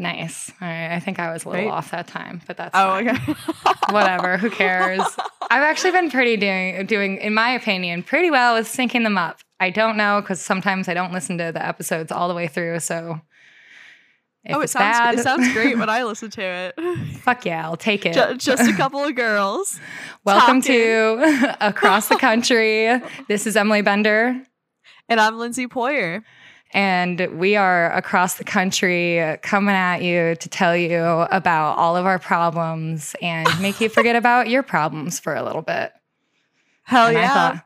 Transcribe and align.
Nice. 0.00 0.50
Right. 0.62 0.94
I 0.94 0.98
think 0.98 1.18
I 1.18 1.30
was 1.30 1.44
a 1.44 1.50
little 1.50 1.66
Right. 1.66 1.72
off 1.72 1.90
that 1.90 2.06
time, 2.06 2.40
but 2.46 2.56
that's 2.56 2.70
Oh, 2.74 2.88
fine. 2.94 3.08
okay. 3.10 3.34
Whatever. 3.90 4.38
Who 4.38 4.48
cares? 4.50 5.02
I've 5.50 5.62
actually 5.62 5.90
been 5.92 6.10
pretty 6.10 6.36
doing 6.38 6.86
doing, 6.86 7.18
in 7.18 7.34
my 7.34 7.50
opinion, 7.50 8.02
pretty 8.02 8.30
well 8.30 8.54
with 8.54 8.66
syncing 8.66 9.02
them 9.04 9.18
up. 9.18 9.40
I 9.60 9.68
don't 9.68 9.98
know 9.98 10.22
because 10.22 10.40
sometimes 10.40 10.88
I 10.88 10.94
don't 10.94 11.12
listen 11.12 11.36
to 11.38 11.52
the 11.52 11.64
episodes 11.64 12.10
all 12.10 12.28
the 12.28 12.34
way 12.34 12.48
through. 12.48 12.80
So 12.80 13.20
if 14.42 14.56
oh, 14.56 14.60
it 14.60 14.64
it's 14.64 14.72
sounds 14.72 14.96
bad, 14.98 15.14
it 15.16 15.22
sounds 15.22 15.52
great 15.52 15.76
when 15.76 15.90
I 15.90 16.02
listen 16.10 16.30
to 16.30 16.40
it. 16.42 16.74
fuck 17.18 17.44
yeah, 17.44 17.62
I'll 17.66 17.76
take 17.76 18.06
it. 18.06 18.14
Ju- 18.14 18.36
Just 18.38 18.70
a 18.70 18.72
couple 18.74 19.04
of 19.04 19.14
girls. 19.14 19.78
Welcome 20.24 20.62
talking. 20.62 20.74
to 20.76 21.56
Across 21.60 22.08
the 22.08 22.16
Country. 22.16 22.88
This 23.28 23.46
is 23.46 23.54
Emily 23.54 23.82
Bender. 23.82 24.40
And 25.10 25.20
I'm 25.20 25.38
Lindsay 25.38 25.66
Poyer. 25.66 26.22
And 26.72 27.18
we 27.38 27.56
are 27.56 27.90
across 27.92 28.34
the 28.34 28.44
country 28.44 29.38
coming 29.42 29.74
at 29.74 30.02
you 30.02 30.36
to 30.36 30.48
tell 30.48 30.76
you 30.76 31.02
about 31.02 31.76
all 31.78 31.96
of 31.96 32.06
our 32.06 32.18
problems 32.20 33.16
and 33.20 33.48
make 33.60 33.80
you 33.80 33.88
forget 33.88 34.14
about 34.22 34.48
your 34.48 34.62
problems 34.62 35.18
for 35.18 35.34
a 35.34 35.42
little 35.42 35.62
bit. 35.62 35.92
Hell 36.84 37.08
And 37.08 37.18
I 37.18 37.20
yeah. 37.22 37.34
thought- 37.34 37.64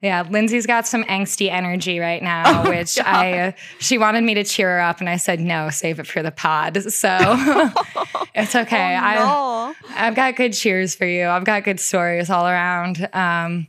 yeah, 0.00 0.22
Lindsay's 0.28 0.66
got 0.66 0.86
some 0.86 1.02
angsty 1.04 1.50
energy 1.50 1.98
right 1.98 2.22
now, 2.22 2.64
Oh 2.64 2.68
which 2.68 2.96
God. 2.96 3.06
I 3.06 3.54
she 3.80 3.96
wanted 3.96 4.22
me 4.22 4.34
to 4.34 4.44
cheer 4.44 4.68
her 4.76 4.80
up, 4.82 5.00
and 5.00 5.08
I 5.08 5.16
said 5.16 5.40
no, 5.40 5.70
save 5.70 5.98
it 5.98 6.06
for 6.06 6.22
the 6.22 6.30
pod. 6.30 6.76
So 6.92 7.08
it's 8.34 8.54
okay. 8.54 8.96
Oh, 8.96 9.00
I 9.02 9.14
no. 9.14 9.74
I've 9.96 10.14
got 10.14 10.36
good 10.36 10.52
cheers 10.52 10.94
for 10.94 11.06
you. 11.06 11.26
I've 11.26 11.44
got 11.44 11.64
good 11.64 11.80
stories 11.80 12.28
all 12.28 12.46
around. 12.46 13.08
Um, 13.14 13.66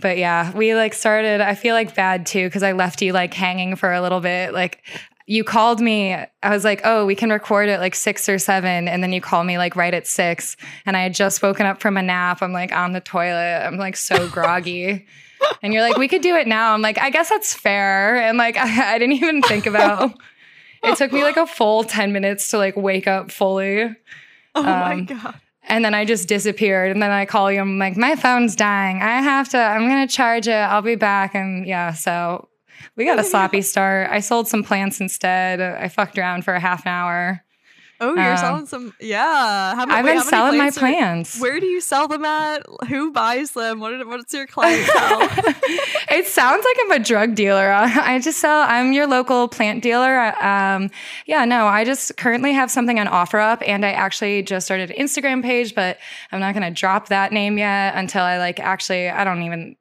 but 0.00 0.18
yeah, 0.18 0.52
we 0.52 0.74
like 0.74 0.94
started. 0.94 1.40
I 1.40 1.54
feel 1.54 1.74
like 1.74 1.94
bad 1.94 2.26
too 2.26 2.46
because 2.46 2.62
I 2.62 2.72
left 2.72 3.02
you 3.02 3.12
like 3.12 3.34
hanging 3.34 3.76
for 3.76 3.92
a 3.92 4.00
little 4.00 4.20
bit. 4.20 4.52
Like 4.52 4.82
you 5.26 5.44
called 5.44 5.80
me. 5.80 6.14
I 6.14 6.50
was 6.50 6.64
like, 6.64 6.80
oh, 6.84 7.06
we 7.06 7.14
can 7.14 7.30
record 7.30 7.68
at 7.68 7.78
like 7.78 7.94
six 7.94 8.28
or 8.28 8.38
seven, 8.38 8.88
and 8.88 9.02
then 9.02 9.12
you 9.12 9.20
call 9.20 9.44
me 9.44 9.58
like 9.58 9.76
right 9.76 9.94
at 9.94 10.06
six, 10.06 10.56
and 10.84 10.96
I 10.96 11.02
had 11.02 11.14
just 11.14 11.42
woken 11.42 11.66
up 11.66 11.80
from 11.80 11.96
a 11.96 12.02
nap. 12.02 12.42
I'm 12.42 12.52
like 12.52 12.72
on 12.72 12.92
the 12.92 13.00
toilet. 13.00 13.64
I'm 13.64 13.76
like 13.76 13.96
so 13.96 14.28
groggy. 14.30 15.06
And 15.62 15.72
you're 15.72 15.82
like, 15.82 15.96
we 15.96 16.08
could 16.08 16.20
do 16.20 16.36
it 16.36 16.46
now. 16.46 16.74
I'm 16.74 16.82
like, 16.82 16.98
I 16.98 17.10
guess 17.10 17.28
that's 17.28 17.54
fair. 17.54 18.16
And 18.16 18.36
like, 18.38 18.56
I, 18.56 18.94
I 18.94 18.98
didn't 18.98 19.16
even 19.16 19.42
think 19.42 19.66
about. 19.66 20.12
It 20.82 20.96
took 20.96 21.12
me 21.12 21.22
like 21.22 21.36
a 21.36 21.46
full 21.46 21.84
ten 21.84 22.10
minutes 22.10 22.48
to 22.52 22.56
like 22.56 22.74
wake 22.74 23.06
up 23.06 23.30
fully. 23.30 23.94
Oh 24.54 24.62
my 24.62 24.94
um, 24.94 25.04
god. 25.04 25.38
And 25.64 25.84
then 25.84 25.94
I 25.94 26.04
just 26.04 26.26
disappeared. 26.26 26.90
And 26.90 27.02
then 27.02 27.10
I 27.10 27.26
call 27.26 27.52
you. 27.52 27.60
I'm 27.60 27.78
like, 27.78 27.96
my 27.96 28.16
phone's 28.16 28.56
dying. 28.56 29.02
I 29.02 29.20
have 29.20 29.48
to, 29.50 29.58
I'm 29.58 29.88
going 29.88 30.06
to 30.06 30.12
charge 30.12 30.48
it. 30.48 30.52
I'll 30.52 30.82
be 30.82 30.96
back. 30.96 31.34
And 31.34 31.66
yeah, 31.66 31.92
so 31.92 32.48
we 32.96 33.04
got 33.04 33.18
a 33.18 33.24
sloppy 33.24 33.62
start. 33.62 34.08
I 34.10 34.20
sold 34.20 34.48
some 34.48 34.64
plants 34.64 35.00
instead. 35.00 35.60
I 35.60 35.88
fucked 35.88 36.18
around 36.18 36.44
for 36.44 36.54
a 36.54 36.60
half 36.60 36.86
an 36.86 36.92
hour. 36.92 37.44
Oh, 38.02 38.14
you're 38.14 38.32
um, 38.32 38.36
selling 38.38 38.66
some. 38.66 38.94
Yeah. 38.98 39.74
How, 39.74 39.86
I've 39.86 40.04
wait, 40.04 40.14
been 40.14 40.22
selling 40.22 40.56
my 40.56 40.70
plants 40.70 41.36
are- 41.36 41.42
Where 41.42 41.60
do 41.60 41.66
you 41.66 41.82
sell 41.82 42.08
them 42.08 42.24
at? 42.24 42.64
Who 42.88 43.12
buys 43.12 43.50
them? 43.50 43.78
What 43.78 44.06
what's 44.06 44.32
your 44.32 44.46
clientele? 44.46 45.28
it 46.10 46.26
sounds 46.26 46.64
like 46.64 46.76
I'm 46.80 46.92
a 46.92 47.04
drug 47.04 47.34
dealer. 47.34 47.70
I 47.72 48.18
just 48.18 48.38
sell, 48.38 48.62
I'm 48.66 48.94
your 48.94 49.06
local 49.06 49.48
plant 49.48 49.82
dealer. 49.82 50.34
Um, 50.42 50.90
yeah, 51.26 51.44
no, 51.44 51.66
I 51.66 51.84
just 51.84 52.16
currently 52.16 52.52
have 52.52 52.70
something 52.70 52.98
on 52.98 53.06
OfferUp 53.06 53.62
and 53.66 53.84
I 53.84 53.90
actually 53.90 54.42
just 54.44 54.66
started 54.66 54.90
an 54.90 54.96
Instagram 54.96 55.42
page, 55.42 55.74
but 55.74 55.98
I'm 56.32 56.40
not 56.40 56.54
going 56.54 56.72
to 56.72 56.78
drop 56.78 57.08
that 57.08 57.32
name 57.32 57.58
yet 57.58 57.94
until 57.96 58.22
I 58.22 58.38
like 58.38 58.60
actually, 58.60 59.10
I 59.10 59.24
don't 59.24 59.42
even 59.42 59.76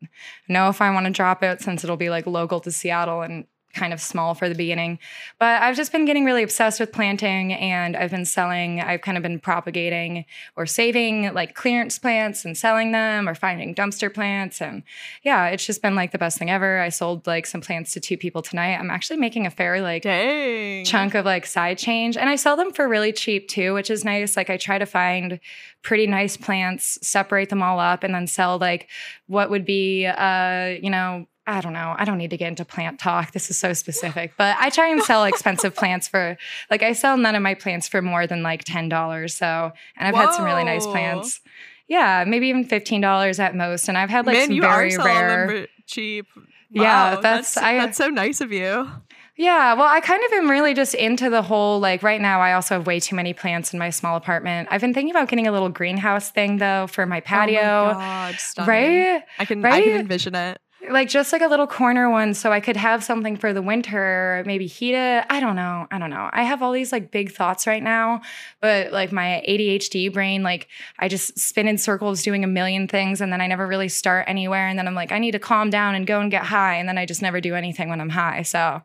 know 0.50 0.67
if 0.67 0.81
I 0.81 0.92
want 0.92 1.06
to 1.06 1.11
drop 1.11 1.42
it 1.42 1.61
since 1.61 1.86
it'll 1.86 1.95
be 1.95 2.09
like 2.09 2.28
local 2.28 2.59
to 2.61 2.72
Seattle 2.72 3.22
and 3.22 3.45
kind 3.80 3.94
of 3.94 4.02
small 4.02 4.36
for 4.36 4.50
the 4.50 4.56
beginning. 4.56 5.00
But 5.40 5.62
I've 5.62 5.78
just 5.78 5.94
been 5.94 6.04
getting 6.04 6.26
really 6.26 6.44
obsessed 6.44 6.82
with 6.82 6.92
planting 6.92 7.54
and 7.54 7.96
I've 7.96 8.12
been 8.12 8.26
selling, 8.26 8.82
I've 8.82 9.00
kind 9.00 9.16
of 9.16 9.24
been 9.24 9.40
propagating 9.40 10.26
or 10.58 10.66
saving 10.66 11.34
like 11.34 11.56
clearance 11.56 11.98
plants 11.98 12.44
and 12.44 12.58
selling 12.58 12.92
them 12.92 13.30
or 13.30 13.36
finding 13.36 13.74
dumpster 13.74 14.14
plants. 14.14 14.62
And 14.62 14.84
yeah, 15.24 15.48
it's 15.48 15.66
just 15.66 15.82
been 15.82 15.95
like 15.95 16.12
the 16.12 16.18
best 16.18 16.38
thing 16.38 16.50
ever. 16.50 16.80
I 16.80 16.89
sold 16.89 17.26
like 17.26 17.45
some 17.45 17.62
plants 17.62 17.94
to 17.94 18.02
two 18.02 18.18
people 18.18 18.42
tonight. 18.42 18.76
I'm 18.76 18.92
actually 18.92 19.18
making 19.18 19.45
a 19.45 19.50
fair 19.50 19.82
like 19.82 20.04
Dang. 20.04 20.84
chunk 20.84 21.16
of 21.16 21.23
like 21.23 21.45
side 21.45 21.78
change 21.78 22.18
and 22.18 22.28
I 22.28 22.36
sell 22.36 22.58
them 22.58 22.73
for 22.73 22.86
really 22.88 23.14
cheap 23.14 23.48
too, 23.48 23.73
which 23.73 23.89
is 23.89 24.04
nice. 24.04 24.36
Like 24.36 24.50
I 24.50 24.58
try 24.58 24.78
to 24.78 24.86
find 24.86 25.39
pretty 25.84 26.06
nice 26.06 26.36
plants, 26.36 27.00
separate 27.02 27.48
them 27.48 27.64
all 27.64 27.80
up 27.80 28.04
and 28.04 28.14
then 28.14 28.28
sell 28.28 28.58
like 28.58 28.89
what 29.28 29.50
would 29.50 29.64
be 29.64 30.06
uh, 30.06 30.76
you 30.82 30.89
know, 30.89 31.26
I 31.52 31.61
don't 31.61 31.73
know. 31.73 31.95
I 31.98 32.05
don't 32.05 32.17
need 32.17 32.30
to 32.30 32.37
get 32.37 32.48
into 32.49 32.64
plant 32.64 32.99
talk. 32.99 33.32
This 33.32 33.49
is 33.49 33.58
so 33.58 33.73
specific, 33.73 34.33
but 34.37 34.55
I 34.60 34.70
try 34.70 34.87
and 34.89 35.02
sell 35.02 35.23
expensive 35.26 35.76
plants 35.76 36.08
for 36.08 36.37
like 36.70 36.83
I 36.83 36.93
sell 36.93 37.17
none 37.17 37.36
of 37.36 37.42
my 37.42 37.55
plants 37.55 37.87
for 37.87 38.02
more 38.02 38.27
than 38.27 38.43
like 38.43 38.64
$10. 38.65 39.32
So, 39.32 39.71
and 39.98 40.08
I've 40.08 40.15
had 40.15 40.33
some 40.33 40.45
really 40.45 40.64
nice 40.64 40.86
plants. 40.86 41.42
Yeah, 41.88 42.23
maybe 42.27 42.48
even 42.49 42.65
$15 42.67 43.39
at 43.39 43.55
most 43.55 43.88
and 43.89 43.98
I've 43.98 44.11
had 44.11 44.27
like 44.27 44.36
Man, 44.36 44.48
some 44.48 44.55
you 44.55 44.61
very 44.61 44.95
are 44.95 45.04
rare 45.04 45.67
cheap. 45.88 46.27
Yeah, 46.70 47.15
Wow, 47.15 47.21
that's- 47.21 47.58
I- 47.58 47.77
that's 47.77 47.98
so 47.98 48.09
nice 48.09 48.42
of 48.42 48.52
you. 48.52 48.88
Yeah, 49.36 49.73
well, 49.73 49.88
I 49.88 50.02
kind 50.02 50.21
of 50.26 50.33
am 50.33 50.52
really 50.52 50.73
just 50.73 50.93
into 50.93 51.30
the 51.30 51.42
whole 51.42 51.80
like 51.80 52.04
right 52.04 52.20
now 52.20 52.42
I 52.42 52.52
also 52.54 52.76
have 52.76 52.86
way 52.86 52.99
too 52.99 53.15
many 53.15 53.33
plants 53.33 53.71
in 53.73 53.80
my 53.80 53.89
small 53.89 54.17
apartment. 54.17 54.67
I've 54.70 54.82
been 54.82 54.93
thinking 54.93 55.11
about 55.11 55.30
getting 55.30 55.48
a 55.48 55.52
little 55.54 55.70
greenhouse 55.70 56.30
thing 56.30 56.58
though 56.58 56.88
for 56.88 57.05
my 57.05 57.21
patio. 57.21 57.61
Oh 57.61 57.93
my 57.93 57.93
God, 57.93 58.36
stunning. 58.36 58.70
right? 58.70 59.23
I 59.39 59.45
can 59.45 59.64
I 59.65 59.82
can 59.82 59.99
envision 60.02 60.36
it. 60.36 60.59
Like 60.88 61.10
just 61.10 61.34
like 61.34 61.42
a 61.42 61.48
little 61.48 61.67
corner 61.67 62.10
one 62.10 62.34
so 62.34 62.52
I 62.52 62.62
could 62.62 62.78
have 62.78 63.04
something 63.04 63.36
for 63.36 63.52
the 63.52 63.62
winter, 63.62 64.44
maybe 64.45 64.66
heat 64.66 64.95
it. 64.95 65.26
I 65.30 65.40
don't 65.40 65.56
know. 65.56 65.88
I 65.92 66.00
don't 66.00 66.10
know. 66.10 66.30
I 66.32 66.44
have 66.44 66.62
all 66.62 66.72
these 66.72 66.92
like 66.92 67.12
big 67.12 67.32
thoughts 67.32 67.67
right 67.67 67.84
now, 67.84 68.22
but 68.62 68.94
like 68.94 69.12
my 69.12 69.44
ADHD 69.48 70.12
brain 70.12 70.42
like 70.42 70.70
I 70.98 71.10
just 71.10 71.38
spin 71.38 71.68
in 71.68 71.78
circles 71.78 72.23
doing 72.23 72.44
a 72.44 72.48
million 72.48 72.88
things 72.88 73.20
and 73.20 73.32
then 73.32 73.42
I 73.42 73.48
never 73.48 73.68
really 73.68 73.89
start 73.89 74.26
anywhere 74.28 74.68
and 74.68 74.80
then 74.80 74.88
I'm 74.88 74.95
like 74.95 75.12
I 75.12 75.20
need 75.20 75.32
to 75.32 75.39
calm 75.39 75.70
down 75.70 75.95
and 75.95 76.08
go 76.08 76.22
and 76.22 76.32
get 76.32 76.44
high 76.44 76.76
and 76.76 76.88
then 76.88 76.98
I 76.98 77.06
just 77.06 77.22
never 77.22 77.42
do 77.42 77.56
anything 77.56 77.89
when 77.89 78.00
I'm 78.00 78.10
high. 78.10 78.44
So 78.44 78.82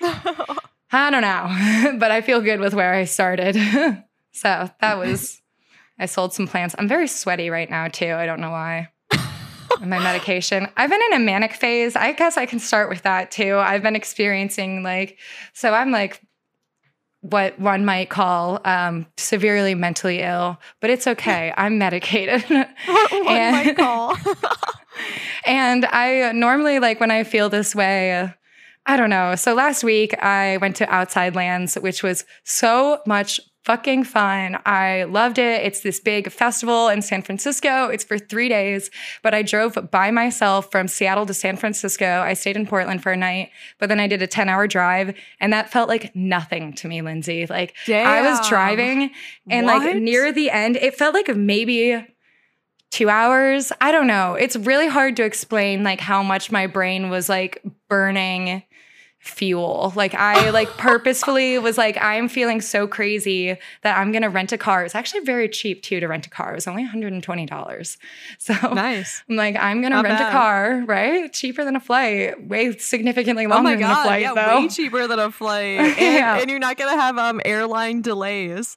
I 0.90 1.10
don't 1.10 1.22
know, 1.22 1.96
but 1.98 2.10
I 2.10 2.20
feel 2.22 2.40
good 2.40 2.60
with 2.60 2.74
where 2.74 2.94
I 2.94 3.04
started. 3.04 3.54
so 4.32 4.70
that 4.80 4.98
was, 4.98 5.42
I 5.98 6.06
sold 6.06 6.32
some 6.32 6.46
plants. 6.46 6.74
I'm 6.78 6.88
very 6.88 7.08
sweaty 7.08 7.50
right 7.50 7.68
now, 7.68 7.88
too. 7.88 8.12
I 8.12 8.26
don't 8.26 8.40
know 8.40 8.50
why. 8.50 8.88
My 9.80 9.98
medication. 9.98 10.68
I've 10.76 10.90
been 10.90 11.00
in 11.10 11.20
a 11.20 11.24
manic 11.24 11.52
phase. 11.54 11.96
I 11.96 12.12
guess 12.12 12.36
I 12.36 12.46
can 12.46 12.58
start 12.58 12.88
with 12.88 13.02
that 13.02 13.30
too. 13.30 13.56
I've 13.56 13.82
been 13.82 13.96
experiencing 13.96 14.82
like, 14.82 15.18
so 15.52 15.72
I'm 15.72 15.90
like 15.90 16.20
what 17.20 17.58
one 17.58 17.84
might 17.84 18.08
call 18.10 18.60
um, 18.64 19.06
severely 19.16 19.74
mentally 19.74 20.20
ill, 20.20 20.58
but 20.80 20.88
it's 20.90 21.06
okay. 21.06 21.52
I'm 21.56 21.76
medicated. 21.78 22.42
what 22.48 22.70
one 23.12 23.26
And- 23.28 23.56
might 23.66 23.76
call. 23.76 24.16
And 25.44 25.84
I 25.86 26.32
normally 26.32 26.80
like 26.80 26.98
when 26.98 27.10
I 27.12 27.22
feel 27.22 27.48
this 27.48 27.72
way, 27.74 28.32
I 28.86 28.96
don't 28.96 29.10
know. 29.10 29.36
So 29.36 29.54
last 29.54 29.84
week 29.84 30.12
I 30.22 30.56
went 30.56 30.74
to 30.76 30.88
Outside 30.92 31.36
Lands, 31.36 31.76
which 31.76 32.02
was 32.02 32.24
so 32.42 33.00
much 33.06 33.38
fucking 33.68 34.02
fun. 34.02 34.58
I 34.64 35.02
loved 35.02 35.36
it. 35.36 35.62
It's 35.62 35.80
this 35.80 36.00
big 36.00 36.32
festival 36.32 36.88
in 36.88 37.02
San 37.02 37.20
Francisco. 37.20 37.88
It's 37.88 38.02
for 38.02 38.18
three 38.18 38.48
days, 38.48 38.90
but 39.22 39.34
I 39.34 39.42
drove 39.42 39.76
by 39.90 40.10
myself 40.10 40.70
from 40.70 40.88
Seattle 40.88 41.26
to 41.26 41.34
San 41.34 41.58
Francisco. 41.58 42.22
I 42.22 42.32
stayed 42.32 42.56
in 42.56 42.66
Portland 42.66 43.02
for 43.02 43.12
a 43.12 43.16
night, 43.16 43.50
but 43.78 43.90
then 43.90 44.00
I 44.00 44.06
did 44.06 44.22
a 44.22 44.26
10 44.26 44.48
hour 44.48 44.66
drive 44.66 45.14
and 45.38 45.52
that 45.52 45.70
felt 45.70 45.86
like 45.86 46.16
nothing 46.16 46.72
to 46.76 46.88
me, 46.88 47.02
Lindsay. 47.02 47.44
Like 47.44 47.74
I 47.86 48.22
was 48.22 48.48
driving 48.48 49.10
and 49.50 49.66
like 49.66 49.96
near 49.96 50.32
the 50.32 50.50
end, 50.50 50.76
it 50.76 50.94
felt 50.94 51.12
like 51.12 51.28
maybe 51.36 52.02
two 52.90 53.10
hours. 53.10 53.70
I 53.82 53.92
don't 53.92 54.06
know. 54.06 54.32
It's 54.32 54.56
really 54.56 54.88
hard 54.88 55.14
to 55.16 55.24
explain 55.24 55.84
like 55.84 56.00
how 56.00 56.22
much 56.22 56.50
my 56.50 56.66
brain 56.66 57.10
was 57.10 57.28
like 57.28 57.62
burning 57.90 58.62
fuel. 59.20 59.92
Like 59.96 60.14
I 60.14 60.50
like 60.50 60.68
purposefully 60.76 61.58
was 61.58 61.76
like, 61.76 61.96
I'm 62.00 62.28
feeling 62.28 62.60
so 62.60 62.86
crazy 62.86 63.56
that 63.82 63.98
I'm 63.98 64.12
gonna 64.12 64.30
rent 64.30 64.52
a 64.52 64.58
car. 64.58 64.84
It's 64.84 64.94
actually 64.94 65.20
very 65.20 65.48
cheap 65.48 65.82
too 65.82 66.00
to 66.00 66.06
rent 66.06 66.26
a 66.26 66.30
car. 66.30 66.52
It 66.52 66.54
was 66.54 66.66
only 66.66 66.86
$120. 66.86 67.96
So 68.38 68.54
nice. 68.74 69.22
I'm 69.28 69.36
like, 69.36 69.56
I'm 69.56 69.82
gonna 69.82 69.96
Not 69.96 70.04
rent 70.04 70.18
bad. 70.18 70.28
a 70.28 70.32
car, 70.32 70.82
right? 70.86 71.32
Cheaper 71.32 71.64
than 71.64 71.76
a 71.76 71.80
flight, 71.80 72.46
way 72.48 72.76
significantly 72.78 73.46
Oh 73.46 73.50
longer 73.50 73.70
my 73.70 73.76
than 73.76 73.90
a 73.90 74.02
flight 74.02 74.22
yeah, 74.22 74.34
though. 74.34 74.60
way 74.62 74.68
cheaper 74.68 75.06
than 75.06 75.18
a 75.18 75.30
flight, 75.30 75.78
and, 75.80 75.98
Yeah. 75.98 76.38
and 76.38 76.48
you're 76.50 76.58
not 76.58 76.76
gonna 76.76 77.00
have 77.00 77.18
um 77.18 77.40
airline 77.44 78.00
delays. 78.02 78.76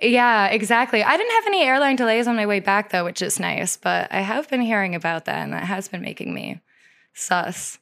Yeah, 0.00 0.46
exactly. 0.48 1.02
I 1.04 1.16
didn't 1.16 1.32
have 1.32 1.46
any 1.46 1.62
airline 1.62 1.96
delays 1.96 2.26
on 2.26 2.36
my 2.36 2.46
way 2.46 2.60
back 2.60 2.90
though, 2.90 3.04
which 3.04 3.22
is 3.22 3.38
nice, 3.38 3.76
but 3.76 4.08
I 4.12 4.20
have 4.20 4.48
been 4.48 4.60
hearing 4.62 4.94
about 4.94 5.26
that 5.26 5.38
and 5.42 5.52
that 5.52 5.64
has 5.64 5.88
been 5.88 6.02
making 6.02 6.34
me 6.34 6.60
sus. 7.12 7.78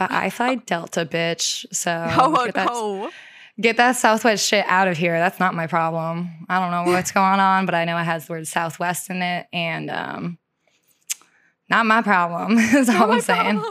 But 0.00 0.10
I 0.10 0.30
fly 0.30 0.54
Delta, 0.54 1.04
bitch. 1.04 1.66
So 1.74 1.90
Oh 2.12 2.46
get, 2.46 2.54
that, 2.54 3.12
get 3.60 3.76
that 3.76 3.96
Southwest 3.96 4.48
shit 4.48 4.64
out 4.66 4.88
of 4.88 4.96
here. 4.96 5.18
That's 5.18 5.38
not 5.38 5.54
my 5.54 5.66
problem. 5.66 6.46
I 6.48 6.58
don't 6.58 6.70
know 6.70 6.90
what's 6.90 7.12
going 7.12 7.38
on, 7.38 7.66
but 7.66 7.74
I 7.74 7.84
know 7.84 7.98
it 7.98 8.04
has 8.04 8.26
the 8.26 8.32
word 8.32 8.48
Southwest 8.48 9.10
in 9.10 9.20
it, 9.20 9.46
and 9.52 9.90
um, 9.90 10.38
not 11.68 11.84
my 11.84 12.00
problem. 12.00 12.56
Is 12.58 12.88
all 12.88 13.10
Oh 13.10 13.12
I'm 13.12 13.20
saying. 13.20 13.62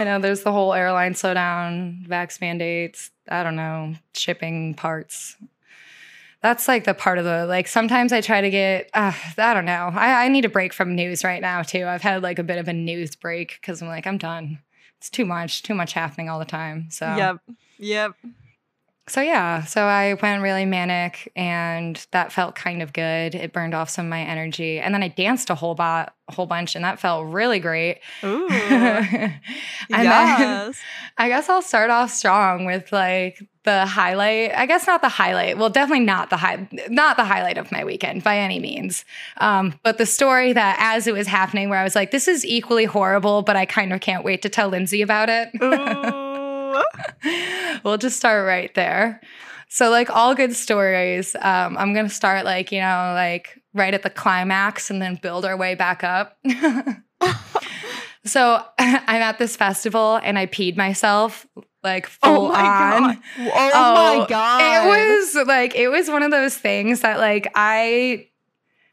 I 0.00 0.02
know 0.02 0.18
there's 0.18 0.42
the 0.42 0.50
whole 0.50 0.74
airline 0.74 1.14
slowdown, 1.14 2.04
vax 2.04 2.40
mandates. 2.40 3.12
I 3.28 3.44
don't 3.44 3.54
know, 3.54 3.94
shipping 4.12 4.74
parts. 4.74 5.36
that's 6.42 6.66
like 6.66 6.82
the 6.82 6.94
part 6.94 7.18
of 7.18 7.24
the 7.24 7.46
like 7.46 7.68
sometimes 7.68 8.12
I 8.12 8.22
try 8.22 8.40
to 8.40 8.50
get 8.50 8.90
uh, 8.92 9.12
I 9.38 9.54
don't 9.54 9.66
know. 9.66 9.92
I, 9.94 10.24
I 10.24 10.28
need 10.28 10.46
a 10.46 10.48
break 10.48 10.72
from 10.72 10.96
news 10.96 11.22
right 11.22 11.40
now 11.40 11.62
too. 11.62 11.86
I've 11.86 12.02
had 12.02 12.24
like 12.24 12.40
a 12.40 12.42
bit 12.42 12.58
of 12.58 12.66
a 12.66 12.72
news 12.72 13.14
break 13.14 13.56
because 13.60 13.80
I'm 13.80 13.86
like, 13.86 14.08
I'm 14.08 14.18
done. 14.18 14.58
It's 14.98 15.10
too 15.10 15.24
much, 15.24 15.62
too 15.62 15.74
much 15.74 15.92
happening 15.92 16.28
all 16.28 16.38
the 16.38 16.44
time. 16.44 16.88
So 16.90 17.06
Yep. 17.16 17.36
Yep. 17.78 18.12
so 19.08 19.20
yeah, 19.20 19.64
so 19.64 19.82
I 19.82 20.14
went 20.14 20.42
really 20.42 20.64
manic 20.64 21.30
and 21.36 22.04
that 22.12 22.32
felt 22.32 22.54
kind 22.54 22.82
of 22.82 22.92
good. 22.92 23.34
It 23.34 23.52
burned 23.52 23.74
off 23.74 23.90
some 23.90 24.06
of 24.06 24.10
my 24.10 24.22
energy. 24.22 24.78
And 24.78 24.94
then 24.94 25.02
I 25.02 25.08
danced 25.08 25.50
a 25.50 25.54
whole 25.54 25.74
bot 25.74 26.14
a 26.28 26.34
whole 26.34 26.46
bunch 26.46 26.74
and 26.74 26.84
that 26.84 26.98
felt 27.00 27.26
really 27.26 27.58
great. 27.58 28.00
Ooh. 28.24 28.48
yes. 29.90 30.76
I 31.18 31.28
guess 31.28 31.48
I'll 31.48 31.62
start 31.62 31.90
off 31.90 32.10
strong 32.10 32.64
with 32.64 32.92
like 32.92 33.42
the 33.64 33.86
highlight. 33.86 34.52
I 34.54 34.66
guess 34.66 34.86
not 34.86 35.02
the 35.02 35.08
highlight. 35.08 35.58
Well, 35.58 35.70
definitely 35.70 36.04
not 36.04 36.30
the 36.30 36.36
high, 36.36 36.68
not 36.88 37.16
the 37.16 37.24
highlight 37.24 37.58
of 37.58 37.72
my 37.72 37.84
weekend 37.84 38.22
by 38.22 38.38
any 38.38 38.60
means. 38.60 39.04
Um, 39.38 39.78
but 39.82 39.98
the 39.98 40.06
story 40.06 40.52
that 40.52 40.76
as 40.78 41.06
it 41.06 41.14
was 41.14 41.26
happening, 41.26 41.68
where 41.68 41.78
I 41.78 41.84
was 41.84 41.94
like, 41.94 42.10
"This 42.10 42.28
is 42.28 42.44
equally 42.44 42.84
horrible," 42.84 43.42
but 43.42 43.56
I 43.56 43.64
kind 43.64 43.92
of 43.92 44.00
can't 44.00 44.24
wait 44.24 44.42
to 44.42 44.48
tell 44.48 44.68
Lindsay 44.68 45.02
about 45.02 45.28
it. 45.30 45.50
We'll 47.84 47.98
just 47.98 48.16
start 48.16 48.46
right 48.46 48.74
there. 48.74 49.20
So, 49.68 49.90
like 49.90 50.08
all 50.10 50.34
good 50.34 50.54
stories, 50.54 51.34
um, 51.36 51.76
I'm 51.76 51.92
gonna 51.94 52.08
start 52.08 52.44
like 52.44 52.72
you 52.72 52.80
know, 52.80 53.12
like 53.14 53.60
right 53.74 53.92
at 53.92 54.02
the 54.02 54.10
climax, 54.10 54.90
and 54.90 55.02
then 55.02 55.16
build 55.16 55.44
our 55.44 55.56
way 55.56 55.74
back 55.74 56.02
up. 56.04 56.38
so 58.24 58.62
I'm 58.78 59.22
at 59.22 59.38
this 59.38 59.56
festival 59.56 60.20
and 60.22 60.38
I 60.38 60.46
peed 60.46 60.76
myself 60.76 61.46
like 61.82 62.08
oh 62.22 62.34
full 62.34 62.46
oh 62.46 62.48
my 62.48 62.60
on. 62.60 63.02
god. 63.02 63.22
Oh, 63.38 63.70
oh 63.74 64.18
my 64.18 64.26
god. 64.26 64.60
It 64.60 64.88
was 64.88 65.46
like 65.46 65.74
it 65.76 65.88
was 65.88 66.08
one 66.08 66.22
of 66.22 66.30
those 66.30 66.56
things 66.56 67.02
that 67.02 67.18
like 67.18 67.50
I 67.54 68.28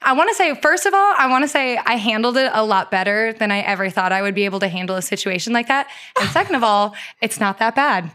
I 0.01 0.13
want 0.13 0.29
to 0.29 0.35
say 0.35 0.53
first 0.55 0.85
of 0.85 0.93
all, 0.93 1.13
I 1.17 1.27
want 1.29 1.43
to 1.43 1.47
say 1.47 1.77
I 1.77 1.95
handled 1.95 2.35
it 2.37 2.51
a 2.53 2.65
lot 2.65 2.91
better 2.91 3.33
than 3.33 3.51
I 3.51 3.59
ever 3.59 3.89
thought 3.89 4.11
I 4.11 4.21
would 4.21 4.35
be 4.35 4.45
able 4.45 4.59
to 4.59 4.67
handle 4.67 4.95
a 4.95 5.01
situation 5.01 5.53
like 5.53 5.67
that. 5.67 5.87
And 6.19 6.29
second 6.29 6.55
of 6.55 6.63
all, 6.63 6.95
it's 7.21 7.39
not 7.39 7.59
that 7.59 7.75
bad. 7.75 8.11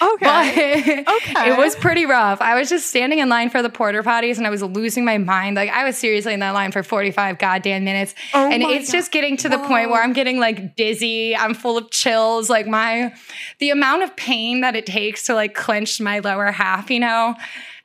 Okay. 0.00 1.04
But 1.06 1.14
Okay. 1.16 1.52
it 1.52 1.58
was 1.58 1.74
pretty 1.76 2.06
rough. 2.06 2.40
I 2.40 2.58
was 2.58 2.68
just 2.68 2.86
standing 2.88 3.18
in 3.18 3.28
line 3.28 3.50
for 3.50 3.62
the 3.62 3.68
porter 3.68 4.02
potties 4.02 4.38
and 4.38 4.46
I 4.46 4.50
was 4.50 4.62
losing 4.62 5.04
my 5.04 5.18
mind. 5.18 5.56
Like 5.56 5.70
I 5.70 5.84
was 5.84 5.96
seriously 5.96 6.32
in 6.34 6.40
that 6.40 6.52
line 6.52 6.72
for 6.72 6.82
45 6.82 7.38
goddamn 7.38 7.84
minutes. 7.84 8.14
Oh 8.34 8.48
and 8.50 8.62
it's 8.62 8.90
God. 8.90 8.98
just 8.98 9.12
getting 9.12 9.36
to 9.38 9.48
the 9.48 9.58
point 9.58 9.90
where 9.90 10.02
I'm 10.02 10.12
getting 10.12 10.38
like 10.38 10.76
dizzy. 10.76 11.36
I'm 11.36 11.54
full 11.54 11.76
of 11.78 11.90
chills. 11.90 12.48
Like 12.50 12.66
my 12.66 13.12
the 13.58 13.70
amount 13.70 14.02
of 14.02 14.14
pain 14.16 14.60
that 14.60 14.76
it 14.76 14.86
takes 14.86 15.24
to 15.26 15.34
like 15.34 15.54
clench 15.54 16.00
my 16.00 16.18
lower 16.20 16.50
half, 16.52 16.90
you 16.90 17.00
know? 17.00 17.34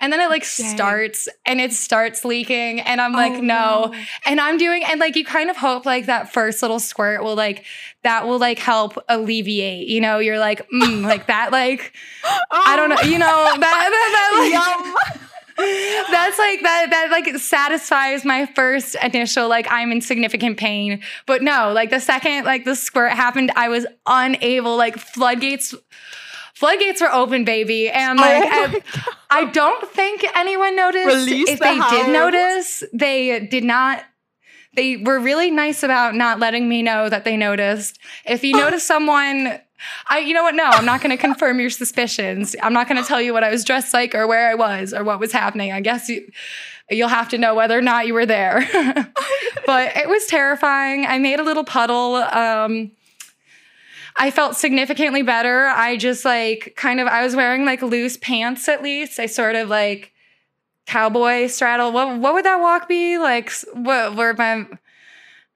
And 0.01 0.11
then 0.11 0.19
it 0.19 0.29
like 0.29 0.41
Dang. 0.41 0.75
starts 0.75 1.29
and 1.45 1.61
it 1.61 1.71
starts 1.71 2.25
leaking. 2.25 2.81
And 2.81 2.99
I'm 2.99 3.13
like, 3.13 3.33
Oh, 3.33 3.41
no. 3.41 3.91
no. 3.91 3.93
And 4.25 4.41
I'm 4.41 4.57
doing, 4.57 4.83
and 4.83 4.99
like 4.99 5.15
you 5.15 5.23
kind 5.23 5.49
of 5.49 5.55
hope 5.55 5.85
like 5.85 6.07
that 6.07 6.33
first 6.33 6.61
little 6.61 6.79
squirt 6.79 7.23
will 7.23 7.35
like, 7.35 7.63
that 8.03 8.27
will 8.27 8.39
like 8.39 8.59
help 8.59 8.97
alleviate, 9.07 9.87
you 9.87 10.01
know? 10.01 10.19
You're 10.19 10.39
like, 10.39 10.67
mm, 10.69 11.03
like 11.05 11.27
that, 11.27 11.51
like, 11.51 11.93
I 12.51 12.75
don't 12.75 12.89
know, 12.89 13.01
you 13.03 13.19
know, 13.19 13.27
that, 13.27 13.59
that, 13.59 14.89
that 14.91 14.95
like, 15.13 15.21
that's 16.11 16.39
like 16.39 16.61
that 16.61 16.87
that 16.89 17.09
like 17.11 17.35
satisfies 17.37 18.25
my 18.25 18.45
first 18.47 18.95
initial 19.03 19.47
like 19.47 19.67
I'm 19.69 19.91
in 19.91 20.01
significant 20.01 20.57
pain. 20.57 21.01
But 21.27 21.43
no, 21.43 21.71
like 21.73 21.89
the 21.91 21.99
second 21.99 22.45
like 22.45 22.65
the 22.65 22.75
squirt 22.75 23.11
happened, 23.11 23.51
I 23.55 23.69
was 23.69 23.85
unable, 24.07 24.75
like 24.77 24.97
floodgates 24.97 25.75
floodgates 26.61 27.01
were 27.01 27.11
open, 27.11 27.43
baby. 27.43 27.89
And 27.89 28.19
Oh 28.19 28.21
like 28.21 28.43
my 28.43 28.81
I, 29.31 29.41
I 29.41 29.45
don't 29.45 29.89
think 29.89 30.23
anyone 30.35 30.75
noticed. 30.75 31.07
Release 31.07 31.49
if 31.49 31.59
the 31.59 31.65
they 31.65 31.79
did 31.89 32.13
notice, 32.13 32.83
they 32.93 33.39
did 33.47 33.63
not 33.63 34.03
they 34.75 34.97
were 34.97 35.19
really 35.19 35.49
nice 35.49 35.81
about 35.81 36.13
not 36.13 36.39
letting 36.39 36.69
me 36.69 36.83
know 36.83 37.09
that 37.09 37.25
they 37.25 37.35
noticed. 37.35 37.97
If 38.25 38.43
you 38.43 38.55
notice 38.65 38.85
someone, 38.85 39.59
I 40.07 40.19
you 40.19 40.35
know 40.35 40.43
what? 40.43 40.53
No, 40.53 40.65
I'm 40.65 40.85
not 40.85 41.01
going 41.01 41.09
to 41.09 41.17
confirm 41.17 41.59
your 41.59 41.71
suspicions. 41.71 42.55
I'm 42.61 42.73
not 42.73 42.87
going 42.87 43.01
to 43.01 43.07
tell 43.07 43.19
you 43.19 43.33
what 43.33 43.43
I 43.43 43.49
was 43.49 43.65
dressed 43.65 43.91
like 43.91 44.13
or 44.13 44.27
where 44.27 44.47
I 44.47 44.53
was 44.53 44.93
or 44.93 45.03
what 45.03 45.19
was 45.19 45.31
happening. 45.31 45.71
I 45.71 45.81
guess 45.81 46.09
you 46.09 46.29
you'll 46.91 47.07
have 47.07 47.29
to 47.29 47.39
know 47.39 47.55
whether 47.55 47.75
or 47.75 47.81
not 47.81 48.05
you 48.05 48.13
were 48.13 48.27
there. 48.27 48.69
but 49.65 49.97
it 49.97 50.07
was 50.07 50.27
terrifying. 50.27 51.07
I 51.07 51.17
made 51.17 51.39
a 51.39 51.43
little 51.43 51.63
puddle. 51.63 52.17
Um, 52.17 52.91
I 54.21 54.29
felt 54.29 54.55
significantly 54.55 55.23
better. 55.23 55.65
I 55.65 55.97
just 55.97 56.25
like 56.25 56.75
kind 56.77 56.99
of 56.99 57.07
I 57.07 57.23
was 57.23 57.35
wearing 57.35 57.65
like 57.65 57.81
loose 57.81 58.17
pants 58.17 58.69
at 58.69 58.83
least. 58.83 59.19
I 59.19 59.25
sort 59.25 59.55
of 59.55 59.67
like 59.67 60.11
cowboy 60.85 61.47
straddle. 61.47 61.91
What 61.91 62.19
what 62.19 62.35
would 62.35 62.45
that 62.45 62.59
walk 62.59 62.87
be? 62.87 63.17
Like 63.17 63.51
what 63.73 64.15
where 64.15 64.35
my 64.35 64.67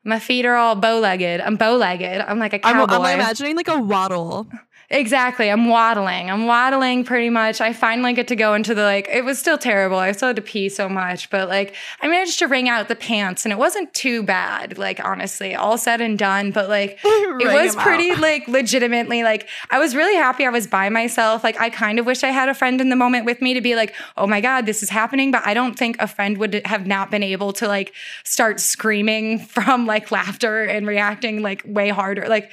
my 0.04 0.18
feet 0.18 0.46
are 0.48 0.56
all 0.56 0.76
bow 0.76 0.98
legged. 0.98 1.42
I'm 1.42 1.58
bow 1.58 1.76
legged. 1.76 2.22
I'm 2.28 2.40
like 2.40 2.54
a 2.54 2.66
I'm. 2.66 2.90
I'm 2.90 3.20
imagining 3.20 3.56
like 3.56 3.68
a 3.68 3.80
waddle. 3.80 4.48
Exactly. 4.90 5.50
I'm 5.50 5.68
waddling. 5.68 6.30
I'm 6.30 6.46
waddling 6.46 7.04
pretty 7.04 7.30
much. 7.30 7.60
I 7.60 7.74
finally 7.74 8.14
get 8.14 8.28
to 8.28 8.36
go 8.36 8.54
into 8.54 8.76
the 8.76 8.84
like, 8.84 9.08
it 9.12 9.26
was 9.26 9.40
still 9.40 9.58
terrible. 9.58 9.98
I 9.98 10.12
still 10.12 10.28
had 10.28 10.36
to 10.36 10.42
pee 10.42 10.70
so 10.70 10.88
much, 10.88 11.30
but 11.30 11.50
like, 11.50 11.74
I 12.02 12.08
managed 12.08 12.40
to 12.40 12.48
wring 12.48 12.70
out 12.70 12.88
the 12.88 12.96
pants 12.96 13.46
and 13.46 13.52
it 13.52 13.58
wasn't 13.58 13.94
too 13.94 14.22
bad, 14.24 14.78
like, 14.78 15.04
honestly, 15.04 15.56
all 15.56 15.78
said 15.78 16.02
and 16.02 16.18
done. 16.20 16.52
But 16.52 16.70
like, 16.70 17.00
it 17.04 17.48
was 17.54 17.74
'em 17.74 17.80
out. 17.80 17.86
pretty, 17.86 18.16
like, 18.16 18.48
legitimately, 18.48 19.24
like, 19.24 19.48
I 19.72 19.80
was 19.80 19.96
really 19.96 20.16
happy 20.16 20.46
I 20.46 20.50
was 20.50 20.68
by 20.68 20.90
myself. 20.90 21.44
Like, 21.44 21.60
I 21.60 21.70
kind 21.70 21.98
of 22.00 22.06
wish 22.06 22.24
I 22.24 22.30
had 22.30 22.48
a 22.50 22.54
friend 22.54 22.80
in 22.80 22.90
the 22.90 22.96
moment 22.96 23.26
with 23.26 23.42
me 23.42 23.54
to 23.56 23.62
be 23.62 23.76
like, 23.76 23.94
oh 24.18 24.28
my 24.28 24.40
God, 24.42 24.66
this 24.66 24.84
is 24.84 24.90
happening. 24.90 25.32
But 25.32 25.46
I 25.46 25.54
don't 25.54 25.78
think 25.78 25.98
a 26.00 26.08
friend 26.08 26.38
would 26.38 26.62
have 26.66 26.86
not 26.86 27.10
been 27.10 27.24
able 27.24 27.54
to 27.54 27.68
like 27.68 27.94
start 28.24 28.60
screaming 28.60 29.40
from 29.56 29.86
like 29.88 30.12
laughter 30.12 30.64
and 30.64 30.86
reacting 30.86 31.42
like 31.42 31.64
way 31.66 31.90
harder. 31.90 32.28
Like, 32.28 32.52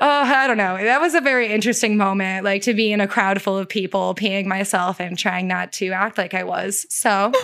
Oh, 0.00 0.22
I 0.22 0.46
don't 0.46 0.56
know. 0.56 0.76
That 0.76 1.00
was 1.00 1.14
a 1.14 1.20
very 1.20 1.48
interesting 1.52 1.96
moment, 1.96 2.44
like 2.44 2.62
to 2.62 2.74
be 2.74 2.92
in 2.92 3.00
a 3.00 3.08
crowd 3.08 3.42
full 3.42 3.58
of 3.58 3.68
people, 3.68 4.14
peeing 4.14 4.46
myself 4.46 5.00
and 5.00 5.18
trying 5.18 5.48
not 5.48 5.72
to 5.74 5.88
act 5.90 6.18
like 6.18 6.34
I 6.34 6.44
was. 6.44 6.86
So, 6.88 7.32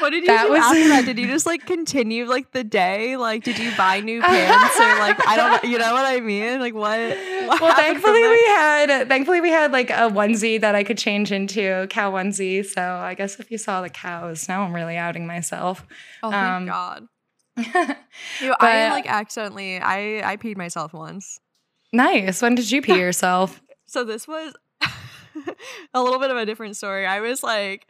What 0.00 0.10
did 0.10 0.22
you 0.22 0.28
That 0.28 0.44
do 0.46 0.52
was- 0.52 0.60
after 0.60 0.88
that? 0.88 1.06
Did 1.06 1.18
you 1.18 1.26
just 1.26 1.44
like 1.46 1.66
continue 1.66 2.24
like 2.26 2.52
the 2.52 2.62
day? 2.64 3.16
Like, 3.16 3.42
did 3.42 3.58
you 3.58 3.72
buy 3.76 4.00
new 4.00 4.20
pants 4.22 4.76
or 4.78 4.98
like 5.00 5.26
I 5.26 5.36
don't 5.36 5.64
know, 5.64 5.68
you 5.70 5.78
know 5.78 5.92
what 5.92 6.04
I 6.06 6.20
mean? 6.20 6.60
Like 6.60 6.74
what? 6.74 7.00
what 7.48 7.60
well, 7.60 7.74
thankfully 7.74 8.20
we 8.22 8.44
had, 8.46 9.08
thankfully 9.08 9.40
we 9.40 9.50
had 9.50 9.72
like 9.72 9.90
a 9.90 10.08
onesie 10.08 10.60
that 10.60 10.74
I 10.74 10.84
could 10.84 10.98
change 10.98 11.32
into, 11.32 11.86
cow 11.90 12.12
onesie. 12.12 12.64
So 12.64 12.80
I 12.80 13.14
guess 13.14 13.40
if 13.40 13.50
you 13.50 13.58
saw 13.58 13.82
the 13.82 13.90
cows, 13.90 14.48
now 14.48 14.62
I'm 14.62 14.72
really 14.72 14.96
outing 14.96 15.26
myself. 15.26 15.84
Oh 16.22 16.32
um, 16.32 16.66
God. 16.66 17.08
You, 18.40 18.52
I 18.52 18.56
But- 18.60 18.90
like 18.92 19.06
accidentally 19.10 19.78
I 19.78 20.32
I 20.32 20.36
peed 20.36 20.56
myself 20.56 20.92
once. 20.92 21.40
nice. 21.92 22.40
When 22.42 22.54
did 22.54 22.70
you 22.70 22.82
pee 22.82 22.98
yourself? 22.98 23.60
So 23.90 24.04
this 24.04 24.28
was 24.28 24.52
a 25.94 26.02
little 26.02 26.18
bit 26.18 26.30
of 26.30 26.36
a 26.36 26.44
different 26.44 26.76
story. 26.76 27.06
I 27.06 27.20
was 27.20 27.42
like 27.42 27.86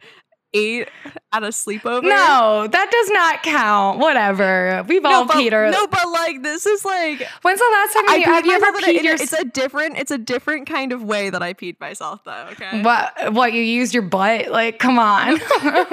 eight 0.53 0.87
at 1.31 1.43
a 1.43 1.47
sleepover. 1.47 2.03
no, 2.03 2.67
that 2.67 2.91
does 2.91 3.09
not 3.09 3.43
count. 3.43 3.99
Whatever. 3.99 4.83
We've 4.87 5.05
all 5.05 5.25
No, 5.25 5.25
but, 5.25 5.35
peed 5.37 5.53
our. 5.53 5.69
no, 5.69 5.87
but 5.87 6.09
like 6.09 6.41
this 6.41 6.65
is 6.65 6.83
like 6.83 7.21
When's 7.43 7.59
the 7.59 7.69
last 7.71 7.93
time 7.93 8.09
I 8.09 8.15
you, 8.15 8.25
have 8.25 8.45
you 8.45 8.53
ever 8.53 8.77
peed 8.79 9.03
your? 9.03 9.13
It's 9.15 9.33
a 9.33 9.45
different, 9.45 9.97
it's 9.97 10.11
a 10.11 10.17
different 10.17 10.67
kind 10.67 10.91
of 10.91 11.03
way 11.03 11.29
that 11.29 11.41
I 11.43 11.53
peed 11.53 11.79
myself, 11.79 12.23
though. 12.23 12.47
Okay. 12.51 12.81
what? 12.81 13.33
What 13.33 13.53
you 13.53 13.61
used 13.61 13.93
your 13.93 14.03
butt? 14.03 14.49
Like, 14.49 14.79
come 14.79 14.97
on. 14.97 15.35
no, 15.63 15.85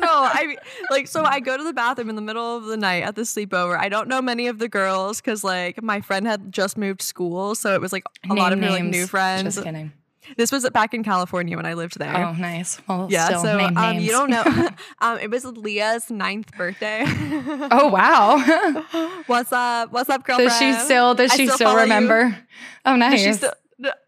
no. 0.00 0.08
I 0.10 0.44
mean, 0.48 0.56
like, 0.90 1.06
so 1.06 1.24
I 1.24 1.40
go 1.40 1.56
to 1.56 1.64
the 1.64 1.72
bathroom 1.72 2.08
in 2.08 2.16
the 2.16 2.22
middle 2.22 2.56
of 2.56 2.64
the 2.64 2.76
night 2.76 3.02
at 3.02 3.14
the 3.14 3.22
sleepover. 3.22 3.78
I 3.78 3.88
don't 3.88 4.08
know 4.08 4.22
many 4.22 4.46
of 4.46 4.58
the 4.58 4.68
girls 4.68 5.20
because, 5.20 5.44
like, 5.44 5.82
my 5.82 6.00
friend 6.00 6.26
had 6.26 6.52
just 6.52 6.78
moved 6.78 7.02
school, 7.02 7.54
so 7.54 7.74
it 7.74 7.80
was 7.80 7.92
like 7.92 8.04
a 8.28 8.34
lot 8.34 8.52
of 8.52 8.58
Name 8.58 8.68
her 8.68 8.74
like 8.76 8.84
new 8.84 9.06
friends. 9.06 9.54
Just 9.54 9.64
kidding. 9.64 9.92
This 10.36 10.52
was 10.52 10.68
back 10.70 10.94
in 10.94 11.02
California 11.04 11.56
when 11.56 11.66
I 11.66 11.74
lived 11.74 11.98
there. 11.98 12.14
Oh, 12.16 12.32
nice. 12.32 12.80
Well, 12.88 13.08
yeah, 13.10 13.26
still, 13.26 13.42
so 13.42 13.58
um, 13.76 13.98
you 13.98 14.10
don't 14.10 14.30
know. 14.30 14.42
um, 15.00 15.18
it 15.18 15.30
was 15.30 15.44
Leah's 15.44 16.10
ninth 16.10 16.56
birthday. 16.56 17.04
oh 17.06 17.88
wow. 17.92 19.22
what's 19.26 19.52
up? 19.52 19.92
What's 19.92 20.10
up, 20.10 20.24
girlfriend? 20.24 20.50
does 20.50 20.58
she 20.58 20.72
still? 20.72 21.14
Does 21.14 21.30
I 21.32 21.36
she 21.36 21.46
still 21.46 21.56
still, 21.56 21.66
follow 21.68 21.78
you. 21.78 21.82
remember? 21.84 22.38
Oh, 22.84 22.96
nice. 22.96 23.12
Does 23.12 23.22
she 23.22 23.32
still? 23.34 23.52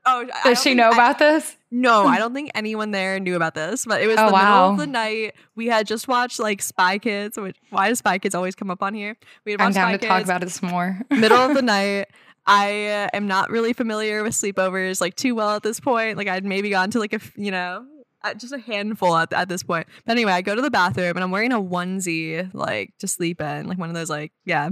Oh, 0.06 0.24
Does 0.44 0.62
she 0.62 0.74
know 0.74 0.90
I- 0.90 0.94
about 0.94 1.18
this? 1.18 1.56
No, 1.70 2.06
I 2.06 2.18
don't 2.18 2.32
think 2.32 2.52
anyone 2.54 2.92
there 2.92 3.18
knew 3.18 3.34
about 3.34 3.56
this, 3.56 3.84
but 3.84 4.00
it 4.00 4.06
was 4.06 4.16
Oh, 4.16 4.26
the 4.26 4.32
middle 4.36 4.70
of 4.70 4.76
the 4.78 4.86
night. 4.86 5.34
We 5.56 5.66
had 5.66 5.88
just 5.88 6.06
watched 6.06 6.38
like 6.38 6.62
Spy 6.62 6.98
Kids, 6.98 7.36
which 7.36 7.56
why 7.70 7.88
does 7.88 7.98
Spy 7.98 8.18
Kids 8.18 8.32
always 8.36 8.54
come 8.54 8.70
up 8.70 8.80
on 8.80 8.94
here? 8.94 9.16
We 9.44 9.50
had 9.52 9.60
I'm 9.60 9.72
down 9.72 9.88
Spy 9.88 9.96
to 9.96 10.06
talk 10.06 10.18
Kids, 10.18 10.28
about 10.30 10.40
this 10.42 10.62
more. 10.62 11.00
middle 11.10 11.36
of 11.36 11.54
the 11.54 11.62
night. 11.62 12.06
I 12.46 12.86
uh, 12.88 13.08
am 13.14 13.26
not 13.26 13.50
really 13.50 13.72
familiar 13.72 14.22
with 14.22 14.32
sleepovers 14.34 15.00
like 15.00 15.16
too 15.16 15.34
well 15.34 15.56
at 15.56 15.62
this 15.62 15.80
point. 15.80 16.18
Like 16.18 16.28
I'd 16.28 16.44
maybe 16.44 16.70
gone 16.70 16.90
to 16.90 16.98
like 16.98 17.12
a 17.14 17.20
you 17.36 17.50
know 17.50 17.86
uh, 18.22 18.34
just 18.34 18.52
a 18.52 18.58
handful 18.58 19.16
at, 19.16 19.32
at 19.32 19.48
this 19.48 19.62
point. 19.62 19.86
But 20.04 20.12
anyway, 20.12 20.32
I 20.32 20.42
go 20.42 20.54
to 20.54 20.62
the 20.62 20.70
bathroom 20.70 21.16
and 21.16 21.24
I'm 21.24 21.30
wearing 21.30 21.52
a 21.52 21.60
onesie 21.60 22.50
like 22.54 22.92
to 22.98 23.08
sleep 23.08 23.40
in, 23.40 23.66
like 23.66 23.78
one 23.78 23.88
of 23.88 23.94
those 23.94 24.10
like 24.10 24.32
yeah. 24.44 24.70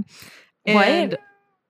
And 0.65 1.11
What? 1.11 1.19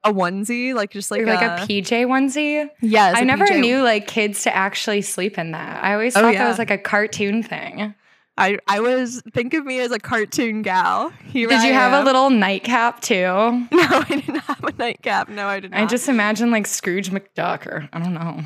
a 0.05 0.13
onesie, 0.13 0.74
like 0.74 0.91
just 0.91 1.10
like 1.12 1.25
like 1.25 1.41
a, 1.41 1.63
a 1.63 1.65
PJ 1.65 2.05
onesie. 2.05 2.69
Yes, 2.81 3.15
I 3.17 3.24
never 3.24 3.45
PJ. 3.45 3.60
knew 3.62 3.81
like 3.81 4.05
kids 4.07 4.43
to 4.43 4.55
actually 4.55 5.01
sleep 5.01 5.38
in 5.38 5.51
that. 5.51 5.83
I 5.83 5.93
always 5.93 6.15
Oh, 6.15 6.22
thought 6.22 6.33
that 6.33 6.48
was 6.48 6.60
like 6.60 6.72
a 6.72 6.77
cartoon 6.77 7.41
thing. 7.43 7.95
I 8.37 8.57
I 8.67 8.79
was 8.79 9.21
think 9.33 9.53
of 9.53 9.65
me 9.65 9.79
as 9.79 9.91
a 9.91 9.99
cartoon 9.99 10.61
gal. 10.63 11.09
Here 11.25 11.47
Did 11.47 11.59
I 11.59 11.67
you 11.67 11.73
have 11.73 11.93
a 11.93 12.03
little 12.05 12.29
nightcap 12.29 13.01
too? 13.01 13.13
No, 13.71 13.87
I 13.99 14.05
didn't 14.09 14.35
have 14.39 14.63
a 14.63 14.71
nightcap. 14.73 15.29
No, 15.29 15.47
I 15.47 15.59
did 15.59 15.71
not. 15.71 15.81
I 15.81 15.85
just 15.85 16.09
imagine 16.09 16.49
like 16.51 16.65
Scrooge 16.65 17.11
McDuck 17.11 17.67
or 17.67 17.89
I 17.93 17.99
don't 17.99 18.13
know. 18.13 18.39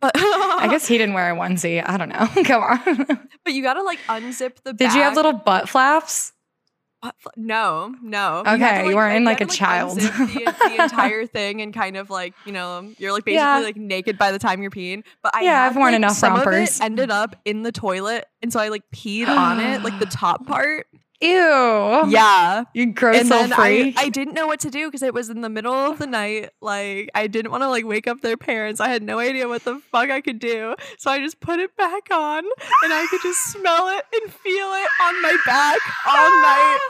But, 0.00 0.12
I 0.16 0.68
guess 0.70 0.86
he 0.86 0.98
didn't 0.98 1.14
wear 1.14 1.32
a 1.32 1.36
onesie. 1.36 1.82
I 1.86 1.96
don't 1.96 2.08
know. 2.08 2.26
Come 2.44 2.62
on. 2.62 3.28
but 3.44 3.52
you 3.52 3.62
gotta 3.62 3.82
like 3.82 3.98
unzip 4.08 4.56
the. 4.64 4.72
Did 4.72 4.92
you 4.94 5.02
have 5.02 5.14
little 5.14 5.32
butt 5.32 5.68
flaps? 5.68 6.32
Uh, 7.08 7.12
Fl- 7.18 7.28
No, 7.36 7.94
no. 8.02 8.40
Okay, 8.46 8.82
to, 8.84 8.88
you 8.90 8.96
weren't 8.96 9.12
had 9.14 9.22
like 9.24 9.38
to, 9.38 9.44
a 9.44 9.46
child. 9.46 9.98
The, 9.98 10.54
the 10.76 10.82
entire 10.84 11.26
thing 11.26 11.62
and 11.62 11.72
kind 11.72 11.96
of 11.96 12.10
like 12.10 12.34
you 12.44 12.52
know 12.52 12.92
you're 12.98 13.12
like 13.12 13.24
basically 13.24 13.36
Yeah. 13.36 13.58
like 13.58 13.76
naked 13.76 14.18
by 14.18 14.32
the 14.32 14.38
time 14.38 14.62
you're 14.62 14.70
peeing. 14.70 15.04
But 15.22 15.34
I 15.36 15.42
Yeah, 15.42 15.62
had, 15.62 15.66
I've 15.70 15.76
worn 15.76 15.92
like, 15.92 15.96
enough 15.96 16.12
some 16.16 16.32
of 16.34 16.42
it 16.42 16.46
rompers. 16.46 16.80
ended 16.80 17.10
up 17.10 17.36
in 17.44 17.62
the 17.62 17.72
toilet, 17.72 18.26
and 18.42 18.52
so 18.52 18.60
I 18.60 18.68
like 18.68 18.82
peed 18.94 19.28
on 19.28 19.60
it, 19.60 19.82
like 19.82 19.98
the 19.98 20.06
top 20.10 20.46
part. 20.46 20.86
Ew. 21.20 22.04
Yeah. 22.08 22.64
You 22.74 22.92
gross 22.92 23.20
and 23.20 23.30
then 23.30 23.52
I. 23.54 23.94
I 23.96 24.08
didn't 24.08 24.34
know 24.34 24.46
what 24.46 24.60
to 24.60 24.70
do 24.70 24.86
because 24.88 25.02
it 25.02 25.14
was 25.14 25.30
in 25.30 25.40
the 25.40 25.48
middle 25.48 25.72
of 25.72 25.98
the 25.98 26.06
night. 26.06 26.50
Like 26.60 27.10
I 27.14 27.26
didn't 27.26 27.50
want 27.50 27.62
to 27.62 27.68
like 27.68 27.84
wake 27.86 28.06
up 28.06 28.20
their 28.20 28.36
parents. 28.36 28.80
I 28.80 28.88
had 28.88 29.02
no 29.02 29.18
idea 29.18 29.48
what 29.48 29.64
the 29.64 29.78
fuck 29.90 30.10
I 30.10 30.20
could 30.20 30.38
do. 30.38 30.74
So 30.98 31.10
I 31.10 31.20
just 31.20 31.40
put 31.40 31.58
it 31.58 31.76
back 31.76 32.08
on 32.10 32.38
and 32.84 32.92
I 32.92 33.06
could 33.10 33.20
just 33.22 33.40
smell 33.52 33.88
it 33.96 34.04
and 34.14 34.32
feel 34.32 34.66
it 34.72 34.88
on 35.02 35.22
my 35.22 35.36
back 35.46 35.78
all 36.06 36.30
night. 36.42 36.78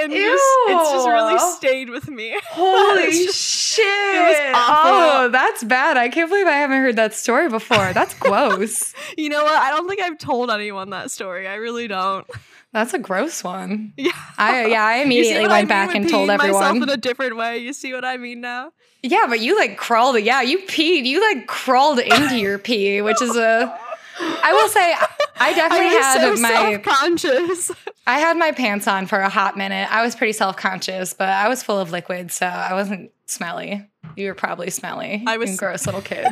And 0.00 0.12
just, 0.12 0.44
it's 0.68 0.90
just 0.92 1.08
really 1.08 1.38
stayed 1.56 1.90
with 1.90 2.08
me. 2.08 2.38
Holy 2.50 3.10
just- 3.10 3.36
shit. 3.36 4.54
awful. 4.54 4.92
Oh, 5.24 5.28
that's 5.28 5.64
bad. 5.64 5.96
I 5.96 6.08
can't 6.08 6.30
believe 6.30 6.46
I 6.46 6.52
haven't 6.52 6.76
heard 6.76 6.94
that 6.94 7.14
story 7.14 7.48
before. 7.48 7.92
That's 7.92 8.14
gross. 8.20 8.94
You 9.16 9.28
know 9.28 9.42
what? 9.42 9.56
I 9.60 9.70
don't 9.70 9.88
think 9.88 10.00
I've 10.00 10.16
told 10.18 10.52
anyone 10.52 10.90
that 10.90 11.10
story. 11.10 11.48
I 11.48 11.56
really 11.56 11.88
don't. 11.88 12.24
that's 12.72 12.94
a 12.94 12.98
gross 12.98 13.42
one. 13.44 13.92
Yeah. 13.96 14.12
I 14.36 14.66
yeah, 14.66 14.84
I 14.84 14.94
immediately 15.04 15.44
I 15.46 15.48
went 15.48 15.62
mean 15.62 15.68
back 15.68 15.94
and 15.94 16.08
told 16.08 16.30
everyone. 16.30 16.82
in 16.82 16.88
a 16.88 16.96
different 16.96 17.36
way. 17.36 17.58
You 17.58 17.72
see 17.72 17.92
what 17.92 18.04
I 18.04 18.16
mean 18.16 18.40
now? 18.40 18.72
Yeah, 19.02 19.26
but 19.28 19.40
you 19.40 19.56
like 19.58 19.76
crawled. 19.76 20.20
Yeah, 20.22 20.42
you 20.42 20.58
peed. 20.60 21.04
You 21.06 21.20
like 21.34 21.46
crawled 21.46 21.98
into 21.98 22.36
your 22.36 22.58
pee, 22.68 23.00
which 23.02 23.20
is 23.22 23.36
a. 23.36 23.78
I 24.20 24.52
will 24.52 24.68
say, 24.68 24.94
I 25.38 25.54
definitely 25.54 25.86
I 25.86 25.90
had 25.90 26.20
so 26.36 26.42
my. 26.42 26.48
self-conscious. 26.48 27.70
I 28.06 28.18
had 28.18 28.36
my 28.36 28.50
pants 28.50 28.88
on 28.88 29.06
for 29.06 29.18
a 29.20 29.28
hot 29.28 29.56
minute. 29.56 29.88
I 29.92 30.02
was 30.02 30.16
pretty 30.16 30.32
self 30.32 30.56
conscious, 30.56 31.14
but 31.14 31.28
I 31.28 31.48
was 31.48 31.62
full 31.62 31.78
of 31.78 31.92
liquid, 31.92 32.32
so 32.32 32.46
I 32.46 32.74
wasn't 32.74 33.12
smelly. 33.26 33.86
You 34.16 34.26
were 34.28 34.34
probably 34.34 34.70
smelly. 34.70 35.22
I 35.26 35.36
was- 35.36 35.56
gross 35.56 35.86
little 35.86 36.02
kid. 36.02 36.26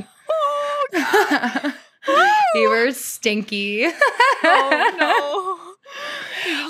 oh, 0.95 1.73
you 2.55 2.69
were 2.71 2.91
stinky. 2.93 3.87
oh 4.45 4.95
no. 4.99 5.66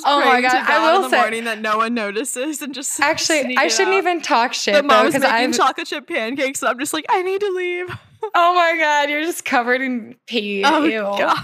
Oh 0.05 0.21
my 0.21 0.27
praying 0.27 0.43
to 0.45 0.49
God, 0.51 0.71
I 0.71 0.91
will 0.93 0.97
in 0.97 1.03
the 1.03 1.09
say- 1.11 1.21
morning 1.21 1.45
that 1.45 1.61
no 1.61 1.79
one 1.79 1.95
notices 1.95 2.63
and 2.63 2.75
just 2.75 2.99
Actually, 3.01 3.57
I 3.57 3.69
shouldn't 3.69 3.95
out. 3.95 3.99
even 3.99 4.21
talk 4.23 4.53
shit 4.55 4.75
The 4.75 4.83
though, 4.83 4.89
mom's 4.89 5.15
because 5.15 5.23
making 5.23 5.35
I'm. 5.47 5.53
chocolate 5.53 5.87
chip 5.87 6.07
pancakes, 6.07 6.63
and 6.63 6.69
I'm 6.71 6.79
just 6.79 6.93
like, 6.93 7.07
I 7.09 7.23
need 7.23 7.41
to 7.41 7.51
leave. 7.51 7.87
oh 8.35 8.55
my 8.55 8.77
god, 8.79 9.11
you're 9.11 9.23
just 9.23 9.45
covered 9.45 9.81
in 9.81 10.17
pee. 10.27 10.63
Oh 10.65 10.85
Ew, 10.85 11.01
god. 11.01 11.39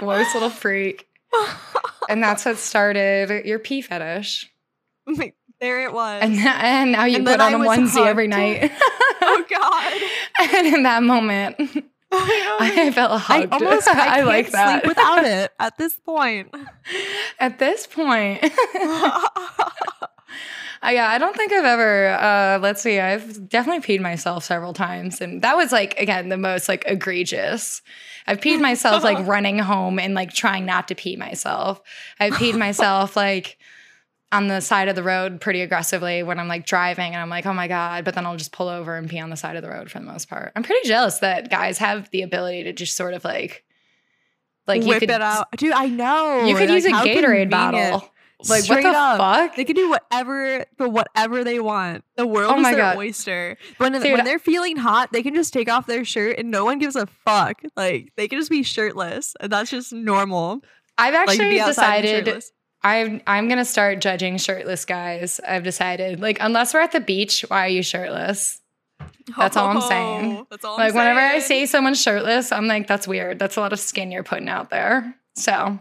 gross 0.00 0.32
little 0.34 0.50
freak. 0.50 1.08
And 2.08 2.22
that's 2.22 2.44
what 2.44 2.56
started 2.56 3.44
your 3.46 3.58
pee 3.58 3.80
fetish. 3.82 4.48
there 5.60 5.82
it 5.82 5.92
was. 5.92 6.22
And, 6.22 6.34
and 6.36 6.92
now 6.92 7.04
you 7.04 7.16
And 7.16 7.26
put 7.26 7.40
on 7.40 7.52
I 7.52 7.56
a 7.56 7.68
onesie 7.68 8.06
every 8.06 8.28
night. 8.28 8.70
oh 9.22 9.44
god. 9.50 10.00
and 10.56 10.66
in 10.68 10.82
that 10.84 11.02
moment, 11.02 11.56
I 12.18 12.90
felt 12.94 13.12
I 13.12 13.18
hugged. 13.18 13.52
almost 13.52 13.88
I, 13.88 13.92
I 13.92 14.14
can't 14.16 14.26
like 14.26 14.50
that. 14.52 14.82
sleep 14.82 14.88
without 14.88 15.24
it 15.26 15.52
at 15.58 15.76
this 15.78 15.94
point. 15.98 16.54
At 17.38 17.58
this 17.58 17.86
point, 17.86 18.40
Uh, 20.82 20.90
yeah, 20.90 21.08
I 21.08 21.16
don't 21.18 21.34
think 21.34 21.52
I've 21.52 21.64
ever. 21.64 22.08
Uh, 22.10 22.58
let's 22.60 22.82
see, 22.82 23.00
I've 23.00 23.48
definitely 23.48 23.80
peed 23.96 24.00
myself 24.02 24.44
several 24.44 24.74
times, 24.74 25.20
and 25.22 25.40
that 25.42 25.56
was 25.56 25.72
like 25.72 25.98
again 25.98 26.28
the 26.28 26.36
most 26.36 26.68
like 26.68 26.84
egregious. 26.86 27.80
I've 28.26 28.40
peed 28.40 28.60
myself 28.60 29.02
like 29.02 29.26
running 29.26 29.58
home 29.58 29.98
and 29.98 30.14
like 30.14 30.32
trying 30.34 30.66
not 30.66 30.88
to 30.88 30.94
pee 30.94 31.16
myself. 31.16 31.80
I've 32.20 32.34
peed 32.34 32.56
myself 32.58 33.16
like 33.16 33.56
on 34.32 34.48
the 34.48 34.60
side 34.60 34.88
of 34.88 34.96
the 34.96 35.02
road 35.02 35.40
pretty 35.40 35.60
aggressively 35.60 36.22
when 36.22 36.38
I'm 36.40 36.48
like 36.48 36.66
driving 36.66 37.12
and 37.12 37.22
I'm 37.22 37.30
like, 37.30 37.46
oh 37.46 37.52
my 37.54 37.68
God, 37.68 38.04
but 38.04 38.14
then 38.14 38.26
I'll 38.26 38.36
just 38.36 38.52
pull 38.52 38.68
over 38.68 38.96
and 38.96 39.08
pee 39.08 39.20
on 39.20 39.30
the 39.30 39.36
side 39.36 39.56
of 39.56 39.62
the 39.62 39.70
road 39.70 39.90
for 39.90 39.98
the 40.00 40.04
most 40.04 40.28
part. 40.28 40.52
I'm 40.56 40.62
pretty 40.64 40.88
jealous 40.88 41.18
that 41.20 41.48
guys 41.50 41.78
have 41.78 42.10
the 42.10 42.22
ability 42.22 42.64
to 42.64 42.72
just 42.72 42.96
sort 42.96 43.14
of 43.14 43.24
like, 43.24 43.64
like 44.66 44.82
you 44.82 44.88
Whip 44.88 45.00
could, 45.00 45.10
it 45.10 45.22
out, 45.22 45.46
dude. 45.56 45.72
I 45.72 45.86
know. 45.86 46.44
You 46.44 46.56
could 46.56 46.68
like, 46.68 46.82
use 46.82 46.86
a 46.86 46.90
Gatorade 46.90 47.50
convenient. 47.50 47.50
bottle. 47.50 48.10
Like 48.48 48.64
Straight 48.64 48.84
what 48.84 48.92
the 48.92 48.98
up. 48.98 49.18
fuck? 49.18 49.56
They 49.56 49.64
can 49.64 49.76
do 49.76 49.88
whatever, 49.88 50.66
but 50.76 50.90
whatever 50.90 51.42
they 51.42 51.58
want. 51.58 52.04
The 52.16 52.26
world 52.26 52.52
Oh 52.52 52.56
is 52.58 52.62
my 52.62 52.72
their 52.72 52.80
God. 52.82 52.98
oyster. 52.98 53.56
When 53.78 53.92
Dude, 53.92 54.02
when 54.12 54.24
they're 54.24 54.38
feeling 54.38 54.76
hot, 54.76 55.10
they 55.10 55.22
can 55.22 55.34
just 55.34 55.54
take 55.54 55.70
off 55.70 55.86
their 55.86 56.04
shirt 56.04 56.36
and 56.38 56.50
no 56.50 56.64
one 56.64 56.78
gives 56.78 56.96
a 56.96 57.06
fuck. 57.06 57.62
Like 57.76 58.12
they 58.16 58.28
can 58.28 58.38
just 58.38 58.50
be 58.50 58.62
shirtless, 58.62 59.34
and 59.40 59.50
that's 59.50 59.70
just 59.70 59.90
normal. 59.92 60.60
I've 60.98 61.14
actually 61.14 61.48
be 61.48 61.60
outside 61.60 62.04
and 62.04 62.24
decided 62.26 62.44
shirtless. 62.84 63.06
I'm 63.18 63.22
I'm 63.26 63.48
gonna 63.48 63.64
start 63.64 64.00
judging 64.00 64.38
shirtless 64.38 64.84
guys. 64.84 65.40
I've 65.46 65.62
decided 65.64 66.20
like 66.20 66.38
unless 66.40 66.74
we're 66.74 66.80
at 66.80 66.92
the 66.92 67.00
beach, 67.00 67.44
why 67.48 67.64
are 67.64 67.68
you 67.68 67.82
shirtless? 67.82 68.60
That's 69.36 69.56
all 69.56 69.68
I'm 69.76 69.80
saying. 69.80 70.36
Oh, 70.38 70.46
That's 70.50 70.64
all. 70.64 70.76
like 70.76 70.90
I'm 70.90 70.96
whenever 70.96 71.18
I 71.20 71.40
see 71.40 71.66
someone 71.66 71.94
shirtless, 71.94 72.52
I'm 72.52 72.66
like 72.68 72.86
that's 72.86 73.08
weird. 73.08 73.38
That's 73.38 73.56
a 73.56 73.60
lot 73.60 73.72
of 73.72 73.80
skin 73.80 74.10
you're 74.12 74.22
putting 74.22 74.48
out 74.48 74.70
there. 74.70 75.14
So 75.34 75.78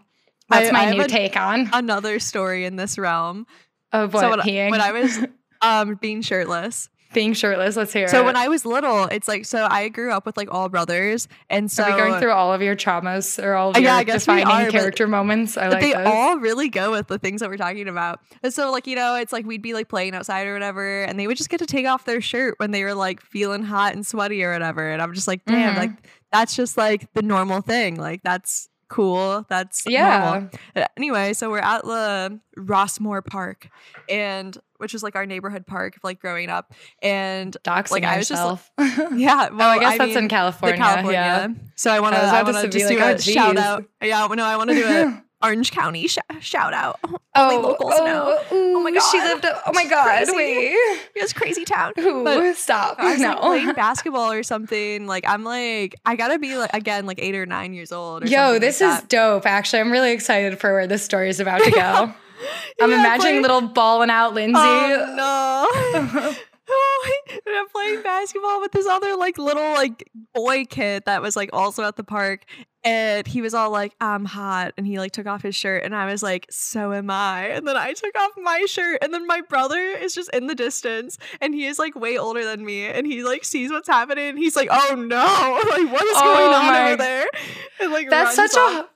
that's 0.49 0.69
I- 0.69 0.71
my 0.71 0.87
I 0.87 0.91
new 0.93 1.01
a- 1.01 1.07
take 1.07 1.37
on 1.37 1.69
another 1.73 2.19
story 2.19 2.65
in 2.65 2.75
this 2.75 2.97
realm. 2.97 3.45
of 3.91 4.13
what 4.13 4.21
so 4.21 4.29
when, 4.31 4.39
peeing. 4.39 4.71
when 4.71 4.81
I 4.81 4.91
was 4.91 5.19
um 5.61 5.95
being 6.01 6.21
shirtless. 6.23 6.89
Being 7.15 7.33
shirtless, 7.33 7.75
let's 7.75 7.91
hear 7.91 8.07
So 8.07 8.17
it. 8.17 8.19
So 8.19 8.25
when 8.25 8.35
I 8.35 8.47
was 8.47 8.63
little, 8.65 9.05
it's 9.05 9.27
like 9.27 9.45
so 9.45 9.65
I 9.67 9.89
grew 9.89 10.11
up 10.11 10.27
with 10.27 10.37
like 10.37 10.53
all 10.53 10.69
brothers, 10.69 11.27
and 11.49 11.71
so 11.71 11.81
are 11.83 11.91
we 11.91 11.97
going 11.97 12.19
through 12.19 12.31
all 12.33 12.53
of 12.53 12.61
your 12.61 12.75
traumas 12.75 13.43
or 13.43 13.55
all 13.55 13.71
of 13.71 13.75
Uh, 13.77 13.79
your 13.79 13.89
yeah, 13.89 13.95
I 13.95 14.03
guess 14.03 14.25
defining 14.25 14.45
are, 14.67 14.69
character 14.69 15.07
moments? 15.07 15.57
I 15.57 15.63
But 15.69 15.71
like 15.73 15.81
they 15.81 15.93
this. 15.93 16.05
all 16.05 16.37
really 16.37 16.69
go 16.69 16.91
with 16.91 17.07
the 17.07 17.17
things 17.17 17.41
that 17.41 17.49
we're 17.49 17.57
talking 17.57 17.87
about. 17.87 18.19
And 18.43 18.53
so, 18.53 18.71
like, 18.71 18.85
you 18.85 18.95
know, 18.95 19.15
it's 19.15 19.33
like 19.33 19.47
we'd 19.47 19.63
be 19.63 19.73
like 19.73 19.89
playing 19.89 20.13
outside 20.13 20.45
or 20.45 20.53
whatever, 20.53 21.03
and 21.03 21.19
they 21.19 21.25
would 21.25 21.37
just 21.37 21.49
get 21.49 21.57
to 21.57 21.65
take 21.65 21.87
off 21.87 22.05
their 22.05 22.21
shirt 22.21 22.53
when 22.57 22.69
they 22.69 22.83
were 22.83 22.93
like 22.93 23.21
feeling 23.21 23.63
hot 23.63 23.95
and 23.95 24.05
sweaty 24.05 24.43
or 24.43 24.51
whatever. 24.53 24.91
And 24.91 25.01
I'm 25.01 25.13
just 25.15 25.27
like, 25.27 25.43
damn, 25.45 25.73
Mhm. 25.73 25.77
like 25.79 25.91
that's 26.31 26.55
just 26.55 26.77
like 26.77 27.11
the 27.13 27.21
normal 27.23 27.61
thing. 27.61 27.95
Like, 27.95 28.21
that's 28.21 28.67
cool. 28.89 29.45
That's 29.49 29.83
yeah. 29.87 30.47
normal. 30.75 30.87
Anyway, 30.97 31.33
so 31.33 31.49
we're 31.49 31.59
at 31.59 31.83
the 31.83 32.39
Rossmoor 32.57 33.25
Park, 33.25 33.69
and 34.09 34.57
which 34.77 34.93
was 34.93 35.03
like 35.03 35.15
our 35.15 35.25
neighborhood 35.25 35.65
park, 35.65 35.97
like 36.03 36.19
growing 36.19 36.49
up. 36.49 36.73
And 37.01 37.55
Doxing 37.63 37.91
Like, 37.91 38.03
I 38.03 38.17
was 38.17 38.27
just 38.27 38.41
yourself. 38.41 38.71
yeah, 38.77 39.49
oh, 39.51 39.55
well, 39.55 39.69
I 39.69 39.79
guess 39.79 39.97
that's 39.97 40.09
mean, 40.09 40.23
in 40.23 40.29
California. 40.29 40.77
California. 40.77 41.13
Yeah. 41.13 41.47
So 41.75 41.91
I 41.91 41.99
want 41.99 42.15
to. 42.15 42.21
I 42.21 42.39
I, 42.39 42.43
want 42.43 42.57
to 42.57 42.67
just 42.69 42.85
like, 42.85 42.97
do 42.97 43.03
oh, 43.03 43.13
a 43.13 43.19
shout 43.19 43.57
out. 43.57 43.85
Yeah, 44.01 44.27
no, 44.27 44.43
I 44.43 44.57
want 44.57 44.69
to 44.69 44.75
do 44.75 44.85
a 44.85 45.23
Orange 45.43 45.71
County 45.71 46.07
sh- 46.07 46.17
shout 46.39 46.73
out. 46.73 46.99
Oh, 47.37 47.49
Only 47.51 47.57
locals 47.67 47.89
know. 47.97 48.39
oh 48.49 48.79
my 48.81 48.91
god, 48.91 49.11
She 49.11 49.17
lived. 49.19 49.45
Oh 49.45 49.73
my 49.73 49.83
oh 49.85 49.89
god! 49.89 50.05
crazy. 50.05 50.31
Wait, 50.33 50.99
It's 51.15 51.33
crazy 51.33 51.65
town. 51.65 51.91
who? 51.97 52.23
But 52.23 52.55
Stop! 52.55 52.95
I 52.97 53.11
was 53.11 53.19
no. 53.19 53.31
like 53.31 53.39
playing 53.41 53.73
basketball 53.75 54.31
or 54.31 54.41
something. 54.41 55.05
Like 55.05 55.25
I'm 55.27 55.43
like 55.43 55.95
I 56.05 56.15
gotta 56.15 56.39
be 56.39 56.55
like 56.55 56.73
again 56.73 57.05
like 57.05 57.19
eight 57.21 57.35
or 57.35 57.45
nine 57.45 57.73
years 57.73 57.91
old. 57.91 58.23
Or 58.23 58.27
Yo, 58.27 58.57
this 58.57 58.79
like 58.79 58.89
is 58.89 58.99
that. 59.01 59.09
dope. 59.09 59.45
Actually, 59.45 59.81
I'm 59.81 59.91
really 59.91 60.13
excited 60.13 60.57
for 60.61 60.71
where 60.71 60.87
this 60.87 61.03
story 61.03 61.27
is 61.27 61.41
about 61.41 61.61
to 61.61 61.71
go. 61.71 62.13
I'm 62.81 62.89
Yeah, 62.91 62.99
imagining 63.01 63.41
little 63.41 63.59
balling 63.67 64.09
out 64.09 64.33
Lindsay. 64.33 64.53
Oh 64.57 65.13
no. 66.23 66.35
And 67.45 67.55
I'm 67.55 67.67
playing 67.69 68.01
basketball 68.01 68.61
with 68.61 68.71
this 68.71 68.87
other 68.87 69.15
like 69.15 69.37
little 69.37 69.71
like 69.73 70.09
boy 70.33 70.65
kid 70.65 71.03
that 71.05 71.21
was 71.21 71.35
like 71.35 71.49
also 71.53 71.83
at 71.83 71.95
the 71.95 72.03
park 72.03 72.45
and 72.83 73.25
he 73.27 73.41
was 73.41 73.53
all 73.53 73.71
like 73.71 73.93
I'm 73.99 74.25
hot 74.25 74.73
and 74.77 74.85
he 74.85 74.99
like 74.99 75.11
took 75.11 75.25
off 75.27 75.41
his 75.41 75.55
shirt 75.55 75.83
and 75.83 75.95
I 75.95 76.05
was 76.05 76.23
like 76.23 76.47
so 76.49 76.93
am 76.93 77.09
I 77.09 77.47
and 77.49 77.67
then 77.67 77.75
I 77.77 77.93
took 77.93 78.17
off 78.17 78.31
my 78.37 78.65
shirt 78.67 78.99
and 79.01 79.13
then 79.13 79.27
my 79.27 79.41
brother 79.41 79.77
is 79.79 80.13
just 80.15 80.29
in 80.33 80.47
the 80.47 80.55
distance 80.55 81.17
and 81.41 81.53
he 81.53 81.65
is 81.65 81.77
like 81.79 81.95
way 81.95 82.17
older 82.17 82.43
than 82.45 82.63
me 82.65 82.85
and 82.85 83.05
he 83.05 83.23
like 83.23 83.43
sees 83.43 83.71
what's 83.71 83.87
happening 83.87 84.29
and 84.29 84.39
he's 84.39 84.55
like 84.55 84.69
oh 84.71 84.95
no 84.95 85.17
like 85.69 85.91
what 85.91 86.03
is 86.03 86.17
Oh 86.17 86.33
going 86.33 86.53
on 86.53 86.75
over 86.75 86.95
there 86.97 87.27
and 87.79 87.91
like 87.91 88.09
That's 88.09 88.35
such 88.35 88.55
off. 88.55 88.85
a 88.85 88.89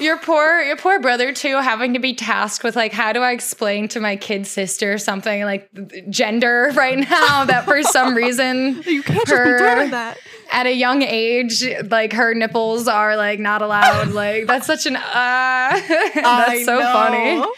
your 0.00 0.18
poor 0.18 0.60
your 0.62 0.76
poor 0.76 0.98
brother 1.00 1.32
too 1.32 1.56
having 1.56 1.94
to 1.94 1.98
be 1.98 2.14
tasked 2.14 2.64
with 2.64 2.74
like 2.76 2.92
how 2.92 3.12
do 3.12 3.20
I 3.20 3.32
explain 3.32 3.88
to 3.88 4.00
my 4.00 4.16
kid 4.16 4.46
sister 4.46 4.98
something 4.98 5.42
like 5.44 5.68
gender 6.10 6.72
right 6.74 6.98
now 6.98 7.44
that 7.44 7.64
for 7.64 7.82
some 7.82 8.14
reason 8.14 8.82
you 8.86 9.02
can't 9.02 9.26
just 9.26 9.30
be 9.30 9.34
her- 9.50 9.88
that 9.88 10.18
at 10.50 10.66
a 10.66 10.72
young 10.72 11.02
age 11.02 11.64
like 11.90 12.12
her 12.12 12.34
nipples 12.34 12.88
are 12.88 13.16
like 13.16 13.38
not 13.38 13.62
allowed 13.62 14.08
like 14.08 14.46
that's 14.46 14.66
such 14.66 14.86
an 14.86 14.96
uh 14.96 15.00
that's 16.14 16.64
so 16.64 16.80
funny. 16.80 17.42
Oh, 17.42 17.54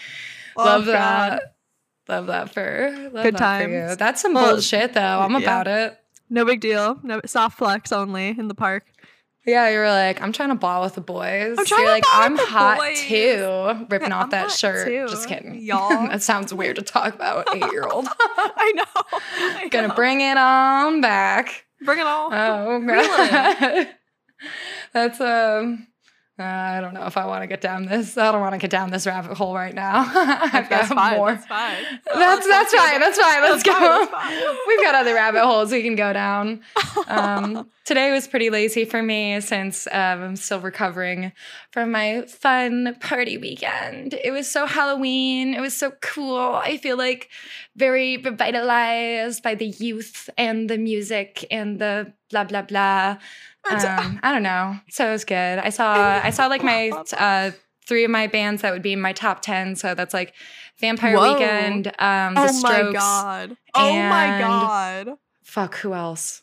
love 0.56 0.84
God. 0.86 0.92
that 0.94 1.54
Love 2.08 2.26
that 2.28 2.54
for 2.54 2.90
love 3.12 3.22
Good 3.24 3.36
that 3.36 3.62
for 3.62 3.68
you. 3.70 3.80
times. 3.80 3.96
That's 3.98 4.22
some 4.22 4.32
Well, 4.32 4.52
bullshit 4.52 4.94
though. 4.94 5.00
I'm 5.20 5.32
yeah. 5.32 5.38
about 5.38 5.68
it. 5.68 5.98
No 6.30 6.44
big 6.46 6.60
deal. 6.62 6.98
No 7.02 7.20
soft 7.26 7.58
flex 7.58 7.92
only 7.92 8.28
in 8.28 8.48
the 8.48 8.54
park. 8.54 8.84
Yeah, 9.48 9.68
you 9.70 9.78
were 9.78 9.88
like, 9.88 10.20
I'm 10.20 10.32
trying 10.32 10.50
to 10.50 10.54
ball 10.54 10.82
with 10.82 10.94
the 10.94 11.00
boys. 11.00 11.56
I'm 11.58 11.64
trying 11.64 11.80
You're 11.80 11.88
to 11.88 11.92
like, 11.94 12.02
ball 12.04 12.12
I'm 12.14 12.36
the 12.36 12.44
hot 12.46 12.78
boys." 12.78 13.00
too. 13.00 13.86
Ripping 13.90 14.12
off 14.12 14.24
I'm 14.24 14.30
that 14.30 14.42
hot 14.48 14.52
shirt. 14.52 14.86
too, 14.86 15.06
Just 15.08 15.26
kidding. 15.28 15.54
y'all. 15.60 15.88
that 16.08 16.22
sounds 16.22 16.52
weird 16.52 16.76
to 16.76 16.82
talk 16.82 17.14
about 17.14 17.46
eight 17.54 17.72
year 17.72 17.86
old. 17.86 18.06
I 18.08 18.72
know. 18.74 19.02
I 19.02 19.68
Gonna 19.72 19.88
know. 19.88 19.94
bring 19.94 20.20
it 20.20 20.36
on 20.36 21.00
back. 21.00 21.64
bring 21.82 21.98
it 21.98 22.06
all. 22.06 22.28
Oh, 22.32 22.78
Really? 22.78 23.88
That's 24.92 25.20
um. 25.20 25.86
Uh, 26.38 26.42
I 26.44 26.80
don't 26.80 26.94
know 26.94 27.06
if 27.06 27.16
I 27.16 27.26
want 27.26 27.42
to 27.42 27.46
get 27.48 27.60
down 27.60 27.86
this. 27.86 28.16
I 28.16 28.30
don't 28.30 28.40
want 28.40 28.52
to 28.52 28.58
get 28.58 28.70
down 28.70 28.90
this 28.90 29.06
rabbit 29.06 29.36
hole 29.36 29.54
right 29.54 29.74
now. 29.74 30.00
I've 30.14 30.68
that's 30.68 30.88
got 30.88 30.96
fine. 30.96 31.16
more. 31.16 31.32
That's 31.32 31.46
fine. 31.46 31.84
That's 32.14 32.46
that's 32.46 32.74
fine. 32.74 33.00
That's 33.00 33.18
fine. 33.18 33.42
Let's 33.42 33.62
That's 33.64 33.78
fine, 33.78 33.82
go. 33.82 34.06
fine. 34.06 34.56
We've 34.68 34.82
got 34.82 34.94
other 34.94 35.14
rabbit 35.14 35.44
holes 35.44 35.72
we 35.72 35.82
can 35.82 35.96
go 35.96 36.12
down. 36.12 36.60
Um, 37.06 37.70
today 37.86 38.12
was 38.12 38.28
pretty 38.28 38.50
lazy 38.50 38.84
for 38.84 39.02
me 39.02 39.40
since 39.40 39.86
um, 39.86 40.22
I'm 40.22 40.36
still 40.36 40.60
recovering 40.60 41.32
from 41.72 41.90
my 41.90 42.22
fun 42.26 42.96
party 43.00 43.38
weekend. 43.38 44.12
It 44.12 44.30
was 44.30 44.50
so 44.50 44.66
Halloween. 44.66 45.54
It 45.54 45.60
was 45.60 45.74
so 45.74 45.92
cool. 46.02 46.56
I 46.56 46.76
feel 46.76 46.98
like 46.98 47.30
very 47.76 48.18
revitalized 48.18 49.42
by 49.42 49.54
the 49.54 49.68
youth 49.68 50.28
and 50.36 50.68
the 50.68 50.76
music 50.76 51.46
and 51.50 51.78
the 51.78 52.12
blah 52.30 52.44
blah 52.44 52.62
blah. 52.62 53.16
Um, 53.70 54.20
I 54.22 54.32
don't 54.32 54.42
know. 54.42 54.78
So 54.88 55.08
it 55.08 55.12
was 55.12 55.24
good. 55.24 55.58
I 55.58 55.70
saw 55.70 56.20
I 56.22 56.30
saw 56.30 56.46
like 56.46 56.62
my 56.62 56.90
uh, 57.16 57.50
three 57.86 58.04
of 58.04 58.10
my 58.10 58.26
bands 58.26 58.62
that 58.62 58.72
would 58.72 58.82
be 58.82 58.92
in 58.92 59.00
my 59.00 59.12
top 59.12 59.42
ten. 59.42 59.76
So 59.76 59.94
that's 59.94 60.14
like 60.14 60.34
Vampire 60.78 61.16
Whoa. 61.16 61.34
Weekend, 61.34 61.88
um, 61.98 62.34
The 62.34 62.42
oh 62.42 62.46
Strokes. 62.46 62.62
Oh 62.64 62.84
my 62.84 62.92
god. 62.92 63.56
Oh 63.74 63.94
my 63.94 64.38
god. 64.38 65.18
Fuck, 65.42 65.76
who 65.76 65.94
else? 65.94 66.42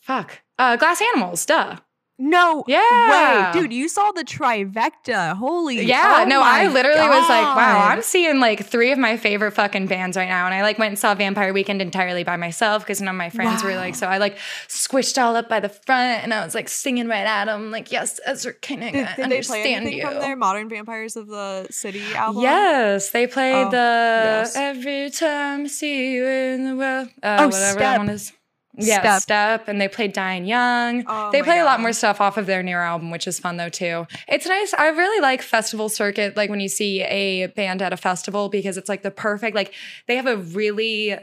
Fuck. 0.00 0.42
Uh, 0.58 0.76
Glass 0.76 1.00
Animals, 1.00 1.46
duh. 1.46 1.76
No. 2.18 2.62
Yeah. 2.68 3.52
Wait, 3.52 3.60
dude, 3.60 3.72
you 3.72 3.88
saw 3.88 4.12
the 4.12 4.22
trifecta. 4.22 5.34
Holy. 5.36 5.84
Yeah, 5.84 6.20
oh 6.22 6.28
no, 6.28 6.40
I 6.42 6.68
literally 6.68 7.00
was 7.00 7.28
like, 7.28 7.56
wow, 7.56 7.88
I'm 7.88 8.02
seeing 8.02 8.38
like 8.38 8.64
three 8.64 8.92
of 8.92 8.98
my 8.98 9.16
favorite 9.16 9.52
fucking 9.52 9.86
bands 9.86 10.16
right 10.16 10.28
now. 10.28 10.44
And 10.46 10.54
I 10.54 10.62
like 10.62 10.78
went 10.78 10.90
and 10.90 10.98
saw 10.98 11.14
Vampire 11.14 11.52
Weekend 11.52 11.82
entirely 11.82 12.22
by 12.22 12.36
myself 12.36 12.82
because 12.84 13.00
none 13.00 13.14
of 13.14 13.18
my 13.18 13.30
friends 13.30 13.64
were 13.64 13.74
like, 13.74 13.94
so 13.96 14.06
I 14.06 14.18
like 14.18 14.38
squished 14.68 15.20
all 15.20 15.34
up 15.34 15.48
by 15.48 15.58
the 15.58 15.68
front 15.68 16.22
and 16.22 16.32
I 16.32 16.44
was 16.44 16.54
like 16.54 16.68
singing 16.68 17.08
right 17.08 17.26
at 17.26 17.46
them, 17.46 17.70
like, 17.70 17.90
yes, 17.90 18.20
Ezra 18.24 18.52
Koenig, 18.52 18.92
Did, 18.92 19.06
I 19.06 19.14
did 19.16 19.16
they 19.16 19.40
play 19.42 19.64
understand 19.64 19.66
anything 19.86 19.98
you. 19.98 20.06
from 20.06 20.20
their 20.20 20.36
Modern 20.36 20.68
Vampires 20.68 21.16
of 21.16 21.26
the 21.26 21.66
City 21.70 22.04
album? 22.14 22.42
Yes, 22.42 23.10
they 23.10 23.26
played 23.26 23.66
Oh, 23.66 23.70
the 23.70 23.76
yes. 23.76 24.54
Every 24.56 25.10
Time 25.10 25.62
I 25.64 25.66
See 25.66 26.12
You 26.14 26.26
in 26.26 26.64
the 26.64 26.76
World. 26.76 27.08
Uh, 27.22 27.36
Oh, 27.40 27.46
whatever 27.46 27.78
that 27.80 27.94
Step. 27.94 27.98
one 27.98 28.08
is. 28.10 28.32
Yeah, 28.74 29.00
Step. 29.00 29.22
Step. 29.22 29.68
And 29.68 29.80
they 29.80 29.88
played 29.88 30.12
Diane 30.12 30.46
Young. 30.46 31.04
Oh 31.06 31.30
they 31.30 31.42
play 31.42 31.58
a 31.58 31.64
lot 31.64 31.80
more 31.80 31.92
stuff 31.92 32.20
off 32.20 32.36
of 32.38 32.46
their 32.46 32.62
new 32.62 32.76
album, 32.76 33.10
which 33.10 33.26
is 33.26 33.38
fun 33.38 33.58
though 33.58 33.68
too. 33.68 34.06
It's 34.28 34.46
nice. 34.46 34.72
I 34.72 34.88
really 34.88 35.20
like 35.20 35.42
festival 35.42 35.88
circuit, 35.88 36.36
like 36.36 36.48
when 36.48 36.60
you 36.60 36.68
see 36.68 37.02
a 37.02 37.46
band 37.48 37.82
at 37.82 37.92
a 37.92 37.96
festival 37.98 38.48
because 38.48 38.76
it's 38.76 38.88
like 38.88 39.02
the 39.02 39.10
perfect, 39.10 39.54
like 39.54 39.74
they 40.08 40.16
have 40.16 40.26
a 40.26 40.36
really 40.36 41.18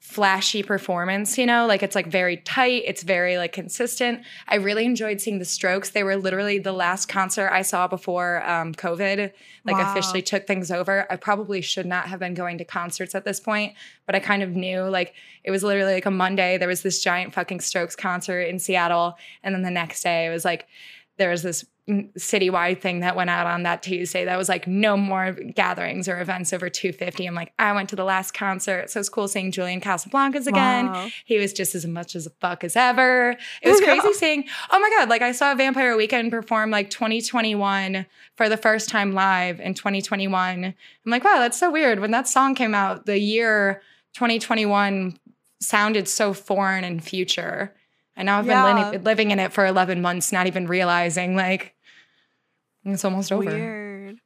flashy 0.00 0.62
performance, 0.62 1.36
you 1.36 1.44
know, 1.44 1.66
like 1.66 1.82
it's 1.82 1.94
like 1.94 2.06
very 2.06 2.38
tight, 2.38 2.82
it's 2.86 3.02
very 3.02 3.36
like 3.36 3.52
consistent. 3.52 4.22
I 4.48 4.56
really 4.56 4.86
enjoyed 4.86 5.20
seeing 5.20 5.38
the 5.38 5.44
Strokes. 5.44 5.90
They 5.90 6.02
were 6.02 6.16
literally 6.16 6.58
the 6.58 6.72
last 6.72 7.06
concert 7.06 7.50
I 7.52 7.60
saw 7.62 7.86
before 7.86 8.42
um, 8.48 8.74
COVID 8.74 9.30
like 9.66 9.76
Wow. 9.76 9.90
officially 9.90 10.22
took 10.22 10.46
things 10.46 10.70
over. 10.70 11.06
I 11.12 11.16
probably 11.16 11.60
should 11.60 11.84
not 11.84 12.06
have 12.06 12.18
been 12.18 12.32
going 12.32 12.56
to 12.58 12.64
concerts 12.64 13.14
at 13.14 13.26
this 13.26 13.40
point, 13.40 13.74
but 14.06 14.14
I 14.14 14.20
kind 14.20 14.42
of 14.42 14.56
knew 14.56 14.80
like 14.84 15.12
it 15.44 15.50
was 15.50 15.62
literally 15.62 15.92
like 15.92 16.06
a 16.06 16.10
Monday. 16.10 16.56
There 16.56 16.66
was 16.66 16.80
this 16.82 17.02
giant 17.02 17.34
fucking 17.34 17.60
Strokes 17.60 17.94
concert 17.94 18.40
in 18.40 18.58
Seattle, 18.58 19.18
and 19.42 19.54
then 19.54 19.62
the 19.62 19.70
next 19.70 20.02
day 20.02 20.26
it 20.26 20.30
was 20.30 20.46
like 20.46 20.66
there 21.18 21.28
was 21.30 21.42
this 21.42 21.66
citywide 22.18 22.80
thing 22.80 23.00
that 23.00 23.16
went 23.16 23.30
out 23.30 23.46
on 23.46 23.62
that 23.64 23.82
Tuesday 23.82 24.24
that 24.24 24.36
was 24.38 24.48
like 24.48 24.66
no 24.66 24.96
more 24.96 25.32
gatherings 25.32 26.08
or 26.08 26.20
events 26.20 26.52
over 26.52 26.68
250. 26.68 27.26
I'm 27.26 27.34
like, 27.34 27.52
I 27.58 27.72
went 27.72 27.88
to 27.90 27.96
the 27.96 28.04
last 28.04 28.32
concert. 28.34 28.90
So 28.90 29.00
it's 29.00 29.08
cool 29.08 29.28
seeing 29.28 29.50
Julian 29.52 29.80
Casablancas 29.80 30.46
again. 30.46 30.86
Wow. 30.86 31.08
He 31.24 31.38
was 31.38 31.52
just 31.52 31.74
as 31.74 31.86
much 31.86 32.14
as 32.16 32.26
a 32.26 32.30
fuck 32.30 32.64
as 32.64 32.76
ever. 32.76 33.36
It 33.62 33.68
was 33.68 33.80
crazy 33.84 34.00
Yeah. 34.04 34.12
seeing, 34.14 34.44
oh 34.70 34.78
my 34.80 34.90
God, 34.98 35.08
like 35.08 35.22
I 35.22 35.32
saw 35.32 35.54
Vampire 35.54 35.96
Weekend 35.96 36.30
perform 36.30 36.70
like 36.70 36.90
2021 36.90 38.06
for 38.36 38.48
the 38.48 38.56
first 38.56 38.88
time 38.88 39.12
live 39.12 39.60
in 39.60 39.74
2021. 39.74 40.64
I'm 40.64 40.74
like, 41.06 41.24
wow, 41.24 41.38
that's 41.38 41.58
so 41.58 41.70
weird. 41.70 42.00
When 42.00 42.10
that 42.12 42.28
song 42.28 42.54
came 42.54 42.74
out, 42.74 43.06
the 43.06 43.18
year 43.18 43.82
2021 44.14 45.18
sounded 45.60 46.08
so 46.08 46.32
foreign 46.32 46.84
and 46.84 47.02
future. 47.02 47.74
And 48.16 48.26
now 48.26 48.38
I've 48.38 48.46
been 48.46 48.90
li- 48.92 48.98
living 48.98 49.30
in 49.30 49.38
it 49.38 49.52
for 49.52 49.64
11 49.64 50.02
months, 50.02 50.32
not 50.32 50.46
even 50.46 50.66
realizing 50.66 51.36
like 51.36 51.74
it's 52.84 53.04
almost 53.04 53.32
over. 53.32 53.44
Weird. 53.44 54.16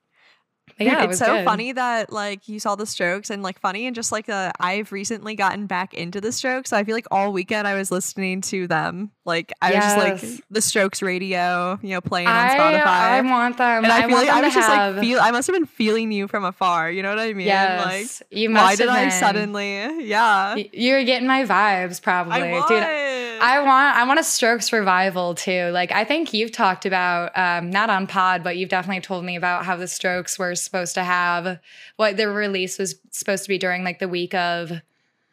But 0.79 0.87
yeah, 0.87 0.95
Dude, 1.01 1.05
it 1.05 1.11
it's 1.11 1.19
so 1.19 1.27
good. 1.27 1.45
funny 1.45 1.73
that 1.73 2.13
like 2.13 2.49
you 2.49 2.59
saw 2.59 2.75
the 2.75 2.87
strokes 2.87 3.31
and 3.31 3.43
like 3.43 3.61
funny 3.61 3.87
and 3.87 3.95
just 3.95 4.11
like 4.13 4.29
uh, 4.29 4.51
I've 4.59 4.93
recently 4.93 5.35
gotten 5.35 5.67
back 5.67 5.95
into 5.95 6.21
the 6.21 6.33
strokes. 6.33 6.71
So 6.71 6.77
I 6.77 6.85
feel 6.85 6.95
like 6.95 7.07
all 7.11 7.33
weekend 7.33 7.69
I 7.69 7.75
was 7.75 7.91
listening 7.91 8.41
to 8.43 8.67
them. 8.67 9.11
Like 9.25 9.53
I 9.63 9.75
was 9.75 9.85
just 9.85 9.97
like 9.97 10.45
the 10.51 10.61
strokes 10.61 11.01
radio, 11.01 11.79
you 11.83 11.91
know, 11.91 12.01
playing 12.03 12.29
on 12.29 12.35
I, 12.37 12.57
Spotify. 12.57 12.87
I 12.87 13.21
want 13.23 13.57
them. 13.57 13.85
and 13.85 13.93
I, 13.93 14.07
feel 14.07 14.17
like 14.17 14.29
I 14.29 14.43
was 14.43 14.53
just 14.55 14.69
have, 14.69 14.97
like 14.97 15.03
feel 15.03 15.19
I 15.21 15.31
must 15.31 15.47
have 15.47 15.55
been 15.55 15.67
feeling 15.67 16.13
you 16.13 16.29
from 16.29 16.45
afar. 16.45 16.91
You 16.91 17.03
know 17.03 17.09
what 17.09 17.19
I 17.19 17.33
mean? 17.33 17.47
yes, 17.47 18.21
Like 18.21 18.29
you 18.31 18.51
must 18.51 18.63
why 18.63 18.77
did 18.77 18.89
have 18.89 18.99
I 18.99 19.03
been. 19.05 19.11
suddenly? 19.13 20.05
Yeah. 20.07 20.55
Y- 20.57 20.71
You're 20.73 21.05
getting 21.05 21.27
my 21.27 21.45
vibes, 21.45 22.03
probably, 22.03 22.35
I 22.35 22.69
dude. 22.69 23.41
I 23.43 23.61
want 23.61 23.97
I 23.97 24.05
want 24.05 24.21
a 24.21 24.25
Strokes 24.25 24.73
revival 24.73 25.35
too. 25.35 25.71
Like 25.71 25.91
I 25.91 26.05
think 26.05 26.33
you've 26.33 26.53
talked 26.53 26.87
about 26.87 27.37
um, 27.37 27.71
not 27.71 27.91
on 27.91 28.07
pod, 28.07 28.45
but 28.45 28.57
you've 28.57 28.69
definitely 28.69 29.01
told 29.01 29.25
me 29.25 29.37
about 29.37 29.65
how 29.65 29.77
the 29.77 29.89
Strokes 29.89 30.39
were 30.39 30.55
supposed 30.55 30.95
to 30.95 31.03
have 31.05 31.59
what 31.97 32.17
their 32.17 32.33
release 32.33 32.79
was 32.79 32.97
supposed 33.11 33.45
to 33.45 33.49
be 33.49 33.59
during 33.59 33.85
like 33.85 33.99
the 33.99 34.09
week 34.09 34.35
of 34.35 34.71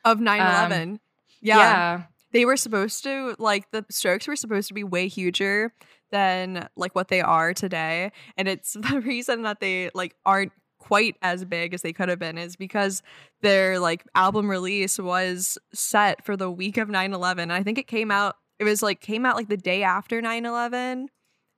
of 0.04 0.18
9-11. 0.18 0.72
Um, 0.82 1.00
yeah. 1.42 1.58
yeah. 1.58 2.02
They 2.34 2.46
were 2.46 2.58
supposed 2.58 3.04
to 3.04 3.36
like 3.40 3.70
the 3.72 3.86
strokes 3.90 4.28
were 4.28 4.36
supposed 4.36 4.68
to 4.70 4.74
be 4.74 4.84
way 4.84 5.08
huger 5.08 5.74
than 6.12 6.68
like 6.76 6.94
what 6.96 7.08
they 7.08 7.22
are 7.22 7.54
today. 7.54 8.12
And 8.38 8.48
it's 8.48 8.74
the 8.80 9.02
reason 9.02 9.44
that 9.44 9.60
they 9.60 9.90
like 9.94 10.16
aren't 10.26 10.52
quite 10.80 11.16
as 11.22 11.46
big 11.46 11.74
as 11.76 11.84
they 11.84 11.94
could 11.94 12.10
have 12.10 12.18
been 12.20 12.38
is 12.40 12.56
because 12.56 13.04
their 13.42 13.80
like 13.80 14.04
album 14.16 14.50
release 14.50 14.98
was 14.98 15.58
set 15.74 16.26
for 16.26 16.36
the 16.36 16.50
week 16.50 16.78
of 16.78 16.88
9-11. 16.90 17.52
I 17.52 17.62
think 17.64 17.78
it 17.78 17.88
came 17.88 18.10
out 18.12 18.36
it 18.60 18.64
was 18.64 18.82
like 18.82 19.00
came 19.02 19.26
out 19.26 19.36
like 19.36 19.48
the 19.48 19.58
day 19.58 19.84
after 19.84 20.22
9-11. 20.22 21.08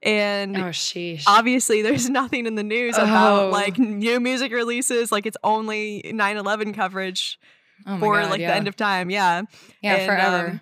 And 0.01 0.57
Oh 0.57 0.63
sheesh. 0.71 1.23
obviously 1.27 1.81
there's 1.81 2.09
nothing 2.19 2.45
in 2.45 2.55
the 2.55 2.63
news 2.63 2.97
about 2.97 3.43
Oh. 3.43 3.49
like 3.49 3.77
new 3.79 4.19
music 4.19 4.51
releases. 4.51 5.12
Like 5.12 5.25
it's 5.25 5.38
only 5.43 6.01
9-11 6.05 6.73
coverage 6.73 7.39
oh 7.86 7.99
for 7.99 8.19
God, 8.19 8.29
like 8.29 8.39
yeah. 8.39 8.51
the 8.51 8.55
end 8.55 8.67
of 8.67 8.75
time. 8.75 9.09
Yeah 9.09 9.43
yeah 9.81 9.95
and, 9.95 10.05
forever. 10.05 10.47
um, 10.49 10.62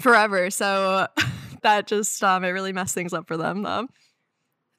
forever. 0.00 0.50
So 0.50 1.06
that 1.62 1.86
just 1.86 2.22
um 2.22 2.44
it 2.44 2.50
really 2.50 2.72
messed 2.72 2.94
things 2.94 3.12
up 3.12 3.26
for 3.28 3.36
them 3.36 3.62
though. 3.62 3.88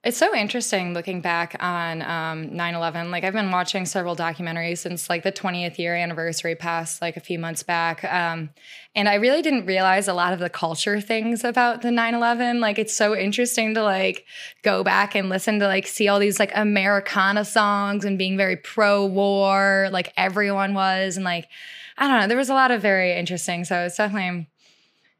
It's 0.07 0.17
so 0.17 0.33
interesting 0.33 0.93
looking 0.93 1.19
back 1.19 1.57
on 1.59 2.01
um, 2.01 2.51
9/11. 2.51 3.09
Like 3.09 3.25
I've 3.25 3.33
been 3.33 3.51
watching 3.51 3.85
several 3.85 4.15
documentaries 4.15 4.77
since 4.77 5.09
like 5.09 5.23
the 5.23 5.33
20th 5.33 5.77
year 5.77 5.97
anniversary 5.97 6.55
passed 6.55 7.01
like 7.01 7.17
a 7.17 7.19
few 7.19 7.37
months 7.37 7.61
back, 7.61 8.05
um, 8.05 8.51
and 8.95 9.09
I 9.09 9.15
really 9.15 9.41
didn't 9.41 9.65
realize 9.65 10.07
a 10.07 10.13
lot 10.13 10.31
of 10.31 10.39
the 10.39 10.49
culture 10.49 11.01
things 11.01 11.43
about 11.43 11.81
the 11.81 11.89
9/11. 11.89 12.61
Like 12.61 12.79
it's 12.79 12.95
so 12.95 13.17
interesting 13.17 13.73
to 13.73 13.83
like 13.83 14.23
go 14.63 14.81
back 14.81 15.13
and 15.13 15.27
listen 15.27 15.59
to 15.59 15.67
like 15.67 15.85
see 15.85 16.07
all 16.07 16.19
these 16.19 16.39
like 16.39 16.53
Americana 16.55 17.43
songs 17.43 18.05
and 18.05 18.17
being 18.17 18.37
very 18.37 18.55
pro-war, 18.55 19.89
like 19.91 20.13
everyone 20.15 20.73
was, 20.73 21.17
and 21.17 21.25
like 21.25 21.49
I 21.97 22.07
don't 22.07 22.21
know, 22.21 22.27
there 22.27 22.37
was 22.37 22.49
a 22.49 22.53
lot 22.53 22.71
of 22.71 22.81
very 22.81 23.13
interesting. 23.13 23.65
So 23.65 23.75
it's 23.81 23.97
definitely 23.97 24.47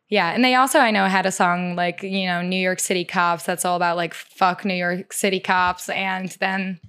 yeah, 0.10 0.32
and 0.32 0.44
they 0.44 0.56
also 0.56 0.80
I 0.80 0.92
know 0.92 1.06
had 1.06 1.26
a 1.26 1.32
song 1.32 1.76
like 1.76 2.04
you 2.04 2.26
know 2.26 2.42
New 2.42 2.60
York 2.60 2.80
City 2.80 3.06
cops 3.06 3.44
that's 3.44 3.66
all 3.66 3.76
about 3.76 3.98
like 3.98 4.14
fuck 4.14 4.66
New 4.66 4.74
York 4.74 5.14
City 5.14 5.40
cops, 5.40 5.90
and 5.90 6.30
then 6.40 6.80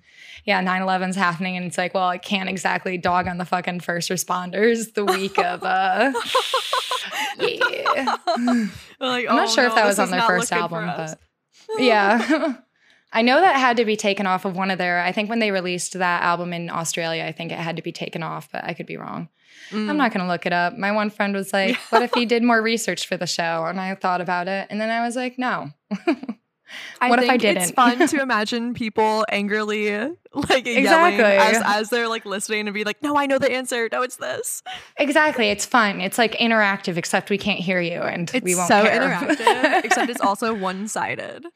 yeah 0.44 0.62
9/11's 0.62 1.16
happening, 1.16 1.56
and 1.56 1.66
it's 1.66 1.78
like 1.78 1.94
well 1.94 2.08
I 2.08 2.18
can't 2.18 2.48
exactly 2.48 2.98
dog 2.98 3.26
on 3.26 3.38
the 3.38 3.44
fucking 3.44 3.80
first 3.80 4.10
responders 4.10 4.94
the 4.94 5.04
week 5.04 5.38
of 5.38 5.62
uh 5.62 6.12
yeah 7.38 8.16
like, 9.00 9.28
I'm 9.28 9.36
not 9.36 9.48
"Oh, 9.48 9.52
sure 9.52 9.66
if 9.66 9.74
that 9.74 9.86
was 9.86 9.98
on 9.98 10.10
their 10.10 10.22
first 10.22 10.52
album, 10.52 10.86
but 10.86 11.18
yeah. 11.78 12.54
I 13.12 13.22
know 13.22 13.40
that 13.40 13.56
had 13.56 13.78
to 13.78 13.86
be 13.86 13.96
taken 13.96 14.26
off 14.26 14.44
of 14.44 14.54
one 14.54 14.70
of 14.70 14.76
their. 14.76 15.00
I 15.00 15.12
think 15.12 15.30
when 15.30 15.38
they 15.38 15.50
released 15.50 15.94
that 15.94 16.22
album 16.22 16.52
in 16.52 16.68
Australia, 16.68 17.24
I 17.24 17.32
think 17.32 17.52
it 17.52 17.58
had 17.58 17.76
to 17.76 17.82
be 17.82 17.92
taken 17.92 18.22
off, 18.22 18.50
but 18.52 18.64
I 18.64 18.74
could 18.74 18.84
be 18.84 18.98
wrong. 18.98 19.28
Mm. 19.70 19.90
I'm 19.90 19.96
not 19.96 20.12
going 20.12 20.24
to 20.24 20.30
look 20.30 20.46
it 20.46 20.52
up. 20.52 20.76
My 20.78 20.92
one 20.92 21.10
friend 21.10 21.34
was 21.34 21.52
like, 21.52 21.76
What 21.90 22.02
if 22.02 22.12
he 22.14 22.24
did 22.26 22.42
more 22.42 22.60
research 22.62 23.06
for 23.06 23.16
the 23.16 23.26
show? 23.26 23.64
And 23.66 23.80
I 23.80 23.94
thought 23.94 24.20
about 24.20 24.48
it. 24.48 24.66
And 24.70 24.80
then 24.80 24.90
I 24.90 25.04
was 25.04 25.14
like, 25.16 25.38
No. 25.38 25.70
I 27.00 27.08
What 27.08 27.18
if 27.22 27.24
I 27.30 27.38
think 27.38 27.42
It's 27.42 27.42
didn't? 27.42 27.62
It's 27.62 27.70
fun 27.72 28.08
to 28.08 28.20
imagine 28.22 28.74
people 28.74 29.24
angrily 29.30 29.90
like 30.34 30.66
yelling 30.66 30.76
Exactly. 30.76 31.24
as, 31.24 31.62
as 31.64 31.88
they're 31.90 32.08
like 32.08 32.26
listening 32.26 32.66
and 32.68 32.74
be 32.74 32.84
like, 32.84 33.02
"No, 33.02 33.16
I 33.16 33.24
know 33.24 33.38
the 33.38 33.50
answer. 33.50 33.88
No, 33.90 34.02
it's 34.02 34.16
this." 34.16 34.62
Exactly. 34.98 35.48
It's 35.48 35.64
fun. 35.64 36.02
It's 36.02 36.18
like 36.18 36.32
interactive, 36.34 36.98
except 36.98 37.30
we 37.30 37.38
can't 37.38 37.58
hear 37.58 37.80
you 37.80 38.02
and 38.02 38.30
It's 38.34 38.44
we 38.44 38.54
won't 38.54 38.68
so 38.68 38.82
care. 38.82 39.00
interactive, 39.00 39.84
except 39.84 40.10
it's 40.10 40.20
also 40.20 40.52
one-sided. 40.52 41.46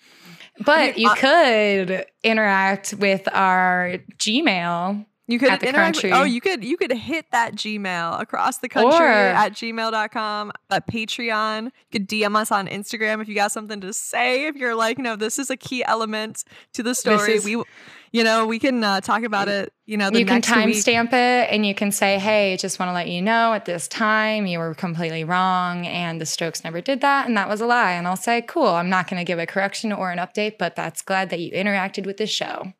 but 0.64 0.96
you 0.96 1.10
Uh, 1.10 1.14
could 1.16 2.06
interact 2.24 2.94
with 2.94 3.28
our 3.34 3.98
Gmail. 4.16 5.04
You 5.28 5.38
could 5.38 5.50
At 5.50 5.62
interact. 5.62 6.02
with- 6.02 6.12
oh, 6.12 6.24
you 6.24 6.40
could 6.40 6.64
you 6.64 6.76
could 6.76 6.92
hit 6.92 7.26
that 7.30 7.54
Gmail 7.54 8.20
across 8.20 8.58
the 8.58 8.68
country 8.68 8.98
Or- 9.06 9.08
at 9.08 9.52
gmail.com, 9.52 10.52
at 10.70 10.86
Patreon. 10.88 11.64
You 11.66 11.70
could 11.92 12.08
DM 12.08 12.34
us 12.36 12.50
on 12.50 12.66
Instagram 12.66 13.22
if 13.22 13.28
you 13.28 13.34
got 13.34 13.52
something 13.52 13.80
to 13.82 13.92
say. 13.92 14.46
If 14.46 14.56
you're 14.56 14.74
like, 14.74 14.98
no, 14.98 15.14
this 15.14 15.38
is 15.38 15.48
a 15.48 15.56
key 15.56 15.84
element 15.84 16.44
to 16.74 16.82
the 16.82 16.94
story. 16.94 17.34
is- 17.34 17.44
we, 17.44 17.62
you 18.10 18.24
know, 18.24 18.46
we 18.46 18.58
can 18.58 18.82
uh, 18.82 19.00
talk 19.00 19.22
about 19.22 19.48
it. 19.48 19.72
You 19.86 19.96
know, 19.96 20.10
the 20.10 20.18
you 20.18 20.26
can 20.26 20.42
timestamp 20.42 21.12
it 21.12 21.48
and 21.50 21.64
you 21.64 21.74
can 21.74 21.92
say, 21.92 22.18
hey, 22.18 22.56
just 22.56 22.78
want 22.78 22.88
to 22.90 22.92
let 22.92 23.08
you 23.08 23.22
know 23.22 23.52
at 23.54 23.64
this 23.64 23.86
time 23.88 24.46
you 24.46 24.58
were 24.58 24.74
completely 24.74 25.22
wrong 25.24 25.86
and 25.86 26.20
the 26.20 26.26
Strokes 26.26 26.64
never 26.64 26.80
did 26.80 27.00
that 27.00 27.26
and 27.26 27.36
that 27.36 27.48
was 27.48 27.60
a 27.60 27.66
lie. 27.66 27.92
And 27.92 28.06
I'll 28.08 28.16
say, 28.16 28.42
cool, 28.42 28.68
I'm 28.68 28.90
not 28.90 29.08
going 29.08 29.20
to 29.20 29.24
give 29.24 29.38
a 29.38 29.46
correction 29.46 29.92
or 29.92 30.10
an 30.10 30.18
update, 30.18 30.58
but 30.58 30.74
that's 30.76 31.00
glad 31.00 31.30
that 31.30 31.38
you 31.40 31.52
interacted 31.52 32.06
with 32.06 32.16
the 32.16 32.26
show. 32.26 32.72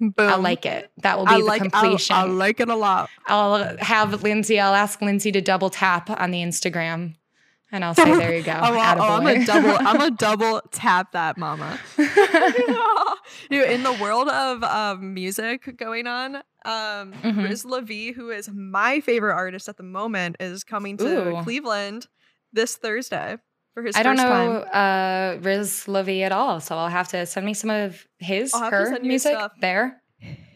Boom. 0.00 0.12
I 0.18 0.36
like 0.36 0.64
it. 0.64 0.90
That 1.02 1.18
will 1.18 1.26
be 1.26 1.32
I 1.34 1.38
the 1.40 1.44
like. 1.44 1.62
I, 1.62 1.68
completion. 1.68 2.16
I 2.16 2.24
like 2.24 2.58
it 2.60 2.68
a 2.70 2.74
lot. 2.74 3.10
I'll 3.26 3.76
have 3.78 4.22
Lindsay, 4.22 4.58
I'll 4.58 4.74
ask 4.74 5.00
Lindsay 5.02 5.30
to 5.32 5.40
double 5.42 5.68
tap 5.70 6.08
on 6.10 6.30
the 6.30 6.38
Instagram 6.38 7.16
and 7.72 7.84
I'll 7.84 7.94
say, 7.94 8.04
there 8.16 8.34
you 8.36 8.42
go. 8.42 8.52
Oh, 8.62 8.72
oh, 8.74 8.76
oh, 8.76 8.78
I'm 8.78 9.26
a 9.26 9.34
attaboy." 9.34 9.46
double. 9.46 9.86
I'm 9.86 10.00
a 10.00 10.10
double 10.16 10.62
tap 10.72 11.12
that, 11.12 11.36
mama. 11.38 11.78
Dude, 13.50 13.70
in 13.70 13.82
the 13.82 13.92
world 14.00 14.28
of 14.28 14.62
um, 14.64 15.14
music 15.14 15.76
going 15.76 16.06
on, 16.06 16.36
um, 16.64 17.12
Mhm. 17.22 17.44
Riz 17.48 17.64
La 17.64 17.80
Vie, 17.80 18.12
who 18.12 18.30
is 18.30 18.50
my 18.52 19.00
favorite 19.00 19.34
artist 19.34 19.68
at 19.68 19.76
the 19.76 19.82
moment, 19.82 20.36
is 20.40 20.64
coming 20.64 20.96
to 20.98 21.38
Ooh. 21.38 21.42
Cleveland 21.42 22.08
this 22.52 22.76
Thursday 22.76 23.36
for 23.80 23.86
his 23.88 23.96
I 23.96 24.02
don't 24.02 24.16
know 24.16 24.64
time. 24.72 25.38
uh, 25.38 25.40
Riz 25.42 25.86
La 25.88 26.02
Vie 26.02 26.22
at 26.22 26.32
all, 26.32 26.60
so 26.60 26.76
I'll 26.76 26.88
have 26.88 27.08
to 27.08 27.24
send 27.26 27.44
me 27.46 27.54
some 27.54 27.70
of 27.70 28.06
his, 28.18 28.52
I'll 28.54 28.70
her 28.70 28.98
music 29.00 29.32
stuff. 29.32 29.52
there. 29.60 30.00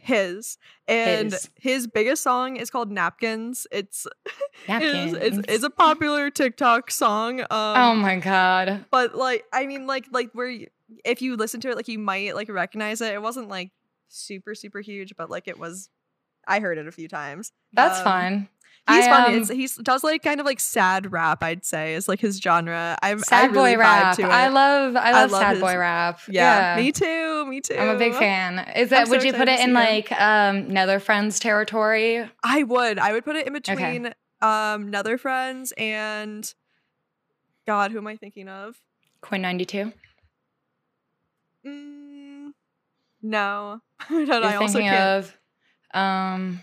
His 0.03 0.59
and 0.87 1.33
His. 1.33 1.49
his. 1.59 1.87
biggest 1.87 2.23
song 2.23 2.57
is 2.57 2.69
called 2.69 2.93
Napkins. 2.93 3.67
It's 3.73 4.07
Napkins. 4.69 5.15
it's, 5.15 5.39
it's, 5.39 5.49
it's 5.49 5.65
a 5.65 5.71
popular 5.71 6.31
TikTok 6.31 6.91
song. 6.91 7.41
Um, 7.41 7.47
oh 7.51 7.95
my 7.95 8.17
god. 8.17 8.85
but 8.91 9.15
like 9.15 9.45
I 9.51 9.67
mean 9.67 9.87
like 9.87 10.05
like 10.13 10.29
where 10.35 10.51
you, 10.51 10.67
if 11.07 11.23
you 11.23 11.37
listen 11.37 11.61
to 11.63 11.71
it 11.71 11.77
like 11.77 11.89
you 11.89 11.99
might 11.99 12.35
like 12.35 12.51
recognize 12.51 13.01
it. 13.01 13.15
It 13.15 13.23
wasn't 13.23 13.49
like 13.49 13.71
super 14.09 14.55
super 14.55 14.81
huge, 14.81 15.15
but 15.17 15.31
like 15.31 15.49
it 15.49 15.59
was. 15.59 15.89
I 16.47 16.61
heard 16.61 16.77
it 16.77 16.87
a 16.87 16.93
few 16.93 17.09
times. 17.09 17.53
That's 17.73 18.01
Um, 18.01 18.05
fun. 18.05 18.49
He's 18.87 19.07
I, 19.07 19.09
funny. 19.09 19.39
um, 19.39 19.45
he's 19.49 19.77
does 19.77 20.05
like 20.05 20.23
kind 20.23 20.41
of 20.41 20.47
like 20.47 20.61
sad 20.61 21.11
rap. 21.11 21.43
I'd 21.43 21.65
say 21.65 21.95
is 21.95 22.07
like 22.07 22.21
his 22.21 22.37
genre. 22.39 22.99
I'm 23.03 23.19
Sad 23.21 23.51
I 23.51 23.53
boy 23.55 23.77
rap. 23.79 24.17
To 24.17 24.23
it. 24.23 24.27
I 24.29 24.49
love 24.49 24.95
I 24.95 25.13
love, 25.13 25.31
love 25.31 25.41
sad 25.41 25.53
his- 25.53 25.61
boy 25.63 25.77
rap. 25.79 26.21
Yeah, 26.29 26.77
me 26.77 26.93
too. 26.93 27.47
Me 27.47 27.61
too. 27.63 27.77
I'm 27.77 27.97
a 27.97 27.99
big 27.99 28.13
fan. 28.15 28.59
Is 28.77 28.85
I'm 28.93 28.99
that 28.99 29.07
so 29.07 29.13
would 29.13 29.23
you 29.23 29.33
put 29.33 29.49
it 29.49 29.59
in 29.61 29.71
see 29.71 29.73
like 29.73 30.13
um 30.13 30.69
Nether 30.69 31.01
Friends 31.01 31.39
territory? 31.39 32.29
I 32.43 32.63
would. 32.63 32.99
I 32.99 33.13
would 33.13 33.25
put 33.25 33.37
it 33.37 33.47
in 33.47 33.57
Okay. 33.57 33.75
between 33.75 34.15
um 34.43 34.91
Nether 34.91 35.17
Friends 35.17 35.73
and 35.79 36.53
God. 37.67 37.91
Who 37.91 37.97
am 37.97 38.07
I 38.07 38.17
thinking 38.17 38.49
of? 38.51 38.77
Quinn 39.23 39.43
XCII? 39.47 39.95
Mm, 41.67 42.53
no, 43.23 43.81
but 44.11 44.45
I 44.45 44.57
also 44.57 44.79
can't. 44.81 45.25
of 45.25 45.39
um 45.99 46.61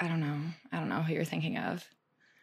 I 0.00 0.08
don't 0.08 0.20
know. 0.20 0.38
I 0.76 0.80
don't 0.80 0.90
know 0.90 1.00
who 1.00 1.14
you're 1.14 1.24
thinking 1.24 1.56
of. 1.56 1.82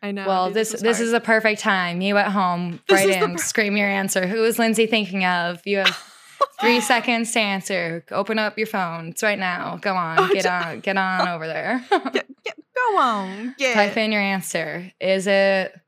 I 0.01 0.11
know. 0.11 0.27
well, 0.27 0.47
dude, 0.47 0.55
this 0.55 0.71
was 0.73 0.81
this 0.81 0.99
is 0.99 1.13
a 1.13 1.19
perfect 1.19 1.61
time. 1.61 2.01
You 2.01 2.17
at 2.17 2.31
home, 2.31 2.79
This 2.89 3.05
write 3.05 3.09
in, 3.21 3.33
per- 3.33 3.37
scream 3.37 3.77
your 3.77 3.87
answer. 3.87 4.25
Who 4.25 4.43
is 4.43 4.57
Lindsay 4.57 4.87
thinking 4.87 5.23
of? 5.23 5.61
You 5.65 5.77
have 5.77 6.03
three 6.59 6.81
seconds 6.81 7.31
to 7.33 7.39
answer. 7.39 8.03
Open 8.11 8.39
up 8.39 8.57
your 8.57 8.65
phone. 8.67 9.09
It's 9.09 9.21
right 9.23 9.37
now. 9.37 9.77
Go 9.81 9.93
on. 9.95 10.19
Oh, 10.19 10.29
Get 10.33 10.45
on. 10.65 10.79
Get 10.79 10.97
on 10.97 11.27
over 11.27 11.45
there. 11.45 11.85
Get- 11.89 12.13
get- 12.43 12.57
go 12.75 12.97
on. 12.97 13.55
Yeah. 13.59 13.75
Type 13.75 13.95
in 13.97 14.11
your 14.11 14.21
answer. 14.21 14.91
Is 14.99 15.27
it? 15.27 15.79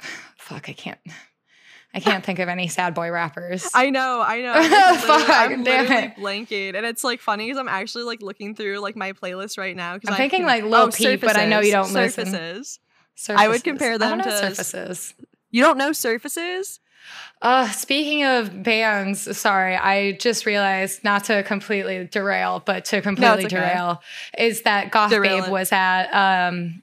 Fuck, 0.38 0.68
I 0.68 0.72
can't. 0.72 0.98
I 1.96 2.00
can't 2.00 2.22
think 2.22 2.38
of 2.40 2.48
any 2.50 2.68
sad 2.68 2.94
boy 2.94 3.10
rappers. 3.10 3.70
I 3.74 3.88
know, 3.88 4.22
I 4.24 4.42
know. 4.42 4.52
I'm, 4.54 4.98
Fuck, 4.98 5.30
I'm 5.30 5.64
damn 5.64 5.90
it. 5.90 6.16
blanking, 6.16 6.74
and 6.76 6.84
it's 6.84 7.02
like 7.02 7.20
funny 7.20 7.46
because 7.46 7.58
I'm 7.58 7.68
actually 7.68 8.04
like 8.04 8.20
looking 8.20 8.54
through 8.54 8.80
like 8.80 8.96
my 8.96 9.14
playlist 9.14 9.56
right 9.56 9.74
now. 9.74 9.94
I'm 9.94 10.14
thinking, 10.14 10.44
like, 10.44 10.62
Lil 10.62 10.92
Peep, 10.92 11.22
but 11.22 11.36
I 11.38 11.46
know 11.46 11.60
you 11.60 11.72
don't 11.72 11.92
listen. 11.94 12.26
surfaces. 12.26 12.80
Surfaces. 13.14 13.42
I 13.44 13.48
would 13.48 13.64
compare 13.64 13.94
I 13.94 13.98
them 13.98 14.20
to- 14.20 14.38
surfaces. 14.38 15.14
You 15.50 15.62
don't 15.62 15.78
know 15.78 15.92
surfaces? 15.92 16.80
Uh, 17.40 17.70
speaking 17.70 18.24
of 18.24 18.62
bands, 18.62 19.38
sorry, 19.38 19.76
I 19.76 20.12
just 20.12 20.44
realized 20.44 21.02
not 21.04 21.24
to 21.24 21.42
completely 21.44 22.04
derail, 22.10 22.62
but 22.66 22.84
to 22.86 23.00
completely 23.00 23.46
okay. 23.46 23.56
derail 23.56 24.02
is 24.36 24.62
that 24.62 24.90
Goth 24.90 25.10
Derail 25.10 25.42
Babe 25.44 25.50
was 25.52 25.72
at 25.72 26.10
um 26.10 26.82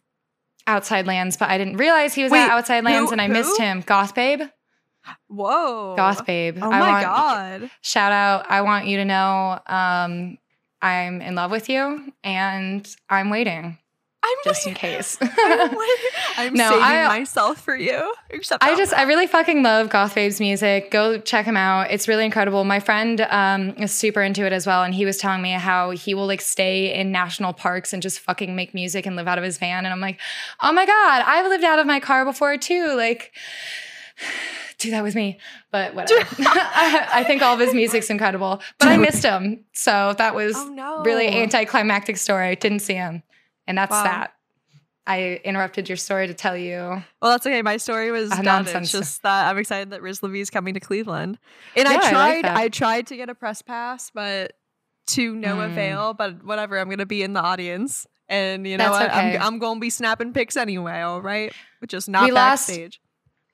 Outside 0.65 1.05
Lands, 1.05 1.35
but 1.37 1.49
I 1.49 1.57
didn't 1.57 1.77
realize 1.77 2.13
he 2.13 2.23
was 2.23 2.31
Wait, 2.31 2.39
at 2.39 2.49
Outside 2.49 2.83
Lands 2.83 3.09
who- 3.09 3.11
and 3.11 3.21
I 3.21 3.27
missed 3.27 3.59
him. 3.59 3.83
Goth 3.85 4.15
Babe, 4.15 4.41
Whoa. 5.27 5.95
Goth 5.95 6.25
Babe. 6.25 6.57
Oh 6.61 6.71
I 6.71 6.79
my 6.79 6.89
want, 6.91 7.03
god. 7.03 7.71
Shout 7.81 8.11
out! 8.11 8.49
I 8.49 8.61
want 8.61 8.87
you 8.87 8.97
to 8.97 9.05
know, 9.05 9.59
um, 9.67 10.37
I'm 10.81 11.21
in 11.21 11.35
love 11.35 11.51
with 11.51 11.69
you, 11.69 12.13
and 12.23 12.95
I'm 13.09 13.29
waiting 13.29 13.77
I'm 14.25 14.37
just 14.45 14.65
in 14.65 14.73
case. 14.73 15.17
I'm, 15.21 15.77
I'm 16.37 16.53
No, 16.53 16.69
saving 16.69 16.81
I- 16.83 17.07
myself 17.19 17.59
for 17.59 17.75
you. 17.75 18.13
Except 18.29 18.63
I 18.63 18.73
just. 18.77 18.93
I 18.93 19.03
really 19.03 19.27
fucking 19.27 19.63
love 19.63 19.89
Goth 19.89 20.15
Babe's 20.15 20.39
music. 20.39 20.91
Go 20.91 21.19
check 21.19 21.45
him 21.45 21.57
out. 21.57 21.91
It's 21.91 22.07
really 22.07 22.23
incredible. 22.23 22.63
My 22.63 22.79
friend 22.79 23.19
um, 23.29 23.71
is 23.71 23.91
super 23.91 24.21
into 24.21 24.45
it 24.45 24.53
as 24.53 24.65
well. 24.65 24.83
And 24.83 24.93
he 24.95 25.03
was 25.03 25.17
telling 25.17 25.41
me 25.41 25.51
how 25.51 25.89
he 25.91 26.13
will 26.13 26.25
like 26.25 26.39
stay 26.39 26.93
in 26.93 27.11
national 27.11 27.51
parks 27.51 27.91
and 27.91 28.01
just 28.01 28.21
fucking 28.21 28.55
make 28.55 28.73
music 28.73 29.05
and 29.05 29.17
live 29.17 29.27
out 29.27 29.37
of 29.37 29.43
his 29.43 29.57
van. 29.57 29.83
And 29.85 29.91
I'm 29.93 29.99
like, 29.99 30.19
oh 30.61 30.71
my 30.71 30.85
God, 30.85 31.23
I've 31.25 31.47
lived 31.47 31.65
out 31.65 31.79
of 31.79 31.85
my 31.85 31.99
car 31.99 32.23
before 32.23 32.55
too. 32.57 32.95
Like, 32.95 33.33
do 34.77 34.91
that 34.91 35.03
with 35.03 35.15
me. 35.15 35.39
But 35.71 35.95
whatever. 35.95 36.27
I, 36.39 37.23
think 37.25 37.41
all 37.41 37.53
of 37.53 37.59
his 37.59 37.73
music's 37.73 38.09
incredible. 38.09 38.61
But 38.79 38.87
I 38.89 38.97
missed 38.97 39.23
him. 39.23 39.65
So 39.73 40.13
that 40.17 40.35
was 40.35 40.55
Oh 40.55 40.67
no. 40.69 41.03
really 41.03 41.27
anticlimactic 41.27 42.17
story. 42.17 42.55
Didn't 42.55 42.79
see 42.79 42.93
him. 42.95 43.23
And 43.67 43.77
that's 43.77 43.91
Wow. 43.91 44.03
that. 44.03 44.33
I 45.05 45.41
interrupted 45.43 45.89
your 45.89 45.97
story 45.97 46.27
to 46.27 46.33
tell 46.33 46.55
you. 46.55 46.77
Well, 47.21 47.31
that's 47.31 47.45
okay. 47.45 47.61
My 47.61 47.75
story 47.77 48.09
was 48.11 48.29
done. 48.29 48.45
nonsense. 48.45 48.83
It's 48.85 48.91
just 49.05 49.23
that 49.23 49.49
I'm 49.49 49.57
excited 49.57 49.89
that 49.89 50.01
Riz 50.01 50.23
La 50.23 50.29
Vie 50.29 50.39
is 50.39 50.49
coming 50.49 50.73
to 50.75 50.79
Cleveland. 50.79 51.37
And 51.75 51.87
Yeah, 51.89 51.91
I 51.91 51.95
I 51.95 51.97
like 51.97 52.11
tried. 52.11 52.45
I, 52.45 52.69
tried 52.69 53.07
to 53.07 53.17
get 53.17 53.29
a 53.29 53.35
press 53.35 53.61
pass, 53.61 54.11
but 54.13 54.53
to 55.07 55.35
no 55.35 55.57
Mm. 55.57 55.65
avail. 55.71 56.13
But 56.13 56.45
whatever, 56.45 56.79
I'm 56.79 56.89
gonna 56.89 57.05
be 57.05 57.21
in 57.21 57.33
the 57.33 57.41
audience, 57.41 58.07
and 58.29 58.65
you 58.65 58.77
know 58.77 58.93
That's 58.93 58.99
what? 58.99 59.09
okay. 59.09 59.35
I'm 59.37 59.41
I'm 59.55 59.59
gonna 59.59 59.81
be 59.81 59.89
snapping 59.89 60.31
pics 60.31 60.55
anyway. 60.55 61.01
All 61.01 61.21
right, 61.21 61.51
but 61.81 61.89
just 61.89 62.07
not 62.07 62.23
We 62.23 62.31
lost- 62.31 62.67
backstage. 62.69 63.01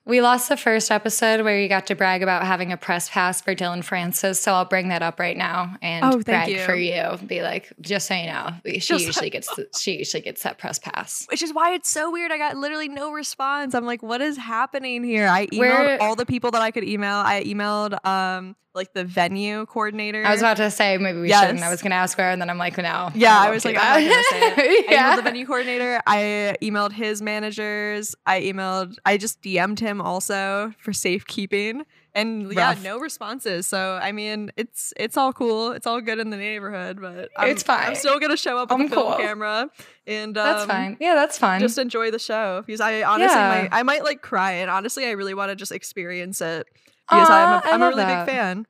We 0.05 0.21
lost 0.21 0.49
the 0.49 0.57
first 0.57 0.89
episode 0.89 1.43
where 1.43 1.59
you 1.61 1.69
got 1.69 1.85
to 1.87 1.95
brag 1.95 2.23
about 2.23 2.43
having 2.43 2.71
a 2.71 2.77
press 2.77 3.07
pass 3.09 3.41
for 3.41 3.53
Dillon 3.53 3.83
Francis, 3.83 4.41
so 4.41 4.53
I'll 4.53 4.65
bring 4.65 4.87
that 4.89 5.03
up 5.03 5.19
right 5.19 5.37
now 5.37 5.75
and 5.83 6.03
Oh, 6.03 6.11
thank 6.13 6.25
brag 6.25 6.49
you. 6.49 6.59
for 6.61 6.73
you. 6.73 7.03
Be 7.27 7.43
like, 7.43 7.71
just 7.79 8.07
so 8.07 8.15
you 8.15 8.25
know, 8.25 8.49
she 8.65 8.79
Just- 8.79 9.05
usually 9.05 9.29
gets 9.29 9.53
the, 9.55 9.67
she 9.77 9.97
usually 9.99 10.21
gets 10.21 10.41
that 10.43 10.57
press 10.57 10.79
pass. 10.79 11.27
Which 11.29 11.43
is 11.43 11.53
why 11.53 11.73
it's 11.75 11.89
so 11.91 12.11
weird. 12.11 12.31
I 12.31 12.39
got 12.39 12.57
literally 12.57 12.87
no 12.89 13.11
response. 13.11 13.75
I'm 13.75 13.85
like, 13.85 14.01
what 14.01 14.19
is 14.19 14.35
happening 14.35 15.03
here? 15.03 15.27
I 15.27 15.45
emailed 15.47 15.59
Where- 15.59 16.01
all 16.01 16.15
the 16.15 16.25
people 16.25 16.49
that 16.51 16.61
I 16.61 16.71
could 16.71 16.85
email. 16.85 17.17
I 17.17 17.43
emailed 17.43 18.03
um 18.03 18.55
like 18.75 18.93
the 18.93 19.03
venue 19.03 19.65
coordinator. 19.65 20.23
I 20.25 20.31
was 20.31 20.41
about 20.41 20.57
to 20.57 20.69
say 20.71 20.97
maybe 20.97 21.19
we 21.21 21.29
Yes. 21.29 21.41
shouldn't. 21.45 21.63
I 21.63 21.69
was 21.69 21.81
going 21.81 21.91
to 21.91 21.95
ask 21.97 22.17
where, 22.17 22.29
and 22.29 22.41
then 22.41 22.49
I'm 22.49 22.57
like, 22.57 22.77
no. 22.77 23.09
Yeah, 23.15 23.37
I 23.37 23.41
won't 23.45 23.55
was 23.55 23.65
like, 23.65 23.77
I'm 23.79 24.03
not 24.03 24.09
gonna 24.11 24.23
say 24.29 24.39
that. 24.39 24.55
I 24.59 24.61
emailed 24.87 24.91
yeah. 24.91 25.15
the 25.15 25.21
venue 25.23 25.45
coordinator. 25.45 26.01
I 26.05 26.55
emailed 26.61 26.91
his 26.91 27.21
managers. 27.21 28.15
I 28.25 28.41
emailed. 28.41 28.95
I 29.05 29.17
just 29.17 29.41
DM'd 29.41 29.79
him 29.79 30.01
also 30.01 30.73
for 30.79 30.93
safekeeping, 30.93 31.83
and 32.13 32.51
yeah, 32.53 32.75
no 32.83 32.99
responses. 32.99 33.67
So 33.67 33.99
I 34.01 34.11
mean, 34.11 34.51
it's 34.55 34.93
it's 34.97 35.17
all 35.17 35.33
cool. 35.33 35.71
It's 35.71 35.87
all 35.87 36.01
good 36.01 36.19
in 36.19 36.29
the 36.29 36.37
neighborhood, 36.37 37.01
but 37.01 37.29
I'm, 37.37 37.49
It's 37.49 37.63
fine. 37.63 37.87
I'm 37.87 37.95
still 37.95 38.19
gonna 38.19 38.37
show 38.37 38.57
up 38.57 38.69
with 38.71 38.79
I'm 38.79 38.87
a 38.87 38.95
cool. 38.95 39.15
camera, 39.17 39.69
and 40.07 40.37
um, 40.37 40.43
that's 40.45 40.65
fine. 40.65 40.97
Yeah, 40.99 41.15
that's 41.15 41.37
fine. 41.37 41.59
Just 41.59 41.77
enjoy 41.77 42.11
the 42.11 42.19
show 42.19 42.63
because 42.65 42.81
I 42.81 43.03
honestly 43.03 43.35
Yeah. 43.35 43.67
might 43.69 43.69
I 43.71 43.83
might 43.83 44.03
like 44.03 44.21
cry, 44.21 44.53
and 44.53 44.69
honestly, 44.69 45.05
I 45.05 45.11
really 45.11 45.33
want 45.33 45.49
to 45.49 45.55
just 45.55 45.71
experience 45.71 46.39
it 46.41 46.67
because 47.09 47.29
I'm 47.29 47.51
Aw, 47.51 47.53
a, 47.53 47.63
ah, 47.65 47.69
I'm 47.71 47.83
a 47.83 47.87
really 47.87 47.95
that. 47.95 48.25
big 48.25 48.35
fan. 48.35 48.65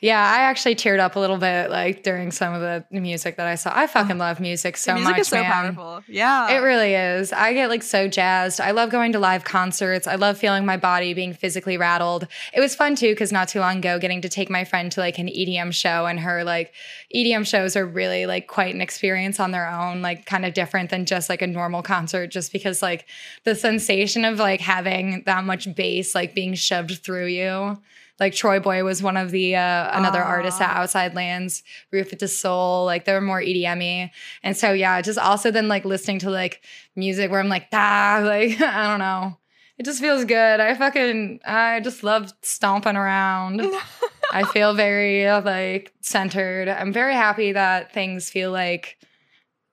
Yeah, 0.00 0.20
I 0.20 0.42
actually 0.42 0.74
teared 0.74 0.98
up 0.98 1.16
a 1.16 1.20
little 1.20 1.38
bit 1.38 1.70
like 1.70 2.02
during 2.02 2.30
some 2.30 2.54
of 2.54 2.60
the 2.60 2.84
music 2.90 3.36
that 3.36 3.46
I 3.46 3.54
saw. 3.54 3.72
I 3.74 3.86
fucking 3.86 4.18
love 4.18 4.40
music 4.40 4.76
so 4.76 4.92
the 4.92 4.96
music 4.96 5.12
much, 5.12 5.20
is 5.20 5.28
so 5.28 5.42
man. 5.42 5.74
powerful. 5.74 6.02
Yeah. 6.08 6.50
It 6.50 6.58
really 6.58 6.94
is. 6.94 7.32
I 7.32 7.52
get 7.52 7.68
like 7.68 7.82
so 7.82 8.08
jazzed. 8.08 8.60
I 8.60 8.72
love 8.72 8.90
going 8.90 9.12
to 9.12 9.18
live 9.18 9.44
concerts. 9.44 10.06
I 10.06 10.16
love 10.16 10.38
feeling 10.38 10.66
my 10.66 10.76
body 10.76 11.14
being 11.14 11.32
physically 11.32 11.76
rattled. 11.76 12.26
It 12.52 12.60
was 12.60 12.74
fun 12.74 12.96
too 12.96 13.10
because 13.10 13.32
not 13.32 13.48
too 13.48 13.60
long 13.60 13.78
ago, 13.78 13.98
getting 13.98 14.20
to 14.22 14.28
take 14.28 14.50
my 14.50 14.64
friend 14.64 14.90
to 14.92 15.00
like 15.00 15.18
an 15.18 15.28
EDM 15.28 15.72
show, 15.72 16.06
and 16.06 16.20
her 16.20 16.44
like 16.44 16.72
EDM 17.14 17.46
shows 17.46 17.76
are 17.76 17.86
really 17.86 18.26
like 18.26 18.46
quite 18.46 18.74
an 18.74 18.80
experience 18.80 19.40
on 19.40 19.50
their 19.50 19.68
own, 19.68 20.02
like 20.02 20.26
kind 20.26 20.44
of 20.44 20.54
different 20.54 20.90
than 20.90 21.06
just 21.06 21.28
like 21.28 21.42
a 21.42 21.46
normal 21.46 21.82
concert, 21.82 22.30
just 22.30 22.52
because 22.52 22.82
like 22.82 23.06
the 23.44 23.54
sensation 23.54 24.24
of 24.24 24.38
like 24.38 24.60
having 24.60 25.22
that 25.26 25.44
much 25.44 25.74
bass 25.74 26.14
like 26.14 26.34
being 26.34 26.54
shoved 26.54 27.02
through 27.02 27.26
you. 27.26 27.78
Like 28.20 28.32
TroyBoi 28.32 28.84
was 28.84 29.02
one 29.02 29.16
of 29.16 29.32
the 29.32 29.56
uh, 29.56 29.98
another 29.98 30.22
artist 30.22 30.60
at. 30.60 30.76
Outside 30.76 31.14
Lands, 31.14 31.62
Rufus 31.92 32.18
Du 32.18 32.28
Sol, 32.28 32.84
like 32.84 33.04
they 33.04 33.12
were 33.12 33.20
more 33.20 33.40
EDM-y. 33.40 34.12
And 34.42 34.56
so 34.56 34.72
yeah, 34.72 35.00
just 35.00 35.18
also 35.18 35.50
then 35.50 35.66
like 35.66 35.84
listening 35.84 36.20
to 36.20 36.30
like 36.30 36.62
music 36.94 37.30
where 37.30 37.40
I'm 37.40 37.48
like, 37.48 37.66
ah, 37.72 38.20
like 38.24 38.60
I 38.60 38.86
don't 38.86 39.00
know. 39.00 39.38
It 39.78 39.84
just 39.84 40.00
feels 40.00 40.24
good. 40.24 40.60
I 40.60 40.74
fucking 40.74 41.40
I 41.44 41.80
just 41.80 42.04
love 42.04 42.32
stomping 42.42 42.96
around. 42.96 43.62
I 44.32 44.44
feel 44.44 44.74
very 44.74 45.28
like 45.42 45.92
centered. 46.00 46.68
I'm 46.68 46.92
very 46.92 47.14
happy 47.14 47.52
that 47.52 47.92
things 47.92 48.30
feel 48.30 48.52
like 48.52 48.96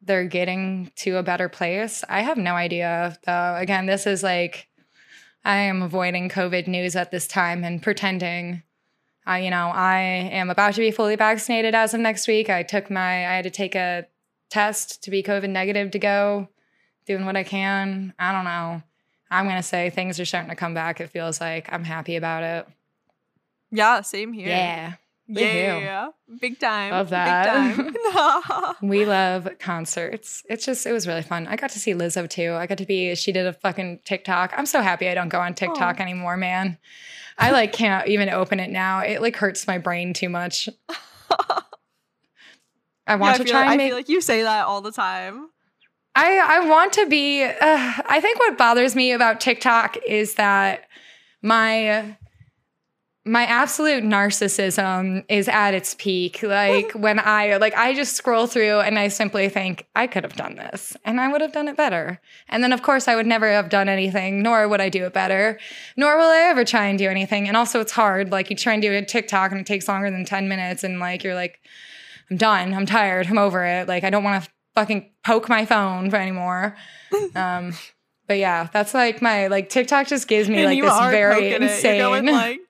they're 0.02 0.26
getting 0.26 0.92
to 0.98 1.18
a 1.18 1.24
better 1.24 1.50
place. 1.50 2.04
I 2.10 2.22
have 2.22 2.38
no 2.38 2.56
idea 2.56 3.18
though. 3.26 3.56
Again, 3.56 3.86
this 3.86 4.08
is 4.08 4.24
like 4.24 4.68
I 5.44 5.58
am 5.58 5.82
avoiding 5.82 6.30
COVID 6.30 6.68
news 6.68 6.96
at 6.96 7.12
this 7.12 7.28
time 7.28 7.64
and 7.64 7.82
pretending 7.82 8.64
I, 9.26 9.40
you 9.40 9.52
know, 9.52 9.68
I 9.68 10.00
am 10.00 10.50
about 10.50 10.74
to 10.76 10.82
be 10.82 10.92
fully 10.92 11.16
vaccinated 11.16 11.76
as 11.76 11.94
of 11.94 12.00
next 12.00 12.28
week. 12.28 12.50
I 12.50 12.64
took 12.64 12.90
my, 12.90 13.28
I 13.28 13.36
had 13.36 13.44
to 13.44 13.50
take 13.52 13.76
a 13.76 14.08
test 14.50 15.04
to 15.04 15.12
be 15.12 15.22
COVID 15.22 15.50
negative 15.50 15.92
to 15.92 16.00
go, 16.00 16.50
doing 17.06 17.26
what 17.26 17.38
I 17.38 17.44
can. 17.44 18.14
I 18.18 18.32
don't 18.32 18.46
know. 18.46 18.82
I'm 19.30 19.46
going 19.46 19.58
to 19.58 19.64
say 19.64 19.90
things 19.90 20.20
are 20.20 20.26
starting 20.26 20.50
to 20.50 20.56
come 20.56 20.74
back. 20.74 21.00
It 21.00 21.10
feels 21.10 21.40
like 21.40 21.72
I'm 21.72 21.84
happy 21.84 22.16
about 22.16 22.44
it. 22.44 22.68
yeah, 23.72 24.02
same 24.02 24.34
here. 24.34 24.48
Yeah. 24.48 24.94
Yeah, 25.40 25.80
yeah, 25.80 26.10
Big 26.40 26.60
time. 26.60 26.92
Love 26.92 27.10
that. 27.10 27.76
Big 27.76 27.86
time. 28.14 28.76
We 28.82 29.06
love 29.06 29.48
concerts. 29.60 30.44
It's 30.50 30.66
just, 30.66 30.86
it 30.86 30.92
was 30.92 31.08
really 31.08 31.22
fun. 31.22 31.48
I 31.48 31.56
got 31.56 31.70
to 31.72 31.80
see 31.80 31.94
Lizzo 31.94 32.30
too. 32.30 32.54
I 32.54 32.66
got 32.68 32.80
to 32.80 32.86
be, 32.86 33.14
she 33.16 33.32
did 33.32 33.46
a 33.46 33.54
fucking 33.54 34.00
TikTok. 34.06 34.54
I'm 34.58 34.66
so 34.66 34.82
happy 34.82 35.08
I 35.08 35.14
don't 35.14 35.30
go 35.30 35.40
on 35.40 35.54
TikTok 35.54 36.00
anymore, 36.00 36.36
man. 36.38 36.78
I 37.38 37.52
like 37.52 37.74
can't 37.74 38.08
even 38.08 38.30
open 38.30 38.60
it 38.60 38.70
now. 38.72 39.00
It 39.00 39.22
like 39.22 39.36
hurts 39.36 39.68
my 39.68 39.78
brain 39.78 40.14
too 40.14 40.30
much. 40.30 40.68
I 43.08 43.16
want 43.16 43.34
Yeah, 43.34 43.38
to 43.38 43.44
try 43.46 43.62
like, 43.62 43.72
and 43.72 43.82
I 43.82 43.88
feel 43.88 43.96
like 43.96 44.10
you 44.10 44.22
say 44.22 44.42
that 44.44 44.66
all 44.66 44.82
the 44.82 44.92
time. 44.92 45.50
I 46.16 46.38
I 46.38 46.68
want 46.68 46.94
to 46.94 47.08
be. 47.08 47.44
Uh, 47.44 47.54
I 47.62 48.20
think 48.22 48.40
what 48.40 48.58
bothers 48.58 48.96
me 48.96 49.12
about 49.12 49.40
TikTok 49.40 49.98
is 50.06 50.36
that 50.36 50.88
my 51.42 52.18
my 53.24 53.44
absolute 53.46 54.04
narcissism 54.04 55.24
is 55.30 55.48
at 55.48 55.76
its 55.76 55.96
peak. 55.96 56.42
Like 56.42 56.92
when 56.96 57.20
I 57.20 57.58
like 57.58 57.76
I 57.76 57.94
just 57.94 58.16
scroll 58.16 58.48
through 58.48 58.80
and 58.80 58.98
I 58.98 59.10
simply 59.10 59.48
think 59.48 59.88
I 59.96 60.08
could 60.08 60.24
have 60.24 60.36
done 60.36 60.56
this 60.56 60.98
and 61.06 61.22
I 61.22 61.32
would 61.32 61.42
have 61.42 61.52
done 61.52 61.68
it 61.68 61.78
better. 61.78 62.20
And 62.50 62.64
then 62.64 62.74
of 62.74 62.82
course 62.82 63.08
I 63.08 63.16
would 63.16 63.28
never 63.28 63.48
have 63.48 63.70
done 63.70 63.90
anything, 63.90 64.42
nor 64.42 64.68
would 64.68 64.82
I 64.82 64.90
do 64.90 65.06
it 65.06 65.14
better, 65.14 65.60
nor 65.96 66.18
will 66.18 66.30
I 66.30 66.50
ever 66.50 66.66
try 66.66 66.88
and 66.88 66.98
do 66.98 67.10
anything. 67.10 67.48
And 67.48 67.56
also 67.56 67.80
it's 67.80 67.92
hard. 67.92 68.32
Like 68.32 68.50
you 68.50 68.56
try 68.56 68.74
and 68.74 68.82
do 68.82 68.92
a 68.92 69.06
TikTok 69.06 69.52
and 69.52 69.62
it 69.62 69.68
takes 69.68 69.88
longer 69.88 70.10
than 70.10 70.26
10 70.26 70.48
minutes 70.48 70.84
and 70.84 71.00
like 71.00 71.24
you're 71.24 71.36
like 71.36 71.60
I'm 72.32 72.38
done. 72.38 72.74
I'm 72.74 72.88
tired. 72.88 73.28
I'm 73.28 73.38
over 73.38 73.64
it. 73.64 73.88
Like 73.88 74.04
I 74.04 74.10
don't 74.10 74.24
want 74.24 74.44
to 74.44 74.50
fucking 74.74 75.12
poke 75.24 75.48
my 75.48 75.66
phone 75.66 76.10
for 76.10 76.18
anymore. 76.18 76.76
Um, 77.36 77.74
but 78.26 78.38
yeah, 78.38 78.70
that's 78.72 78.94
like 78.94 79.22
my 79.22 79.48
like 79.48 79.68
TikTok 79.68 80.08
just 80.08 80.30
gives 80.30 80.48
me 80.48 80.60
And 80.60 80.66
like 80.66 80.82
this 80.82 81.12
very 81.12 81.54
insane. 81.54 82.26
Like 82.26 82.62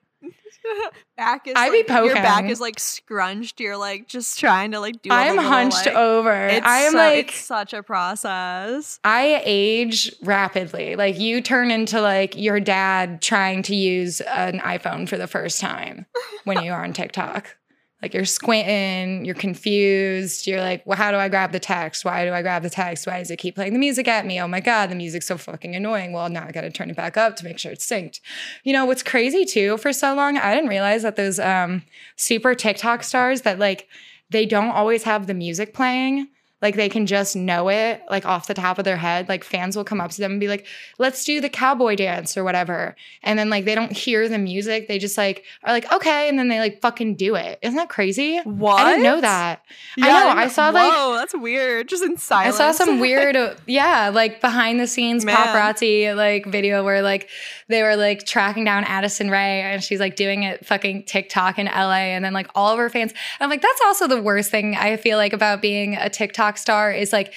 back 1.16 1.46
is 1.46 1.54
I 1.56 1.70
be 1.70 1.84
like, 1.88 2.04
your 2.04 2.14
back 2.14 2.44
is 2.44 2.60
like 2.60 2.78
scrunched. 2.78 3.60
You're 3.60 3.76
like 3.76 4.08
just 4.08 4.38
trying 4.38 4.72
to 4.72 4.80
like 4.80 5.02
do. 5.02 5.10
I'm 5.10 5.36
little, 5.36 5.50
hunched 5.50 5.86
like- 5.86 5.94
over. 5.94 6.48
It's 6.48 6.66
I 6.66 6.78
am 6.80 6.92
so- 6.92 6.98
like 6.98 7.28
it's 7.28 7.36
such 7.40 7.72
a 7.72 7.82
process. 7.82 8.98
I 9.04 9.42
age 9.44 10.12
rapidly. 10.22 10.96
Like 10.96 11.18
you 11.18 11.40
turn 11.40 11.70
into 11.70 12.00
like 12.00 12.36
your 12.36 12.60
dad 12.60 13.22
trying 13.22 13.62
to 13.64 13.74
use 13.74 14.20
an 14.22 14.60
iPhone 14.60 15.08
for 15.08 15.16
the 15.16 15.26
first 15.26 15.60
time 15.60 16.06
when 16.44 16.62
you 16.62 16.72
are 16.72 16.84
on 16.84 16.92
TikTok. 16.92 17.56
Like 18.02 18.14
you're 18.14 18.24
squinting, 18.24 19.24
you're 19.24 19.36
confused. 19.36 20.46
You're 20.48 20.60
like, 20.60 20.82
well, 20.84 20.98
how 20.98 21.12
do 21.12 21.16
I 21.16 21.28
grab 21.28 21.52
the 21.52 21.60
text? 21.60 22.04
Why 22.04 22.24
do 22.24 22.32
I 22.32 22.42
grab 22.42 22.64
the 22.64 22.70
text? 22.70 23.06
Why 23.06 23.18
does 23.18 23.30
it 23.30 23.36
keep 23.36 23.54
playing 23.54 23.72
the 23.72 23.78
music 23.78 24.08
at 24.08 24.26
me? 24.26 24.40
Oh 24.40 24.48
my 24.48 24.58
God, 24.58 24.90
the 24.90 24.96
music's 24.96 25.26
so 25.26 25.38
fucking 25.38 25.76
annoying. 25.76 26.12
Well, 26.12 26.28
now 26.28 26.44
I 26.44 26.50
got 26.50 26.62
to 26.62 26.70
turn 26.70 26.90
it 26.90 26.96
back 26.96 27.16
up 27.16 27.36
to 27.36 27.44
make 27.44 27.60
sure 27.60 27.70
it's 27.70 27.86
synced. 27.86 28.20
You 28.64 28.72
know, 28.72 28.84
what's 28.84 29.04
crazy 29.04 29.44
too, 29.44 29.76
for 29.78 29.92
so 29.92 30.14
long, 30.14 30.36
I 30.36 30.52
didn't 30.52 30.68
realize 30.68 31.02
that 31.02 31.14
those 31.14 31.38
um, 31.38 31.84
super 32.16 32.56
TikTok 32.56 33.04
stars 33.04 33.42
that 33.42 33.60
like, 33.60 33.86
they 34.30 34.46
don't 34.46 34.70
always 34.70 35.04
have 35.04 35.26
the 35.26 35.34
music 35.34 35.72
playing. 35.72 36.26
Like 36.62 36.76
they 36.76 36.88
can 36.88 37.06
just 37.06 37.34
know 37.36 37.68
it 37.68 38.00
like 38.08 38.24
off 38.24 38.46
the 38.46 38.54
top 38.54 38.78
of 38.78 38.84
their 38.84 38.96
head. 38.96 39.28
Like 39.28 39.42
fans 39.44 39.76
will 39.76 39.84
come 39.84 40.00
up 40.00 40.12
to 40.12 40.20
them 40.20 40.30
and 40.30 40.40
be 40.40 40.48
like, 40.48 40.64
let's 40.98 41.24
do 41.24 41.40
the 41.40 41.48
cowboy 41.48 41.96
dance 41.96 42.36
or 42.36 42.44
whatever. 42.44 42.94
And 43.22 43.38
then 43.38 43.50
like 43.50 43.64
they 43.64 43.74
don't 43.74 43.92
hear 43.92 44.28
the 44.28 44.38
music. 44.38 44.86
They 44.88 44.98
just 44.98 45.18
like 45.18 45.44
are 45.64 45.72
like, 45.72 45.92
okay. 45.92 46.28
And 46.28 46.38
then 46.38 46.48
they 46.48 46.60
like 46.60 46.80
fucking 46.80 47.16
do 47.16 47.34
it. 47.34 47.58
Isn't 47.62 47.76
that 47.76 47.88
crazy? 47.88 48.38
What? 48.44 48.80
I 48.80 48.90
didn't 48.90 49.02
know 49.02 49.20
that. 49.20 49.64
Yeah, 49.96 50.06
I 50.06 50.34
know. 50.34 50.40
I 50.40 50.48
saw, 50.48 50.70
like- 50.70 50.92
Whoa, 50.92 51.14
that's 51.16 51.34
weird. 51.34 51.88
Just 51.88 52.04
in 52.04 52.16
silence. 52.16 52.60
I 52.60 52.72
saw 52.72 52.84
some 52.84 53.00
weird, 53.06 53.36
yeah, 53.66 54.10
like 54.14 54.40
behind 54.40 54.78
the 54.78 54.86
scenes 54.86 55.24
Man. 55.24 55.34
paparazzi 55.36 56.14
like 56.14 56.46
video 56.46 56.84
where 56.84 57.02
like 57.02 57.28
they 57.68 57.82
were 57.82 57.96
like 57.96 58.24
tracking 58.24 58.64
down 58.64 58.84
Addison 58.84 59.30
Rae 59.30 59.62
and 59.62 59.82
she's 59.82 59.98
like 60.00 60.14
doing 60.16 60.44
it 60.44 60.64
fucking 60.64 61.04
TikTok 61.04 61.58
in 61.58 61.66
LA 61.66 62.12
and 62.14 62.24
then 62.24 62.32
like 62.32 62.48
all 62.54 62.72
of 62.72 62.78
her 62.78 62.88
fans. 62.88 63.12
I'm 63.40 63.50
like, 63.50 63.62
that's 63.62 63.80
also 63.84 64.06
the 64.06 64.20
worst 64.22 64.50
thing 64.50 64.76
I 64.76 64.96
feel 64.96 65.16
like 65.16 65.32
about 65.32 65.60
being 65.60 65.96
a 65.96 66.08
TikTok 66.08 66.51
star 66.58 66.92
is 66.92 67.12
like 67.12 67.32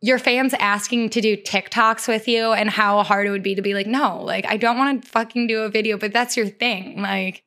your 0.00 0.18
fans 0.18 0.54
asking 0.58 1.10
to 1.10 1.20
do 1.20 1.36
TikToks 1.36 2.06
with 2.06 2.28
you 2.28 2.52
and 2.52 2.68
how 2.68 3.02
hard 3.02 3.26
it 3.26 3.30
would 3.30 3.42
be 3.42 3.54
to 3.54 3.62
be 3.62 3.74
like, 3.74 3.86
no, 3.86 4.22
like 4.22 4.46
I 4.46 4.56
don't 4.56 4.76
want 4.76 5.02
to 5.02 5.08
fucking 5.08 5.46
do 5.46 5.62
a 5.62 5.68
video, 5.68 5.96
but 5.96 6.12
that's 6.12 6.36
your 6.36 6.46
thing. 6.46 7.00
Like 7.00 7.44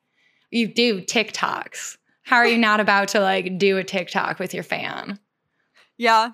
you 0.52 0.68
do 0.68 1.02
TikToks. 1.02 1.98
How 2.24 2.38
are 2.38 2.48
you 2.48 2.58
not 2.58 2.80
about 2.80 3.10
to 3.10 3.20
like 3.20 3.58
do 3.58 3.78
a 3.78 3.84
TikTok 3.84 4.40
with 4.40 4.54
your 4.54 4.64
fan? 4.64 5.20
Yeah. 5.98 6.32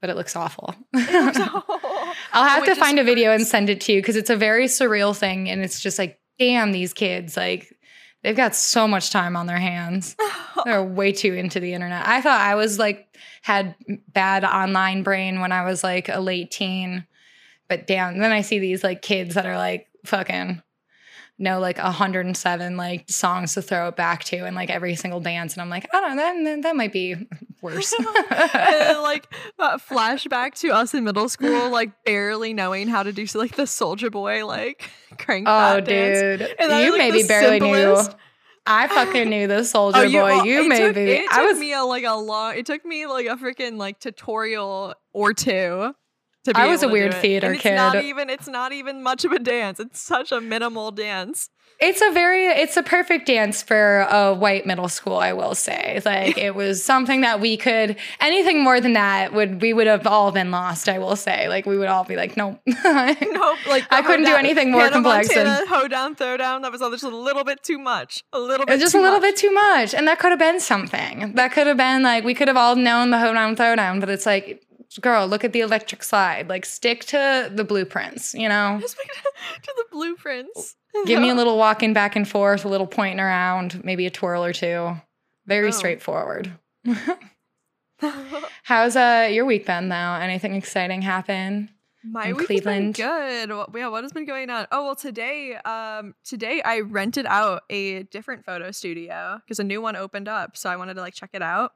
But 0.00 0.10
it 0.10 0.16
looks 0.16 0.36
awful. 0.36 0.74
I'll 0.94 1.64
I'll 2.32 2.48
have 2.48 2.64
to 2.66 2.74
find 2.74 2.98
a 2.98 3.04
video 3.04 3.32
and 3.32 3.46
send 3.46 3.70
it 3.70 3.80
to 3.82 3.92
you 3.92 4.02
because 4.02 4.16
it's 4.16 4.28
a 4.28 4.36
very 4.36 4.66
surreal 4.66 5.16
thing. 5.16 5.48
And 5.48 5.62
it's 5.62 5.80
just 5.80 5.98
like, 5.98 6.20
damn, 6.38 6.72
these 6.72 6.92
kids, 6.92 7.36
like, 7.36 7.74
they've 8.22 8.36
got 8.36 8.54
so 8.54 8.86
much 8.86 9.10
time 9.10 9.36
on 9.36 9.46
their 9.46 9.58
hands. 9.58 10.14
They're 10.64 10.82
way 10.82 11.12
too 11.12 11.32
into 11.32 11.58
the 11.58 11.72
internet. 11.72 12.06
I 12.06 12.20
thought 12.20 12.40
I 12.40 12.54
was 12.54 12.78
like, 12.78 13.08
had 13.44 13.74
bad 14.08 14.42
online 14.42 15.02
brain 15.02 15.40
when 15.40 15.52
I 15.52 15.66
was 15.66 15.84
like 15.84 16.08
a 16.08 16.18
late 16.18 16.50
teen. 16.50 17.06
But 17.68 17.86
damn, 17.86 18.16
then 18.18 18.32
I 18.32 18.40
see 18.40 18.58
these 18.58 18.82
like 18.82 19.02
kids 19.02 19.34
that 19.34 19.44
are 19.44 19.58
like 19.58 19.86
fucking 20.06 20.62
know 21.36 21.58
like 21.58 21.76
107 21.76 22.76
like 22.76 23.10
songs 23.10 23.52
to 23.54 23.60
throw 23.60 23.88
it 23.88 23.96
back 23.96 24.22
to 24.22 24.36
and 24.46 24.56
like 24.56 24.70
every 24.70 24.94
single 24.94 25.20
dance. 25.20 25.52
And 25.52 25.60
I'm 25.60 25.68
like, 25.68 25.86
I 25.92 26.00
don't 26.00 26.16
know, 26.16 26.44
that, 26.44 26.62
that 26.62 26.76
might 26.76 26.92
be 26.92 27.16
worse. 27.60 27.92
and 27.98 28.06
then, 28.52 29.02
like 29.02 29.26
uh, 29.58 29.76
flashback 29.76 30.54
to 30.60 30.70
us 30.70 30.94
in 30.94 31.04
middle 31.04 31.28
school, 31.28 31.68
like 31.68 31.90
barely 32.04 32.54
knowing 32.54 32.88
how 32.88 33.02
to 33.02 33.12
do 33.12 33.26
like 33.34 33.56
the 33.56 33.66
Soldier 33.66 34.08
Boy 34.08 34.46
like 34.46 34.88
crank 35.18 35.46
Oh, 35.46 35.74
that 35.74 35.84
dance. 35.84 36.18
dude. 36.40 36.56
And 36.58 36.70
that 36.70 36.82
you 36.82 36.92
like, 36.92 36.98
maybe 37.12 37.26
barely 37.28 37.60
simplest- 37.60 38.10
knew. 38.12 38.16
I 38.66 38.88
fucking 38.88 39.28
knew 39.28 39.46
the 39.46 39.56
oh, 39.58 39.62
soldier 39.62 39.98
Oh, 40.00 40.10
boy. 40.10 40.22
well, 40.22 40.46
you 40.46 40.68
maybe. 40.68 40.84
Took, 40.86 40.96
it 40.96 41.26
I 41.30 41.40
took 41.40 41.50
was. 41.50 41.58
me 41.58 41.72
a, 41.74 41.82
like 41.82 42.04
a 42.04 42.14
long. 42.14 42.56
It 42.56 42.64
took 42.66 42.84
me 42.84 43.06
like 43.06 43.26
a 43.26 43.36
freaking 43.36 43.76
like 43.76 44.00
tutorial 44.00 44.94
or 45.12 45.34
two. 45.34 45.94
To 46.44 46.52
be 46.52 46.60
I 46.60 46.66
was 46.66 46.82
a 46.82 46.88
weird 46.88 47.14
theater 47.14 47.46
And 47.46 47.56
it's 47.56 47.64
Not 47.64 48.04
even. 48.04 48.28
It's 48.28 48.48
not 48.48 48.72
even 48.72 49.02
much 49.02 49.24
of 49.24 49.32
a 49.32 49.38
dance. 49.38 49.80
It's 49.80 50.00
such 50.00 50.30
a 50.30 50.40
minimal 50.40 50.90
dance. 50.90 51.48
It's 51.80 52.00
a 52.00 52.12
very. 52.12 52.46
It's 52.46 52.76
a 52.76 52.82
perfect 52.82 53.26
dance 53.26 53.62
for 53.62 54.02
a 54.10 54.32
white 54.32 54.64
middle 54.64 54.88
school. 54.88 55.16
I 55.16 55.32
will 55.32 55.54
say, 55.54 56.00
like 56.04 56.38
it 56.38 56.54
was 56.54 56.84
something 56.84 57.22
that 57.22 57.40
we 57.40 57.56
could. 57.56 57.96
Anything 58.20 58.62
more 58.62 58.80
than 58.80 58.92
that 58.92 59.32
would 59.32 59.60
we 59.60 59.72
would 59.72 59.86
have 59.86 60.06
all 60.06 60.30
been 60.32 60.50
lost. 60.50 60.88
I 60.88 60.98
will 60.98 61.16
say, 61.16 61.48
like 61.48 61.66
we 61.66 61.76
would 61.76 61.88
all 61.88 62.04
be 62.04 62.14
like, 62.16 62.36
nope. 62.36 62.60
Nope. 62.66 63.58
Like 63.66 63.84
I 63.90 64.02
couldn't 64.02 64.26
do 64.26 64.36
anything 64.36 64.70
more 64.70 64.82
Hannah 64.82 64.92
complex 64.92 65.34
than- 65.34 65.46
Montana, 65.46 65.68
hoe 65.68 65.88
down, 65.88 66.14
throw 66.14 66.36
down. 66.36 66.62
That 66.62 66.70
was 66.70 66.80
all 66.80 66.90
just 66.90 67.04
a 67.04 67.08
little 67.08 67.44
bit 67.44 67.62
too 67.62 67.78
much. 67.78 68.22
A 68.32 68.38
little 68.38 68.66
bit. 68.66 68.78
Just 68.78 68.94
a 68.94 69.00
little 69.00 69.18
much. 69.18 69.34
bit 69.34 69.36
too 69.36 69.50
much, 69.50 69.94
and 69.94 70.06
that 70.06 70.18
could 70.18 70.30
have 70.30 70.38
been 70.38 70.60
something. 70.60 71.32
That 71.34 71.52
could 71.52 71.66
have 71.66 71.76
been 71.76 72.02
like 72.02 72.22
we 72.22 72.34
could 72.34 72.48
have 72.48 72.56
all 72.56 72.76
known 72.76 73.10
the 73.10 73.18
hoedown 73.18 73.56
throwdown, 73.56 73.98
but 74.00 74.08
it's 74.08 74.26
like, 74.26 74.64
girl, 75.00 75.26
look 75.26 75.44
at 75.44 75.52
the 75.52 75.60
electric 75.60 76.02
slide. 76.02 76.48
Like 76.48 76.64
stick 76.64 77.04
to 77.06 77.50
the 77.52 77.64
blueprints, 77.64 78.34
you 78.34 78.48
know. 78.48 78.80
To 79.62 79.72
the 79.76 79.84
blueprints. 79.90 80.76
Give 81.06 81.20
me 81.20 81.28
a 81.30 81.34
little 81.40 81.58
walking 81.58 81.92
back 81.92 82.16
and 82.16 82.26
forth, 82.26 82.64
a 82.64 82.68
little 82.68 82.86
pointing 82.86 83.20
around, 83.20 83.84
maybe 83.84 84.06
a 84.06 84.10
twirl 84.10 84.44
or 84.44 84.52
two. 84.52 84.96
Very 85.46 85.68
Oh. 85.68 85.70
straightforward. 85.72 86.52
How's 88.64 88.96
uh 88.96 89.28
your 89.32 89.44
week 89.44 89.66
been 89.66 89.88
though? 89.88 89.94
Anything 89.96 90.54
exciting 90.54 91.02
happen? 91.02 91.70
My 92.06 92.34
week 92.34 92.46
Cleveland. 92.46 92.96
has 92.98 93.06
been 93.06 93.46
good. 93.48 93.56
What, 93.56 93.70
yeah, 93.74 93.88
what 93.88 94.04
has 94.04 94.12
been 94.12 94.26
going 94.26 94.50
on? 94.50 94.66
Oh 94.70 94.84
well, 94.84 94.94
today, 94.96 95.54
um, 95.64 96.14
today 96.22 96.60
I 96.62 96.80
rented 96.80 97.24
out 97.24 97.62
a 97.70 98.02
different 98.04 98.44
photo 98.44 98.70
studio 98.72 99.38
because 99.44 99.58
a 99.58 99.64
new 99.64 99.80
one 99.80 99.96
opened 99.96 100.28
up, 100.28 100.54
so 100.56 100.68
I 100.68 100.76
wanted 100.76 100.94
to 100.94 101.00
like 101.00 101.14
check 101.14 101.30
it 101.32 101.40
out. 101.40 101.72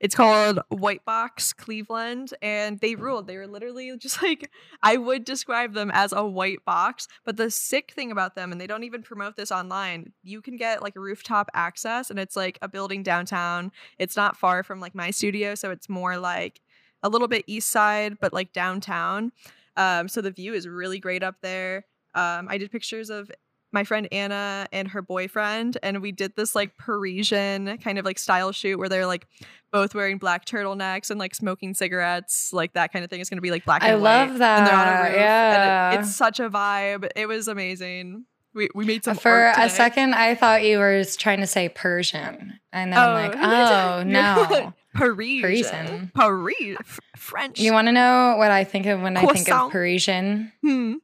It's 0.00 0.14
called 0.14 0.60
White 0.70 1.04
Box 1.04 1.52
Cleveland, 1.52 2.32
and 2.40 2.80
they 2.80 2.94
ruled. 2.94 3.26
They 3.26 3.36
were 3.36 3.46
literally 3.46 3.94
just 3.98 4.22
like 4.22 4.50
I 4.82 4.96
would 4.96 5.24
describe 5.24 5.74
them 5.74 5.90
as 5.92 6.12
a 6.12 6.26
white 6.26 6.64
box. 6.64 7.06
But 7.24 7.36
the 7.36 7.50
sick 7.50 7.92
thing 7.92 8.10
about 8.10 8.34
them, 8.34 8.50
and 8.50 8.60
they 8.60 8.66
don't 8.66 8.84
even 8.84 9.02
promote 9.02 9.36
this 9.36 9.52
online, 9.52 10.12
you 10.22 10.40
can 10.40 10.56
get 10.56 10.82
like 10.82 10.96
rooftop 10.96 11.50
access, 11.54 12.10
and 12.10 12.18
it's 12.18 12.34
like 12.34 12.58
a 12.62 12.68
building 12.68 13.02
downtown. 13.02 13.72
It's 13.98 14.16
not 14.16 14.36
far 14.36 14.62
from 14.62 14.80
like 14.80 14.94
my 14.94 15.10
studio, 15.10 15.54
so 15.54 15.70
it's 15.70 15.88
more 15.88 16.16
like 16.16 16.60
a 17.02 17.08
little 17.08 17.28
bit 17.28 17.44
east 17.46 17.70
side, 17.70 18.18
but 18.20 18.32
like 18.32 18.52
downtown. 18.52 19.32
Um, 19.76 20.08
so 20.08 20.20
the 20.20 20.30
view 20.30 20.54
is 20.54 20.66
really 20.66 20.98
great 20.98 21.22
up 21.22 21.36
there. 21.42 21.86
Um, 22.14 22.48
I 22.48 22.58
did 22.58 22.72
pictures 22.72 23.10
of 23.10 23.30
my 23.72 23.84
friend 23.84 24.08
Anna 24.12 24.66
and 24.72 24.88
her 24.88 25.02
boyfriend, 25.02 25.78
and 25.82 26.02
we 26.02 26.12
did 26.12 26.34
this 26.36 26.54
like 26.54 26.76
Parisian 26.76 27.78
kind 27.78 27.98
of 27.98 28.04
like 28.04 28.18
style 28.18 28.52
shoot 28.52 28.78
where 28.78 28.88
they're 28.88 29.06
like 29.06 29.26
both 29.72 29.94
wearing 29.94 30.18
black 30.18 30.44
turtlenecks 30.44 31.10
and 31.10 31.18
like 31.20 31.34
smoking 31.34 31.74
cigarettes, 31.74 32.52
like 32.52 32.72
that 32.72 32.92
kind 32.92 33.04
of 33.04 33.10
thing. 33.10 33.20
It's 33.20 33.30
gonna 33.30 33.40
be 33.42 33.50
like 33.52 33.64
black 33.64 33.82
and 33.82 33.92
I 33.92 33.94
white. 33.94 34.02
love 34.02 34.30
And 34.30 34.40
they're 34.40 34.48
on 34.74 34.88
a 34.88 34.90
that. 34.90 35.02
roof, 35.04 35.12
and 35.14 35.20
Yeah. 35.20 35.92
it- 35.92 36.00
it's 36.00 36.14
such 36.14 36.40
a 36.40 36.50
vibe. 36.50 37.08
It 37.16 37.26
was 37.26 37.46
amazing. 37.48 38.24
We 38.52 38.68
we 38.74 38.84
made 38.84 39.04
some 39.04 39.16
For 39.16 39.52
a 39.56 39.68
second, 39.70 40.14
I 40.14 40.34
thought 40.34 40.64
you 40.64 40.78
were 40.78 41.04
trying 41.04 41.38
to 41.38 41.46
say 41.46 41.68
Persian, 41.68 42.58
and 42.72 42.92
then 42.92 42.98
I'm 42.98 43.14
like, 43.30 43.36
oh 43.40 44.02
no. 44.02 44.74
Parisian, 44.94 45.42
Parisian. 45.42 46.10
Paris, 46.16 46.76
French. 47.16 47.60
You 47.60 47.72
want 47.72 47.86
to 47.86 47.92
know 47.92 48.34
what 48.38 48.50
I 48.50 48.64
think 48.64 48.86
of 48.86 49.00
when 49.00 49.16
I 49.16 49.24
think 49.24 49.48
of 49.48 49.70
Parisian? 49.70 50.50
Hmm. 50.62 50.94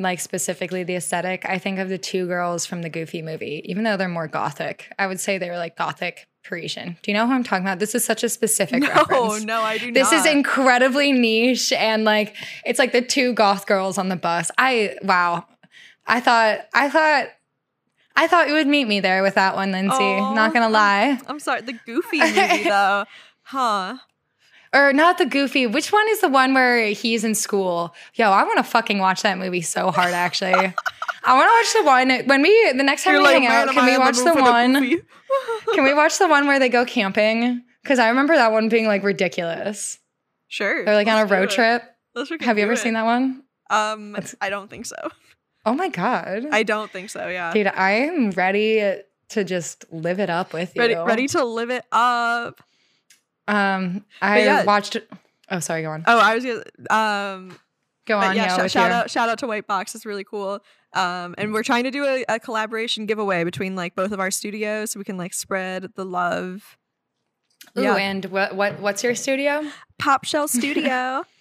Like 0.00 0.20
specifically 0.20 0.84
the 0.84 0.94
aesthetic, 0.94 1.44
I 1.44 1.58
think 1.58 1.80
of 1.80 1.88
the 1.88 1.98
two 1.98 2.26
girls 2.28 2.64
from 2.64 2.82
the 2.82 2.88
Goofy 2.88 3.20
movie. 3.20 3.62
Even 3.64 3.82
though 3.82 3.96
they're 3.96 4.08
more 4.08 4.28
gothic, 4.28 4.92
I 4.98 5.08
would 5.08 5.18
say 5.18 5.38
they 5.38 5.50
were 5.50 5.56
like 5.58 5.76
gothic 5.76 6.28
Parisian. 6.44 6.96
Do 7.02 7.10
you 7.10 7.16
know 7.16 7.26
who 7.26 7.32
I'm 7.32 7.42
talking 7.42 7.64
about? 7.66 7.80
This 7.80 7.94
is 7.96 8.04
such 8.04 8.22
a 8.22 8.28
specific 8.28 8.82
No, 8.84 8.88
reference. 8.88 9.44
no, 9.44 9.60
I 9.60 9.76
do 9.78 9.90
This 9.92 10.12
not. 10.12 10.24
is 10.24 10.32
incredibly 10.32 11.10
niche 11.12 11.72
and 11.72 12.04
like 12.04 12.36
it's 12.64 12.78
like 12.78 12.92
the 12.92 13.02
two 13.02 13.32
goth 13.34 13.66
girls 13.66 13.98
on 13.98 14.08
the 14.08 14.16
bus. 14.16 14.50
I 14.56 14.94
wow. 15.02 15.46
I 16.06 16.20
thought 16.20 16.60
I 16.72 16.88
thought 16.88 17.26
I 18.16 18.28
thought 18.28 18.48
you 18.48 18.54
would 18.54 18.66
meet 18.68 18.86
me 18.86 19.00
there 19.00 19.22
with 19.22 19.34
that 19.34 19.56
one, 19.56 19.72
Lindsay. 19.72 19.96
Aw. 19.96 20.32
Not 20.34 20.52
gonna 20.54 20.70
lie. 20.70 21.18
I'm 21.26 21.40
sorry, 21.40 21.60
the 21.62 21.72
Goofy 21.86 22.18
movie 22.20 22.64
though, 22.64 23.04
huh? 23.42 23.96
Or 24.74 24.92
not 24.92 25.18
the 25.18 25.26
goofy. 25.26 25.66
Which 25.66 25.92
one 25.92 26.06
is 26.10 26.20
the 26.20 26.28
one 26.28 26.52
where 26.54 26.88
he's 26.88 27.24
in 27.24 27.34
school? 27.34 27.94
Yo, 28.14 28.30
I 28.30 28.44
want 28.44 28.58
to 28.58 28.62
fucking 28.62 28.98
watch 28.98 29.22
that 29.22 29.38
movie 29.38 29.62
so 29.62 29.90
hard. 29.90 30.12
Actually, 30.12 30.52
I 30.52 31.34
want 31.34 31.48
to 31.48 31.54
watch 31.56 31.72
the 31.74 31.84
one 31.84 32.26
when 32.28 32.42
we 32.42 32.72
the 32.72 32.82
next 32.82 33.04
time 33.04 33.14
You're 33.14 33.22
we 33.22 33.28
like, 33.28 33.42
hang 33.42 33.46
out. 33.46 33.68
Can 33.68 33.78
I 33.78 33.86
we 33.86 33.92
the 33.94 34.00
watch 34.00 34.16
the 34.16 34.34
one? 34.34 34.72
Goofy?" 34.74 35.02
Can 35.74 35.84
we 35.84 35.94
watch 35.94 36.18
the 36.18 36.28
one 36.28 36.46
where 36.46 36.58
they 36.58 36.68
go 36.68 36.84
camping? 36.84 37.62
Because 37.82 37.98
I 37.98 38.08
remember 38.08 38.34
that 38.36 38.52
one 38.52 38.68
being 38.68 38.86
like 38.86 39.02
ridiculous. 39.02 39.98
Sure. 40.48 40.84
They're 40.84 40.94
like 40.94 41.06
on 41.08 41.18
a 41.18 41.26
road 41.26 41.50
trip. 41.50 41.82
Have 42.40 42.58
you 42.58 42.64
ever 42.64 42.72
it. 42.72 42.78
seen 42.78 42.94
that 42.94 43.04
one? 43.04 43.42
Um, 43.70 44.12
Let's- 44.12 44.34
I 44.40 44.50
don't 44.50 44.68
think 44.68 44.86
so. 44.86 44.96
Oh 45.66 45.74
my 45.74 45.88
god, 45.90 46.46
I 46.50 46.62
don't 46.62 46.90
think 46.90 47.10
so. 47.10 47.28
Yeah. 47.28 47.52
dude, 47.52 47.66
I 47.66 47.90
am 47.90 48.30
ready 48.30 49.02
to 49.30 49.44
just 49.44 49.84
live 49.92 50.18
it 50.18 50.30
up 50.30 50.54
with 50.54 50.74
you. 50.74 50.80
Ready, 50.80 50.94
ready 50.94 51.28
to 51.28 51.44
live 51.44 51.68
it 51.68 51.84
up. 51.92 52.62
Um, 53.48 54.04
I 54.22 54.42
yeah. 54.42 54.64
watched. 54.64 54.96
Oh, 55.50 55.58
sorry. 55.60 55.82
Go 55.82 55.90
on. 55.90 56.04
Oh, 56.06 56.18
I 56.18 56.34
was 56.34 56.44
gonna. 56.44 56.62
Um, 56.90 57.58
Go 58.06 58.18
on. 58.18 58.36
yeah, 58.36 58.56
Yeah, 58.56 58.66
sh- 58.66 58.72
shout 58.72 58.90
you. 58.90 58.96
out, 58.96 59.10
shout 59.10 59.28
out 59.28 59.38
to 59.40 59.46
White 59.46 59.66
Box. 59.66 59.94
It's 59.94 60.06
really 60.06 60.24
cool. 60.24 60.60
Um, 60.94 61.34
and 61.36 61.52
we're 61.52 61.62
trying 61.62 61.84
to 61.84 61.90
do 61.90 62.04
a, 62.04 62.24
a 62.28 62.38
collaboration 62.38 63.04
giveaway 63.06 63.44
between 63.44 63.74
like 63.76 63.94
both 63.94 64.12
of 64.12 64.20
our 64.20 64.30
studios, 64.30 64.92
so 64.92 64.98
we 65.00 65.04
can 65.04 65.16
like 65.18 65.34
spread 65.34 65.86
the 65.96 66.04
love. 66.04 66.76
Ooh, 67.76 67.82
yeah. 67.82 67.96
and 67.96 68.24
what 68.26 68.54
what 68.54 68.80
what's 68.80 69.02
your 69.02 69.14
studio 69.14 69.62
Pop 69.98 70.24
Shell 70.24 70.48
Studio 70.48 71.24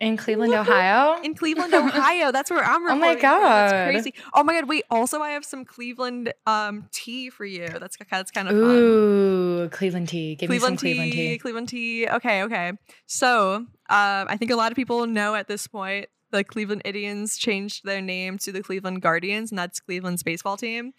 in 0.00 0.16
Cleveland. 0.16 0.54
Ohio? 0.54 1.20
in 1.22 1.34
Cleveland, 1.34 1.74
Ohio. 1.74 2.30
That's 2.32 2.50
where 2.50 2.64
I'm 2.64 2.86
from. 2.86 2.98
Oh 2.98 3.00
my. 3.00 3.14
God. 3.14 3.40
that's 3.40 3.90
crazy. 3.90 4.14
Oh 4.34 4.44
my 4.44 4.54
god, 4.54 4.68
wait. 4.68 4.84
Also, 4.90 5.20
I 5.20 5.30
have 5.30 5.44
some 5.44 5.64
Cleveland 5.64 6.32
um 6.46 6.88
tea 6.92 7.30
for 7.30 7.44
you. 7.44 7.68
That's 7.68 7.96
that's 8.10 8.30
kind 8.30 8.48
of 8.48 8.54
fun. 8.54 8.60
Ooh, 8.60 9.68
Cleveland 9.70 10.08
tea. 10.08 10.36
Give 10.36 10.50
me 10.50 10.58
some 10.58 10.76
Cleveland 10.76 10.80
Cleveland 10.80 11.12
tea, 11.12 11.28
tea. 11.28 11.38
Cleveland 11.38 11.68
tea. 11.68 12.08
Okay, 12.08 12.42
okay. 12.44 12.72
So, 13.06 13.54
um, 13.54 13.66
I 13.88 14.36
think 14.36 14.50
a 14.50 14.56
lot 14.56 14.72
of 14.72 14.76
people 14.76 15.06
know 15.06 15.34
at 15.34 15.48
this 15.48 15.66
point 15.66 16.08
the 16.30 16.44
Cleveland 16.44 16.82
Indians 16.84 17.36
changed 17.36 17.84
their 17.84 18.00
name 18.00 18.38
to 18.38 18.52
the 18.52 18.62
Cleveland 18.62 19.02
Guardians, 19.02 19.50
and 19.50 19.58
that's 19.58 19.80
Cleveland's 19.80 20.22
baseball 20.22 20.56
team. 20.56 20.92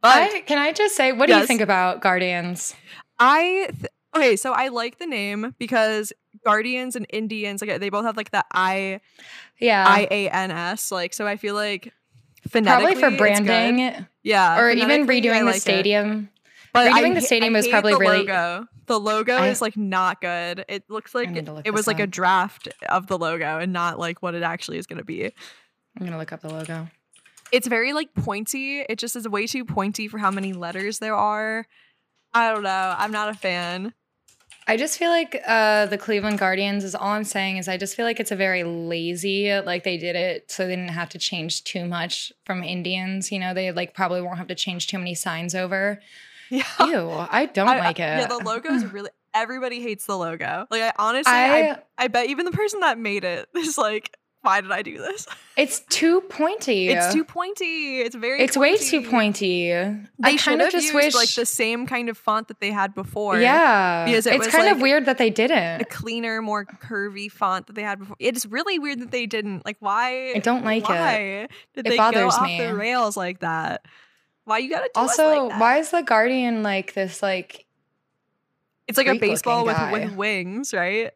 But 0.00 0.16
I, 0.16 0.40
can 0.40 0.58
I 0.58 0.72
just 0.72 0.96
say, 0.96 1.12
what 1.12 1.28
do 1.28 1.36
you 1.36 1.46
think 1.46 1.60
about 1.60 2.00
Guardians? 2.00 2.74
I 3.20 3.68
th- 3.70 3.92
okay, 4.16 4.36
so 4.36 4.52
I 4.52 4.68
like 4.68 4.98
the 4.98 5.06
name 5.06 5.54
because 5.58 6.12
Guardians 6.44 6.96
and 6.96 7.06
Indians 7.10 7.60
like 7.62 7.78
they 7.80 7.88
both 7.90 8.04
have 8.04 8.16
like 8.16 8.30
the 8.30 8.44
I 8.52 9.00
Yeah, 9.58 9.84
I 9.86 10.08
A 10.10 10.28
N 10.28 10.50
S 10.50 10.90
like 10.92 11.14
so 11.14 11.26
I 11.26 11.36
feel 11.36 11.54
like 11.54 11.92
phonetically 12.48 12.94
probably 13.00 13.16
for 13.16 13.16
branding, 13.18 14.06
yeah, 14.22 14.58
or 14.58 14.70
even 14.70 15.06
redoing 15.06 15.44
like 15.44 15.54
the 15.54 15.58
it. 15.58 15.60
stadium. 15.62 16.28
But 16.72 16.90
Redoing 16.90 17.10
I 17.10 17.14
the 17.14 17.20
stadium 17.20 17.54
I 17.54 17.58
was 17.58 17.68
probably 17.68 17.92
the 17.92 17.98
really- 17.98 18.18
logo. 18.18 18.66
The 18.86 18.98
logo 18.98 19.34
I- 19.36 19.48
is 19.48 19.60
like 19.62 19.76
not 19.76 20.20
good. 20.20 20.64
It 20.68 20.84
looks 20.88 21.14
like 21.14 21.30
look 21.30 21.66
it 21.66 21.70
was 21.70 21.82
this 21.82 21.86
like 21.86 22.00
a 22.00 22.06
draft 22.06 22.68
of 22.88 23.06
the 23.06 23.16
logo 23.16 23.58
and 23.58 23.72
not 23.72 23.98
like 23.98 24.22
what 24.22 24.34
it 24.34 24.42
actually 24.42 24.78
is 24.78 24.86
going 24.86 24.98
to 24.98 25.04
be. 25.04 25.24
I'm 25.26 26.04
gonna 26.06 26.18
look 26.18 26.32
up 26.32 26.40
the 26.40 26.48
logo. 26.52 26.88
It's 27.52 27.68
very 27.68 27.92
like 27.92 28.12
pointy. 28.14 28.80
It 28.80 28.98
just 28.98 29.14
is 29.14 29.28
way 29.28 29.46
too 29.46 29.64
pointy 29.64 30.08
for 30.08 30.18
how 30.18 30.30
many 30.30 30.52
letters 30.54 30.98
there 30.98 31.14
are. 31.14 31.66
I 32.34 32.52
don't 32.52 32.62
know. 32.62 32.94
I'm 32.98 33.12
not 33.12 33.28
a 33.28 33.34
fan. 33.34 33.92
I 34.66 34.76
just 34.76 34.98
feel 34.98 35.10
like 35.10 35.40
uh, 35.46 35.86
the 35.86 35.98
Cleveland 35.98 36.38
Guardians 36.38 36.84
is 36.84 36.94
all 36.94 37.08
I'm 37.08 37.24
saying 37.24 37.56
is 37.56 37.68
I 37.68 37.76
just 37.76 37.96
feel 37.96 38.04
like 38.04 38.20
it's 38.20 38.30
a 38.30 38.36
very 38.36 38.62
lazy 38.64 39.52
like 39.60 39.82
they 39.84 39.96
did 39.96 40.14
it 40.14 40.50
so 40.50 40.66
they 40.66 40.76
didn't 40.76 40.92
have 40.92 41.08
to 41.10 41.18
change 41.18 41.64
too 41.64 41.84
much 41.84 42.32
from 42.44 42.62
Indians. 42.62 43.32
You 43.32 43.40
know, 43.40 43.54
they 43.54 43.72
like 43.72 43.94
probably 43.94 44.20
won't 44.22 44.38
have 44.38 44.46
to 44.48 44.54
change 44.54 44.86
too 44.86 44.98
many 44.98 45.14
signs 45.14 45.54
over. 45.54 46.00
Yeah. 46.50 46.64
Ew, 46.80 47.08
I 47.10 47.46
don't 47.46 47.66
I- 47.66 47.78
like 47.78 47.98
it. 47.98 48.02
Yeah, 48.02 48.26
the 48.26 48.36
logo 48.36 48.74
is 48.74 48.84
really 48.92 49.08
everybody 49.32 49.80
hates 49.80 50.04
the 50.04 50.18
logo. 50.18 50.66
Like 50.70 50.82
I 50.82 50.92
honestly 50.98 51.32
I, 51.32 51.70
I, 51.70 51.76
I 51.96 52.08
bet 52.08 52.26
even 52.26 52.44
the 52.44 52.50
person 52.52 52.80
that 52.80 52.98
made 52.98 53.24
it 53.24 53.48
is 53.56 53.78
like, 53.78 54.14
why 54.42 54.60
did 54.60 54.70
I 54.72 54.82
do 54.82 54.98
this? 54.98 55.26
it's 55.56 55.80
too 55.80 56.20
pointy. 56.22 56.88
It's 56.88 57.12
too 57.14 57.24
pointy. 57.24 58.00
It's 58.00 58.14
very 58.14 58.40
It's 58.42 58.56
way 58.56 58.76
too 58.76 59.02
pointy. 59.08 59.68
They 59.68 59.96
I 60.22 60.36
kind 60.36 60.60
of 60.60 60.70
just 60.70 60.84
used 60.86 60.94
wish 60.94 61.14
like 61.14 61.30
the 61.34 61.46
same 61.46 61.86
kind 61.86 62.08
of 62.08 62.18
font 62.18 62.48
that 62.48 62.60
they 62.60 62.70
had 62.70 62.94
before. 62.94 63.40
Yeah, 63.40 64.04
because 64.04 64.26
it 64.26 64.34
it's 64.34 64.48
kind 64.48 64.68
of 64.68 64.80
weird 64.82 65.06
that 65.06 65.18
they 65.18 65.30
didn't. 65.30 65.80
A 65.82 65.84
cleaner, 65.84 66.42
more 66.42 66.64
curvy 66.64 67.30
font 67.30 67.66
that 67.68 67.74
they 67.74 67.82
had 67.82 68.00
before. 68.00 68.16
It's 68.18 68.44
really 68.46 68.78
weird 68.78 69.00
that 69.00 69.10
they 69.10 69.26
didn't. 69.26 69.64
Like, 69.64 69.76
why? 69.80 70.32
I 70.34 70.38
don't 70.40 70.64
like 70.64 70.84
it. 70.84 70.88
why 70.88 71.48
Did 71.74 71.86
It 71.86 71.90
they 71.90 71.96
bothers 71.96 72.36
go 72.36 72.44
me. 72.44 72.60
off 72.60 72.66
the 72.68 72.74
rails 72.74 73.16
like 73.16 73.40
that? 73.40 73.84
Why 74.44 74.58
you 74.58 74.70
gotta 74.70 74.90
do 74.92 75.00
Also, 75.00 75.28
like 75.44 75.50
that? 75.50 75.60
why 75.60 75.78
is 75.78 75.90
the 75.90 76.02
Guardian 76.02 76.64
like 76.64 76.94
this? 76.94 77.22
Like, 77.22 77.64
It's 78.88 78.98
like 78.98 79.06
a 79.06 79.18
baseball 79.18 79.64
with, 79.64 79.78
with 79.92 80.12
wings, 80.16 80.74
right? 80.74 81.12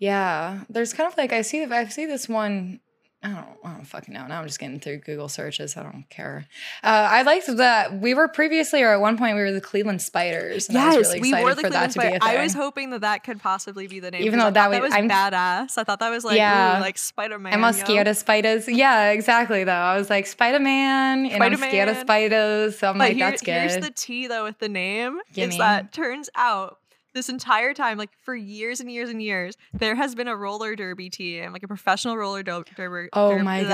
Yeah, 0.00 0.62
there's 0.68 0.92
kind 0.92 1.10
of 1.10 1.16
like 1.16 1.32
I 1.32 1.42
see 1.42 1.62
I 1.64 1.86
see 1.86 2.06
this 2.06 2.28
one. 2.28 2.80
I 3.22 3.28
don't, 3.28 3.46
I 3.62 3.72
don't 3.74 3.84
fucking 3.84 4.14
know. 4.14 4.26
Now 4.26 4.40
I'm 4.40 4.46
just 4.46 4.58
getting 4.58 4.80
through 4.80 5.00
Google 5.00 5.28
searches. 5.28 5.76
I 5.76 5.82
don't 5.82 6.06
care. 6.08 6.46
Uh, 6.82 7.06
I 7.10 7.20
liked 7.20 7.54
that 7.58 8.00
we 8.00 8.14
were 8.14 8.28
previously, 8.28 8.80
or 8.82 8.94
at 8.94 9.00
one 9.02 9.18
point, 9.18 9.36
we 9.36 9.42
were 9.42 9.52
the 9.52 9.60
Cleveland 9.60 10.00
Spiders. 10.00 10.70
And 10.70 10.78
I 10.78 10.96
was 10.96 11.08
really 11.08 11.20
we 11.20 11.28
excited 11.28 11.44
were 11.44 11.54
the 11.54 11.60
for 11.60 11.68
that 11.68 11.92
Cleveland 11.92 11.92
to 11.92 11.98
be 12.00 12.06
a 12.06 12.10
Spider- 12.16 12.24
thing. 12.32 12.38
I 12.38 12.42
was 12.42 12.54
hoping 12.54 12.88
that 12.90 13.02
that 13.02 13.22
could 13.22 13.38
possibly 13.38 13.88
be 13.88 14.00
the 14.00 14.10
name. 14.10 14.22
Even 14.22 14.38
though 14.38 14.46
I 14.46 14.50
that 14.52 14.64
thought 14.64 14.70
that 14.70 14.80
was 14.82 14.92
I'm- 14.94 15.10
badass. 15.10 15.76
I 15.76 15.84
thought 15.84 15.98
that 16.00 16.08
was 16.08 16.24
like, 16.24 16.38
Yeah. 16.38 16.78
ooh, 16.78 16.80
like 16.80 16.96
Spider 16.96 17.38
Man. 17.38 17.62
I'm 17.62 17.72
scared 17.74 18.08
of 18.08 18.16
spiders. 18.16 18.66
Yeah, 18.66 19.10
exactly. 19.10 19.64
Though 19.64 19.72
I 19.72 19.98
was 19.98 20.08
like 20.08 20.26
Spider 20.26 20.58
Man, 20.60 21.26
and 21.26 21.42
I'm 21.44 21.56
scared 21.58 21.90
of 21.90 21.98
spiders. 21.98 22.78
So 22.78 22.88
I'm 22.88 22.94
But 22.96 23.08
like, 23.10 23.16
here- 23.18 23.28
that's 23.28 23.42
good. 23.42 23.52
here's 23.70 23.76
the 23.76 23.90
T 23.94 24.28
though 24.28 24.44
with 24.44 24.58
the 24.60 24.70
name 24.70 25.18
Gimme. 25.34 25.52
is 25.52 25.58
that 25.58 25.92
turns 25.92 26.30
out 26.34 26.78
this 27.14 27.28
entire 27.28 27.74
time, 27.74 27.98
like 27.98 28.10
for 28.22 28.34
years 28.34 28.80
and 28.80 28.90
years 28.90 29.08
and 29.10 29.22
years, 29.22 29.56
there 29.72 29.94
has 29.94 30.14
been 30.14 30.28
a 30.28 30.36
roller 30.36 30.76
derby 30.76 31.10
team, 31.10 31.52
like 31.52 31.62
a 31.62 31.68
professional 31.68 32.16
roller 32.16 32.42
der- 32.42 32.64
derby. 32.76 33.08
oh 33.12 33.36
der- 33.36 33.42
my 33.42 33.62
blah, 33.64 33.68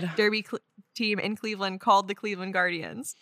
god. 0.00 0.10
derby 0.16 0.44
cl- 0.48 0.60
team 0.94 1.18
in 1.18 1.36
Cleveland 1.36 1.80
called 1.80 2.08
the 2.08 2.14
Cleveland 2.14 2.52
Guardians. 2.52 3.16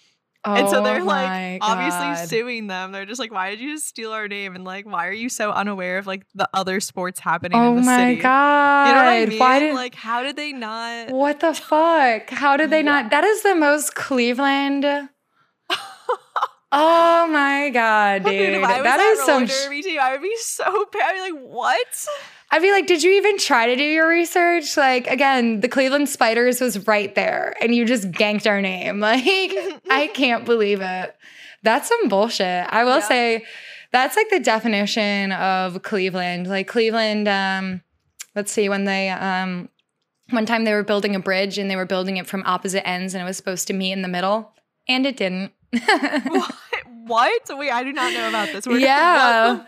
and 0.45 0.69
so 0.69 0.81
Oh 0.81 0.85
they're 0.85 1.05
my 1.05 1.53
like 1.53 1.63
obviously 1.63 2.27
suing 2.27 2.67
them. 2.67 2.91
They're 2.91 3.07
just 3.07 3.21
like, 3.21 3.31
why 3.33 3.51
did 3.51 3.61
you 3.61 3.75
just 3.77 3.87
steal 3.87 4.11
our 4.11 4.27
name? 4.27 4.57
And 4.57 4.65
like, 4.65 4.85
why 4.87 5.07
are 5.07 5.13
you 5.13 5.29
so 5.29 5.53
unaware 5.53 5.99
of 5.99 6.09
like 6.09 6.27
the 6.35 6.49
other 6.53 6.81
sports 6.81 7.21
happening 7.21 7.57
Oh 7.57 7.71
in 7.71 7.77
the 7.77 7.83
my 7.83 8.11
city? 8.11 8.23
god! 8.23 8.89
You 8.89 8.95
know 8.95 9.05
what 9.05 9.13
I 9.13 9.27
mean? 9.27 9.39
Why 9.39 9.59
did 9.61 9.75
like, 9.77 9.95
how 9.95 10.25
did 10.25 10.35
they 10.35 10.53
not? 10.53 11.11
what 11.11 11.39
the 11.39 11.55
fuck? 11.55 12.31
How 12.31 12.57
did 12.57 12.71
they 12.71 12.79
Yeah. 12.81 13.03
not? 13.03 13.11
That 13.13 13.23
is 13.23 13.45
the 13.45 13.55
most 13.55 13.95
Cleveland. 13.95 14.85
Oh 16.75 17.27
my 17.29 17.69
god, 17.71 18.25
dude! 18.25 18.33
Dude, 18.33 18.55
if 18.55 18.65
I 18.65 18.77
was 18.79 18.85
that 18.85 18.99
at 19.01 19.13
is 19.13 19.27
some. 19.27 19.47
sh- 19.47 19.65
derby 19.65 19.83
team, 19.83 20.01
I 20.01 20.13
would 20.13 20.23
be 20.23 20.35
so 20.39 20.87
bad. 20.91 21.03
I'd 21.03 21.15
be 21.15 21.21
like, 21.33 21.43
what? 21.43 22.07
I'd 22.51 22.63
be 22.63 22.71
like, 22.71 22.87
did 22.87 23.03
you 23.03 23.13
even 23.13 23.37
try 23.39 23.67
to 23.67 23.77
do 23.77 23.85
your 23.85 24.09
research? 24.09 24.77
Like, 24.77 25.07
again, 25.07 25.61
the 25.61 25.69
Cleveland 25.69 26.09
Spiders 26.09 26.61
was 26.63 26.87
right 26.87 27.15
there, 27.15 27.55
and 27.61 27.75
you 27.75 27.85
just 27.85 28.11
ganked 28.11 28.47
our 28.47 28.61
name. 28.63 29.01
Like, 29.01 29.23
I 29.91 30.11
can't 30.15 30.45
believe 30.47 30.81
it. 30.81 31.15
That's 31.63 31.89
some 31.89 32.09
bullshit. 32.09 32.67
I 32.71 32.85
will 32.85 32.99
Yeah. 33.01 33.09
say, 33.09 33.45
that's 33.93 34.17
like 34.17 34.31
the 34.31 34.41
definition 34.41 35.33
of 35.33 35.83
Cleveland. 35.83 36.47
Like 36.49 36.69
Cleveland. 36.69 37.29
Um, 37.29 37.83
let's 38.35 38.51
see 38.51 38.69
when 38.71 38.85
they 38.85 39.11
um, 39.11 39.69
one 40.31 40.47
time 40.47 40.65
they 40.65 40.73
were 40.73 40.83
building 40.85 41.15
a 41.15 41.21
bridge 41.21 41.59
and 41.59 41.71
they 41.71 41.77
were 41.77 41.85
building 41.85 42.17
it 42.17 42.27
from 42.27 42.43
opposite 42.47 42.87
ends, 42.89 43.13
and 43.15 43.23
it 43.23 43.27
was 43.27 43.37
supposed 43.37 43.67
to 43.67 43.75
meet 43.75 43.93
in 43.93 44.01
the 44.01 44.09
middle, 44.09 44.53
and 44.89 45.05
it 45.05 45.19
didn't. 45.19 45.53
what? 46.29 46.55
What? 47.07 47.43
Wait, 47.59 47.71
I 47.71 47.83
do 47.85 47.93
not 47.93 48.13
know 48.13 48.29
about 48.29 48.49
this. 48.53 48.67
We're- 48.67 48.81
Yeah. 48.83 49.65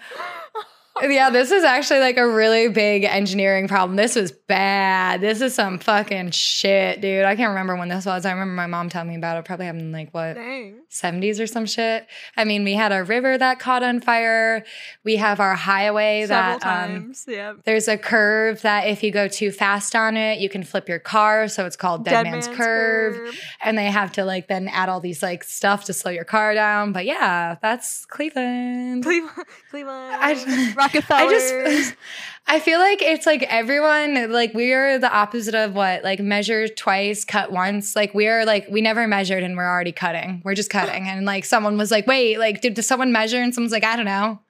Yeah, 1.02 1.30
this 1.30 1.50
is 1.50 1.64
actually 1.64 1.98
like 2.00 2.16
a 2.18 2.26
really 2.28 2.68
big 2.68 3.02
engineering 3.02 3.66
problem. 3.66 3.96
This 3.96 4.14
was 4.14 4.30
bad. 4.30 5.20
This 5.20 5.40
is 5.40 5.52
some 5.52 5.78
fucking 5.80 6.30
shit, 6.30 7.00
dude. 7.00 7.24
I 7.24 7.34
can't 7.34 7.48
remember 7.48 7.74
when 7.76 7.88
this 7.88 8.06
was. 8.06 8.24
I 8.24 8.30
remember 8.30 8.54
my 8.54 8.66
mom 8.68 8.88
telling 8.88 9.08
me 9.08 9.16
about 9.16 9.36
it. 9.36 9.44
Probably 9.44 9.66
happened 9.66 9.82
in 9.82 9.92
like 9.92 10.14
what 10.14 10.34
Dang. 10.34 10.76
70s 10.90 11.40
or 11.40 11.48
some 11.48 11.66
shit. 11.66 12.06
I 12.36 12.44
mean, 12.44 12.62
we 12.62 12.74
had 12.74 12.92
a 12.92 13.02
river 13.02 13.36
that 13.36 13.58
caught 13.58 13.82
on 13.82 14.00
fire. 14.00 14.64
We 15.02 15.16
have 15.16 15.40
our 15.40 15.56
highway 15.56 16.26
Several 16.28 16.60
that 16.60 16.84
um, 16.84 16.90
times. 17.02 17.24
yeah. 17.28 17.54
there's 17.64 17.88
a 17.88 17.98
curve 17.98 18.62
that 18.62 18.86
if 18.86 19.02
you 19.02 19.10
go 19.10 19.26
too 19.26 19.50
fast 19.50 19.96
on 19.96 20.16
it, 20.16 20.38
you 20.38 20.48
can 20.48 20.62
flip 20.62 20.88
your 20.88 21.00
car. 21.00 21.48
So 21.48 21.66
it's 21.66 21.76
called 21.76 22.04
Dead, 22.04 22.22
Man's, 22.22 22.46
curve. 22.46 23.36
And 23.64 23.76
they 23.76 23.86
have 23.86 24.12
to 24.12 24.24
like 24.24 24.46
then 24.46 24.68
add 24.68 24.88
all 24.88 25.00
these 25.00 25.24
like 25.24 25.42
stuff 25.42 25.84
to 25.86 25.92
slow 25.92 26.12
your 26.12 26.24
car 26.24 26.54
down. 26.54 26.92
But 26.92 27.04
yeah, 27.04 27.56
that's 27.60 28.06
Cleveland. 28.06 29.02
Cleveland. 29.02 29.32
Cleveland. 29.70 30.14
I- 30.20 30.74
Rockefeller. 30.84 31.20
I 31.20 31.28
just 31.30 31.94
I 32.46 32.60
feel 32.60 32.78
like 32.78 33.00
it's 33.00 33.24
like 33.24 33.42
everyone 33.44 34.30
like 34.30 34.52
we 34.52 34.72
are 34.72 34.98
the 34.98 35.10
opposite 35.10 35.54
of 35.54 35.74
what 35.74 36.04
like 36.04 36.20
measure 36.20 36.68
twice, 36.68 37.24
cut 37.24 37.50
once. 37.50 37.96
Like 37.96 38.12
we 38.12 38.28
are 38.28 38.44
like 38.44 38.66
we 38.70 38.82
never 38.82 39.06
measured 39.08 39.42
and 39.42 39.56
we're 39.56 39.68
already 39.68 39.92
cutting. 39.92 40.42
We're 40.44 40.54
just 40.54 40.68
cutting. 40.70 41.08
And 41.08 41.24
like 41.24 41.46
someone 41.46 41.78
was 41.78 41.90
like, 41.90 42.06
"Wait, 42.06 42.38
like 42.38 42.60
did, 42.60 42.74
did 42.74 42.82
someone 42.82 43.12
measure?" 43.12 43.40
And 43.40 43.54
someone's 43.54 43.72
like, 43.72 43.84
"I 43.84 43.96
don't 43.96 44.04
know. 44.04 44.40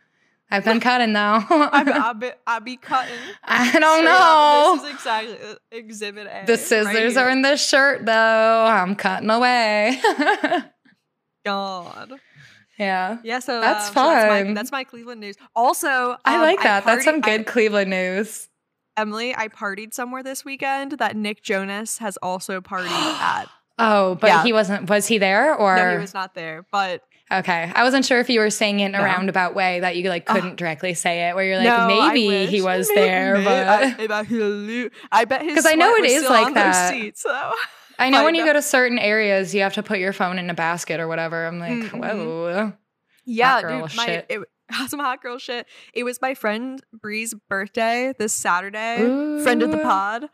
I've 0.50 0.64
been 0.64 0.80
cutting 0.90 1.12
though. 1.12 1.20
I, 1.20 2.08
I, 2.10 2.12
be, 2.14 2.30
I 2.46 2.58
be 2.58 2.76
cutting. 2.76 3.14
I 3.44 3.78
don't 3.78 4.04
know." 4.04 4.74
up, 4.74 4.80
This 4.80 4.88
is 4.90 4.94
exactly 4.96 5.36
uh, 5.38 5.54
exhibit 5.70 6.26
A. 6.26 6.46
the 6.46 6.56
scissors 6.58 7.16
are 7.16 7.30
in 7.30 7.42
the 7.42 7.56
shirt 7.56 8.04
though. 8.04 8.64
I'm 8.66 8.96
cutting 8.96 9.30
away. 9.30 10.00
God. 11.44 12.18
Yeah. 12.78 13.18
Yeah, 13.24 13.38
so 13.38 13.60
That's 13.60 13.88
um, 13.88 13.94
so 13.94 14.00
that's, 14.02 14.28
my, 14.30 14.42
fun. 14.44 14.54
that's 14.54 14.72
my 14.72 14.84
Cleveland 14.84 15.20
news. 15.20 15.36
Also, 15.54 16.16
I 16.24 16.36
um, 16.36 16.40
like 16.42 16.62
that. 16.62 16.84
That's 16.84 17.04
some 17.04 17.20
partied- 17.20 17.24
I- 17.28 17.36
good 17.38 17.46
Cleveland 17.46 17.90
news. 17.90 18.48
Emily, 18.96 19.34
I 19.36 19.48
partied 19.48 19.92
somewhere 19.92 20.22
this 20.22 20.44
weekend 20.44 20.92
that 20.92 21.16
Nick 21.16 21.42
Jonas 21.42 21.98
has 21.98 22.16
also 22.18 22.60
partied 22.60 22.86
at. 23.20 23.46
Oh, 23.78 24.14
but 24.16 24.28
Yeah. 24.28 24.42
he 24.44 24.52
wasn't 24.52 24.88
was 24.88 25.06
he 25.08 25.18
there 25.18 25.52
or 25.54 25.74
No, 25.76 25.92
he 25.92 25.98
was 25.98 26.14
not 26.14 26.34
there, 26.34 26.64
but 26.70 27.02
Okay. 27.32 27.72
I 27.74 27.82
wasn't 27.82 28.04
sure 28.04 28.20
if 28.20 28.28
you 28.30 28.38
were 28.38 28.50
saying 28.50 28.78
it 28.80 28.86
in 28.86 28.94
a 28.94 29.02
roundabout 29.02 29.54
way 29.54 29.80
that 29.80 29.96
you 29.96 30.08
like 30.10 30.26
couldn't 30.26 30.56
directly 30.56 30.92
say 30.94 31.28
it, 31.28 31.34
where 31.34 31.44
you're 31.44 31.56
like, 31.56 31.66
no, 31.66 31.86
maybe 31.88 32.46
he 32.46 32.60
was 32.60 32.86
Maybe- 32.88 33.00
there, 33.00 33.34
maybe- 33.34 33.44
but 33.46 33.66
I, 33.66 33.82
I 35.10 35.24
bet 35.24 35.40
I 35.40 35.44
his 35.44 35.54
'Cause 35.56 35.66
I 35.66 35.74
know 35.74 35.92
it 35.94 36.04
is 36.04 36.28
like 36.28 36.54
that. 36.54 36.90
Those 36.92 37.00
seats, 37.00 37.22
though. 37.24 37.52
I 37.98 38.10
know 38.10 38.24
when 38.24 38.34
you 38.34 38.44
go 38.44 38.52
to 38.52 38.62
certain 38.62 38.98
areas, 38.98 39.54
you 39.54 39.62
have 39.62 39.74
to 39.74 39.82
put 39.82 39.98
your 39.98 40.12
phone 40.12 40.38
in 40.38 40.50
a 40.50 40.54
basket 40.54 41.00
or 41.00 41.08
whatever. 41.08 41.46
I'm 41.46 41.58
like, 41.58 41.72
Mhm. 41.72 42.00
whoa. 42.00 42.72
Yeah, 43.24 43.62
girl 43.62 43.86
dude, 43.86 43.96
my 43.96 44.06
shit. 44.06 44.26
it, 44.28 44.40
some 44.88 45.00
hot 45.00 45.22
girl 45.22 45.38
shit. 45.38 45.66
It 45.92 46.04
was 46.04 46.20
my 46.20 46.34
friend 46.34 46.82
Bree's 46.92 47.34
birthday 47.48 48.12
this 48.18 48.32
Saturday. 48.32 48.96
Friend 49.42 49.62
of 49.62 49.70
the 49.70 49.78
pod. 49.78 50.28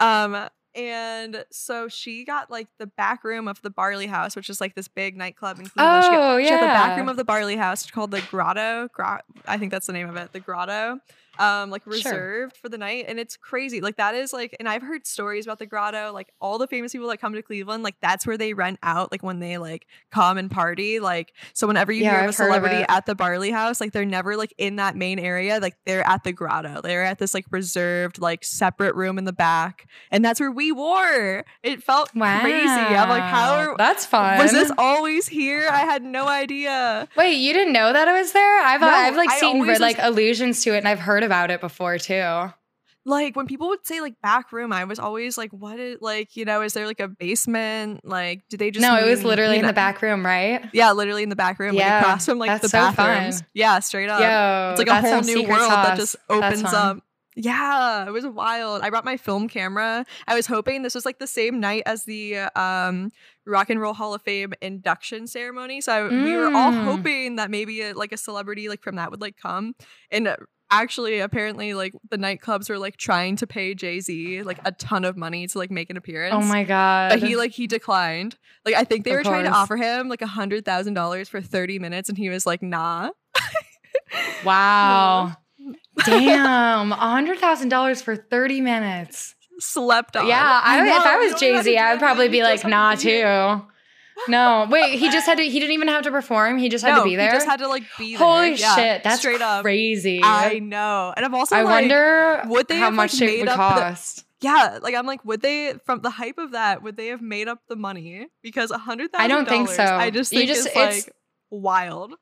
Um, 0.00 0.48
and 0.74 1.44
so 1.50 1.88
she 1.88 2.24
got 2.24 2.50
like 2.50 2.68
the 2.78 2.86
back 2.86 3.24
room 3.24 3.48
of 3.48 3.62
the 3.62 3.70
Barley 3.70 4.06
House, 4.06 4.36
which 4.36 4.50
is 4.50 4.60
like 4.60 4.74
this 4.74 4.88
big 4.88 5.16
nightclub 5.16 5.58
in 5.58 5.66
Cleveland. 5.68 6.04
she, 6.04 6.10
got, 6.10 6.34
Oh, 6.34 6.38
she 6.38 6.48
had 6.48 6.60
the 6.62 6.66
back 6.66 6.98
room 6.98 7.08
of 7.08 7.16
the 7.16 7.24
Barley 7.24 7.56
House 7.56 7.90
called 7.90 8.10
the 8.10 8.20
Grotto. 8.30 8.88
Gro- 8.92 9.18
I 9.46 9.56
think 9.56 9.70
that's 9.72 9.86
the 9.86 9.94
name 9.94 10.08
of 10.08 10.16
it. 10.16 10.32
The 10.32 10.40
Grotto. 10.40 11.00
Um, 11.38 11.70
like 11.70 11.82
Sure. 11.84 11.92
reserved 11.92 12.56
for 12.56 12.68
the 12.68 12.78
night, 12.78 13.06
and 13.08 13.18
it's 13.18 13.36
crazy. 13.36 13.80
Like 13.80 13.96
that 13.96 14.14
is 14.14 14.32
like, 14.32 14.56
and 14.58 14.68
I've 14.68 14.82
heard 14.82 15.06
stories 15.06 15.46
about 15.46 15.58
the 15.58 15.66
Grotto. 15.66 16.12
Like 16.12 16.32
all 16.40 16.58
the 16.58 16.66
famous 16.66 16.92
people 16.92 17.08
that 17.08 17.18
come 17.18 17.34
to 17.34 17.42
Cleveland, 17.42 17.82
like 17.82 17.96
that's 18.00 18.26
where 18.26 18.36
they 18.38 18.52
rent 18.54 18.78
out. 18.82 19.12
Like 19.12 19.22
when 19.22 19.40
they 19.40 19.58
like 19.58 19.86
come 20.10 20.38
and 20.38 20.50
party. 20.50 21.00
Like 21.00 21.32
so, 21.52 21.66
whenever 21.66 21.92
you 21.92 22.04
Yeah, 22.04 22.10
hear 22.10 22.18
of 22.18 22.20
a 22.20 22.24
I've 22.24 22.28
of 22.30 22.34
celebrity 22.36 22.76
it. 22.76 22.86
at 22.88 23.06
the 23.06 23.14
Barley 23.14 23.50
House, 23.50 23.80
like 23.80 23.92
they're 23.92 24.04
never 24.04 24.36
like 24.36 24.54
in 24.58 24.76
that 24.76 24.96
main 24.96 25.18
area. 25.18 25.58
Like 25.60 25.76
they're 25.86 26.06
at 26.06 26.24
the 26.24 26.32
Grotto. 26.32 26.80
They're 26.82 27.04
at 27.04 27.18
this 27.18 27.34
like 27.34 27.44
reserved, 27.50 28.20
like 28.20 28.44
separate 28.44 28.94
room 28.94 29.18
in 29.18 29.24
the 29.24 29.32
back, 29.32 29.86
and 30.10 30.24
that's 30.24 30.40
where 30.40 30.50
we 30.50 30.72
were. 30.72 31.44
It 31.62 31.82
felt 31.82 32.14
Wow. 32.14 32.40
crazy. 32.40 32.66
I'm 32.66 33.08
like, 33.08 33.22
how 33.22 33.54
are, 33.56 33.74
That's 33.76 34.06
fun. 34.06 34.38
was 34.38 34.52
this 34.52 34.70
always 34.78 35.26
here? 35.28 35.68
I 35.70 35.80
had 35.80 36.02
no 36.02 36.26
idea. 36.28 37.08
Wait, 37.16 37.34
you 37.34 37.52
didn't 37.52 37.72
know 37.72 37.92
that 37.92 38.08
it 38.08 38.12
was 38.12 38.32
there? 38.32 38.60
I've 38.62 38.80
No, 38.80 38.88
I've 38.88 39.16
like 39.16 39.30
I 39.30 39.38
seen 39.40 39.66
like 39.66 39.98
was- 39.98 40.06
allusions 40.06 40.62
to 40.64 40.74
it 40.74 40.78
and 40.78 40.88
I've 40.88 41.00
heard 41.00 41.22
about 41.26 41.50
it 41.50 41.60
before 41.60 41.98
too. 41.98 42.50
Like 43.04 43.36
when 43.36 43.46
people 43.46 43.68
would 43.68 43.86
say 43.86 44.00
like 44.00 44.20
back 44.20 44.50
room, 44.52 44.72
I 44.72 44.82
was 44.84 44.98
always 44.98 45.38
like, 45.38 45.52
what 45.52 45.78
is 45.78 45.98
like, 46.00 46.34
you 46.36 46.44
know, 46.44 46.60
is 46.62 46.72
there 46.72 46.86
like 46.86 46.98
a 46.98 47.06
basement? 47.06 48.00
Like, 48.04 48.42
do 48.48 48.56
they 48.56 48.72
just 48.72 48.82
no, 48.82 48.96
it 48.96 49.08
was 49.08 49.22
literally 49.22 49.58
in 49.60 49.66
the 49.66 49.72
back 49.72 50.02
room, 50.02 50.26
right? 50.26 50.64
Yeah, 50.72 50.90
literally 50.90 51.22
in 51.22 51.28
the 51.28 51.36
back 51.36 51.60
room, 51.60 51.74
Yeah, 51.76 51.98
like 51.98 52.02
across 52.02 52.26
from 52.26 52.38
like 52.38 52.60
the 52.60 52.68
so 52.68 52.78
fun. 52.78 52.94
bathrooms. 52.96 53.44
Yeah, 53.54 53.78
straight 53.78 54.08
up. 54.08 54.20
Yo, 54.22 54.70
it's 54.72 54.78
like 54.90 55.04
a 55.04 55.08
whole 55.08 55.22
new 55.22 55.48
world 55.48 55.70
that 55.70 55.96
just 55.96 56.16
opens 56.28 56.64
up. 56.64 56.98
Yeah, 57.38 58.06
it 58.08 58.12
was 58.12 58.26
wild. 58.26 58.80
I 58.80 58.88
brought 58.88 59.04
my 59.04 59.18
film 59.18 59.46
camera. 59.46 60.06
I 60.26 60.34
was 60.34 60.46
hoping 60.46 60.82
this 60.82 60.94
was 60.94 61.04
like 61.04 61.18
the 61.18 61.26
same 61.26 61.60
night 61.60 61.82
as 61.84 62.04
the 62.04 62.38
um, 62.56 63.12
Rock 63.44 63.68
and 63.68 63.78
Roll 63.78 63.92
Hall 63.92 64.14
of 64.14 64.22
Fame 64.22 64.54
induction 64.62 65.26
ceremony. 65.26 65.82
So 65.82 65.92
I, 65.92 66.08
we 66.08 66.34
were 66.34 66.48
all 66.56 66.72
Mm. 66.72 66.84
hoping 66.84 67.36
that 67.36 67.50
maybe 67.50 67.82
a, 67.82 67.92
like 67.92 68.10
a 68.12 68.16
celebrity 68.16 68.70
like 68.70 68.82
from 68.82 68.96
that 68.96 69.10
would 69.10 69.20
like 69.20 69.36
come. 69.36 69.74
And 70.10 70.26
uh, 70.28 70.36
actually, 70.70 71.20
apparently, 71.20 71.74
like 71.74 71.94
the 72.10 72.18
nightclubs 72.18 72.68
were 72.68 72.78
like 72.78 72.96
trying 72.96 73.36
to 73.36 73.46
pay 73.46 73.74
Jay 73.74 74.00
Z 74.00 74.42
like 74.42 74.58
a 74.64 74.72
ton 74.72 75.04
of 75.04 75.16
money 75.16 75.46
to 75.46 75.58
like 75.58 75.70
make 75.70 75.90
an 75.90 75.96
appearance. 75.96 76.34
Oh 76.34 76.42
my 76.46 76.64
god. 76.64 77.10
But 77.10 77.26
he 77.26 77.36
like 77.36 77.52
he 77.52 77.66
declined. 77.66 78.36
Like 78.64 78.74
I 78.74 78.84
think 78.84 79.04
they 79.04 79.12
Of 79.12 79.18
were 79.18 79.24
trying 79.24 79.44
to 79.44 79.50
offer 79.50 79.76
him 79.76 80.08
like 80.08 80.22
a 80.22 80.26
hundred 80.26 80.64
thousand 80.64 80.94
dollars 80.94 81.28
for 81.28 81.40
thirty 81.40 81.78
minutes, 81.78 82.08
and 82.08 82.18
he 82.18 82.28
was 82.28 82.46
like, 82.46 82.62
"Nah." 82.62 83.10
Wow. 84.44 85.36
Damn. 86.04 86.92
A 86.92 86.96
hundred 86.96 87.38
thousand 87.38 87.68
dollars 87.68 88.02
for 88.02 88.16
30 88.16 88.60
minutes. 88.60 89.34
Slept 89.58 90.16
on. 90.16 90.26
Yeah, 90.26 90.60
I, 90.62 90.86
if 90.86 91.06
I 91.06 91.16
was 91.16 91.40
Jay 91.40 91.52
have 91.54 91.64
Z, 91.64 91.72
to 91.72 91.78
I 91.78 91.92
would 91.92 91.98
probably 91.98 92.28
be 92.28 92.42
like, 92.42 92.64
nah, 92.66 92.94
too. 92.94 93.62
No, 94.28 94.66
wait, 94.70 94.98
he 94.98 95.10
just 95.10 95.26
had 95.26 95.36
to. 95.38 95.44
He 95.44 95.60
didn't 95.60 95.72
even 95.74 95.88
have 95.88 96.02
to 96.04 96.10
perform. 96.10 96.58
He 96.58 96.68
just 96.68 96.84
had 96.84 96.94
no, 96.94 96.98
to 97.00 97.04
be 97.04 97.16
there. 97.16 97.30
He 97.30 97.36
just 97.36 97.46
had 97.46 97.58
to 97.60 97.68
like 97.68 97.84
be 97.98 98.16
there. 98.16 98.26
Holy 98.26 98.56
shit, 98.56 99.04
that's 99.04 99.18
straight 99.18 99.42
up. 99.42 99.62
crazy. 99.62 100.20
I 100.22 100.58
know, 100.58 101.12
and 101.16 101.24
I'm 101.24 101.34
also 101.34 101.54
I 101.56 101.62
like, 101.62 101.72
wonder 101.82 102.42
would 102.46 102.66
they 102.68 102.76
how 102.78 102.86
have, 102.86 102.94
like, 102.94 103.10
much 103.12 103.20
it 103.20 103.26
made 103.26 103.40
would 103.40 103.48
up 103.48 103.56
the- 103.74 103.80
cost. 103.80 104.24
yeah, 104.40 104.78
like 104.82 104.94
I'm 104.94 105.06
like, 105.06 105.24
would 105.24 105.42
they 105.42 105.74
from 105.84 106.00
the 106.00 106.10
hype 106.10 106.38
of 106.38 106.52
that? 106.52 106.82
Would 106.82 106.96
they 106.96 107.08
have 107.08 107.20
made 107.22 107.46
up 107.46 107.60
the 107.68 107.76
money? 107.76 108.26
Because 108.42 108.70
a 108.70 108.78
hundred 108.78 109.12
thousand. 109.12 109.24
I 109.24 109.28
don't 109.28 109.48
think 109.48 109.68
so. 109.68 109.84
I 109.84 110.10
just 110.10 110.32
You 110.32 110.38
think 110.40 110.48
just- 110.48 110.66
it's 110.68 110.76
it's- 110.76 111.04
like 111.06 111.14
wild. 111.50 112.14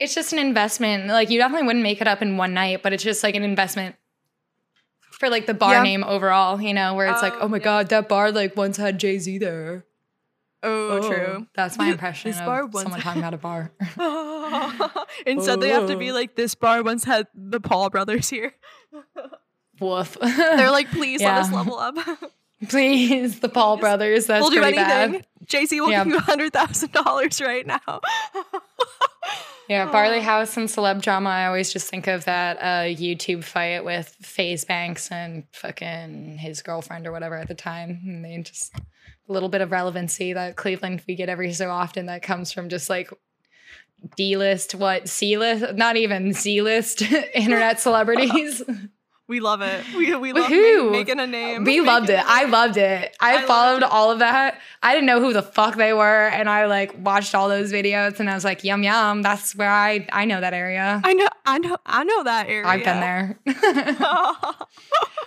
It's 0.00 0.14
just 0.14 0.32
an 0.32 0.38
investment. 0.38 1.06
Like 1.08 1.30
you 1.30 1.38
definitely 1.38 1.66
wouldn't 1.66 1.82
make 1.82 2.00
it 2.00 2.08
up 2.08 2.22
in 2.22 2.36
one 2.36 2.54
night, 2.54 2.82
but 2.82 2.92
it's 2.92 3.02
just 3.04 3.22
like 3.22 3.34
an 3.34 3.42
investment 3.44 3.96
for 5.12 5.28
like 5.28 5.46
the 5.46 5.54
bar 5.54 5.74
Yeah. 5.74 5.82
name 5.82 6.04
overall. 6.04 6.60
You 6.60 6.74
know, 6.74 6.94
where 6.94 7.06
it's 7.08 7.22
like, 7.22 7.32
Um, 7.34 7.38
oh 7.42 7.48
my 7.48 7.58
yeah. 7.58 7.62
god, 7.64 7.88
that 7.90 8.08
bar 8.08 8.30
like 8.32 8.56
once 8.56 8.76
had 8.76 8.98
Jay 8.98 9.18
Z 9.18 9.38
there. 9.38 9.84
Oh, 10.64 11.08
true. 11.08 11.26
Oh, 11.40 11.46
that's 11.54 11.76
my 11.78 11.88
impression 11.92 12.30
This 12.30 12.40
of 12.40 12.46
bar 12.46 12.66
once 12.66 12.82
someone 12.82 13.00
talking 13.00 13.22
about 13.22 13.34
a 13.34 13.38
bar. 13.38 13.70
Instead, 15.26 15.60
they 15.60 15.68
have 15.70 15.88
to 15.88 15.96
be 15.96 16.10
Oh. 16.10 16.14
like, 16.14 16.34
this 16.36 16.54
bar 16.54 16.82
once 16.82 17.04
had 17.04 17.26
the 17.34 17.60
Paul 17.60 17.90
brothers 17.90 18.28
here. 18.30 18.54
Woof. 19.80 20.16
They're 20.22 20.70
like, 20.70 20.90
please 20.90 21.20
let 21.20 21.34
us 21.38 21.52
level 21.52 21.78
up. 21.78 21.96
please, 22.68 23.40
the 23.40 23.48
Paul 23.48 23.76
brothers. 23.76 24.26
That's 24.26 24.40
we'll 24.42 24.50
do 24.50 24.62
anything. 24.62 24.84
bad. 24.84 25.26
Jay 25.44 25.66
Z 25.66 25.80
will 25.80 25.90
Yeah. 25.90 26.04
give 26.04 26.12
you 26.14 26.18
hundred 26.20 26.52
thousand 26.52 26.92
dollars 26.92 27.40
right 27.40 27.66
now. 27.66 28.00
Yeah, 29.68 29.90
Barley 29.90 30.18
Oh. 30.18 30.22
House 30.22 30.56
and 30.56 30.68
celeb 30.68 31.00
drama. 31.00 31.30
I 31.30 31.46
always 31.46 31.72
just 31.72 31.88
think 31.88 32.06
of 32.06 32.24
that 32.26 32.58
uh, 32.58 32.84
YouTube 32.84 33.44
fight 33.44 33.84
with 33.84 34.14
FaZe 34.20 34.64
Banks 34.64 35.10
and 35.10 35.44
fucking 35.52 36.38
his 36.38 36.62
girlfriend 36.62 37.06
or 37.06 37.12
whatever 37.12 37.36
at 37.36 37.48
the 37.48 37.54
time. 37.54 38.00
And 38.06 38.24
they 38.24 38.36
just 38.42 38.74
a 38.76 39.32
little 39.32 39.48
bit 39.48 39.62
of 39.62 39.72
relevancy 39.72 40.34
that 40.34 40.56
Cleveland 40.56 41.02
we 41.08 41.14
get 41.14 41.28
every 41.28 41.52
so 41.54 41.70
often 41.70 42.06
that 42.06 42.22
comes 42.22 42.52
from 42.52 42.68
just 42.68 42.90
like 42.90 43.10
D 44.16 44.36
list, 44.36 44.74
what 44.74 45.08
C 45.08 45.38
list, 45.38 45.74
not 45.76 45.96
even 45.96 46.34
Z 46.34 46.60
list 46.60 47.00
internet 47.34 47.80
celebrities. 47.80 48.62
We 49.26 49.40
love 49.40 49.62
it. 49.62 49.84
We 49.96 50.14
we 50.16 50.32
love 50.34 50.50
ma- 50.50 50.90
making 50.90 51.18
a 51.18 51.26
name. 51.26 51.64
We 51.64 51.80
Making 51.80 51.86
loved 51.86 52.10
it. 52.10 52.22
I 52.24 52.44
loved 52.44 52.76
it. 52.76 53.16
I, 53.20 53.38
I 53.38 53.42
followed 53.46 53.78
it. 53.82 53.90
all 53.90 54.10
of 54.10 54.18
that. 54.18 54.60
I 54.82 54.92
didn't 54.92 55.06
know 55.06 55.18
who 55.20 55.32
the 55.32 55.42
fuck 55.42 55.76
they 55.76 55.92
were, 55.94 56.26
and 56.28 56.48
I 56.48 56.66
like 56.66 56.94
watched 56.98 57.34
all 57.34 57.48
those 57.48 57.72
videos, 57.72 58.20
and 58.20 58.28
I 58.28 58.34
was 58.34 58.44
like, 58.44 58.64
yum 58.64 58.82
yum. 58.82 59.22
That's 59.22 59.54
where 59.56 59.70
I 59.70 60.06
I 60.12 60.26
know 60.26 60.40
that 60.42 60.52
area. 60.52 61.00
I 61.02 61.14
know. 61.14 61.28
I 61.46 61.58
know. 61.58 61.78
I 61.86 62.04
know 62.04 62.24
that 62.24 62.48
area. 62.48 62.66
I've 62.66 62.84
been 62.84 63.00
there. 63.00 63.38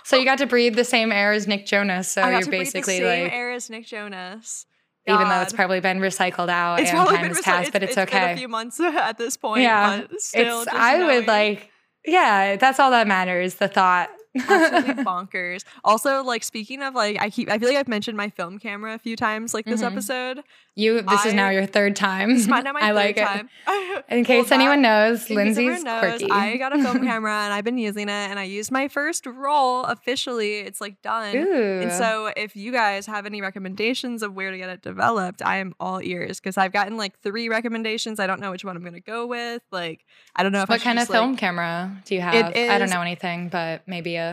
So 0.04 0.16
you 0.16 0.24
got 0.24 0.38
to 0.38 0.46
breathe 0.46 0.74
the 0.74 0.84
same 0.84 1.12
air 1.12 1.32
as 1.32 1.46
Nick 1.46 1.66
Jonas. 1.66 2.10
So 2.10 2.26
you're 2.26 2.46
basically 2.46 2.98
the 2.98 3.04
same 3.04 3.24
like, 3.24 3.32
air 3.32 3.52
as 3.52 3.68
Nick 3.68 3.84
Jonas. 3.84 4.64
even 5.06 5.28
though 5.28 5.42
it's 5.42 5.52
probably 5.52 5.80
been 5.80 5.98
recycled 5.98 6.48
out 6.48 6.80
It's 6.80 6.88
and 6.88 6.96
probably 6.96 7.16
time 7.18 7.26
has 7.28 7.40
passed, 7.42 7.72
but 7.72 7.82
it's, 7.82 7.94
Been 7.94 8.08
a 8.08 8.36
few 8.36 8.48
months 8.48 8.80
at 8.80 9.18
this 9.18 9.36
point. 9.36 9.64
Yeah. 9.64 10.06
but 10.08 10.18
still, 10.22 10.62
It's 10.62 10.72
I 10.72 11.04
would 11.04 11.26
like, 11.26 11.70
yeah, 12.08 12.56
that's 12.56 12.80
all 12.80 12.90
that 12.90 13.06
matters. 13.06 13.56
The 13.56 13.68
thought. 13.68 14.10
Absolutely 14.40 15.04
bonkers. 15.04 15.64
Also, 15.84 16.22
like 16.22 16.42
speaking 16.44 16.82
of 16.82 16.94
like, 16.94 17.20
I 17.20 17.30
keep 17.30 17.50
I 17.50 17.58
feel 17.58 17.68
like 17.68 17.78
I've 17.78 17.88
mentioned 17.88 18.16
my 18.16 18.30
film 18.30 18.58
camera 18.58 18.94
a 18.94 18.98
few 18.98 19.16
times 19.16 19.54
like 19.54 19.64
this 19.64 19.80
Mhm. 19.82 19.92
episode. 19.92 20.42
you. 20.74 21.02
This 21.02 21.26
is 21.26 21.34
now 21.34 21.50
your 21.50 21.66
third 21.66 21.96
time. 21.96 22.34
This 22.36 22.46
not 22.46 22.62
my 22.72 22.80
I 22.80 22.86
third 22.88 22.94
like 22.94 23.16
it. 23.16 23.24
time. 23.24 23.48
In 24.08 24.24
case 24.24 24.48
that- 24.48 24.54
anyone 24.54 24.80
knows, 24.82 25.28
In 25.28 25.36
Lindsay's 25.36 25.82
knows, 25.82 26.00
quirky. 26.00 26.30
I 26.30 26.56
got 26.56 26.72
a 26.76 26.80
film 26.82 27.00
camera 27.04 27.32
and 27.32 27.52
I've 27.52 27.64
been 27.64 27.78
using 27.78 28.08
it 28.08 28.12
and 28.12 28.38
I 28.38 28.44
used 28.44 28.70
my 28.70 28.86
first 28.88 29.26
roll 29.26 29.84
officially. 29.84 30.58
It's 30.60 30.80
like 30.80 31.02
done. 31.02 31.34
Ooh. 31.36 31.80
And 31.82 31.92
so 31.92 32.32
if 32.36 32.54
you 32.54 32.70
guys 32.72 33.06
have 33.06 33.26
any 33.26 33.40
recommendations 33.40 34.22
of 34.22 34.34
where 34.34 34.50
to 34.52 34.58
get 34.58 34.70
it 34.70 34.82
developed, 34.82 35.42
I 35.42 35.56
am 35.56 35.74
all 35.80 36.00
ears 36.00 36.38
because 36.38 36.56
I've 36.56 36.72
gotten 36.72 36.96
like 36.96 37.18
three 37.20 37.48
recommendations. 37.48 38.20
I 38.20 38.26
don't 38.28 38.40
know 38.40 38.50
which 38.52 38.64
one 38.64 38.76
I'm 38.76 38.84
gonna 38.84 39.00
go 39.00 39.26
with. 39.26 39.62
Like 39.72 40.04
I 40.36 40.42
don't 40.44 40.52
know 40.52 40.62
if 40.62 40.68
what 40.68 40.80
should 40.80 40.84
kind 40.84 40.98
of 40.98 41.02
just, 41.02 41.10
like- 41.10 41.18
film 41.18 41.36
camera 41.36 41.96
do 42.04 42.14
you 42.14 42.20
have? 42.20 42.34
I 42.56 42.78
don't 42.78 42.90
know 42.90 43.02
anything, 43.02 43.48
but 43.48 43.82
maybe 43.86 44.14
a. 44.16 44.27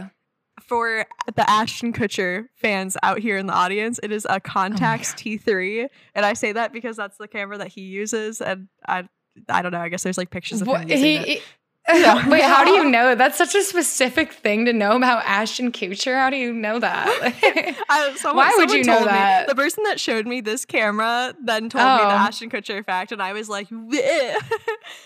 for 0.68 1.06
the 1.36 1.50
Ashton 1.50 1.94
Kutcher 1.94 2.48
fans 2.56 2.98
out 3.04 3.20
here 3.20 3.38
in 3.38 3.48
the 3.48 3.54
audience, 3.54 4.00
it 4.02 4.12
is 4.12 4.26
a 4.30 4.40
Contax 4.40 5.14
T3, 5.16 5.88
and 6.14 6.26
I 6.26 6.34
say 6.34 6.52
that 6.52 6.74
because 6.74 6.98
that's 6.98 7.18
the 7.18 7.28
camera 7.28 7.58
that 7.58 7.70
he 7.70 7.82
uses, 7.82 8.42
and 8.42 8.68
I 8.88 9.08
I 9.50 9.62
don't 9.62 9.72
know. 9.72 9.80
I 9.80 9.90
guess 9.90 10.04
there's 10.04 10.18
like 10.18 10.30
pictures 10.30 10.62
of 10.62 10.68
him 10.68 10.74
What, 10.74 10.90
using 10.90 11.06
he, 11.06 11.16
it. 11.34 11.44
Yeah. 11.88 12.28
Wait, 12.30 12.42
how 12.42 12.64
do 12.64 12.72
you 12.72 12.90
know? 12.90 13.14
That's 13.14 13.38
such 13.38 13.54
a 13.54 13.62
specific 13.62 14.34
thing 14.34 14.66
to 14.66 14.74
know 14.74 14.96
about 14.96 15.24
Ashton 15.26 15.72
Kutcher. 15.72 16.16
How 16.16 16.30
do 16.32 16.36
you 16.38 16.52
know 16.52 16.80
that? 16.80 17.08
I, 17.90 18.14
someone, 18.18 18.46
Why 18.48 18.54
would 18.58 18.72
you 18.72 18.84
know 18.84 18.94
told 18.96 19.06
me- 19.06 19.12
that? 19.12 19.48
the 19.48 19.54
person 19.56 19.84
that 19.84 20.00
showed 20.00 20.26
me 20.26 20.42
this 20.42 20.66
camera 20.66 21.36
then 21.44 21.70
told 21.70 21.84
me 21.84 21.98
the 22.04 22.08
Oh. 22.08 22.10
Ashton 22.10 22.50
Kutcher 22.50 22.84
fact, 22.84 23.12
and 23.12 23.22
I 23.22 23.34
was 23.34 23.50
like, 23.50 23.70
"Bleh." 23.70 24.00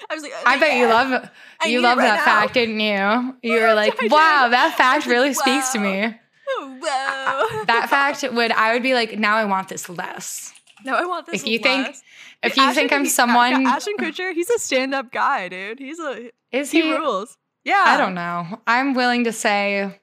I 0.09 0.13
was 0.13 0.23
like, 0.23 0.31
I 0.45 0.57
bet 0.57 0.77
you 0.77 0.87
love 0.87 1.29
you 1.65 1.81
love 1.81 1.97
right 1.97 2.05
that 2.05 2.17
now." 2.17 2.23
fact, 2.25 2.53
didn't 2.53 2.79
you? 2.79 3.35
You 3.43 3.59
were 3.61 3.73
like, 3.73 3.99
"Wow, 4.03 4.47
that 4.49 4.75
fact 4.77 5.05
really 5.05 5.33
speaks 5.33 5.69
to 5.73 5.79
me." 5.79 6.15
Whoa. 6.57 6.79
Oh, 6.81 7.63
that 7.67 7.89
fact 7.89 8.23
would 8.33 8.51
I 8.51 8.73
would 8.73 8.83
be 8.83 8.93
like, 8.93 9.19
"Now 9.19 9.35
I 9.35 9.45
want 9.45 9.67
this 9.67 9.89
less." 9.89 10.53
No, 10.85 10.95
I 10.95 11.05
want 11.05 11.25
this. 11.25 11.41
If 11.41 11.47
you 11.47 11.59
think- 11.59 11.87
less. 11.87 12.01
If 12.41 12.55
you 12.55 12.73
think 12.73 12.93
I'm 12.93 13.05
someone, 13.05 13.65
Ashton 13.65 13.97
Kutcher, 13.97 14.33
he's 14.33 14.49
a 14.49 14.59
stand-up 14.59 15.11
guy, 15.11 15.49
dude. 15.49 15.79
He's 15.79 15.99
a 15.99 16.31
is 16.51 16.71
he 16.71 16.81
he? 16.81 16.95
rules. 16.95 17.37
Yeah, 17.65 17.83
I 17.85 17.97
don't 17.97 18.15
know. 18.15 18.61
I'm 18.65 18.93
willing 18.93 19.25
to 19.25 19.33
say 19.33 19.99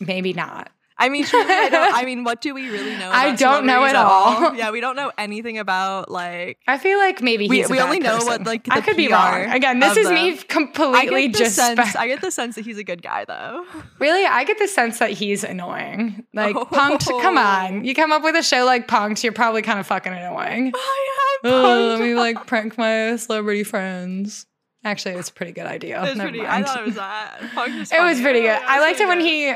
maybe 0.00 0.32
not. 0.32 0.70
I 0.96 1.08
mean, 1.08 1.24
truly, 1.24 1.46
I 1.52 1.68
don't. 1.68 1.94
I 1.94 2.04
mean, 2.10 2.22
what 2.22 2.40
do 2.40 2.54
we 2.54 2.70
really 2.70 2.92
know? 2.92 3.08
About? 3.10 3.14
I 3.14 3.34
don't 3.34 3.66
know 3.66 3.84
at 3.84 3.96
all. 3.96 4.54
Yeah, 4.54 4.70
we 4.70 4.80
don't 4.80 4.94
know 4.94 5.10
anything 5.18 5.58
about 5.58 6.08
like. 6.10 6.58
I 6.68 6.78
feel 6.78 6.98
like 6.98 7.20
maybe 7.20 7.48
We- 7.48 7.66
we 7.66 7.80
only 7.80 7.98
know 7.98 8.18
what, 8.18 8.44
like, 8.44 8.68
I 8.70 8.80
could 8.80 8.96
be 8.96 9.08
wrong. 9.08 9.50
Again, 9.50 9.80
this 9.80 9.96
is 9.96 10.06
the- 10.06 10.14
me 10.14 10.36
completely 10.36 11.28
just 11.28 11.56
sense. 11.56 11.96
I 11.96 12.06
get 12.06 12.20
the 12.20 12.30
sense 12.30 12.54
that 12.54 12.64
he's 12.64 12.78
a 12.78 12.84
good 12.84 13.02
guy, 13.02 13.24
though. 13.24 13.64
really. 13.98 14.24
I 14.24 14.44
get 14.44 14.58
the 14.58 14.68
sense 14.68 14.98
that 15.00 15.10
he's 15.10 15.42
annoying. 15.42 16.24
Like 16.32 16.54
Oh. 16.54 16.64
Punked. 16.66 17.06
Come 17.22 17.38
on, 17.38 17.84
you 17.84 17.94
come 17.94 18.12
up 18.12 18.22
with 18.22 18.36
a 18.36 18.42
show 18.42 18.64
like 18.64 18.86
Punked, 18.86 19.22
you're 19.24 19.32
probably 19.32 19.62
kind 19.62 19.80
of 19.80 19.86
fucking 19.88 20.12
annoying. 20.12 20.72
I 20.74 21.08
have 21.42 21.52
Oh, 21.52 21.86
let 21.88 22.00
me 22.00 22.14
like 22.14 22.46
prank 22.46 22.78
my 22.78 23.16
celebrity 23.16 23.64
friends. 23.64 24.46
Actually, 24.84 25.14
it's 25.14 25.30
a 25.30 25.32
pretty 25.32 25.52
good 25.52 25.66
idea. 25.66 25.98
It 25.98 26.08
was 26.10 26.16
Never 26.16 26.30
pretty. 26.30 26.46
I 26.46 26.62
thought 26.62 26.80
it 26.80 26.86
was 26.86 26.94
that. 26.96 27.40
Punked 27.54 27.78
was 27.80 27.92
It 27.92 28.00
was 28.02 28.20
pretty 28.20 28.42
good. 28.42 28.50
I 28.62 28.80
liked 28.80 29.00
it 29.00 29.08
when 29.08 29.20
he. 29.20 29.52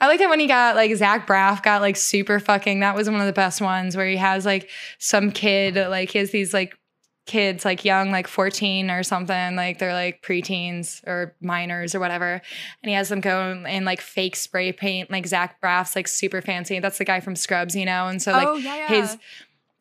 I 0.00 0.06
like 0.06 0.20
it 0.20 0.28
when 0.28 0.40
he 0.40 0.46
got 0.46 0.76
like 0.76 0.94
Zach 0.96 1.26
Braff 1.26 1.62
got 1.62 1.82
like 1.82 1.96
super 1.96 2.40
fucking. 2.40 2.80
That 2.80 2.94
was 2.94 3.08
one 3.10 3.20
of 3.20 3.26
the 3.26 3.32
best 3.32 3.60
ones 3.60 3.96
where 3.96 4.08
he 4.08 4.16
has 4.16 4.46
like 4.46 4.70
some 4.98 5.30
kid 5.30 5.76
like 5.76 6.10
he 6.10 6.18
has 6.18 6.30
these 6.30 6.54
like 6.54 6.74
kids 7.26 7.64
like 7.64 7.84
young 7.84 8.10
like 8.10 8.26
14 8.26 8.90
or 8.90 9.04
something 9.04 9.54
like 9.54 9.78
they're 9.78 9.92
like 9.92 10.20
preteens 10.20 11.06
or 11.06 11.36
minors 11.40 11.94
or 11.94 12.00
whatever 12.00 12.42
and 12.82 12.90
he 12.90 12.92
has 12.92 13.08
them 13.08 13.20
go 13.20 13.62
and 13.68 13.84
like 13.84 14.00
fake 14.00 14.34
spray 14.34 14.72
paint 14.72 15.12
like 15.12 15.26
Zach 15.28 15.60
Braff's 15.60 15.94
like 15.94 16.08
super 16.08 16.42
fancy 16.42 16.80
that's 16.80 16.98
the 16.98 17.04
guy 17.04 17.20
from 17.20 17.36
Scrubs 17.36 17.76
you 17.76 17.84
know 17.84 18.08
and 18.08 18.20
so 18.20 18.32
like 18.32 18.48
oh 18.48 18.56
yeah, 18.56 18.76
yeah. 18.76 18.88
his 18.88 19.16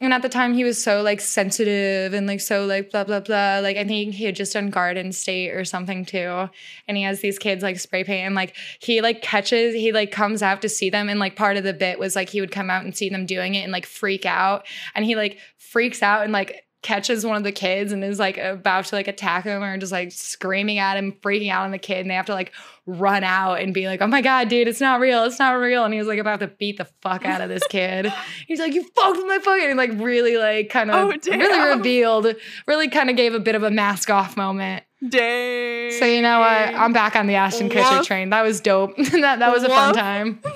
and 0.01 0.13
at 0.13 0.21
the 0.21 0.29
time 0.29 0.53
he 0.53 0.63
was 0.63 0.81
so 0.81 1.01
like 1.01 1.19
sensitive 1.19 2.13
and 2.13 2.25
like 2.25 2.39
so 2.39 2.65
like 2.65 2.89
blah 2.89 3.03
blah 3.03 3.19
blah. 3.19 3.59
Like 3.59 3.75
i 3.75 3.83
think 3.83 4.13
he 4.13 4.25
had 4.25 4.35
just 4.35 4.53
done 4.53 4.69
garden 4.69 5.11
state 5.11 5.51
or 5.51 5.65
something 5.65 6.05
too. 6.05 6.49
And 6.87 6.95
he 6.95 7.03
has 7.03 7.19
these 7.19 7.37
kids 7.37 7.63
like 7.63 7.79
spray 7.79 8.03
paint. 8.03 8.25
And 8.25 8.35
like 8.35 8.55
he 8.79 9.01
like 9.01 9.21
catches 9.21 9.73
he 9.73 9.91
like 9.91 10.11
comes 10.11 10.41
out 10.41 10.61
to 10.61 10.69
see 10.69 10.89
them. 10.89 11.09
And 11.09 11.19
like 11.19 11.35
part 11.35 11.57
of 11.57 11.63
the 11.63 11.73
bit 11.73 11.99
was 11.99 12.15
like 12.15 12.29
he 12.29 12.39
would 12.39 12.51
come 12.51 12.69
out 12.69 12.85
and 12.85 12.95
see 12.95 13.09
them 13.09 13.25
doing 13.25 13.55
it 13.55 13.63
and 13.63 13.73
like 13.73 13.85
freak 13.85 14.25
out. 14.25 14.65
And 14.95 15.03
he 15.03 15.15
like 15.15 15.37
freaks 15.57 16.01
out 16.01 16.23
and 16.23 16.31
like 16.31 16.65
catches 16.81 17.25
one 17.25 17.35
of 17.35 17.43
the 17.43 17.51
kids 17.51 17.91
and 17.91 18.03
is 18.03 18.19
like 18.19 18.37
about 18.37 18.85
to 18.85 18.95
like 18.95 19.07
attack 19.09 19.43
him 19.43 19.61
or 19.61 19.77
just 19.77 19.91
like 19.91 20.11
screaming 20.13 20.77
at 20.77 20.95
him 20.95 21.11
freaking 21.21 21.51
out 21.51 21.65
on 21.65 21.71
the 21.71 21.77
kid 21.77 21.99
and 21.99 22.09
they 22.09 22.15
have 22.15 22.25
to 22.27 22.33
like 22.33 22.53
run 22.85 23.23
out 23.23 23.55
and 23.59 23.73
be 23.73 23.85
like 23.85 24.01
oh 24.01 24.07
my 24.07 24.21
god 24.21 24.47
dude 24.47 24.67
it's 24.67 24.79
not 24.79 24.99
real 25.01 25.23
it's 25.25 25.39
not 25.39 25.51
real. 25.51 25.83
And 25.83 25.93
he 25.93 25.99
was 25.99 26.07
like 26.07 26.19
about 26.19 26.39
to 26.39 26.47
beat 26.47 26.77
the 26.77 26.87
fuck 27.01 27.25
out 27.25 27.41
of 27.41 27.49
this 27.49 27.65
kid. 27.67 28.11
He's 28.47 28.59
like 28.59 28.73
you 28.73 28.83
fucked 28.95 29.17
with 29.17 29.25
my 29.27 29.39
fucking 29.39 29.69
and 29.69 29.77
like 29.77 29.91
really 29.95 30.37
like 30.37 30.69
kind 30.69 30.89
of 30.89 30.95
Oh, 30.95 31.17
really 31.31 31.75
revealed 31.77 32.27
really 32.65 32.87
kind 32.87 33.09
of 33.09 33.15
gave 33.17 33.33
a 33.33 33.39
bit 33.39 33.55
of 33.55 33.63
a 33.63 33.71
mask 33.71 34.09
off 34.09 34.37
moment. 34.37 34.83
Dang. 35.07 35.91
so 35.91 36.05
you 36.05 36.21
know 36.21 36.39
what? 36.39 36.47
I'm 36.75 36.91
back 36.93 37.15
on 37.15 37.27
the 37.27 37.35
ashton 37.35 37.69
kutcher 37.69 37.99
Woof. 37.99 38.07
train. 38.07 38.31
That 38.31 38.41
was 38.43 38.59
dope. 38.61 38.97
That, 38.97 39.39
that 39.39 39.51
was 39.51 39.63
a 39.63 39.69
fun 39.69 39.93
time. 39.93 40.41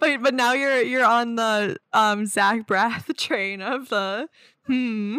But 0.00 0.22
but 0.22 0.34
now 0.34 0.52
you're 0.52 0.80
you're 0.82 1.04
on 1.04 1.34
the 1.36 1.76
um 1.92 2.26
Zach 2.26 2.66
Braff 2.66 3.16
train 3.16 3.60
of 3.60 3.88
the 3.88 4.28
hmm. 4.68 5.18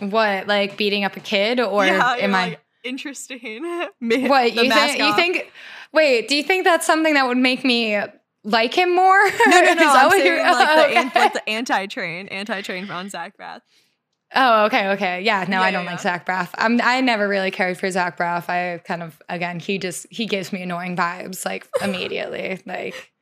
what 0.10 0.46
like 0.46 0.76
beating 0.76 1.04
up 1.04 1.16
a 1.16 1.20
kid 1.20 1.60
or 1.60 1.86
yeah, 1.86 2.16
am 2.18 2.34
i 2.34 2.48
like, 2.48 2.60
interesting? 2.84 3.64
What 4.00 4.52
you 4.54 4.70
think? 4.70 4.98
You 4.98 5.14
think? 5.16 5.52
Wait, 5.92 6.28
do 6.28 6.36
you 6.36 6.42
think 6.42 6.64
that's 6.64 6.86
something 6.86 7.14
that 7.14 7.26
would 7.26 7.38
make 7.38 7.64
me 7.64 7.98
like 8.42 8.74
him 8.74 8.94
more? 8.94 9.22
No, 9.46 9.60
no, 9.60 9.74
no. 9.74 9.82
I'm 9.94 10.06
what 10.06 10.12
saying 10.12 10.26
you're- 10.26 10.42
like, 10.42 10.92
the, 10.92 11.18
okay. 11.20 11.30
the 11.32 11.48
anti-train, 11.48 12.28
anti-train 12.28 12.90
on 12.90 13.08
Zach 13.08 13.34
Braff. 13.38 13.60
oh, 14.34 14.64
okay, 14.66 14.88
okay, 14.90 15.22
yeah. 15.22 15.44
No, 15.48 15.60
Yeah, 15.60 15.62
I 15.62 15.70
don't 15.70 15.84
yeah, 15.84 15.90
like. 15.92 16.00
Zach 16.00 16.26
Braff. 16.26 16.50
I'm. 16.56 16.80
I 16.82 17.00
never 17.00 17.26
really 17.28 17.50
cared 17.50 17.78
for 17.78 17.90
Zach 17.90 18.18
Braff. 18.18 18.48
I 18.48 18.78
kind 18.78 19.02
of 19.02 19.20
again, 19.28 19.60
he 19.60 19.78
just 19.78 20.06
he 20.10 20.26
gives 20.26 20.52
me 20.52 20.62
annoying 20.62 20.96
vibes 20.96 21.46
like 21.46 21.66
immediately. 21.82 22.60
like 22.66 23.13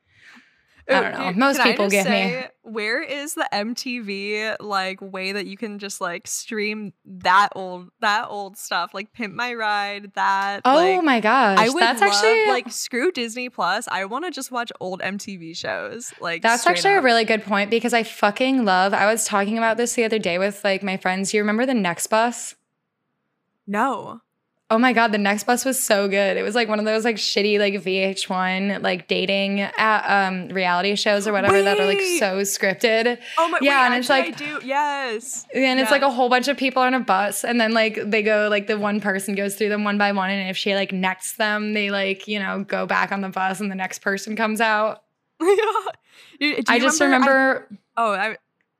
I 0.89 0.93
oh, 0.93 1.01
don't 1.01 1.11
know. 1.13 1.31
Most 1.33 1.57
can 1.57 1.71
people 1.71 1.85
just 1.85 1.91
give 1.91 2.05
me- 2.05 2.11
say, 2.11 2.49
Where 2.63 3.01
is 3.01 3.35
the 3.35 3.47
MTV 3.53 4.57
like 4.59 5.01
way 5.01 5.31
that 5.31 5.47
you 5.47 5.55
can 5.55 5.79
just 5.79 6.01
like 6.01 6.27
stream 6.27 6.93
that 7.05 7.49
old 7.55 7.89
that 8.01 8.27
old 8.29 8.57
stuff 8.57 8.93
like 8.93 9.13
Pimp 9.13 9.33
My 9.33 9.53
Ride 9.53 10.11
that? 10.15 10.61
oh 10.65 10.75
like, 10.75 11.03
my 11.03 11.19
gosh, 11.19 11.57
I 11.59 11.69
would 11.69 11.81
that's 11.81 12.01
love, 12.01 12.11
actually 12.11 12.47
like 12.47 12.69
screw 12.71 13.11
Disney 13.11 13.49
Plus. 13.49 13.87
I 13.87 14.05
want 14.05 14.25
to 14.25 14.31
just 14.31 14.51
watch 14.51 14.71
old 14.79 15.01
MTV 15.01 15.55
shows. 15.55 16.13
Like 16.19 16.41
That's 16.41 16.67
actually 16.67 16.95
a 16.95 17.01
really 17.01 17.23
good 17.23 17.43
point 17.43 17.69
because 17.69 17.93
I 17.93 18.03
fucking 18.03 18.65
love. 18.65 18.93
I 18.93 19.05
was 19.05 19.25
talking 19.25 19.57
about 19.57 19.77
this 19.77 19.93
the 19.93 20.03
other 20.03 20.19
day 20.19 20.37
with 20.37 20.63
like 20.63 20.83
my 20.83 20.97
friends. 20.97 21.33
You 21.33 21.41
remember 21.41 21.65
the 21.65 21.73
Next 21.73 22.07
Bus? 22.07 22.55
no. 23.65 24.21
Oh 24.73 24.79
my 24.79 24.91
god, 24.91 25.11
the 25.11 25.19
next 25.19 25.43
bus 25.43 25.65
was 25.65 25.79
so 25.81 26.07
good. 26.07 26.35
It 26.35 26.41
was 26.41 26.55
like 26.55 26.67
one 26.67 26.79
of 26.79 26.85
those 26.85 27.05
like 27.05 27.17
shitty 27.17 27.59
like 27.59 27.75
VH1 27.75 28.81
like 28.81 29.07
dating 29.07 29.61
uh, 29.61 30.01
um 30.03 30.47
reality 30.49 30.95
shows 30.95 31.27
or 31.27 31.31
whatever 31.31 31.61
that 31.61 31.79
are 31.79 31.85
like 31.85 32.01
so 32.17 32.39
scripted. 32.41 33.19
Oh 33.37 33.49
my 33.49 33.59
god. 33.59 33.65
Yeah, 33.65 33.81
wait, 33.81 33.85
and 33.85 33.95
it's 33.99 34.09
like- 34.09 34.25
I 34.25 34.31
do 34.31 34.59
yes. 34.65 35.45
And 35.53 35.79
it's 35.79 35.91
like 35.91 36.01
a 36.01 36.09
whole 36.09 36.27
bunch 36.27 36.47
of 36.47 36.57
people 36.57 36.81
on 36.81 36.95
a 36.95 36.99
bus 36.99 37.43
and 37.43 37.61
then 37.61 37.73
like 37.75 37.99
they 38.03 38.23
go 38.23 38.47
like 38.49 38.65
the 38.65 38.79
one 38.79 38.99
person 38.99 39.35
goes 39.35 39.53
through 39.53 39.69
them 39.69 39.83
one 39.83 39.99
by 39.99 40.11
one 40.11 40.31
and 40.31 40.49
if 40.49 40.57
she 40.57 40.73
like 40.73 40.91
necks 40.91 41.33
them, 41.35 41.73
they 41.73 41.91
like, 41.91 42.27
you 42.27 42.39
know, 42.39 42.63
go 42.63 42.87
back 42.87 43.11
on 43.11 43.21
the 43.21 43.29
bus 43.29 43.59
and 43.59 43.69
the 43.69 43.75
next 43.75 43.99
person 43.99 44.35
comes 44.35 44.59
out. 44.59 45.03
Do 45.39 45.45
I 46.39 46.75
you 46.77 46.81
just 46.81 46.99
I- 46.99 47.05
remember 47.05 47.67
oh, 47.95 48.13
I, 48.13 48.37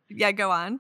yeah. 0.09 0.31
Go 0.31 0.49
on. 0.49 0.79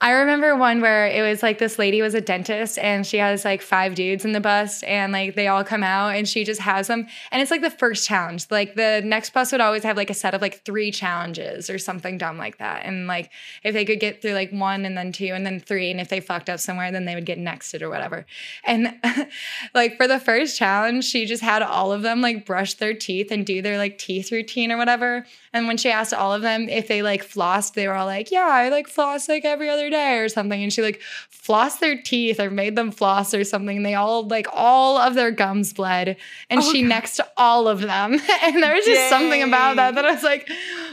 I 0.00 0.10
remember 0.10 0.56
one 0.56 0.80
where 0.80 1.06
it 1.06 1.22
was 1.22 1.42
like 1.42 1.58
this 1.58 1.78
lady 1.78 2.02
was 2.02 2.14
a 2.14 2.20
dentist 2.20 2.78
and 2.78 3.06
she 3.06 3.18
has 3.18 3.44
like 3.44 3.62
five 3.62 3.94
dudes 3.94 4.24
in 4.24 4.32
the 4.32 4.40
bus 4.40 4.82
and 4.82 5.12
like 5.12 5.34
they 5.34 5.48
all 5.48 5.64
come 5.64 5.82
out 5.82 6.14
and 6.14 6.28
she 6.28 6.44
just 6.44 6.60
has 6.60 6.88
them. 6.88 7.06
And 7.30 7.40
it's 7.40 7.50
like 7.50 7.62
the 7.62 7.70
first 7.70 8.06
challenge. 8.06 8.46
Like 8.50 8.74
the 8.74 9.00
next 9.04 9.32
bus 9.32 9.52
would 9.52 9.60
always 9.60 9.84
have 9.84 9.96
like 9.96 10.10
a 10.10 10.14
set 10.14 10.34
of 10.34 10.42
like 10.42 10.64
three 10.64 10.90
challenges 10.90 11.70
or 11.70 11.78
something 11.78 12.18
dumb 12.18 12.36
like 12.36 12.58
that. 12.58 12.84
And 12.84 13.06
like 13.06 13.30
if 13.62 13.72
they 13.72 13.84
could 13.84 14.00
get 14.00 14.20
through 14.20 14.32
like 14.32 14.50
one 14.50 14.84
and 14.84 14.96
then 14.98 15.12
two 15.12 15.32
and 15.32 15.46
then 15.46 15.60
three, 15.60 15.90
and 15.90 16.00
if 16.00 16.08
they 16.08 16.20
fucked 16.20 16.50
up 16.50 16.60
somewhere, 16.60 16.92
then 16.92 17.04
they 17.04 17.14
would 17.14 17.26
get 17.26 17.38
nexted 17.38 17.80
or 17.80 17.88
whatever. 17.88 18.26
And 18.64 18.94
like 19.74 19.96
for 19.96 20.06
the 20.06 20.20
first 20.20 20.58
challenge, 20.58 21.04
she 21.04 21.26
just 21.26 21.42
had 21.42 21.62
all 21.62 21.92
of 21.92 22.02
them 22.02 22.20
like 22.20 22.44
brush 22.44 22.74
their 22.74 22.94
teeth 22.94 23.30
and 23.30 23.46
do 23.46 23.62
their 23.62 23.78
like 23.78 23.98
teeth 23.98 24.30
routine 24.30 24.72
or 24.72 24.76
whatever. 24.76 25.24
And 25.56 25.66
when 25.66 25.76
she 25.78 25.90
asked 25.90 26.12
all 26.12 26.32
of 26.34 26.42
them 26.42 26.68
if 26.68 26.86
they 26.86 27.00
like 27.02 27.24
flossed, 27.26 27.72
they 27.74 27.88
were 27.88 27.94
all 27.94 28.04
like, 28.06 28.30
yeah, 28.30 28.46
I 28.46 28.68
like 28.68 28.88
floss 28.88 29.28
like 29.28 29.44
every 29.44 29.70
other 29.70 29.88
day 29.88 30.18
or 30.18 30.28
something. 30.28 30.62
And 30.62 30.70
she 30.72 30.82
like 30.82 31.00
flossed 31.30 31.78
their 31.80 32.00
teeth 32.00 32.38
or 32.38 32.50
made 32.50 32.76
them 32.76 32.90
floss 32.90 33.32
or 33.32 33.42
something. 33.42 33.78
And 33.78 33.86
they 33.86 33.94
all 33.94 34.26
like 34.26 34.46
all 34.52 34.98
of 34.98 35.14
their 35.14 35.30
gums 35.30 35.72
bled. 35.72 36.16
And 36.50 36.60
Oh, 36.60 36.72
she 36.72 36.82
God. 36.82 36.88
next 36.88 37.16
to 37.16 37.26
all 37.36 37.68
of 37.68 37.80
them. 37.80 38.12
and 38.42 38.62
there 38.62 38.74
was 38.74 38.84
just 38.84 39.08
something 39.08 39.42
about 39.42 39.76
that 39.76 39.94
that 39.94 40.04
I 40.04 40.12
was 40.12 40.22
like, 40.22 40.48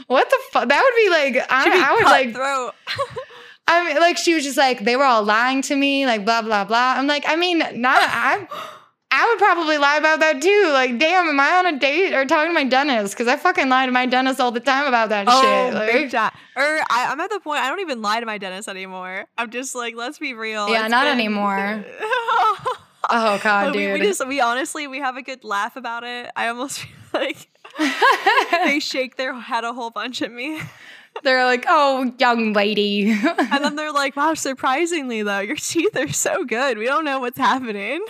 what 0.06 0.28
the 0.30 0.38
fuck? 0.50 0.68
That 0.68 0.82
would 0.82 1.02
be 1.04 1.10
like, 1.38 1.46
I, 1.50 1.64
be 1.64 1.70
I 1.72 1.92
would 1.94 2.04
like, 2.04 2.32
cutthroat. 2.32 2.74
I 3.68 3.84
mean, 3.86 3.96
like 3.98 4.16
she 4.18 4.34
was 4.34 4.44
just 4.44 4.58
like, 4.58 4.84
they 4.84 4.96
were 4.96 5.04
all 5.04 5.22
lying 5.22 5.62
to 5.62 5.76
me, 5.76 6.06
like 6.06 6.24
blah, 6.24 6.42
blah, 6.42 6.64
blah. 6.64 6.94
I'm 6.96 7.06
like, 7.06 7.24
I 7.26 7.36
mean, 7.36 7.58
not, 7.58 7.98
I, 8.00 8.46
I 9.16 9.28
would 9.30 9.38
probably 9.38 9.78
lie 9.78 9.96
about 9.96 10.20
that 10.20 10.42
too. 10.42 10.70
Like, 10.72 10.98
damn, 10.98 11.28
am 11.28 11.38
I 11.38 11.52
on 11.52 11.66
a 11.66 11.78
date 11.78 12.14
or 12.14 12.24
talking 12.24 12.50
to 12.50 12.54
my 12.54 12.64
dentist? 12.64 13.14
Because 13.14 13.28
I 13.28 13.36
fucking 13.36 13.68
lie 13.68 13.86
to 13.86 13.92
my 13.92 14.06
dentist 14.06 14.40
all 14.40 14.50
the 14.50 14.60
time 14.60 14.86
about 14.86 15.10
that 15.10 15.26
Oh, 15.28 15.40
shit. 15.42 15.74
Like, 15.74 15.92
big 15.92 16.10
time. 16.10 16.32
Or 16.56 16.62
I, 16.62 17.08
I'm 17.10 17.20
at 17.20 17.30
the 17.30 17.40
point 17.40 17.60
I 17.60 17.68
don't 17.68 17.80
even 17.80 18.02
lie 18.02 18.20
to 18.20 18.26
my 18.26 18.38
dentist 18.38 18.68
anymore. 18.68 19.26
I'm 19.38 19.50
just 19.50 19.74
like, 19.74 19.94
let's 19.96 20.18
be 20.18 20.34
real. 20.34 20.68
Yeah, 20.68 20.88
not 20.88 21.04
been- 21.04 21.12
anymore. 21.18 21.84
oh 23.10 23.38
god, 23.42 23.74
we, 23.74 23.78
dude. 23.86 24.00
we 24.00 24.06
just 24.06 24.26
we 24.26 24.40
honestly 24.40 24.86
we 24.86 24.98
have 24.98 25.16
a 25.16 25.22
good 25.22 25.44
laugh 25.44 25.76
about 25.76 26.04
it. 26.04 26.30
I 26.34 26.48
almost 26.48 26.80
feel 26.80 26.90
like 27.12 27.48
they 28.64 28.80
shake 28.80 29.16
their 29.16 29.34
head 29.34 29.64
a 29.64 29.72
whole 29.72 29.90
bunch 29.90 30.22
at 30.22 30.32
me. 30.32 30.60
They're 31.22 31.44
like, 31.44 31.64
oh, 31.68 32.12
young 32.18 32.52
lady. 32.54 33.12
And 33.12 33.64
then 33.64 33.76
they're 33.76 33.92
like, 33.92 34.16
wow, 34.16 34.34
surprisingly 34.34 35.22
though, 35.22 35.38
your 35.38 35.56
teeth 35.56 35.96
are 35.96 36.12
so 36.12 36.44
good. 36.44 36.76
We 36.78 36.86
don't 36.86 37.04
know 37.04 37.20
what's 37.20 37.38
happening. 37.38 38.04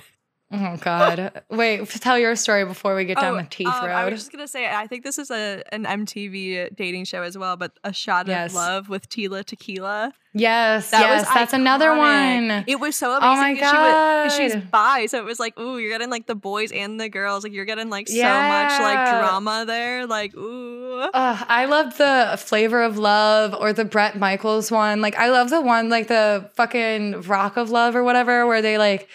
Oh 0.56 0.76
god. 0.80 1.42
Wait, 1.50 1.88
tell 1.88 2.18
your 2.18 2.36
story 2.36 2.64
before 2.64 2.94
we 2.94 3.04
get 3.04 3.18
down 3.18 3.34
Oh, 3.34 3.42
the 3.42 3.48
teeth 3.48 3.66
um, 3.66 3.72
I 3.90 4.04
was 4.08 4.14
just 4.20 4.30
gonna 4.32 4.46
say, 4.48 4.68
I 4.70 4.86
think 4.86 5.02
this 5.04 5.18
is 5.18 5.30
a 5.30 5.62
an 5.72 5.84
MTV 5.84 6.74
dating 6.76 7.04
show 7.06 7.22
as 7.22 7.36
well, 7.36 7.56
but 7.56 7.72
a 7.82 7.92
shot 7.92 8.28
Yes. 8.28 8.50
of 8.50 8.54
love 8.54 8.88
with 8.88 9.08
Tila 9.08 9.44
Tequila. 9.44 10.12
yes, 10.32 10.90
That 10.90 11.00
yes, 11.00 11.24
was 11.26 11.34
that's 11.34 11.52
another 11.52 11.96
one. 11.96 12.64
It 12.66 12.78
was 12.80 12.94
so 12.96 13.18
Oh 13.20 13.32
amazing. 13.32 13.60
my 13.60 13.60
'cause 13.60 14.36
she 14.36 14.42
was- 14.44 14.52
she's 14.52 14.54
God. 14.62 14.70
bi, 14.70 15.06
so 15.06 15.18
it 15.18 15.24
was 15.24 15.38
like, 15.40 15.58
ooh, 15.58 15.78
you're 15.78 15.90
getting 15.90 16.10
like 16.10 16.26
the 16.26 16.34
boys 16.34 16.70
and 16.72 17.00
the 17.00 17.08
girls. 17.08 17.42
Like 17.44 17.52
you're 17.52 17.64
getting 17.64 17.90
like 17.90 18.08
so 18.08 18.22
much 18.22 18.80
like 18.80 19.08
drama 19.20 19.64
there. 19.66 20.06
Like 20.06 20.34
ooh, 20.36 21.00
Ugh, 21.12 21.46
I 21.48 21.64
love 21.66 21.98
the 21.98 22.36
flavor 22.38 22.82
of 22.82 22.98
love 22.98 23.54
or 23.60 23.72
the 23.72 23.84
Bret 23.84 24.18
Michaels 24.18 24.70
one. 24.70 25.00
Like 25.00 25.16
I 25.16 25.30
love 25.30 25.50
the 25.50 25.60
one 25.60 25.88
like 25.88 26.08
the 26.08 26.50
fucking 26.54 27.22
rock 27.22 27.56
of 27.56 27.70
love 27.70 27.96
or 27.96 28.02
whatever, 28.04 28.46
where 28.46 28.62
they 28.62 28.78
like 28.78 29.08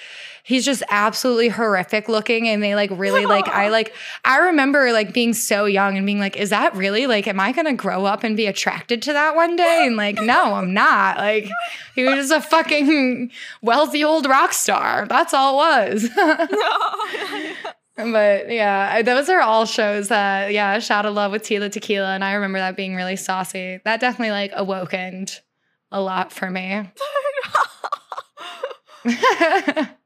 he's 0.50 0.66
just 0.66 0.82
absolutely 0.90 1.48
horrific 1.48 2.10
looking 2.10 2.50
and 2.50 2.64
they 2.64 2.74
like 2.74 2.90
really 2.94 3.28
like 3.28 3.48
I 3.48 3.70
like 3.70 3.94
I 4.26 4.40
remember 4.40 4.92
like 4.92 5.14
being 5.14 5.36
so 5.36 5.66
young 5.66 5.96
and 5.96 6.08
being 6.08 6.20
like, 6.20 6.38
is 6.38 6.50
that 6.50 6.76
really 6.76 7.06
like 7.06 7.28
am 7.28 7.40
I 7.40 7.52
gonna 7.52 7.76
grow 7.76 8.06
up 8.06 8.24
and 8.24 8.36
be 8.36 8.48
attracted 8.48 9.04
to 9.04 9.14
that 9.14 9.36
one 9.36 9.56
day? 9.56 9.84
And 9.86 9.96
like, 9.96 10.20
no, 10.20 10.56
I'm 10.56 10.74
not. 10.74 11.18
Like 11.18 11.48
he 11.94 12.04
was 12.04 12.16
just 12.16 12.32
a 12.32 12.42
fucking 12.42 13.30
wealthy 13.62 14.04
old 14.04 14.26
rock 14.26 14.54
star. 14.54 15.06
That's 15.08 15.36
all 15.36 15.62
it 15.62 15.94
was. 15.94 16.10
But 18.02 18.50
yeah, 18.50 19.02
those 19.02 19.28
are 19.28 19.42
all 19.42 19.66
shows 19.66 20.08
that, 20.08 20.54
yeah, 20.54 20.80
Shot 20.80 21.06
of 21.06 21.14
Love 21.16 21.34
with 21.34 21.44
Tila 21.44 21.70
Tequila. 21.70 22.16
And 22.16 22.24
I 22.24 22.32
remember 22.32 22.58
that 22.58 22.78
being 22.78 22.96
really 22.96 23.18
saucy. 23.18 23.82
That 23.84 24.00
definitely 24.00 24.32
like 24.32 24.52
awokened 24.56 25.38
a 25.92 26.00
lot 26.00 26.32
for 26.32 26.50
me. 26.50 26.90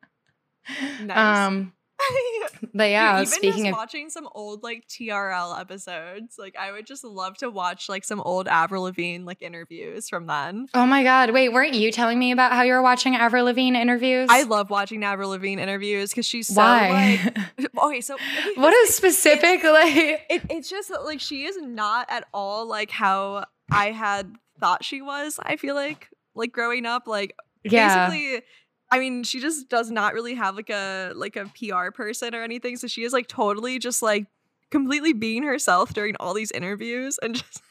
nice. 1.04 1.48
um, 1.48 1.74
but 2.74 2.90
yeah, 2.90 3.20
Dude, 3.20 3.28
even 3.28 3.34
speaking 3.34 3.64
just 3.66 3.74
of, 3.74 3.78
watching 3.78 4.10
some 4.10 4.28
old 4.34 4.64
like 4.64 4.88
TRL 4.88 5.60
episodes, 5.60 6.36
like 6.38 6.56
I 6.58 6.72
would 6.72 6.86
just 6.86 7.04
love 7.04 7.38
to 7.38 7.50
watch 7.50 7.90
like 7.90 8.04
some 8.04 8.22
old 8.22 8.48
Avril 8.48 8.84
Lavigne 8.84 9.26
like 9.26 9.42
interviews 9.42 10.10
from 10.10 10.28
then. 10.28 10.68
oh 10.74 10.86
my 10.86 11.04
God, 11.04 11.32
wait, 11.32 11.50
weren't 11.50 11.74
you 11.74 11.92
telling 11.92 12.20
me 12.20 12.32
about 12.32 12.54
how 12.54 12.64
you 12.64 12.74
were 12.74 12.82
watching 12.82 13.16
Avril 13.16 13.46
Lavigne 13.46 13.80
interviews? 13.80 14.28
I 14.32 14.44
love 14.44 14.70
watching 14.70 15.04
Avril 15.04 15.30
Lavigne 15.30 15.62
interviews 15.62 16.12
because 16.12 16.26
she's 16.26 16.48
so 16.48 16.62
Why? 16.62 17.20
like 17.24 17.70
okay, 17.84 18.02
so 18.02 18.18
what 18.56 18.74
is 18.74 18.96
specific? 18.96 19.64
Like, 19.64 19.96
it, 20.30 20.42
it's 20.50 20.70
just 20.70 20.92
like 21.04 21.20
she 21.20 21.44
is 21.46 21.58
not 21.62 22.08
at 22.10 22.26
all 22.34 22.68
like 22.68 22.92
how 22.92 23.46
I 23.72 23.92
had 23.92 24.34
thought 24.60 24.84
she 24.84 25.02
was. 25.02 25.40
I 25.42 25.58
feel 25.58 25.76
like 25.76 26.10
like 26.36 26.52
growing 26.52 26.86
up, 26.86 27.08
like 27.08 27.36
yeah. 27.64 28.10
basically. 28.10 28.42
I 28.94 29.00
mean, 29.00 29.24
she 29.24 29.40
just 29.40 29.70
does 29.70 29.90
not 29.90 30.14
really 30.14 30.36
have 30.36 30.56
like 30.56 30.70
a 30.70 31.14
like 31.16 31.36
a 31.36 31.46
PR 31.46 31.90
person 31.90 32.36
or 32.36 32.44
anything. 32.44 32.78
So 32.78 32.86
she 32.86 33.04
is 33.04 33.12
like 33.12 33.26
totally 33.26 33.80
just 33.80 34.04
like 34.04 34.28
completely 34.70 35.14
being 35.14 35.42
herself 35.42 35.96
during 35.96 36.16
all 36.20 36.36
these 36.36 36.52
interviews 36.52 37.18
and 37.24 37.34
just 37.38 37.64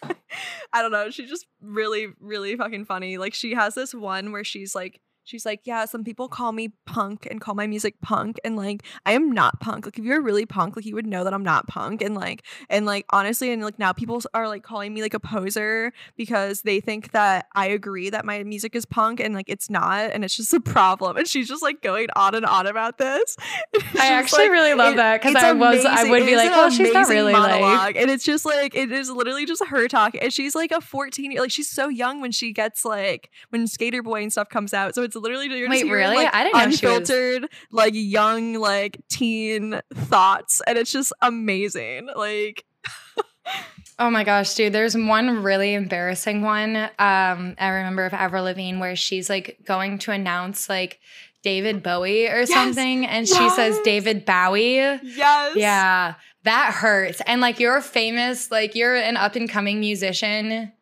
I 0.72 0.82
don't 0.82 0.90
know, 0.90 1.10
she's 1.10 1.28
just 1.28 1.46
really 1.60 2.08
really 2.18 2.56
fucking 2.56 2.86
funny. 2.86 3.18
Like 3.18 3.34
she 3.34 3.54
has 3.54 3.76
this 3.76 3.94
one 3.94 4.32
where 4.32 4.42
she's 4.42 4.74
like 4.74 5.00
she's 5.24 5.44
like, 5.46 5.60
"Yeah, 5.64 5.84
some 5.84 6.04
people 6.04 6.28
call 6.28 6.52
me 6.52 6.72
punk 6.86 7.26
and 7.30 7.40
call 7.40 7.54
my 7.54 7.66
music 7.66 8.00
punk 8.00 8.38
and 8.44 8.56
like 8.56 8.82
I 9.06 9.12
am 9.12 9.30
not 9.30 9.60
punk. 9.60 9.86
Like 9.86 9.98
if 9.98 10.04
you're 10.04 10.20
really 10.22 10.46
punk, 10.46 10.76
like 10.76 10.84
you 10.84 10.94
would 10.94 11.06
know 11.06 11.24
that 11.24 11.32
I'm 11.34 11.42
not 11.44 11.66
punk 11.68 12.02
and 12.02 12.14
like 12.14 12.42
and 12.68 12.86
like 12.86 13.06
honestly 13.10 13.52
and 13.52 13.62
like 13.62 13.78
now 13.78 13.92
people 13.92 14.22
are 14.34 14.48
like 14.48 14.62
calling 14.62 14.92
me 14.94 15.02
like 15.02 15.14
a 15.14 15.20
poser 15.20 15.92
because 16.16 16.62
they 16.62 16.80
think 16.80 17.12
that 17.12 17.46
I 17.54 17.66
agree 17.68 18.10
that 18.10 18.24
my 18.24 18.42
music 18.44 18.74
is 18.74 18.84
punk 18.84 19.20
and 19.20 19.34
like 19.34 19.48
it's 19.48 19.70
not 19.70 20.10
and 20.12 20.24
it's 20.24 20.36
just 20.36 20.52
a 20.54 20.60
problem." 20.60 21.16
And 21.16 21.26
she's 21.28 21.48
just 21.48 21.62
like 21.62 21.82
going 21.82 22.08
on 22.16 22.34
and 22.34 22.44
on 22.46 22.66
about 22.66 22.98
this. 22.98 23.36
I 23.98 24.08
actually 24.12 24.44
like, 24.44 24.50
really 24.50 24.74
love 24.74 24.94
it- 24.94 24.96
that 24.96 25.20
because 25.22 25.36
I 25.36 25.52
was, 25.52 25.84
I 25.84 26.04
would 26.08 26.22
It 26.22 26.26
be 26.26 26.36
like, 26.36 26.50
well, 26.50 26.70
she's 26.70 26.92
not 26.92 27.06
amazing 27.06 27.16
really 27.16 27.32
like, 27.32 27.96
and 27.96 28.10
it's 28.10 28.24
just 28.24 28.44
like 28.44 28.74
it 28.74 28.90
is 28.92 29.10
literally 29.10 29.46
just 29.46 29.64
her 29.66 29.88
talking, 29.88 30.20
and 30.20 30.32
she's 30.32 30.54
like 30.54 30.72
a 30.72 30.80
fourteen, 30.80 31.30
year 31.32 31.40
like 31.40 31.50
she's 31.50 31.68
so 31.68 31.88
young 31.88 32.20
when 32.20 32.32
she 32.32 32.52
gets 32.52 32.84
like 32.84 33.30
when 33.50 33.64
Sk8er 33.66 34.02
Boi 34.02 34.22
and 34.22 34.32
stuff 34.32 34.48
comes 34.48 34.72
out. 34.74 34.94
So 34.94 35.02
it's 35.02 35.11
literally 35.14 35.46
you're 35.46 35.68
just 35.68 35.70
Wait, 35.70 35.86
hearing, 35.86 35.92
really? 36.10 36.16
like, 36.24 36.34
I 36.34 36.44
didn't 36.44 36.56
know 36.58 36.70
she 36.70 36.86
was- 36.86 36.96
unfiltered, 37.10 37.50
like 37.70 37.92
young, 37.94 38.54
like 38.54 39.00
teen 39.08 39.80
thoughts, 39.94 40.60
and 40.66 40.76
it's 40.78 40.92
just 40.92 41.12
amazing. 41.20 42.08
Like 42.14 42.64
Oh 43.98 44.10
my 44.10 44.24
gosh, 44.24 44.54
dude, 44.54 44.72
there's 44.72 44.96
one 44.96 45.42
really 45.42 45.74
embarrassing 45.74 46.42
one. 46.42 46.76
Um, 46.76 47.54
I 47.58 47.68
remember 47.68 48.04
of 48.06 48.14
Avril 48.14 48.44
Lavigne 48.44 48.78
where 48.80 48.96
she's 48.96 49.28
like 49.28 49.58
going 49.64 49.98
to 49.98 50.12
announce 50.12 50.68
like 50.68 50.98
David 51.42 51.82
Bowie 51.82 52.26
or 52.28 52.46
something, 52.46 53.04
and 53.06 53.28
she 53.28 53.50
says. 53.50 53.78
David 53.84 54.24
Bowie. 54.24 54.76
yes, 55.02 55.56
Yeah, 55.56 56.14
that 56.44 56.72
hurts. 56.72 57.20
And 57.26 57.40
like 57.40 57.60
you're 57.60 57.80
famous, 57.80 58.50
like 58.50 58.74
you're 58.74 58.96
an 58.96 59.16
up 59.16 59.36
and 59.36 59.48
coming 59.48 59.78
musician. 59.80 60.72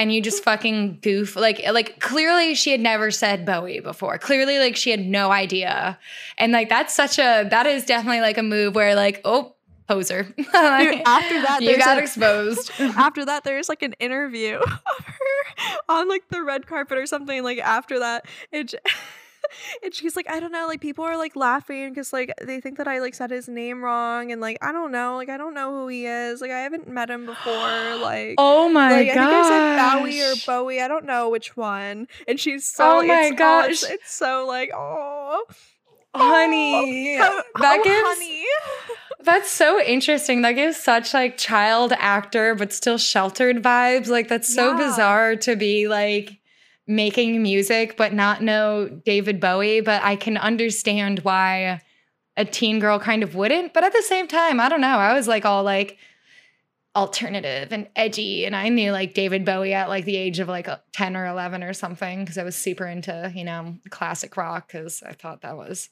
And 0.00 0.10
you 0.10 0.22
just 0.22 0.42
fucking 0.42 1.00
goof 1.02 1.36
like 1.36 1.60
like 1.72 2.00
clearly 2.00 2.54
she 2.54 2.70
had 2.70 2.80
never 2.80 3.10
said 3.10 3.44
Bowie 3.44 3.80
before. 3.80 4.16
Clearly 4.16 4.58
like 4.58 4.74
she 4.74 4.90
had 4.90 5.00
no 5.00 5.30
idea. 5.30 5.98
And 6.38 6.52
like 6.52 6.70
that's 6.70 6.94
such 6.94 7.18
a 7.18 7.46
that 7.50 7.66
is 7.66 7.84
definitely 7.84 8.22
like 8.22 8.38
a 8.38 8.42
move 8.42 8.74
where 8.74 8.94
like 8.94 9.20
oh 9.26 9.54
poser. 9.86 10.32
Like, 10.54 11.02
after 11.06 11.42
that, 11.42 11.58
you 11.62 11.76
got 11.76 11.98
a- 11.98 12.00
exposed. 12.00 12.70
after 12.80 13.24
that 13.24 13.44
there's 13.44 13.68
like 13.68 13.82
an 13.82 13.92
interview 13.98 14.56
of 14.58 15.04
her 15.04 15.78
on 15.88 16.08
like 16.08 16.28
the 16.28 16.42
red 16.42 16.66
carpet 16.66 16.96
or 16.96 17.06
something 17.06 17.42
like 17.42 17.58
after 17.58 17.98
that 17.98 18.24
it 18.52 18.74
and 19.82 19.94
she's 19.94 20.16
like 20.16 20.28
i 20.30 20.38
don't 20.40 20.52
know 20.52 20.66
like 20.66 20.80
people 20.80 21.04
are 21.04 21.16
like 21.16 21.34
laughing 21.36 21.88
because 21.90 22.12
like 22.12 22.32
they 22.42 22.60
think 22.60 22.78
that 22.78 22.86
i 22.88 22.98
like 23.00 23.14
said 23.14 23.30
his 23.30 23.48
name 23.48 23.82
wrong 23.82 24.32
and 24.32 24.40
like 24.40 24.58
i 24.62 24.72
don't 24.72 24.92
know 24.92 25.16
like 25.16 25.28
i 25.28 25.36
don't 25.36 25.54
know 25.54 25.70
who 25.72 25.88
he 25.88 26.06
is 26.06 26.40
like 26.40 26.50
i 26.50 26.60
haven't 26.60 26.88
met 26.88 27.10
him 27.10 27.26
before 27.26 27.52
like 28.02 28.34
Oh 28.38 28.68
my 28.68 28.90
like, 28.92 29.14
gosh. 29.14 29.16
I 29.16 29.20
think 29.20 29.34
I 29.34 29.48
said 29.48 30.00
Bowie 30.00 30.22
or 30.22 30.34
Bowie. 30.46 30.80
I 30.80 30.88
don't 30.88 31.04
know 31.04 31.28
which 31.28 31.56
one. 31.56 32.08
And 32.26 32.38
she's 32.38 32.68
so. 32.68 33.00
Oh 33.00 33.06
my 33.06 33.30
it's, 33.32 33.40
oh, 33.40 33.64
it's, 33.68 33.82
it's 33.84 34.12
so 34.14 34.46
like, 34.46 34.70
oh, 34.74 35.44
Honey, 36.14 37.18
oh, 37.20 37.42
that 37.60 37.78
oh, 37.80 37.84
gives 37.84 38.08
honey. 38.08 38.44
that's 39.22 39.50
so 39.50 39.80
interesting. 39.80 40.42
That 40.42 40.52
gives 40.52 40.76
such 40.76 41.14
like 41.14 41.36
child 41.38 41.92
actor 41.98 42.54
but 42.54 42.72
still 42.72 42.98
sheltered 42.98 43.62
vibes. 43.62 44.08
Like 44.08 44.28
that's 44.28 44.52
so 44.52 44.72
Yeah. 44.72 44.76
bizarre 44.88 45.36
to 45.36 45.54
be 45.54 45.86
like 45.86 46.39
making 46.90 47.40
music 47.40 47.96
but 47.96 48.12
not 48.12 48.42
know 48.42 48.88
David 48.88 49.40
Bowie, 49.40 49.80
but 49.80 50.02
I 50.02 50.16
can 50.16 50.36
understand 50.36 51.20
why 51.20 51.80
a 52.36 52.44
teen 52.44 52.80
girl 52.80 52.98
kind 52.98 53.22
of 53.22 53.34
wouldn't. 53.34 53.72
But 53.72 53.84
at 53.84 53.92
the 53.92 54.02
same 54.02 54.26
time, 54.26 54.58
I 54.60 54.68
don't 54.68 54.80
know. 54.80 54.98
I 54.98 55.14
was 55.14 55.28
like 55.28 55.44
all 55.44 55.62
like 55.62 55.98
alternative 56.96 57.72
and 57.72 57.88
edgy. 57.94 58.44
And 58.44 58.56
I 58.56 58.68
knew 58.68 58.90
like 58.90 59.14
David 59.14 59.44
Bowie 59.44 59.72
at 59.72 59.88
like 59.88 60.04
the 60.04 60.16
age 60.16 60.40
of 60.40 60.48
like 60.48 60.68
10 60.92 61.16
or 61.16 61.26
11 61.26 61.62
or 61.62 61.72
something 61.72 62.20
because 62.20 62.36
I 62.36 62.42
was 62.42 62.56
super 62.56 62.86
into, 62.86 63.32
you 63.34 63.44
know, 63.44 63.76
classic 63.90 64.36
rock 64.36 64.66
because 64.66 65.02
I 65.04 65.12
thought 65.12 65.42
that 65.42 65.56
was 65.56 65.88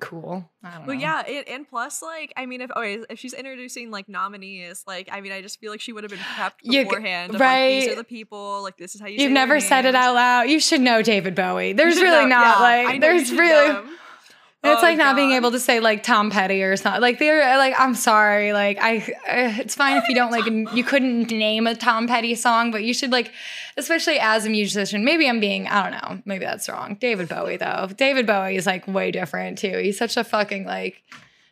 cool. 0.00 0.50
I 0.62 0.70
don't 0.78 0.86
Well, 0.86 0.96
know. 0.96 1.00
yeah, 1.02 1.26
it, 1.26 1.48
and 1.48 1.68
plus, 1.68 2.02
like, 2.02 2.32
I 2.36 2.46
mean, 2.46 2.60
if 2.60 2.70
okay, 2.70 2.98
if 3.10 3.18
she's 3.18 3.32
introducing 3.32 3.90
like 3.90 4.08
nominees, 4.08 4.84
like, 4.86 5.08
I 5.12 5.20
mean, 5.20 5.32
I 5.32 5.40
just 5.42 5.60
feel 5.60 5.70
like 5.70 5.80
she 5.80 5.92
would 5.92 6.04
have 6.04 6.10
been 6.10 6.18
prepped 6.20 6.52
You 6.62 6.84
beforehand. 6.84 7.34
of, 7.34 7.40
like, 7.40 7.68
these 7.82 7.88
are 7.92 7.94
the 7.96 8.04
people. 8.04 8.62
Like, 8.62 8.76
this 8.76 8.94
is 8.94 9.00
how 9.00 9.06
you. 9.06 9.18
You've 9.18 9.32
never 9.32 9.60
said 9.60 9.84
it 9.86 9.94
out 9.94 10.14
loud. 10.14 10.42
You 10.44 10.60
should 10.60 10.80
know 10.80 11.02
David 11.02 11.34
Bowie. 11.34 11.72
There's 11.72 11.96
really 11.96 12.24
know- 12.24 12.36
not 12.40 12.56
yeah, 12.58 12.62
like 12.88 13.00
there's 13.00 13.32
really. 13.32 13.82
It's 14.64 14.82
Oh, 14.82 14.82
like 14.82 14.96
not 14.96 15.14
being 15.14 15.32
able 15.32 15.50
to 15.50 15.60
say 15.60 15.80
like 15.80 16.02
Tom 16.02 16.30
Petty 16.30 16.62
or 16.62 16.76
something. 16.76 17.00
Like 17.02 17.18
they're 17.18 17.56
like 17.58 17.74
I'm 17.78 17.94
sorry. 17.94 18.52
Like 18.52 18.78
I 18.80 18.98
uh, 18.98 19.60
it's 19.60 19.74
fine 19.74 19.96
if 19.98 20.08
you 20.08 20.14
don't 20.14 20.30
like 20.30 20.46
you 20.74 20.82
couldn't 20.84 21.30
name 21.30 21.66
a 21.66 21.74
Tom 21.74 22.06
Petty 22.06 22.34
song, 22.34 22.70
but 22.70 22.82
you 22.82 22.94
should 22.94 23.12
like 23.12 23.30
especially 23.76 24.18
as 24.18 24.46
a 24.46 24.50
musician. 24.50 25.04
Maybe 25.04 25.28
I'm 25.28 25.40
being 25.40 25.66
I 25.68 25.82
don't 25.82 25.92
know. 25.92 26.22
Maybe 26.24 26.44
that's 26.44 26.68
wrong. 26.68 26.96
David 27.00 27.28
Bowie 27.28 27.56
though. 27.58 27.88
David 27.94 28.26
Bowie 28.26 28.56
is 28.56 28.66
like 28.66 28.88
way 28.88 29.10
different 29.10 29.58
too. 29.58 29.78
He's 29.78 29.98
such 29.98 30.16
a 30.16 30.24
fucking 30.24 30.64
like 30.64 31.02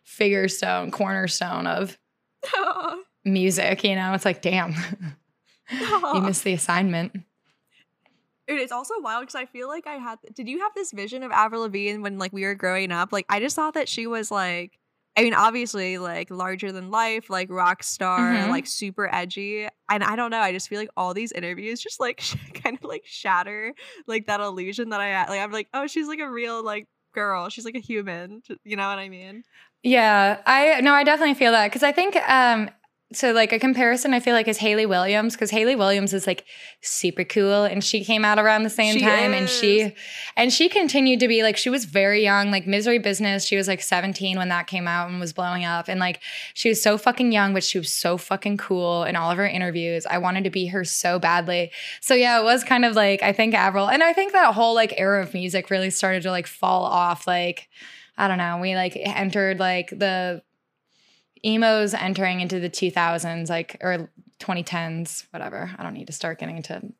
figure 0.04 0.48
stone, 0.48 0.90
cornerstone 0.90 1.66
of 1.66 1.98
music, 3.24 3.84
you 3.84 3.94
know? 3.94 4.14
It's 4.14 4.24
like 4.24 4.40
damn. 4.42 4.74
you 5.70 6.20
missed 6.22 6.44
the 6.44 6.54
assignment. 6.54 7.12
Dude, 8.48 8.60
it's 8.60 8.72
also 8.72 8.94
wild 9.00 9.22
because 9.22 9.34
I 9.36 9.46
feel 9.46 9.68
like 9.68 9.86
I 9.86 9.94
had. 9.94 10.18
Did 10.34 10.48
you 10.48 10.60
have 10.60 10.72
this 10.74 10.92
vision 10.92 11.22
of 11.22 11.30
Avril 11.30 11.62
Lavigne 11.62 12.02
when 12.02 12.18
like 12.18 12.32
we 12.32 12.44
were 12.44 12.54
growing 12.54 12.90
up? 12.92 13.12
Like, 13.12 13.26
I 13.28 13.40
just 13.40 13.56
thought 13.56 13.74
that 13.74 13.88
she 13.88 14.06
was 14.06 14.30
like. 14.30 14.78
I 15.14 15.20
mean, 15.20 15.34
obviously, 15.34 15.98
like 15.98 16.30
larger 16.30 16.72
than 16.72 16.90
life, 16.90 17.28
like 17.28 17.50
rock 17.50 17.82
star, 17.82 18.18
Mhm. 18.34 18.48
like 18.48 18.66
super 18.66 19.14
edgy. 19.14 19.68
And 19.90 20.02
I 20.02 20.16
don't 20.16 20.30
know. 20.30 20.40
I 20.40 20.52
just 20.52 20.70
feel 20.70 20.78
like 20.80 20.88
all 20.96 21.12
these 21.12 21.32
interviews 21.32 21.82
just 21.82 22.00
like 22.00 22.22
kind 22.64 22.78
of 22.78 22.84
like 22.88 23.02
shatter 23.04 23.74
like 24.06 24.26
that 24.28 24.40
illusion 24.40 24.88
that 24.88 25.02
I 25.02 25.08
had. 25.08 25.28
Like, 25.28 25.40
I'm 25.40 25.52
like, 25.52 25.68
oh, 25.74 25.86
she's 25.86 26.08
like 26.08 26.20
a 26.20 26.30
real 26.30 26.64
like 26.64 26.88
girl. 27.14 27.50
She's 27.50 27.66
like 27.66 27.74
a 27.76 27.78
human. 27.78 28.40
You 28.64 28.76
know 28.76 28.88
what 28.88 28.98
I 28.98 29.10
mean? 29.10 29.42
Yeah, 29.82 30.40
I 30.46 30.80
no, 30.80 30.94
I 30.94 31.04
definitely 31.04 31.34
feel 31.34 31.52
that 31.52 31.66
because 31.68 31.82
I 31.82 31.92
think 31.92 32.16
um 32.16 32.70
so 33.14 33.32
like 33.32 33.52
a 33.52 33.58
comparison 33.58 34.14
I 34.14 34.20
feel 34.20 34.34
like 34.34 34.48
is 34.48 34.58
Hayley 34.58 34.86
Williams 34.86 35.34
because 35.34 35.50
Hayley 35.50 35.74
Williams 35.74 36.12
is 36.12 36.26
like 36.26 36.44
super 36.80 37.24
cool 37.24 37.64
and 37.64 37.82
she 37.82 38.04
came 38.04 38.24
out 38.24 38.38
around 38.38 38.62
the 38.62 38.70
same 38.70 38.94
She 38.94 39.00
time 39.00 39.34
and 39.34 39.48
she 39.48 39.94
and 40.36 40.52
she 40.52 40.68
continued 40.68 41.20
to 41.20 41.28
be 41.28 41.42
like 41.42 41.56
she 41.56 41.70
was 41.70 41.84
very 41.84 42.22
young 42.22 42.50
like 42.50 42.66
Misery 42.66 42.98
Business 42.98 43.44
she 43.44 43.56
was 43.56 43.68
like 43.68 43.82
17 43.82 44.38
when 44.38 44.48
that 44.48 44.66
came 44.66 44.88
out 44.88 45.10
and 45.10 45.20
was 45.20 45.32
blowing 45.32 45.64
up 45.64 45.88
and 45.88 46.00
like 46.00 46.20
she 46.54 46.68
was 46.68 46.82
so 46.82 46.98
fucking 46.98 47.32
young 47.32 47.54
but 47.54 47.64
she 47.64 47.78
was 47.78 47.92
so 47.92 48.16
fucking 48.16 48.56
cool 48.56 49.04
in 49.04 49.16
all 49.16 49.30
of 49.30 49.38
her 49.38 49.46
interviews 49.46 50.06
I 50.06 50.18
wanted 50.18 50.44
to 50.44 50.50
be 50.50 50.66
her 50.66 50.84
so 50.84 51.18
badly 51.18 51.70
so 52.00 52.14
yeah 52.14 52.40
it 52.40 52.44
was 52.44 52.64
kind 52.64 52.84
of 52.84 52.94
like 52.94 53.22
I 53.22 53.32
think 53.32 53.54
Avril 53.54 53.88
and 53.88 54.02
I 54.02 54.12
think 54.12 54.32
that 54.32 54.54
whole 54.54 54.74
like 54.74 54.94
era 54.96 55.22
of 55.22 55.34
music 55.34 55.70
really 55.70 55.90
started 55.90 56.22
to 56.22 56.30
like 56.30 56.46
fall 56.46 56.84
off 56.84 57.26
like 57.26 57.68
I 58.16 58.28
don't 58.28 58.38
know. 58.38 58.58
We 58.58 58.74
like 58.74 58.96
entered 58.96 59.58
like 59.58 59.90
the 59.90 60.42
emos 61.44 61.94
entering 61.94 62.40
into 62.40 62.60
the 62.60 62.70
2000s, 62.70 63.48
like 63.48 63.76
or 63.80 64.10
2010s, 64.40 65.26
whatever. 65.30 65.70
I 65.78 65.82
don't 65.82 65.94
need 65.94 66.06
to 66.08 66.12
start 66.12 66.38
getting 66.38 66.56
into 66.56 66.92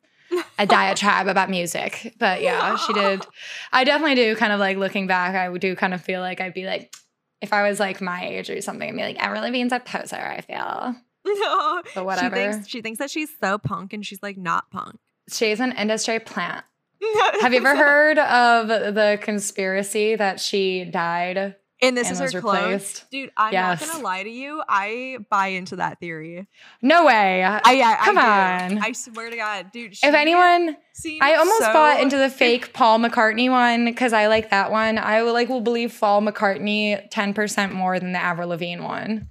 a 0.57 0.65
diatribe 0.65 1.27
about 1.27 1.49
music, 1.49 2.15
but 2.19 2.41
yeah, 2.41 2.75
she 2.77 2.93
did. 2.93 3.25
I 3.71 3.83
definitely 3.83 4.15
do 4.15 4.35
kind 4.35 4.53
of 4.53 4.59
like 4.59 4.77
looking 4.77 5.07
back. 5.07 5.35
I 5.35 5.55
do 5.57 5.75
kind 5.75 5.93
of 5.93 6.01
feel 6.01 6.21
like 6.21 6.41
I'd 6.41 6.53
be 6.53 6.65
like, 6.65 6.93
if 7.41 7.53
I 7.53 7.67
was 7.67 7.79
like 7.79 8.01
my 8.01 8.25
age 8.25 8.49
or 8.49 8.61
something, 8.61 8.89
I'd 8.89 8.95
be 8.95 9.01
like, 9.01 9.23
Emily 9.23 9.41
Lavigne's 9.41 9.73
a 9.73 9.79
poser. 9.79 10.15
I 10.15 10.41
feel, 10.41 10.95
but 11.95 12.05
whatever. 12.05 12.35
She 12.35 12.41
thinks 12.41 12.67
she 12.67 12.81
thinks 12.81 12.99
that 12.99 13.11
she's 13.11 13.29
so 13.39 13.57
punk, 13.57 13.93
and 13.93 14.05
she's 14.05 14.23
like 14.23 14.37
not 14.37 14.71
punk. 14.71 14.97
She's 15.29 15.59
an 15.59 15.73
industry 15.73 16.19
plant. 16.19 16.65
Have 17.41 17.53
you 17.53 17.59
ever 17.59 17.75
heard 17.75 18.17
of 18.17 18.67
the 18.67 19.19
conspiracy 19.21 20.15
that 20.15 20.39
she 20.39 20.85
died 20.85 21.55
And 21.83 21.97
this 21.97 22.09
and 22.09 22.19
is 22.21 22.33
her 22.33 22.41
clone. 22.41 22.55
replaced? 22.55 23.05
Dude, 23.11 23.29
I'm 23.37 23.51
Yes. 23.53 23.81
not 23.81 23.89
gonna 23.91 24.03
lie 24.03 24.23
to 24.23 24.29
you. 24.29 24.63
I 24.67 25.17
buy 25.29 25.47
into 25.47 25.75
that 25.75 25.99
theory. 25.99 26.47
No 26.81 27.05
way. 27.05 27.43
I 27.43 27.73
yeah, 27.73 27.97
Come 28.05 28.17
I 28.17 28.63
on. 28.71 28.77
I 28.83 28.91
swear 28.93 29.29
to 29.29 29.35
God, 29.35 29.71
dude. 29.71 29.91
If 29.93 30.03
anyone, 30.15 30.77
I 31.21 31.35
almost 31.35 31.59
so- 31.59 31.73
bought 31.73 31.99
into 31.99 32.17
the 32.17 32.29
fake 32.31 32.73
Paul 32.73 32.99
McCartney 32.99 33.49
one 33.49 33.85
because 33.85 34.13
I 34.13 34.27
like 34.27 34.49
that 34.51 34.71
one. 34.71 34.97
I 34.97 35.21
will 35.23 35.33
like 35.33 35.49
will 35.49 35.61
believe 35.61 35.95
Paul 35.99 36.21
McCartney 36.21 37.05
ten 37.11 37.33
percent 37.33 37.73
more 37.73 37.99
than 37.99 38.13
the 38.13 38.19
Avril 38.19 38.49
Lavigne 38.49 38.81
one. 38.81 39.29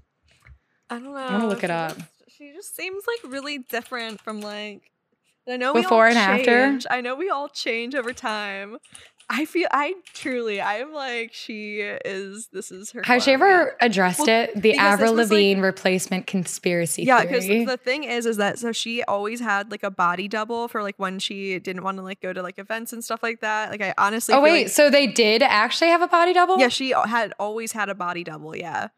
I 0.90 0.96
don't 0.96 1.04
know. 1.04 1.16
I'm 1.16 1.32
gonna 1.32 1.48
look 1.48 1.64
it 1.64 1.70
up. 1.70 1.96
just- 1.96 2.08
she 2.36 2.52
just 2.52 2.76
seems 2.76 3.04
like 3.06 3.32
really 3.32 3.58
different 3.58 4.20
from 4.20 4.40
like. 4.40 4.82
I 5.48 5.56
know 5.56 5.72
we 5.72 5.82
Before 5.82 6.04
all 6.04 6.10
and 6.10 6.18
after? 6.18 6.44
change. 6.44 6.86
I 6.90 7.00
know 7.00 7.16
we 7.16 7.28
all 7.28 7.48
change 7.48 7.94
over 7.96 8.12
time. 8.12 8.78
I 9.30 9.44
feel 9.46 9.66
I 9.70 9.94
truly 10.14 10.60
I'm 10.60 10.92
like 10.92 11.32
she 11.32 11.80
is. 11.80 12.48
This 12.52 12.70
is 12.70 12.90
her. 12.92 13.02
Has 13.04 13.22
she 13.24 13.34
clone, 13.34 13.48
yeah. 13.48 13.54
ever 13.60 13.76
addressed 13.80 14.18
Well, 14.20 14.28
it? 14.28 14.60
The 14.60 14.74
Avril 14.76 15.14
was, 15.14 15.30
like- 15.30 15.36
Lavigne 15.36 15.60
replacement 15.62 16.26
conspiracy 16.26 17.04
theory 17.04 17.18
Yeah, 17.18 17.22
because 17.24 17.46
the 17.46 17.76
thing 17.76 18.04
is, 18.04 18.26
is 18.26 18.36
that 18.36 18.58
so 18.58 18.72
she 18.72 19.02
always 19.04 19.40
had 19.40 19.70
like 19.70 19.82
a 19.82 19.90
body 19.90 20.28
double 20.28 20.68
for 20.68 20.82
like 20.82 20.96
when 20.98 21.18
she 21.18 21.58
didn't 21.58 21.82
want 21.82 21.96
to 21.98 22.02
like 22.02 22.20
go 22.20 22.32
to 22.32 22.42
like 22.42 22.58
events 22.58 22.92
and 22.92 23.02
stuff 23.02 23.22
like 23.22 23.40
that. 23.40 23.70
Like 23.70 23.80
I 23.80 23.94
honestly, 23.96 24.34
oh 24.34 24.40
wait, 24.42 24.64
like- 24.64 24.68
so 24.72 24.90
they 24.90 25.06
did 25.06 25.42
actually 25.42 25.88
have 25.88 26.02
a 26.02 26.08
body 26.08 26.32
double? 26.32 26.58
yeah, 26.58 26.68
she 26.68 26.90
had 26.90 27.32
always 27.38 27.72
had 27.72 27.88
a 27.88 27.94
body 27.94 28.24
double. 28.24 28.54
Yeah, 28.56 28.88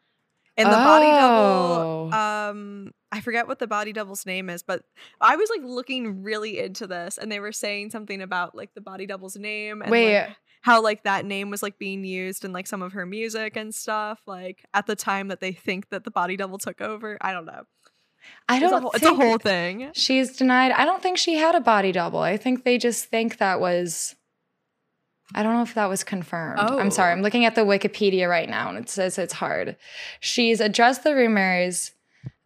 and 0.57 0.67
the 0.67 0.71
body 0.75 1.05
double, 1.07 2.09
Oh. 2.13 2.49
um, 2.49 2.91
I 3.15 3.21
forget 3.21 3.47
what 3.47 3.59
the 3.59 3.67
body 3.67 3.93
double's 3.93 4.25
name 4.25 4.49
is, 4.49 4.61
but 4.61 4.83
I 5.21 5.37
was 5.37 5.49
like 5.49 5.61
looking 5.63 6.21
really 6.21 6.59
into 6.59 6.85
this, 6.85 7.17
and 7.17 7.31
they 7.31 7.39
were 7.39 7.53
saying 7.53 7.91
something 7.91 8.21
about 8.21 8.55
like 8.55 8.73
the 8.73 8.81
body 8.81 9.05
double's 9.05 9.37
name 9.37 9.81
and 9.81 9.89
Wait. 9.89 10.17
like, 10.17 10.35
how 10.63 10.81
like 10.83 11.03
that 11.05 11.23
name 11.23 11.49
was 11.49 11.63
like 11.63 11.79
being 11.79 12.03
used 12.03 12.43
in 12.43 12.51
like 12.51 12.67
some 12.67 12.81
of 12.81 12.91
her 12.91 13.05
music 13.05 13.55
and 13.55 13.73
stuff. 13.73 14.19
Like 14.27 14.65
at 14.73 14.85
the 14.85 14.97
time 14.97 15.29
that 15.29 15.39
they 15.39 15.53
think 15.53 15.91
that 15.91 16.03
the 16.03 16.11
body 16.11 16.35
double 16.35 16.57
took 16.57 16.81
over. 16.81 17.17
I 17.21 17.31
don't 17.31 17.45
know. 17.45 17.63
I 18.49 18.57
It's 18.57 18.65
a 18.65 18.69
don't. 18.69 18.81
whole, 18.81 18.91
it's 18.91 19.05
a 19.05 19.13
whole 19.13 19.37
thing. 19.37 19.91
She's 19.93 20.35
denied. 20.35 20.73
I 20.73 20.83
don't 20.83 21.01
think 21.01 21.17
she 21.17 21.35
had 21.35 21.55
a 21.55 21.61
body 21.61 21.93
double. 21.93 22.19
I 22.19 22.35
think 22.35 22.65
they 22.65 22.77
just 22.77 23.05
think 23.05 23.37
that 23.37 23.61
was. 23.61 24.15
I 25.33 25.41
don't 25.41 25.53
know 25.53 25.63
if 25.63 25.73
that 25.75 25.87
was 25.87 26.03
confirmed. 26.03 26.59
Oh. 26.61 26.77
I'm 26.77 26.91
sorry. 26.91 27.11
Oh. 27.11 27.15
I'm 27.15 27.21
looking 27.21 27.45
at 27.45 27.55
the 27.55 27.61
Wikipedia 27.61 28.29
right 28.29 28.49
now, 28.49 28.67
and 28.67 28.77
it 28.77 28.89
says 28.89 29.17
it's 29.17 29.33
hard. 29.33 29.77
She's 30.19 30.59
addressed 30.59 31.03
the 31.05 31.15
rumors 31.15 31.91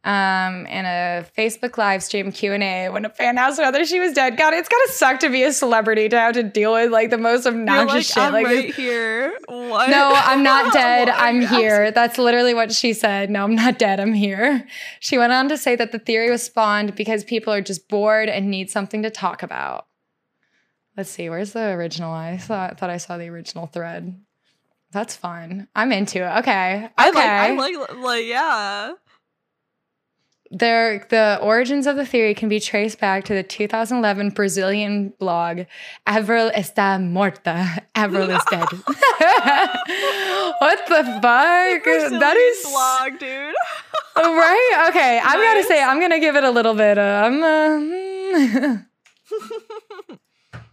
um, 0.06 0.66
in 0.68 0.86
a 0.86 1.26
Facebook 1.38 1.78
live 1.78 2.02
stream 2.02 2.32
Q 2.32 2.54
and 2.54 2.64
A 2.64 2.90
when 2.90 3.04
a 3.04 3.10
fan 3.10 3.38
asked 3.38 3.60
whether 3.60 3.84
she 3.86 4.00
was 4.00 4.14
dead. 4.14 4.38
God, 4.38 4.54
it's 4.54 4.70
gotta 4.70 4.92
suck 4.94 5.20
to 5.20 5.30
be 5.30 5.44
a 5.44 5.52
celebrity 5.52 6.08
to 6.08 6.18
have 6.18 6.36
to 6.36 6.44
deal 6.44 6.74
with 6.74 6.92
like 6.92 7.10
the 7.10 7.18
most 7.18 7.46
You're 7.46 7.54
obnoxious 7.54 7.94
like, 7.94 8.06
shit. 8.06 8.18
I'm 8.18 8.34
like, 8.34 8.46
right 8.46 8.74
here. 8.74 9.38
What? 9.48 9.90
no, 9.90 10.14
I'm 10.16 10.42
not 10.42 10.72
dead. 10.74 11.10
I'm 11.10 11.42
here. 11.42 11.92
That's 11.92 12.18
literally 12.18 12.54
what 12.54 12.72
she 12.72 12.94
said. 12.94 13.30
No, 13.30 13.44
I'm 13.44 13.56
not 13.56 13.78
dead. 13.78 14.00
I'm 14.00 14.14
here. 14.14 14.66
She 15.02 15.18
went 15.18 15.34
on 15.34 15.50
to 15.50 15.58
say 15.58 15.76
that 15.76 15.92
the 15.92 16.00
theory 16.00 16.32
was 16.32 16.44
spawned 16.44 16.96
because 16.96 17.26
people 17.26 17.52
are 17.54 17.62
just 17.62 17.90
bored 17.90 18.30
and 18.30 18.50
need 18.50 18.70
something 18.70 19.04
to 19.04 19.10
talk 19.10 19.44
about. 19.44 19.86
Let's 20.96 21.10
see. 21.10 21.30
Where's 21.30 21.52
the 21.54 21.70
original? 21.72 22.12
I 22.12 22.38
thought, 22.38 22.78
thought 22.78 22.90
I 22.90 22.98
saw 22.98 23.18
the 23.18 23.28
original 23.28 23.68
thread. 23.68 24.18
That's 24.92 25.16
fun. 25.16 25.68
I'm 25.76 25.92
into 25.92 26.20
it. 26.20 26.40
Okay. 26.40 26.86
Okay. 26.86 26.92
I 26.98 27.10
like, 27.12 27.26
I 27.26 27.52
like, 27.54 27.96
like, 27.98 28.26
yeah. 28.26 28.94
There, 30.52 31.06
the 31.10 31.38
origins 31.42 31.86
of 31.86 31.96
the 31.96 32.06
theory 32.06 32.34
can 32.34 32.50
be 32.50 32.60
traced 32.60 33.00
back 33.00 33.24
to 33.26 33.34
the 33.36 33.44
2011 33.44 34.32
Brazilian 34.32 35.14
blog 35.20 35.66
"Avril 36.08 36.50
está 36.52 37.00
morta." 37.00 37.84
Avril 37.96 38.30
is 38.32 38.44
dead. 38.50 38.66
what 40.60 40.88
the 40.88 41.04
fuck? 41.22 41.22
that 41.22 41.82
Brazilian 41.84 42.38
is 42.38 42.66
blog, 42.66 43.20
dude. 43.20 43.54
right. 44.18 44.86
Okay, 44.90 45.22
I'm 45.24 45.40
gonna 45.40 45.64
say 45.64 45.84
I'm 45.84 46.00
gonna 46.00 46.20
give 46.20 46.36
it 46.36 46.44
a 46.44 46.52
little 46.52 46.74
bit. 46.74 46.98
Um, 46.98 47.44
uh, 47.44 48.78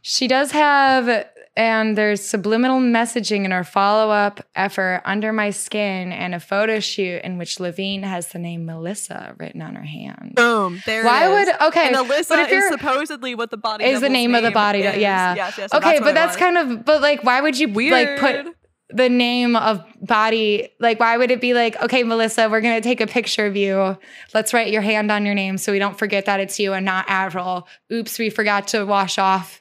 she 0.02 0.28
does 0.28 0.52
have, 0.52 1.26
and 1.56 1.96
there's 1.96 2.22
subliminal 2.22 2.80
messaging 2.80 3.44
in 3.44 3.50
her 3.50 3.64
follow-up 3.64 4.46
effort, 4.54 5.02
"Under 5.04 5.32
My 5.32 5.50
Skin," 5.50 6.12
and 6.12 6.34
a 6.34 6.40
photo 6.40 6.80
shoot 6.80 7.22
in 7.22 7.38
which 7.38 7.58
Lavigne 7.58 8.06
has 8.06 8.28
the 8.28 8.38
name 8.38 8.66
Melissa 8.66 9.34
written 9.38 9.62
on 9.62 9.74
her 9.74 9.84
hand. 9.84 10.34
Boom. 10.34 10.82
There. 10.84 11.04
Why 11.04 11.24
it 11.24 11.30
is. 11.30 11.46
would 11.46 11.68
okay? 11.68 11.88
And 11.88 11.96
Alyssa 11.96 12.28
but 12.28 12.38
if 12.40 12.52
is 12.52 12.68
supposedly 12.68 13.34
what 13.34 13.50
the 13.50 13.56
body 13.56 13.84
is 13.84 14.00
the 14.00 14.08
double's 14.08 14.12
name 14.12 14.34
of 14.34 14.42
the 14.42 14.50
body 14.50 14.80
is. 14.80 14.96
yeah. 14.96 15.34
Yes, 15.34 15.58
yes. 15.58 15.74
okay, 15.74 15.98
but 16.00 16.14
that's 16.14 16.36
kind 16.36 16.58
of 16.58 16.84
but 16.84 17.00
like 17.00 17.24
why 17.24 17.40
would 17.40 17.58
you 17.58 17.68
weird. 17.68 17.92
like 17.92 18.18
put 18.18 18.54
the 18.90 19.08
name 19.08 19.56
of 19.56 19.84
body 20.00 20.68
like 20.78 21.00
why 21.00 21.16
would 21.16 21.32
it 21.32 21.40
be 21.40 21.54
like 21.54 21.80
okay 21.82 22.04
melissa 22.04 22.48
we're 22.48 22.60
gonna 22.60 22.80
take 22.80 23.00
a 23.00 23.06
picture 23.06 23.44
of 23.44 23.56
you 23.56 23.98
let's 24.32 24.54
write 24.54 24.72
your 24.72 24.82
hand 24.82 25.10
on 25.10 25.26
your 25.26 25.34
name 25.34 25.58
so 25.58 25.72
we 25.72 25.80
don't 25.80 25.98
forget 25.98 26.26
that 26.26 26.38
it's 26.38 26.60
you 26.60 26.72
and 26.72 26.86
not 26.86 27.04
avril 27.08 27.66
oops 27.92 28.16
we 28.16 28.30
forgot 28.30 28.68
to 28.68 28.84
wash 28.84 29.18
off 29.18 29.60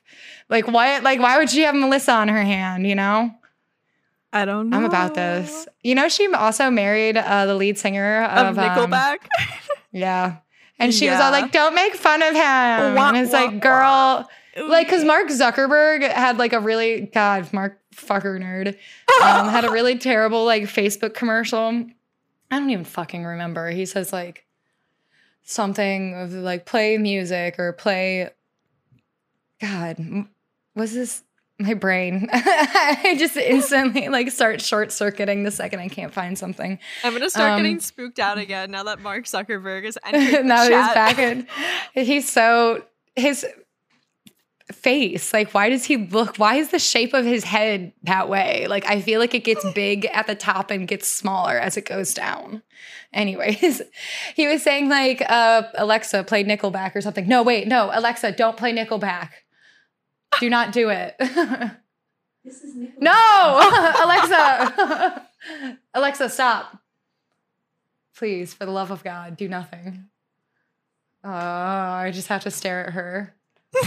like 0.49 0.67
why 0.67 0.99
like 0.99 1.19
why 1.19 1.37
would 1.37 1.49
she 1.49 1.61
have 1.61 1.75
melissa 1.75 2.11
on 2.13 2.27
her 2.27 2.43
hand 2.43 2.87
you 2.87 2.95
know 2.95 3.31
I 4.33 4.45
don't 4.45 4.69
know. 4.69 4.77
i'm 4.77 4.85
about 4.85 5.13
this 5.13 5.67
you 5.81 5.95
know 5.95 6.09
she 6.09 6.31
also 6.33 6.69
married 6.69 7.17
uh, 7.17 7.45
the 7.45 7.55
lead 7.55 7.77
singer 7.77 8.23
Of 8.23 8.57
of, 8.57 8.59
um, 8.59 8.65
Nickelback. 8.65 9.17
Yeah. 9.95 10.37
And 10.77 10.93
she 10.93 11.09
was 11.09 11.19
all 11.19 11.31
like, 11.31 11.53
don't 11.53 11.73
make 11.73 11.95
fun 11.95 12.21
of 12.21 12.33
him. 12.33 12.95
Wah, 12.95 13.07
and 13.07 13.17
it's 13.17 13.31
wah, 13.31 13.45
like, 13.45 13.61
girl, 13.61 14.27
wah. 14.57 14.67
like, 14.67 14.87
because 14.87 15.05
Mark 15.05 15.29
Zuckerberg 15.29 16.01
had 16.11 16.37
like 16.37 16.51
a 16.51 16.59
really, 16.59 17.01
God, 17.13 17.51
Mark 17.53 17.79
fucker 17.95 18.37
nerd, 18.37 18.67
um, 19.23 19.47
had 19.47 19.63
a 19.63 19.71
really 19.71 19.97
terrible 19.99 20.43
like 20.43 20.63
Facebook 20.63 21.13
commercial. 21.13 21.85
I 22.51 22.59
don't 22.59 22.69
even 22.69 22.83
fucking 22.83 23.23
remember. 23.23 23.69
He 23.71 23.85
says 23.85 24.11
like 24.11 24.45
something 25.43 26.13
of 26.15 26.33
like 26.33 26.65
play 26.65 26.97
music 26.97 27.57
or 27.57 27.71
play. 27.71 28.31
God, 29.61 30.25
was 30.75 30.93
this 30.93 31.23
my 31.57 31.73
brain? 31.73 32.27
I 32.33 33.15
just 33.17 33.37
instantly 33.37 34.09
like 34.09 34.29
start 34.31 34.61
short 34.61 34.91
circuiting 34.91 35.43
the 35.43 35.51
second 35.51 35.79
I 35.79 35.87
can't 35.87 36.13
find 36.13 36.37
something. 36.37 36.77
I'm 37.03 37.13
gonna 37.13 37.29
start 37.29 37.51
Um, 37.53 37.59
getting 37.59 37.79
spooked 37.79 38.19
out 38.19 38.37
again 38.37 38.71
now 38.71 38.83
that 38.83 38.99
Mark 38.99 39.23
Zuckerberg 39.25 39.85
is 39.85 39.97
entering 40.05 40.31
the 40.31 40.43
now 40.43 40.63
he's 40.63 40.93
back 40.93 41.17
in. 41.17 41.47
He's 41.93 42.29
so 42.29 42.83
his 43.15 43.45
face. 44.73 45.31
Like, 45.31 45.53
why 45.53 45.69
does 45.69 45.85
he 45.85 45.95
look? 45.97 46.37
Why 46.37 46.55
is 46.55 46.69
the 46.69 46.79
shape 46.79 47.13
of 47.13 47.23
his 47.23 47.43
head 47.43 47.93
that 48.03 48.27
way? 48.29 48.65
Like, 48.67 48.85
I 48.89 48.99
feel 48.99 49.19
like 49.19 49.33
it 49.35 49.43
gets 49.43 49.63
big 49.75 50.05
at 50.07 50.25
the 50.27 50.35
top 50.35 50.71
and 50.71 50.87
gets 50.87 51.07
smaller 51.07 51.57
as 51.57 51.77
it 51.77 51.85
goes 51.85 52.13
down. 52.13 52.63
Anyways, 53.13 53.81
he 54.35 54.47
was 54.47 54.63
saying 54.63 54.89
like, 54.89 55.21
uh, 55.29 55.63
Alexa, 55.75 56.23
play 56.25 56.43
Nickelback 56.43 56.95
or 56.95 57.01
something. 57.01 57.27
No, 57.27 57.43
wait, 57.43 57.67
no, 57.67 57.91
Alexa, 57.93 58.31
don't 58.33 58.57
play 58.57 58.73
Nickelback. 58.73 59.29
Do 60.39 60.49
not 60.49 60.71
do 60.71 60.89
it. 60.89 61.15
no, 62.99 63.93
Alexa, 64.03 65.27
Alexa, 65.93 66.29
stop. 66.29 66.77
Please, 68.17 68.53
for 68.53 68.65
the 68.65 68.71
love 68.71 68.91
of 68.91 69.03
God, 69.03 69.35
do 69.37 69.47
nothing. 69.47 70.05
Uh, 71.23 71.27
I 71.29 72.11
just 72.13 72.27
have 72.27 72.43
to 72.43 72.51
stare 72.51 72.85
at 72.87 72.93
her. 72.93 73.33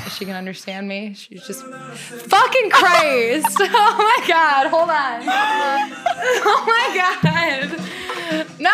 Is 0.07 0.17
she 0.17 0.25
gonna 0.27 0.39
understand 0.39 0.87
me? 0.87 1.15
She's 1.15 1.47
just 1.47 1.65
fucking 1.65 2.71
Christ. 2.71 3.57
Oh 3.61 3.97
my 3.99 4.27
god, 4.29 4.67
hold 4.69 4.91
on. 4.91 5.23
Oh 6.45 6.65
my 6.67 6.91
god. 6.95 7.81
No! 8.61 8.71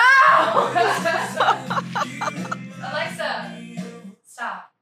Alexa, 2.83 3.55
stop. 4.27 4.74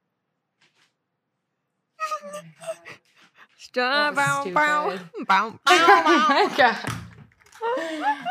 Stop, 3.58 4.14
bow, 4.14 4.44
bow, 4.44 4.52
bow, 4.52 4.98
Oh 5.18 5.24
bow, 5.24 5.58
my 5.66 6.54
god. 6.56 6.92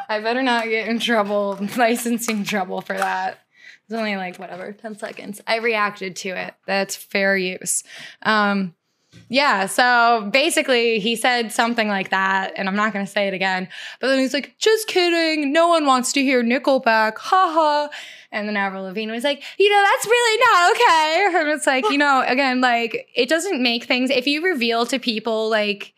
I 0.09 0.19
better 0.19 0.43
not 0.43 0.65
get 0.65 0.87
in 0.87 0.99
trouble, 0.99 1.57
licensing 1.77 2.43
trouble 2.43 2.81
for 2.81 2.97
that. 2.97 3.39
It's 3.85 3.93
only 3.93 4.15
like 4.17 4.37
whatever, 4.37 4.71
10 4.71 4.97
seconds. 4.97 5.41
I 5.47 5.57
reacted 5.57 6.15
to 6.17 6.29
it. 6.29 6.53
That's 6.65 6.95
fair 6.95 7.35
use. 7.35 7.83
Um, 8.21 8.75
yeah, 9.29 9.65
so 9.65 10.29
basically 10.31 10.99
he 10.99 11.15
said 11.15 11.51
something 11.51 11.87
like 11.87 12.09
that, 12.09 12.53
and 12.55 12.67
I'm 12.67 12.75
not 12.75 12.93
gonna 12.93 13.07
say 13.07 13.27
it 13.27 13.33
again. 13.33 13.67
But 13.99 14.07
then 14.07 14.19
he's 14.19 14.33
like, 14.33 14.55
just 14.57 14.87
kidding, 14.87 15.53
no 15.53 15.67
one 15.67 15.85
wants 15.85 16.11
to 16.13 16.21
hear 16.21 16.43
Nickelback, 16.43 17.17
Ha 17.17 17.51
ha. 17.53 17.89
And 18.33 18.47
then 18.47 18.55
Avril 18.55 18.83
Lavigne 18.83 19.11
was 19.11 19.23
like, 19.23 19.43
you 19.57 19.69
know, 19.69 19.83
that's 19.83 20.05
really 20.05 20.39
not 20.51 20.71
okay. 20.71 21.27
And 21.41 21.49
it's 21.49 21.67
like, 21.67 21.89
you 21.89 21.97
know, 21.97 22.23
again, 22.25 22.61
like 22.61 23.09
it 23.15 23.27
doesn't 23.27 23.61
make 23.61 23.85
things 23.85 24.09
if 24.09 24.27
you 24.27 24.43
reveal 24.43 24.85
to 24.85 24.99
people 24.99 25.49
like 25.49 25.93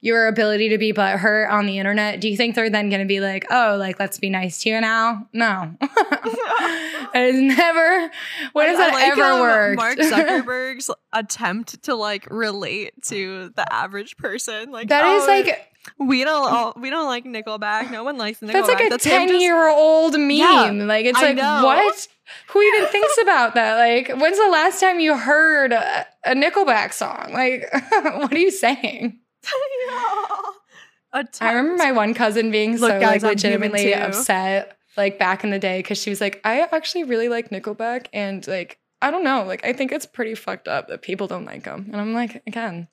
your 0.00 0.28
ability 0.28 0.70
to 0.70 0.78
be 0.78 0.92
butthurt 0.92 1.50
on 1.50 1.66
the 1.66 1.78
internet, 1.78 2.20
do 2.20 2.28
you 2.28 2.36
think 2.36 2.54
they're 2.54 2.70
then 2.70 2.88
going 2.88 3.00
to 3.00 3.06
be 3.06 3.20
like, 3.20 3.46
oh, 3.50 3.76
like, 3.78 3.98
let's 3.98 4.18
be 4.18 4.30
nice 4.30 4.60
to 4.62 4.70
you 4.70 4.80
now? 4.80 5.28
No. 5.32 5.74
it's 5.82 7.38
never, 7.38 8.10
when 8.52 8.68
has 8.68 8.78
that 8.78 8.94
like, 8.94 9.08
ever 9.08 9.22
um, 9.22 9.40
worked? 9.40 9.76
Mark 9.76 9.98
Zuckerberg's 9.98 10.90
attempt 11.12 11.82
to 11.84 11.94
like 11.94 12.26
relate 12.30 12.92
to 13.04 13.50
the 13.50 13.72
average 13.72 14.16
person, 14.16 14.70
like 14.70 14.88
that 14.88 15.04
is 15.04 15.24
oh, 15.24 15.26
like, 15.26 15.66
we 15.98 16.24
don't 16.24 16.50
all, 16.50 16.72
we 16.76 16.88
don't 16.88 17.06
like 17.06 17.24
Nickelback. 17.24 17.90
No 17.90 18.04
one 18.04 18.16
likes 18.16 18.40
Nickelback. 18.40 18.52
that's 18.52 18.68
like 18.68 18.80
a 18.80 18.84
him 18.84 18.98
10 18.98 19.28
just- 19.28 19.40
year 19.40 19.68
old 19.68 20.12
meme. 20.12 20.30
Yeah, 20.30 20.70
like, 20.70 21.04
it's 21.04 21.18
I 21.18 21.28
like, 21.28 21.36
know. 21.36 21.62
what? 21.62 22.08
Who 22.48 22.62
even 22.62 22.86
thinks 22.88 23.18
about 23.22 23.54
that? 23.54 23.76
Like, 23.76 24.08
when's 24.20 24.38
the 24.38 24.48
last 24.48 24.80
time 24.80 25.00
you 25.00 25.16
heard 25.16 25.72
a, 25.72 26.06
a 26.24 26.34
Nickelback 26.34 26.92
song? 26.92 27.30
Like, 27.32 27.66
what 27.90 28.32
are 28.32 28.38
you 28.38 28.50
saying? 28.50 29.19
Attempt. 31.12 31.42
I 31.42 31.52
remember 31.54 31.82
my 31.82 31.92
one 31.92 32.14
cousin 32.14 32.50
being 32.50 32.76
so 32.76 32.82
Look, 32.82 32.92
like 32.92 33.00
guys, 33.00 33.24
I'm 33.24 33.30
legitimately 33.30 33.94
upset 33.94 34.78
like 34.96 35.18
back 35.18 35.42
in 35.42 35.50
the 35.50 35.58
day 35.58 35.80
because 35.80 35.98
she 36.00 36.10
was 36.10 36.20
like, 36.20 36.40
I 36.44 36.60
actually 36.60 37.04
really 37.04 37.28
like 37.28 37.50
Nickelback 37.50 38.06
and 38.12 38.46
like 38.46 38.78
I 39.02 39.10
don't 39.10 39.24
know, 39.24 39.44
like 39.44 39.64
I 39.64 39.72
think 39.72 39.92
it's 39.92 40.06
pretty 40.06 40.34
fucked 40.34 40.68
up 40.68 40.88
that 40.88 41.02
people 41.02 41.26
don't 41.26 41.44
like 41.44 41.64
them. 41.64 41.88
And 41.90 42.00
I'm 42.00 42.12
like, 42.12 42.42
again, 42.46 42.86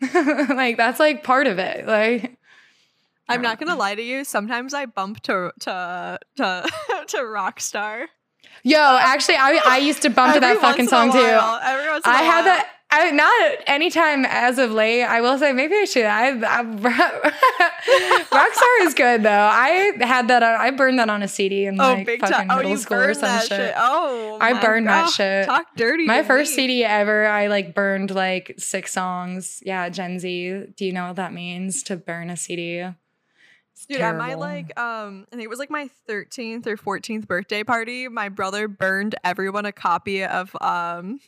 like 0.14 0.76
that's 0.76 0.98
like 0.98 1.22
part 1.22 1.46
of 1.46 1.58
it. 1.58 1.86
Like 1.86 2.38
I'm 3.28 3.42
not 3.42 3.58
gonna 3.60 3.76
lie 3.76 3.94
to 3.94 4.02
you. 4.02 4.24
Sometimes 4.24 4.74
I 4.74 4.86
bump 4.86 5.20
to 5.24 5.52
to 5.60 6.18
to 6.36 6.70
to 7.08 7.16
Rockstar. 7.18 8.06
Yo, 8.64 8.78
actually, 8.78 9.36
I 9.36 9.60
I 9.64 9.78
used 9.78 10.02
to 10.02 10.10
bump 10.10 10.34
to 10.34 10.40
that 10.40 10.58
fucking 10.58 10.88
song 10.88 11.12
too. 11.12 11.18
while, 11.18 11.60
Every 11.62 11.88
once 11.88 12.04
in 12.04 12.10
a 12.10 12.14
I 12.14 12.22
had 12.22 12.46
that. 12.46 12.70
I 12.90 13.10
not 13.10 13.58
anytime 13.66 14.24
as 14.24 14.58
of 14.58 14.70
late. 14.70 15.04
I 15.04 15.20
will 15.20 15.36
say 15.38 15.52
maybe 15.52 15.74
I 15.74 15.84
should. 15.84 16.06
I, 16.06 16.28
I 16.30 16.64
Rockstar 18.30 18.86
is 18.86 18.94
good 18.94 19.22
though. 19.22 19.30
I 19.30 19.92
had 20.00 20.28
that. 20.28 20.42
On, 20.42 20.58
I 20.58 20.70
burned 20.70 20.98
that 20.98 21.10
on 21.10 21.22
a 21.22 21.28
CD 21.28 21.66
in 21.66 21.78
Oh, 21.78 21.84
like 21.84 22.06
fucking 22.06 22.18
time! 22.20 22.50
Oh, 22.50 22.56
middle 22.56 22.70
you 22.70 22.76
school 22.78 22.96
or 22.98 23.12
some 23.12 23.24
that 23.24 23.46
shit. 23.46 23.58
shit. 23.58 23.74
Oh, 23.76 24.38
I 24.40 24.58
burned 24.58 24.88
that 24.88 25.10
shit. 25.10 25.44
Talk 25.46 25.66
dirty. 25.76 26.06
My 26.06 26.22
first 26.22 26.52
me. 26.52 26.56
CD 26.56 26.84
ever, 26.84 27.26
I 27.26 27.48
like 27.48 27.74
burned 27.74 28.10
like 28.10 28.54
six 28.56 28.92
songs. 28.92 29.62
Yeah, 29.66 29.90
Gen 29.90 30.18
Z. 30.18 30.68
Do 30.74 30.84
you 30.86 30.92
know 30.92 31.08
what 31.08 31.16
that 31.16 31.34
means 31.34 31.82
to 31.84 31.96
burn 31.96 32.30
a 32.30 32.38
CD? 32.38 32.78
It's 32.78 33.86
Dude, 33.86 34.00
at 34.00 34.16
my 34.16 34.34
like 34.34 34.78
um 34.80 35.26
I 35.30 35.36
think 35.36 35.44
it 35.44 35.50
was 35.50 35.58
like 35.58 35.70
my 35.70 35.90
13th 36.08 36.66
or 36.66 36.76
14th 36.76 37.26
birthday 37.26 37.62
party, 37.64 38.08
my 38.08 38.30
brother 38.30 38.66
burned 38.66 39.14
everyone 39.22 39.66
a 39.66 39.72
copy 39.72 40.24
of 40.24 40.56
um 40.60 41.20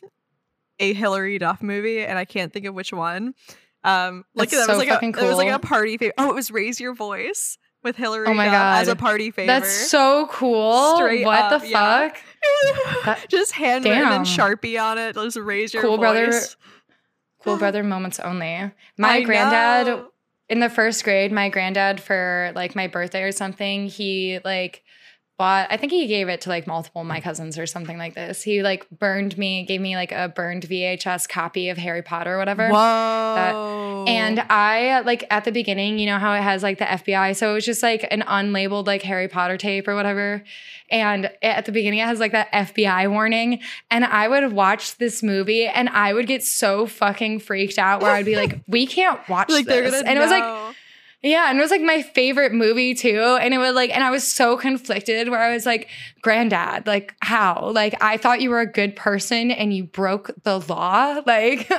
a 0.81 0.93
Hilary 0.93 1.37
Duff 1.39 1.61
movie 1.61 2.03
and 2.03 2.17
I 2.17 2.25
can't 2.25 2.51
think 2.51 2.65
of 2.65 2.73
which 2.75 2.91
one. 2.91 3.33
Um 3.83 4.25
like 4.35 4.49
That's 4.49 4.67
that 4.67 4.77
was 4.77 4.85
like 4.85 5.01
a 5.01 5.05
it 5.05 5.27
was 5.27 5.37
like 5.37 5.51
a 5.51 5.59
party 5.59 5.97
favorite. 5.97 6.15
Oh, 6.17 6.29
it 6.29 6.35
was 6.35 6.51
Raise 6.51 6.79
Your 6.79 6.93
Voice 6.93 7.57
with 7.83 7.95
Hillary 7.95 8.27
Oh 8.27 8.33
my 8.33 8.45
Duff 8.45 8.81
as 8.81 8.87
a 8.89 8.95
party 8.95 9.31
favor. 9.31 9.47
That's 9.47 9.89
so 9.89 10.27
cool. 10.31 10.97
Straight 10.97 11.25
what 11.25 11.51
up, 11.51 11.61
the 11.61 11.67
fuck? 11.69 12.17
That- 13.05 13.25
just 13.29 13.53
handwritten 13.53 14.01
Damn. 14.03 14.11
and 14.13 14.25
Sharpie 14.25 14.79
on 14.81 14.97
it. 14.97 15.13
Just 15.15 15.37
raise 15.37 15.73
your 15.73 15.81
Cool, 15.81 15.97
brother. 15.97 16.31
Cool 17.43 17.57
brother 17.59 17.83
moments 17.83 18.19
only. 18.19 18.71
My 18.97 19.09
I 19.09 19.21
granddad 19.23 19.87
know. 19.87 20.07
in 20.49 20.59
the 20.59 20.69
first 20.69 21.03
grade, 21.03 21.31
my 21.31 21.49
granddad 21.49 21.99
for 21.99 22.51
like 22.55 22.75
my 22.75 22.85
birthday 22.87 23.23
or 23.23 23.31
something, 23.31 23.87
he 23.87 24.39
like 24.45 24.83
bought, 25.41 25.65
I 25.71 25.77
think 25.77 25.91
he 25.91 26.05
gave 26.05 26.29
it 26.29 26.41
to 26.41 26.49
like 26.49 26.67
multiple 26.67 27.01
of 27.01 27.07
my 27.07 27.19
mm. 27.19 27.23
cousins 27.23 27.57
or 27.57 27.65
something 27.65 27.97
like 27.97 28.13
this. 28.13 28.43
He 28.43 28.61
like 28.61 28.87
burned 28.91 29.39
me, 29.39 29.65
gave 29.65 29.81
me 29.81 29.95
like 29.95 30.11
a 30.11 30.29
burned 30.29 30.67
VHS 30.67 31.27
copy 31.27 31.69
of 31.69 31.79
Harry 31.79 32.03
Potter 32.03 32.35
or 32.35 32.37
whatever. 32.37 32.69
Whoa. 32.69 34.05
And 34.07 34.39
I 34.51 34.99
like 34.99 35.25
at 35.31 35.43
the 35.43 35.51
beginning, 35.51 35.97
you 35.97 36.05
know 36.05 36.19
how 36.19 36.35
it 36.35 36.41
has 36.41 36.61
like 36.61 36.77
the 36.77 36.85
FBI. 36.85 37.35
So 37.35 37.49
it 37.49 37.53
was 37.55 37.65
just 37.65 37.81
like 37.81 38.07
an 38.11 38.21
unlabeled 38.21 38.85
like 38.85 39.01
Harry 39.01 39.27
Potter 39.27 39.57
tape 39.57 39.87
or 39.87 39.95
whatever. 39.95 40.43
And 40.91 41.31
at 41.41 41.65
the 41.65 41.71
beginning, 41.71 41.97
it 41.97 42.05
has 42.05 42.19
like 42.19 42.33
that 42.33 42.51
FBI 42.51 43.09
warning. 43.09 43.61
And 43.89 44.05
I 44.05 44.27
would 44.27 44.53
watch 44.53 44.97
this 44.97 45.23
movie 45.23 45.65
and 45.65 45.89
I 45.89 46.13
would 46.13 46.27
get 46.27 46.43
so 46.43 46.85
fucking 46.85 47.39
freaked 47.39 47.79
out 47.79 48.03
where 48.03 48.11
I'd 48.11 48.25
be 48.25 48.35
like, 48.35 48.59
we 48.67 48.85
can't 48.85 49.27
watch 49.27 49.49
like 49.49 49.65
this. 49.65 50.03
And 50.03 50.19
it 50.19 50.21
was 50.21 50.29
like, 50.29 50.43
know. 50.43 50.73
Yeah, 51.23 51.49
and 51.49 51.57
it 51.59 51.61
was 51.61 51.71
like 51.71 51.81
my 51.81 52.01
favorite 52.01 52.53
movie 52.53 52.93
too. 52.95 53.37
And 53.39 53.53
it 53.53 53.57
was 53.59 53.75
like, 53.75 53.91
and 53.93 54.03
I 54.03 54.09
was 54.09 54.27
so 54.27 54.57
conflicted 54.57 55.29
where 55.29 55.39
I 55.39 55.53
was 55.53 55.65
like, 55.65 55.87
Granddad, 56.21 56.87
like, 56.87 57.15
how? 57.21 57.71
Like, 57.73 57.95
I 58.01 58.17
thought 58.17 58.41
you 58.41 58.49
were 58.49 58.59
a 58.59 58.71
good 58.71 58.95
person 58.95 59.51
and 59.51 59.73
you 59.73 59.83
broke 59.83 60.31
the 60.43 60.59
law. 60.59 61.21
Like, 61.31 61.71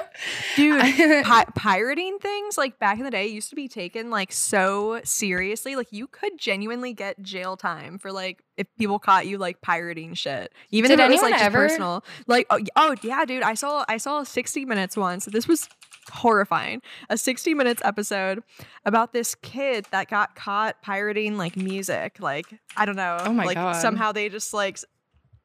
dude 0.56 0.80
pi- 1.24 1.44
pirating 1.54 2.18
things 2.18 2.56
like 2.56 2.78
back 2.78 2.98
in 2.98 3.04
the 3.04 3.10
day 3.10 3.26
used 3.26 3.50
to 3.50 3.56
be 3.56 3.68
taken 3.68 4.08
like 4.10 4.32
so 4.32 5.00
seriously 5.04 5.76
like 5.76 5.88
you 5.90 6.06
could 6.06 6.38
genuinely 6.38 6.92
get 6.92 7.20
jail 7.22 7.56
time 7.56 7.98
for 7.98 8.12
like 8.12 8.42
if 8.56 8.66
people 8.78 8.98
caught 8.98 9.26
you 9.26 9.38
like 9.38 9.60
pirating 9.60 10.14
shit 10.14 10.52
even 10.70 10.90
Did 10.90 11.00
if 11.00 11.06
it 11.06 11.12
was 11.12 11.22
like 11.22 11.32
just 11.32 11.44
ever? 11.44 11.58
personal 11.58 12.04
like 12.26 12.46
oh, 12.50 12.60
oh 12.76 12.96
yeah 13.02 13.24
dude 13.24 13.42
i 13.42 13.54
saw 13.54 13.84
i 13.88 13.96
saw 13.96 14.22
60 14.22 14.64
minutes 14.64 14.96
once 14.96 15.24
this 15.26 15.46
was 15.48 15.68
horrifying 16.10 16.82
a 17.08 17.16
60 17.16 17.54
minutes 17.54 17.80
episode 17.84 18.42
about 18.84 19.12
this 19.12 19.34
kid 19.36 19.86
that 19.92 20.08
got 20.08 20.34
caught 20.34 20.82
pirating 20.82 21.36
like 21.38 21.56
music 21.56 22.16
like 22.18 22.46
i 22.76 22.84
don't 22.84 22.96
know 22.96 23.16
Oh 23.20 23.32
my 23.32 23.44
like 23.44 23.54
God. 23.54 23.76
somehow 23.76 24.10
they 24.10 24.28
just 24.28 24.52
like 24.52 24.78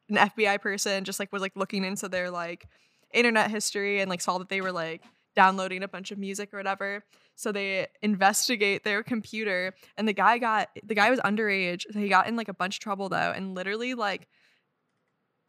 an 0.09 0.15
fbi 0.15 0.59
person 0.59 1.03
just 1.03 1.19
like 1.19 1.31
was 1.31 1.41
like 1.43 1.55
looking 1.55 1.83
into 1.83 2.09
their 2.09 2.31
like 2.31 2.65
internet 3.13 3.51
history 3.51 4.01
and 4.01 4.09
like 4.09 4.21
saw 4.21 4.37
that 4.39 4.49
they 4.49 4.61
were 4.61 4.71
like 4.71 5.03
downloading 5.35 5.83
a 5.83 5.87
bunch 5.87 6.09
of 6.11 6.17
music 6.17 6.51
or 6.51 6.57
whatever. 6.57 7.03
So 7.35 7.51
they 7.51 7.85
investigate 8.01 8.83
their 8.83 9.03
computer 9.03 9.75
and 9.95 10.07
the 10.07 10.13
guy 10.13 10.39
got 10.39 10.69
the 10.83 10.95
guy 10.95 11.11
was 11.11 11.19
underage. 11.19 11.83
So 11.91 11.99
he 11.99 12.09
got 12.09 12.27
in 12.27 12.35
like 12.35 12.47
a 12.49 12.55
bunch 12.55 12.77
of 12.77 12.79
trouble 12.79 13.07
though 13.07 13.31
and 13.35 13.53
literally 13.53 13.93
like 13.93 14.27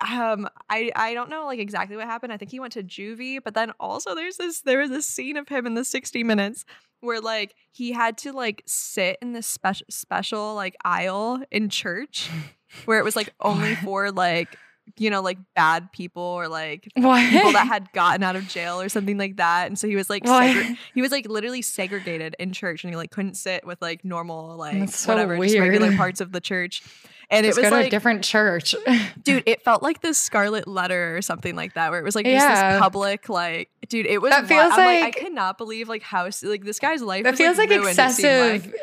um 0.01 0.49
I 0.71 0.91
I 0.95 1.15
don't 1.15 1.31
know 1.31 1.47
like 1.47 1.59
exactly 1.59 1.97
what 1.97 2.07
happened. 2.07 2.33
I 2.33 2.37
think 2.37 2.51
he 2.51 2.61
went 2.61 2.73
to 2.75 2.83
juvie, 2.83 3.41
but 3.43 3.55
then 3.55 3.73
also 3.81 4.15
there's 4.15 4.37
this 4.37 4.61
there 4.61 4.79
was 4.79 4.91
this 4.91 5.07
scene 5.07 5.37
of 5.37 5.49
him 5.49 5.67
in 5.67 5.75
the 5.75 5.85
60 5.85 6.23
minutes 6.25 6.65
where 7.01 7.21
like 7.21 7.55
he 7.71 7.93
had 7.93 8.19
to 8.19 8.33
like 8.33 8.63
sit 8.67 9.19
in 9.23 9.33
this 9.33 9.47
special 9.47 9.87
special 9.91 10.55
like 10.55 10.77
aisle 10.85 11.43
in 11.51 11.69
church 11.69 12.31
where 12.85 12.99
it 12.99 13.05
was 13.05 13.17
like 13.17 13.33
only 13.41 13.75
for 13.77 14.11
like 14.11 14.57
you 14.97 15.11
know 15.11 15.20
like 15.20 15.39
bad 15.55 15.91
people 15.93 16.22
or 16.22 16.49
like 16.49 16.89
What? 16.97 17.28
people 17.30 17.53
that 17.53 17.66
had 17.66 17.93
gotten 17.93 18.22
out 18.22 18.36
of 18.36 18.49
jail 18.49 18.80
or 18.80 18.89
something 18.89 19.18
like 19.18 19.36
that 19.36 19.66
and 19.66 19.78
so 19.78 19.86
he 19.89 19.97
was 19.97 20.09
like 20.09 20.24
segre- 20.24 20.76
he 20.95 21.03
was 21.03 21.11
like 21.12 21.28
literally 21.28 21.62
segregated 21.62 22.34
in 22.39 22.53
church 22.53 22.84
and 22.84 22.93
he 22.93 22.97
like 22.97 23.11
couldn't 23.11 23.34
sit 23.34 23.66
with 23.66 23.80
like 23.82 24.05
normal 24.05 24.57
like 24.57 24.89
so 24.89 25.12
whatever 25.12 25.36
just 25.39 25.59
regular 25.59 25.97
parts 25.97 26.20
of 26.20 26.32
the 26.32 26.41
church 26.41 26.82
and 27.30 27.45
Just 27.45 27.59
it 27.59 27.61
was 27.62 27.70
go 27.70 27.76
to 27.76 27.82
a 27.82 27.84
like 27.84 27.91
different 27.91 28.24
church. 28.24 28.74
dude 29.22 29.43
it 29.47 29.62
felt 29.62 29.82
like 29.82 30.01
the 30.01 30.14
scarlet 30.14 30.66
letter 30.66 31.14
or 31.16 31.20
something 31.20 31.55
like 31.55 31.74
that 31.74 31.91
where 31.91 32.01
it 32.01 32.05
was 32.05 32.14
like 32.14 32.24
just 32.24 32.47
this 32.49 32.80
public 32.80 33.28
like 33.28 33.68
dude 33.89 34.07
it 34.07 34.22
was 34.22 34.30
That 34.30 34.47
feels 34.47 34.70
like, 34.70 34.78
like- 35.03 35.05
i 35.05 35.11
cannot 35.11 35.59
believe 35.59 35.89
like 35.89 36.03
how 36.03 36.28
like 36.43 36.64
this 36.64 36.78
guy's 36.78 37.03
life 37.03 37.24
that 37.24 37.32
was, 37.32 37.39
feels 37.39 37.59
like, 37.59 37.68
seemed 37.68 37.84
excessive. 37.86 38.74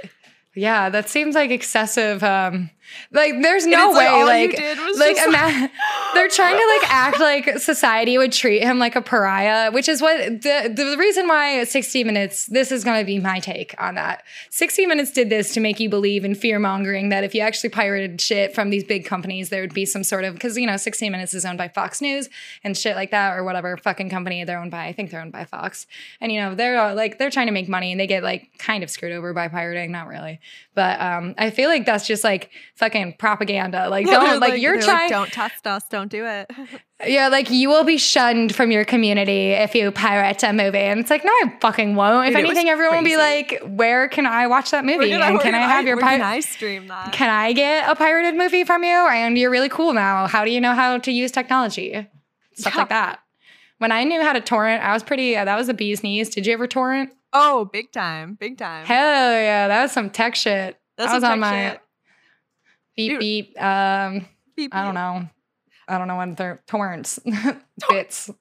Like. 0.55 0.61
Yeah, 0.61 0.89
that 0.89 1.09
seems 1.09 1.35
like 1.35 1.51
excessive. 1.51 2.23
Um, 2.23 2.69
like 3.11 3.33
there's 3.41 3.65
no 3.65 3.91
way. 3.91 4.23
Like, 4.23 4.51
you 4.51 4.57
did 4.57 4.77
was 4.79 4.99
like 4.99 5.15
just, 5.15 5.27
ima- 5.27 5.71
they're 6.13 6.29
trying 6.29 6.57
to 6.57 6.77
like 6.79 6.91
act 6.91 7.19
like 7.19 7.59
society 7.59 8.17
would 8.17 8.31
treat 8.31 8.61
him 8.61 8.79
like 8.79 8.95
a 8.95 9.01
pariah, 9.01 9.71
which 9.71 9.89
is 9.89 10.01
what 10.01 10.41
the 10.41 10.71
the 10.73 10.95
reason 10.97 11.27
why 11.27 11.63
60 11.63 12.03
Minutes. 12.03 12.45
This 12.47 12.71
is 12.71 12.83
going 12.83 12.99
to 12.99 13.05
be 13.05 13.19
my 13.19 13.39
take 13.39 13.75
on 13.79 13.95
that. 13.95 14.23
60 14.49 14.85
Minutes 14.85 15.11
did 15.11 15.29
this 15.29 15.53
to 15.53 15.59
make 15.59 15.79
you 15.79 15.89
believe 15.89 16.23
in 16.23 16.35
fear 16.35 16.59
mongering 16.59 17.09
that 17.09 17.23
if 17.23 17.33
you 17.33 17.41
actually 17.41 17.69
pirated 17.69 18.19
shit 18.21 18.53
from 18.53 18.69
these 18.69 18.83
big 18.83 19.05
companies, 19.05 19.49
there 19.49 19.61
would 19.61 19.73
be 19.73 19.85
some 19.85 20.03
sort 20.03 20.23
of 20.23 20.33
because 20.33 20.57
you 20.57 20.67
know 20.67 20.77
60 20.77 21.09
Minutes 21.09 21.33
is 21.33 21.45
owned 21.45 21.57
by 21.57 21.67
Fox 21.67 22.01
News 22.01 22.29
and 22.63 22.77
shit 22.77 22.95
like 22.95 23.11
that 23.11 23.35
or 23.35 23.43
whatever 23.43 23.77
fucking 23.77 24.09
company 24.09 24.43
they're 24.43 24.59
owned 24.59 24.71
by. 24.71 24.85
I 24.85 24.93
think 24.93 25.11
they're 25.11 25.21
owned 25.21 25.31
by 25.31 25.45
Fox, 25.45 25.87
and 26.21 26.31
you 26.31 26.39
know 26.39 26.55
they're 26.55 26.93
like 26.93 27.17
they're 27.17 27.31
trying 27.31 27.47
to 27.47 27.53
make 27.53 27.67
money 27.69 27.91
and 27.91 27.99
they 27.99 28.07
get 28.07 28.23
like 28.23 28.57
kind 28.57 28.83
of 28.83 28.89
screwed 28.89 29.11
over 29.11 29.33
by 29.33 29.47
pirating, 29.47 29.91
not 29.91 30.07
really, 30.07 30.39
but 30.73 30.99
um, 30.99 31.35
I 31.37 31.49
feel 31.49 31.69
like 31.69 31.85
that's 31.85 32.05
just 32.05 32.23
like 32.23 32.51
fucking 32.75 33.15
propaganda. 33.17 33.89
Like 33.89 34.05
don't 34.05 34.39
like, 34.39 34.61
you're 34.61 34.75
they're 34.75 34.83
trying. 34.83 35.09
don't 35.09 35.31
test 35.31 35.65
us 35.67 35.83
don't 35.89 36.11
do 36.11 36.25
it 36.25 36.49
Yeah, 37.05 37.27
like 37.27 37.49
you 37.49 37.67
will 37.67 37.83
be 37.83 37.97
shunned 37.97 38.55
from 38.55 38.71
your 38.71 38.85
community 38.85 39.49
if 39.51 39.75
you 39.75 39.91
pirate 39.91 40.41
a 40.43 40.53
movie. 40.53 40.77
And 40.77 41.01
it's 41.01 41.09
like, 41.09 41.25
no, 41.25 41.31
I 41.31 41.57
fucking 41.59 41.95
won't. 41.95 42.29
If 42.29 42.35
was 42.35 42.43
anything, 42.45 42.69
everyone 42.69 42.97
will 42.99 43.03
be 43.03 43.17
like, 43.17 43.61
where 43.65 44.07
can 44.07 44.25
I 44.25 44.47
watch 44.47 44.71
that 44.71 44.85
movie? 44.85 45.11
And 45.11 45.39
can 45.41 45.53
I 45.53 45.59
have 45.59 45.85
your 45.85 45.97
where 45.97 46.03
can 46.05 46.19
pirate? 46.21 46.35
i 46.37 46.39
stream 46.39 46.87
that 46.87 47.11
Can 47.11 47.29
I 47.29 47.51
get 47.51 47.89
a 47.89 47.95
pirated 47.95 48.35
movie 48.35 48.63
from 48.63 48.85
you? 48.85 48.89
And 49.09 49.37
you're 49.37 49.51
really 49.51 49.67
cool 49.67 49.91
now. 49.91 50.27
How 50.27 50.45
do 50.45 50.51
you 50.51 50.61
know 50.61 50.73
how 50.73 50.97
to 50.97 51.11
use 51.11 51.31
technology? 51.31 52.07
Stuff 52.53 52.73
Yeah. 52.73 52.79
like 52.79 52.89
that. 52.89 53.19
When 53.79 53.91
I 53.91 54.05
knew 54.05 54.21
how 54.21 54.31
to 54.31 54.39
torrent, 54.39 54.81
I 54.81 54.93
was 54.93 55.03
pretty, 55.03 55.35
uh, 55.35 55.43
that 55.43 55.57
was 55.57 55.67
the 55.67 55.73
bee's 55.73 56.01
knees. 56.01 56.29
Did 56.29 56.47
you 56.47 56.53
ever 56.53 56.65
torrent? 56.65 57.11
Oh 57.35 57.65
big 57.65 57.91
time 57.91 58.35
big 58.39 58.57
time 58.57 58.85
Hell 58.85 59.31
yeah, 59.31 59.67
that 59.67 59.83
was 59.83 59.91
some 59.91 60.09
tech 60.09 60.35
shit. 60.35 60.77
That's 60.97 61.11
I 61.11 61.15
was 61.15 61.23
on 61.23 61.39
my 61.39 61.71
shit. 61.71 61.81
beep 62.95 63.11
Dude. 63.11 63.19
beep. 63.19 63.61
Um, 63.61 64.25
Beep, 64.55 64.73
I 64.73 64.85
don't 64.85 64.95
know. 64.95 65.27
I 65.87 65.97
don't 65.97 66.07
know 66.07 66.15
what 66.15 66.37
they're 66.37 66.63
torrents, 66.65 67.19
bits, 67.89 68.31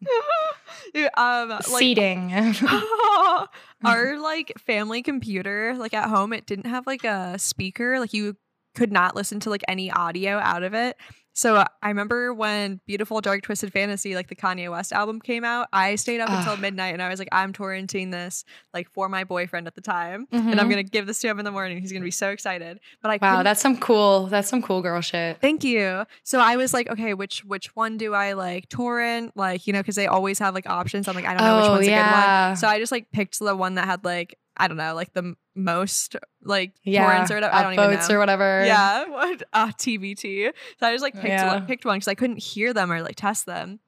Dude, 0.95 1.11
um, 1.17 1.49
like 1.49 1.99
our 3.85 4.19
like 4.19 4.53
family 4.59 5.03
computer, 5.03 5.75
like 5.77 5.93
at 5.93 6.09
home, 6.09 6.33
it 6.33 6.47
didn't 6.47 6.67
have 6.67 6.87
like 6.87 7.05
a 7.05 7.39
speaker. 7.39 8.01
Like 8.01 8.15
you 8.15 8.37
could 8.75 8.93
not 8.93 9.15
listen 9.15 9.41
to 9.41 9.51
like 9.51 9.65
any 9.69 9.91
audio 9.91 10.39
out 10.39 10.63
of 10.63 10.73
it. 10.73 10.97
So 11.35 11.57
uh, 11.57 11.65
I 11.83 11.89
remember 11.89 12.33
when 12.33 12.81
Beautiful 12.87 13.21
Dark 13.21 13.43
Twisted 13.43 13.73
Fantasy, 13.73 14.15
like 14.15 14.29
the 14.29 14.37
Kanye 14.37 14.71
West 14.71 14.93
album 14.93 15.21
came 15.21 15.45
out, 15.45 15.67
I 15.73 15.97
stayed 15.97 16.21
up 16.21 16.31
until 16.31 16.57
midnight 16.57 16.95
and 16.95 17.03
I 17.03 17.09
was 17.09 17.19
like, 17.19 17.29
I'm 17.33 17.53
torrenting 17.53 18.13
this 18.13 18.45
like 18.73 18.89
for 18.91 19.09
my 19.09 19.25
boyfriend 19.25 19.67
at 19.67 19.75
the 19.75 19.81
time. 19.81 20.29
And 20.31 20.61
I'm 20.61 20.67
Mhm. 20.67 20.71
gonna 20.71 20.83
give 20.85 21.07
this 21.07 21.19
to 21.21 21.29
him 21.29 21.39
in 21.41 21.45
the 21.45 21.51
morning. 21.51 21.81
He's 21.81 21.91
gonna 21.93 22.05
be 22.05 22.11
so 22.13 22.31
excited. 22.31 22.79
But 23.03 23.11
I 23.11 23.19
Wow, 23.21 23.31
couldn't 23.31 23.45
that's 23.45 23.61
some 23.61 23.77
cool. 23.79 24.27
That's 24.27 24.49
some 24.49 24.63
cool 24.63 24.81
girl 24.81 25.01
shit. 25.01 25.41
Thank 25.41 25.65
you. 25.65 26.05
So 26.23 26.39
I 26.39 26.57
was 26.57 26.73
like, 26.73 26.89
okay, 26.89 27.15
which 27.15 27.45
which 27.45 27.75
one 27.75 27.97
do 27.97 28.15
I 28.15 28.35
like 28.35 28.69
torrent? 28.69 29.37
Like, 29.37 29.67
you 29.67 29.73
know, 29.73 29.81
because 29.81 29.97
they 29.97 30.07
always 30.07 30.39
have 30.39 30.55
like 30.55 30.69
options. 30.69 31.09
I'm 31.09 31.17
like, 31.17 31.27
I 31.27 31.35
don't 31.35 31.45
know 31.45 31.57
which 31.57 31.67
Oh, 31.67 31.73
one's 31.73 31.89
a 31.89 31.91
good 31.93 32.11
one. 32.11 32.57
So 32.57 32.69
I 32.69 32.79
just 32.79 32.93
like 32.93 33.11
picked 33.11 33.41
the 33.41 33.57
one 33.57 33.75
that 33.75 33.87
had 33.87 34.05
like, 34.05 34.39
I 34.57 34.69
don't 34.69 34.77
know, 34.77 34.95
like 34.95 35.13
the 35.13 35.35
most 35.55 36.17
like 36.43 36.73
Yeah, 36.85 37.03
torrents 37.03 37.31
or 37.31 37.35
whatever. 37.37 37.55
I 37.55 37.63
don't 37.63 37.73
even 37.75 37.91
know. 37.91 38.15
or 38.15 38.19
whatever. 38.19 38.65
yeah, 38.65 39.05
what 39.09 39.43
uh, 39.53 39.69
TBT. 39.69 40.53
So 40.81 40.87
I 40.87 40.93
just 40.93 41.03
like 41.03 41.15
picked 41.15 41.27
Yeah. 41.27 41.61
picked 41.61 41.85
one 41.85 41.97
because 41.99 42.09
I 42.09 42.15
couldn't 42.15 42.39
hear 42.39 42.73
them 42.73 42.91
or 42.93 43.03
like 43.03 43.17
test 43.17 43.47
them. 43.47 43.81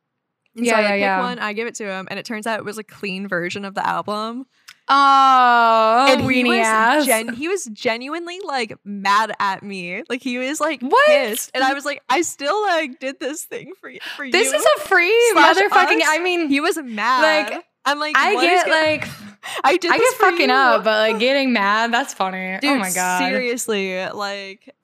And 0.57 0.65
Yeah, 0.65 0.73
so 0.73 0.77
I 0.79 0.81
yeah, 0.83 0.89
pick 0.93 1.01
yeah. 1.01 1.21
one, 1.21 1.39
I 1.39 1.53
give 1.53 1.67
it 1.69 1.75
to 1.77 1.85
him, 1.87 2.09
and 2.11 2.19
it 2.19 2.25
turns 2.25 2.47
out 2.47 2.59
it 2.59 2.65
was 2.65 2.79
a 2.79 2.85
clean 2.85 3.29
version 3.29 3.65
of 3.65 3.75
the 3.75 3.87
album. 3.87 4.47
Oh, 4.89 6.07
and 6.09 6.31
he 6.31 6.45
was 6.45 7.07
gen- 7.07 7.35
he 7.35 7.49
was 7.49 7.65
genuinely 7.67 8.39
like 8.45 8.73
mad 8.85 9.33
at 9.41 9.63
me. 9.63 10.03
Like 10.09 10.23
he 10.23 10.39
was 10.39 10.61
like 10.61 10.81
What? 10.81 11.07
pissed, 11.07 11.51
and 11.55 11.63
I 11.65 11.75
was 11.75 11.85
like, 11.85 12.03
I 12.09 12.23
still 12.23 12.61
like 12.63 12.99
did 13.01 13.19
this 13.21 13.45
thing 13.45 13.73
for 13.81 13.91
you. 13.91 13.99
For 14.17 14.29
this 14.31 14.51
you. 14.51 14.57
is 14.57 14.67
a 14.77 14.81
free 14.81 15.33
motherfucking. 15.37 15.99
us. 16.01 16.07
I 16.09 16.21
mean, 16.23 16.49
he 16.49 16.61
was 16.61 16.77
mad. 16.79 17.51
Like, 17.51 17.65
I'm 17.87 17.99
like, 17.99 18.17
I 18.17 18.35
get 18.35 18.69
like, 18.69 19.09
I 19.65 19.77
did. 19.77 19.91
I 19.91 19.99
get 19.99 20.15
fucking 20.15 20.49
you. 20.49 20.55
up, 20.55 20.85
but 20.85 21.11
like 21.11 21.19
getting 21.21 21.53
mad, 21.53 21.93
that's 21.93 22.13
funny. 22.13 22.55
Oh 22.55 22.59
Dude, 22.61 22.71
oh 22.73 22.79
my 22.79 22.93
god, 22.93 23.21
seriously, 23.21 24.05
like 24.09 24.75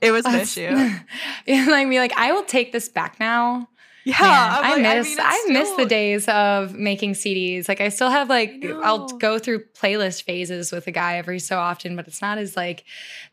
it 0.00 0.10
was 0.10 0.24
an 0.24 0.34
issue. 0.34 0.70
like 1.70 1.86
me, 1.86 1.98
like, 1.98 2.12
I 2.16 2.32
will 2.32 2.44
take 2.44 2.72
this 2.72 2.88
back 2.88 3.18
now. 3.20 3.68
Yeah, 4.04 4.14
Man, 4.20 4.64
I'm 4.64 4.84
I 4.84 4.94
miss 4.98 5.08
mean, 5.08 5.20
I, 5.20 5.40
it's 5.44 5.50
miss 5.52 5.70
the 5.76 5.86
days 5.86 6.26
of 6.28 6.74
making 6.74 7.12
CDs. 7.12 7.68
Like 7.68 7.80
I 7.80 7.88
still 7.88 8.10
have 8.10 8.28
like 8.28 8.52
I'll 8.82 9.06
go 9.08 9.38
through 9.38 9.64
playlist 9.80 10.24
phases 10.24 10.72
with 10.72 10.86
a 10.88 10.90
guy 10.90 11.18
every 11.18 11.38
so 11.38 11.58
often, 11.58 11.94
but 11.94 12.08
it's 12.08 12.20
not 12.20 12.38
as 12.38 12.56
like 12.56 12.84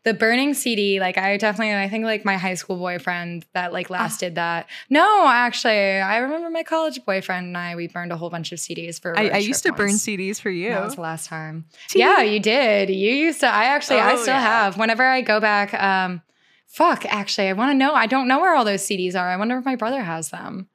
the 0.04 0.14
burning 0.14 0.54
CD. 0.54 1.00
Like 1.00 1.18
I 1.18 1.36
definitely 1.38 1.74
I 1.74 1.88
think 1.88 2.04
like 2.04 2.24
my 2.24 2.36
high 2.36 2.54
school 2.54 2.76
boyfriend 2.76 3.46
that 3.52 3.72
like 3.72 3.90
lasted 3.90 4.36
that. 4.36 4.68
No, 4.88 5.26
actually, 5.28 5.98
I 6.00 6.18
remember 6.18 6.50
my 6.50 6.62
college 6.62 7.04
boyfriend 7.04 7.46
and 7.48 7.58
I 7.58 7.74
we 7.74 7.88
burned 7.88 8.12
a 8.12 8.16
whole 8.16 8.30
bunch 8.30 8.52
of 8.52 8.58
CDs 8.60 9.00
for. 9.00 9.18
I, 9.18 9.28
I 9.30 9.36
used 9.38 9.62
to 9.64 9.70
trip 9.70 9.76
burn. 9.78 9.90
CDs 9.90 10.40
for 10.40 10.50
you. 10.50 10.70
That 10.70 10.84
was 10.84 10.94
the 10.94 11.00
last 11.00 11.26
time. 11.26 11.64
Yeah, 11.94 12.22
you 12.22 12.38
did. 12.38 12.90
You 12.90 13.12
used 13.12 13.40
to. 13.40 13.46
I 13.46 13.64
actually, 13.64 13.98
I 13.98 14.12
Oh, 14.12 14.16
still 14.16 14.34
yeah. 14.34 14.40
have. 14.40 14.78
Whenever 14.78 15.04
I 15.04 15.20
go 15.22 15.40
back, 15.40 15.74
um, 15.74 16.22
fuck. 16.70 17.04
Actually, 17.06 17.48
I 17.48 17.52
want 17.52 17.70
to 17.70 17.74
know. 17.74 17.94
I 17.94 18.06
don't 18.06 18.28
know 18.28 18.40
where 18.40 18.54
all 18.54 18.64
those 18.64 18.82
CDs 18.82 19.14
are. 19.14 19.28
I 19.28 19.36
wonder 19.36 19.58
if 19.58 19.64
my 19.64 19.76
brother 19.76 20.02
has 20.02 20.30
them. 20.30 20.68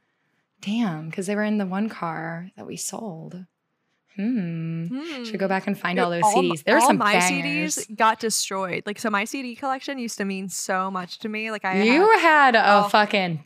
Damn, 0.62 1.10
because 1.10 1.28
they 1.28 1.36
were 1.36 1.44
in 1.44 1.58
the 1.58 1.66
one 1.66 1.90
car 1.90 2.50
that 2.58 2.66
we 2.68 2.76
sold. 2.78 3.46
Hmm. 4.16 4.86
Hmm. 4.88 5.24
Should 5.26 5.40
go 5.40 5.48
back 5.48 5.68
and 5.68 5.78
find 5.78 5.98
Dude, 5.98 6.04
all 6.06 6.10
those 6.12 6.24
CDs. 6.24 6.64
There 6.64 6.80
some 6.80 6.98
my 6.98 7.14
bangers. 7.20 7.76
CDs 7.76 7.96
got 7.98 8.20
destroyed. 8.20 8.84
Like 8.86 8.98
so, 8.98 9.10
my 9.10 9.26
CD 9.26 9.56
collection 9.56 10.00
used 10.00 10.18
to 10.20 10.26
mean 10.26 10.48
so 10.50 10.90
much 10.90 11.20
to 11.20 11.30
me. 11.30 11.52
Like 11.52 11.66
I, 11.66 11.84
You 11.84 12.10
had, 12.12 12.20
had 12.22 12.56
a 12.56 12.86
Oh. 12.86 12.90
fucking 12.90 13.44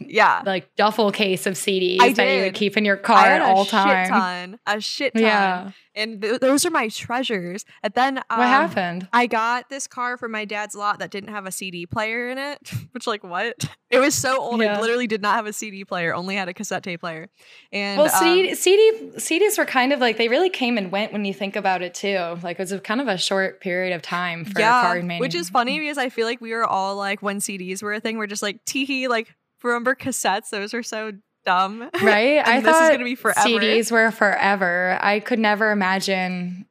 yeah, 0.00 0.42
like 0.46 0.74
duffel 0.76 1.10
case 1.12 1.46
of 1.46 1.54
CDs 1.54 1.98
I 2.00 2.12
that 2.12 2.36
you 2.36 2.42
would 2.44 2.54
keep 2.54 2.76
in 2.76 2.84
your 2.84 2.96
car 2.96 3.26
at 3.26 3.42
a 3.42 3.44
all 3.44 3.64
shit 3.64 3.70
time. 3.72 4.08
ton, 4.08 4.58
a 4.66 4.80
shit 4.80 5.14
ton. 5.14 5.22
Yeah. 5.22 5.70
And 5.94 6.20
th- 6.20 6.40
those 6.40 6.66
are 6.66 6.70
my 6.70 6.88
treasures. 6.88 7.64
And 7.82 7.92
then 7.94 8.18
um, 8.18 8.38
what 8.38 8.48
happened? 8.48 9.08
I 9.12 9.26
got 9.26 9.68
this 9.70 9.86
car 9.86 10.16
from 10.16 10.32
my 10.32 10.44
dad's 10.44 10.74
lot 10.74 10.98
that 10.98 11.10
didn't 11.10 11.30
have 11.30 11.46
a 11.46 11.52
CD 11.52 11.86
player 11.86 12.28
in 12.28 12.38
it. 12.38 12.70
Which, 12.92 13.06
like, 13.06 13.22
what? 13.24 13.64
It 13.90 13.98
was 13.98 14.14
so 14.14 14.40
old. 14.40 14.60
Yeah. 14.60 14.78
It 14.78 14.80
literally 14.80 15.06
did 15.06 15.22
not 15.22 15.36
have 15.36 15.46
a 15.46 15.52
CD 15.52 15.84
player. 15.84 16.14
Only 16.14 16.34
had 16.34 16.48
a 16.48 16.54
cassette 16.54 16.82
tape 16.82 17.00
player. 17.00 17.28
And 17.72 17.98
Well, 18.00 18.12
um, 18.12 18.22
CD, 18.22 18.54
CD, 18.54 19.10
CDs 19.16 19.56
were 19.58 19.66
kind 19.66 19.92
of 19.92 20.00
like 20.00 20.16
they 20.16 20.28
really 20.28 20.50
came 20.50 20.78
and 20.78 20.90
went 20.90 21.12
when 21.12 21.24
you 21.24 21.32
think 21.34 21.56
about 21.56 21.82
it 21.82 21.94
too. 21.94 22.38
Like 22.42 22.58
it 22.58 22.62
was 22.62 22.72
a 22.72 22.80
kind 22.80 23.00
of 23.00 23.08
a 23.08 23.16
short 23.16 23.60
period 23.60 23.94
of 23.94 24.02
time 24.02 24.44
for 24.44 24.58
yeah, 24.58 24.82
card 24.82 25.04
manu- 25.04 25.20
which 25.20 25.34
is 25.34 25.48
funny 25.50 25.78
because 25.78 25.98
I 25.98 26.08
feel 26.08 26.26
like 26.26 26.40
we 26.40 26.52
were 26.52 26.66
all 26.66 26.96
like 26.96 27.22
when 27.22 27.38
CDs 27.38 27.82
were 27.82 27.94
a 27.94 28.00
thing, 28.00 28.18
we're 28.18 28.26
just 28.26 28.42
like 28.42 28.64
teehee. 28.64 29.08
Like, 29.08 29.34
remember 29.62 29.94
cassettes? 29.94 30.50
Those 30.50 30.72
were 30.74 30.82
so 30.82 31.12
dumb, 31.44 31.80
right? 32.02 32.46
I 32.46 32.60
this 32.60 32.68
is 32.70 32.76
thought 32.76 32.92
gonna 32.92 33.04
be 33.04 33.14
forever. 33.14 33.40
CDs 33.40 33.90
were 33.90 34.10
forever. 34.10 34.98
I 35.00 35.20
could 35.20 35.38
never 35.38 35.70
imagine 35.70 36.66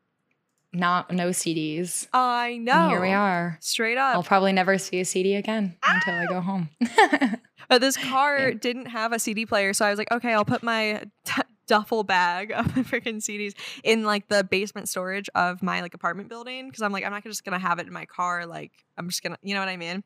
not 0.73 1.11
no 1.11 1.29
CDs. 1.29 2.07
I 2.13 2.57
know. 2.57 2.73
And 2.73 2.91
here 2.91 3.01
we 3.01 3.11
are. 3.11 3.57
Straight 3.61 3.97
up. 3.97 4.15
I'll 4.15 4.23
probably 4.23 4.53
never 4.53 4.77
see 4.77 4.99
a 4.99 5.05
CD 5.05 5.35
again 5.35 5.77
until 5.85 6.13
I 6.15 6.25
go 6.25 6.41
home. 6.41 6.69
But 7.69 7.79
this 7.79 7.95
car 7.95 8.49
Yeah. 8.49 8.55
didn't 8.59 8.87
have 8.87 9.13
a 9.13 9.19
CD 9.19 9.45
player, 9.45 9.71
so 9.73 9.85
I 9.85 9.89
was 9.89 9.97
like, 9.97 10.11
okay, 10.11 10.33
I'll 10.33 10.43
put 10.43 10.63
my 10.63 11.01
t- 11.25 11.41
duffel 11.65 12.03
bag 12.03 12.51
of 12.51 12.65
freaking 12.67 13.15
CDs 13.17 13.53
in 13.85 14.03
like 14.03 14.27
the 14.27 14.43
basement 14.43 14.89
storage 14.89 15.29
of 15.33 15.63
my 15.63 15.79
like 15.79 15.93
apartment 15.93 16.27
building 16.27 16.67
because 16.67 16.81
I'm 16.81 16.91
like, 16.91 17.05
I'm 17.05 17.11
not 17.13 17.23
just 17.23 17.45
gonna 17.45 17.57
have 17.57 17.79
it 17.79 17.87
in 17.87 17.93
my 17.93 18.03
car. 18.05 18.45
Like, 18.45 18.73
I'm 18.97 19.07
just 19.07 19.23
gonna, 19.23 19.37
you 19.41 19.53
know 19.53 19.61
what 19.61 19.69
I 19.69 19.77
mean? 19.77 20.03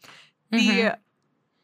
Mhm. 0.53 0.67
The 0.91 0.97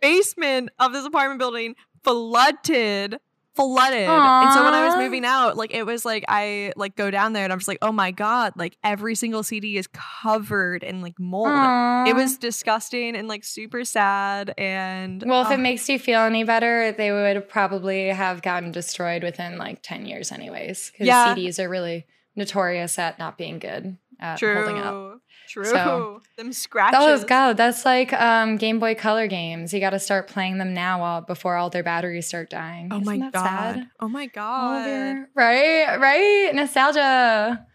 basement 0.01 0.71
of 0.79 0.93
this 0.93 1.05
apartment 1.05 1.39
building 1.39 1.75
flooded 2.03 3.19
flooded. 3.55 4.09
And 4.09 4.51
so 4.51 4.63
when 4.63 4.73
I 4.73 4.85
was 4.85 4.95
moving 4.95 5.25
out, 5.25 5.57
like 5.57 5.73
it 5.73 5.85
was 5.85 6.05
like 6.05 6.25
I 6.27 6.73
like 6.75 6.95
go 6.95 7.11
down 7.11 7.33
there 7.33 7.43
and 7.43 7.53
I'm 7.53 7.59
just 7.59 7.67
like, 7.67 7.79
oh 7.81 7.91
my 7.91 8.11
god, 8.11 8.53
like 8.55 8.77
every 8.83 9.15
single 9.15 9.43
CD 9.43 9.77
is 9.77 9.87
covered 9.93 10.83
in 10.83 11.01
like 11.01 11.19
mold. 11.19 12.07
It 12.07 12.15
was 12.15 12.37
disgusting 12.37 13.15
and 13.15 13.27
like 13.27 13.43
super 13.43 13.85
sad. 13.85 14.53
And 14.57 15.23
Well, 15.25 15.43
if 15.45 15.51
it 15.51 15.59
makes 15.59 15.87
you 15.87 15.99
feel 15.99 16.21
any 16.21 16.43
better, 16.43 16.91
they 16.91 17.11
would 17.11 17.47
probably 17.47 18.07
have 18.07 18.41
gotten 18.41 18.71
destroyed 18.71 19.23
within 19.23 19.57
like 19.57 19.81
10 19.83 20.05
years, 20.05 20.31
anyways. 20.31 20.91
Because 20.91 21.07
Yeah. 21.07 21.35
CDs 21.35 21.63
are 21.63 21.69
really 21.69 22.05
notorious 22.35 22.97
at 22.97 23.19
not 23.19 23.37
being 23.37 23.59
good 23.59 23.97
at 24.19 24.39
holding 24.39 24.77
up. 24.79 25.19
true, 25.47 25.63
true, 25.63 25.71
So- 25.71 26.21
them 26.37 26.51
scratches. 26.53 27.23
Oh 27.23 27.27
God, 27.27 27.57
that's 27.57 27.85
like 27.85 28.11
um, 28.13 28.57
Game 28.57 28.79
Boy 28.79 28.95
Color 28.95 29.27
games. 29.27 29.73
You 29.73 29.79
got 29.79 29.91
to 29.91 29.99
start 29.99 30.27
playing 30.27 30.57
them 30.57 30.73
now 30.73 30.99
while, 31.01 31.21
before 31.21 31.55
all 31.55 31.69
their 31.69 31.83
batteries 31.83 32.27
start 32.27 32.49
dying. 32.49 32.89
Oh 32.91 32.95
Isn't 33.01 33.05
my 33.05 33.17
that 33.17 33.33
god! 33.33 33.43
sad? 33.75 33.89
Oh 33.99 34.07
my 34.07 34.25
god! 34.27 34.85
your- 34.87 35.29
right, 35.35 35.97
right, 35.99 36.51
nostalgia. 36.53 37.65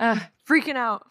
Uh, 0.00 0.18
Freaking 0.48 0.76
out. 0.76 1.06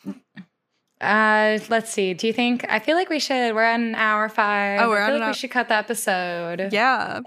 uh, 1.02 1.60
let's 1.70 1.92
see. 1.92 2.14
Do 2.14 2.28
you 2.28 2.34
think? 2.34 2.66
I 2.70 2.80
feel 2.80 2.96
like 2.96 3.10
we 3.10 3.20
should. 3.20 3.56
We're 3.56 3.64
at 3.64 3.80
an 3.80 3.96
hour 3.96 4.30
five. 4.30 4.82
Oh, 4.82 4.90
we're 4.90 5.02
I 5.02 5.08
feel 5.08 5.20
like 5.20 5.28
we 5.30 5.34
should 5.34 5.52
cut 5.52 5.68
the 5.70 5.76
episode. 5.76 6.70
Yeah, 6.72 7.22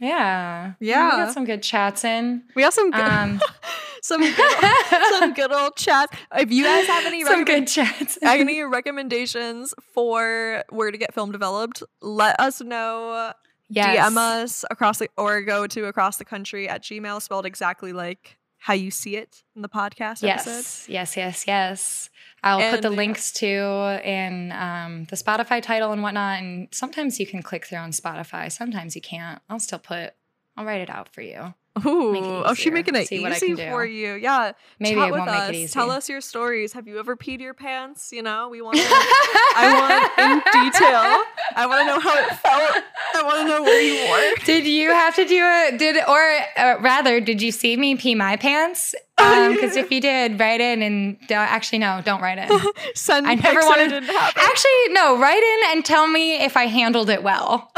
yeah, 0.00 0.72
Yeah. 0.80 1.04
We 1.18 1.24
got 1.24 1.32
some 1.34 1.44
good 1.44 1.62
chats 1.62 2.04
in. 2.04 2.42
we 2.54 2.62
got 2.62 2.74
some 2.74 2.90
good, 2.90 3.00
Um, 3.00 3.40
some 4.04 4.20
good, 4.20 4.34
some 5.18 5.32
good 5.32 5.50
old 5.52 5.76
chats. 5.76 6.14
If 6.36 6.52
you 6.52 6.64
guys 6.64 6.86
have 6.86 7.06
any 7.06 7.24
some 7.24 7.40
recommend- 7.40 7.66
good 7.66 7.72
chats. 7.72 8.18
any 8.22 8.62
recommendations 8.62 9.74
for 9.94 10.62
where 10.70 10.90
to 10.90 10.98
get 10.98 11.14
film 11.14 11.32
developed, 11.32 11.82
let 12.02 12.38
us 12.38 12.60
know. 12.60 13.32
yes. 13.68 13.96
DM 14.10 14.16
us 14.16 14.64
across 14.70 14.98
the 14.98 15.08
or 15.16 15.40
go 15.42 15.66
to 15.66 15.86
across 15.86 16.18
the 16.18 16.24
country 16.24 16.68
at 16.68 16.82
Gmail, 16.82 17.20
spelled 17.22 17.46
exactly 17.46 17.92
like 17.92 18.36
how 18.58 18.72
you 18.74 18.90
see 18.90 19.16
it 19.16 19.42
in 19.56 19.62
the 19.62 19.68
podcast 19.68 20.26
episode. 20.26 20.50
Yes, 20.50 20.86
yes, 20.88 21.16
yes, 21.16 21.44
yes. 21.46 22.10
I'll 22.42 22.70
put 22.70 22.82
the 22.82 22.88
And- 22.88 22.96
links 22.96 23.32
to 23.32 24.00
in 24.06 24.52
um, 24.52 25.04
the 25.10 25.16
Spotify 25.16 25.62
title 25.62 25.92
and 25.92 26.02
whatnot. 26.02 26.42
And 26.42 26.68
sometimes 26.72 27.18
you 27.20 27.26
can 27.26 27.42
click 27.42 27.64
through 27.66 27.78
on 27.78 27.90
Spotify. 27.90 28.50
Sometimes 28.52 28.94
you 28.94 29.00
can't. 29.02 29.40
I'll 29.48 29.58
still 29.60 29.78
put. 29.78 30.12
I'll 30.56 30.64
write 30.66 30.80
it 30.82 30.90
out 30.90 31.08
for 31.08 31.20
you. 31.22 31.54
Ooh, 31.84 32.16
oh, 32.44 32.54
she's 32.54 32.60
easier. 32.66 32.72
making 32.72 32.94
it 32.94 33.08
See 33.08 33.26
easy 33.26 33.56
for 33.56 33.84
you. 33.84 34.14
Yeah, 34.14 34.52
Maybe 34.78 34.94
chat 34.94 35.08
it 35.08 35.12
with 35.12 35.18
won't 35.18 35.30
us. 35.30 35.48
make 35.48 35.56
it 35.56 35.62
easy. 35.64 35.72
Tell 35.72 35.90
us 35.90 36.08
your 36.08 36.20
stories. 36.20 36.72
Have 36.72 36.86
you 36.86 37.00
ever 37.00 37.16
peed 37.16 37.40
your 37.40 37.52
pants? 37.54 38.10
You 38.12 38.22
know, 38.22 38.48
we 38.48 38.62
want. 38.62 38.76
I 38.78 39.74
want 39.74 40.18
in 40.18 40.38
detail. 40.70 41.24
I 41.56 41.66
want 41.66 41.80
to 41.80 41.86
know 41.86 41.98
how 41.98 42.16
it 42.16 42.28
felt. 42.36 42.84
I 43.16 43.22
want 43.24 43.38
to 43.38 43.44
know 43.48 43.62
where 43.62 43.80
you 43.80 44.08
were. 44.10 44.44
Did 44.44 44.66
you 44.66 44.90
have 44.90 45.16
to 45.16 45.24
do 45.24 45.40
it? 45.42 45.78
Did 45.78 45.96
or 46.08 46.30
uh, 46.56 46.78
rather, 46.80 47.20
did 47.20 47.42
you 47.42 47.50
see 47.50 47.76
me 47.76 47.96
pee 47.96 48.14
my 48.14 48.36
pants? 48.36 48.94
Because 49.54 49.76
yeah. 49.76 49.82
if 49.82 49.90
you 49.90 50.00
did, 50.00 50.38
write 50.40 50.60
in 50.60 50.82
and 50.82 51.18
don't, 51.28 51.38
actually 51.38 51.78
no, 51.78 52.02
don't 52.04 52.20
write 52.20 52.38
in. 52.38 52.48
Send 52.94 53.26
I 53.26 53.34
never 53.34 53.60
wanted- 53.60 53.92
and 53.92 53.92
it 53.92 54.00
didn't 54.00 54.16
happen. 54.16 54.42
Actually, 54.44 54.88
no, 54.90 55.18
write 55.18 55.42
in 55.42 55.76
and 55.76 55.84
tell 55.84 56.06
me 56.08 56.42
if 56.44 56.56
I 56.56 56.66
handled 56.66 57.10
it 57.10 57.22
well. 57.22 57.70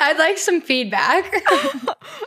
I'd 0.00 0.16
like 0.18 0.38
some 0.38 0.60
feedback. 0.60 1.42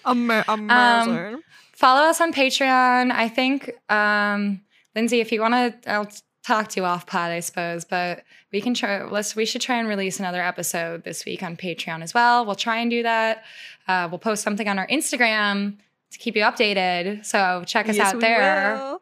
Um. 0.05 1.41
Follow 1.73 2.01
us 2.01 2.19
on 2.19 2.33
Patreon. 2.33 3.11
I 3.11 3.29
think, 3.29 3.71
um, 3.89 4.61
Lindsay, 4.95 5.21
if 5.21 5.31
you 5.31 5.39
want 5.39 5.53
to, 5.53 5.91
I'll 5.91 6.09
talk 6.45 6.67
to 6.69 6.79
you 6.81 6.85
off 6.85 7.05
pod, 7.05 7.31
I 7.31 7.39
suppose, 7.39 7.85
but 7.85 8.23
we 8.51 8.59
can 8.59 8.73
try. 8.73 9.03
Let's. 9.03 9.35
We 9.35 9.45
should 9.45 9.61
try 9.61 9.77
and 9.77 9.87
release 9.87 10.19
another 10.19 10.41
episode 10.41 11.03
this 11.03 11.23
week 11.25 11.41
on 11.41 11.55
Patreon 11.55 12.01
as 12.03 12.13
well. 12.13 12.45
We'll 12.45 12.55
try 12.55 12.79
and 12.79 12.91
do 12.91 13.03
that. 13.03 13.43
Uh, 13.87 14.07
we'll 14.11 14.19
post 14.19 14.43
something 14.43 14.67
on 14.67 14.77
our 14.77 14.87
Instagram 14.87 15.77
to 16.11 16.17
keep 16.17 16.35
you 16.35 16.43
updated. 16.43 17.25
So 17.25 17.63
check 17.65 17.87
us 17.89 17.95
Yes, 17.97 18.07
out 18.07 18.15
we 18.15 18.21
there. 18.21 18.75
will. 18.77 19.01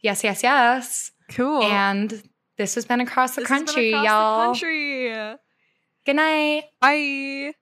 Yes, 0.00 0.24
yes, 0.24 0.42
yes. 0.42 1.12
Cool. 1.30 1.62
And 1.62 2.22
this 2.58 2.74
has 2.74 2.84
been 2.84 3.00
across 3.00 3.34
the 3.34 3.42
This 3.42 3.48
country, 3.48 3.92
across 3.92 4.06
y'all. 4.06 4.40
The 4.40 4.46
country. 4.52 5.36
Good 6.04 6.16
night. 6.16 6.64
Bye. 6.80 7.54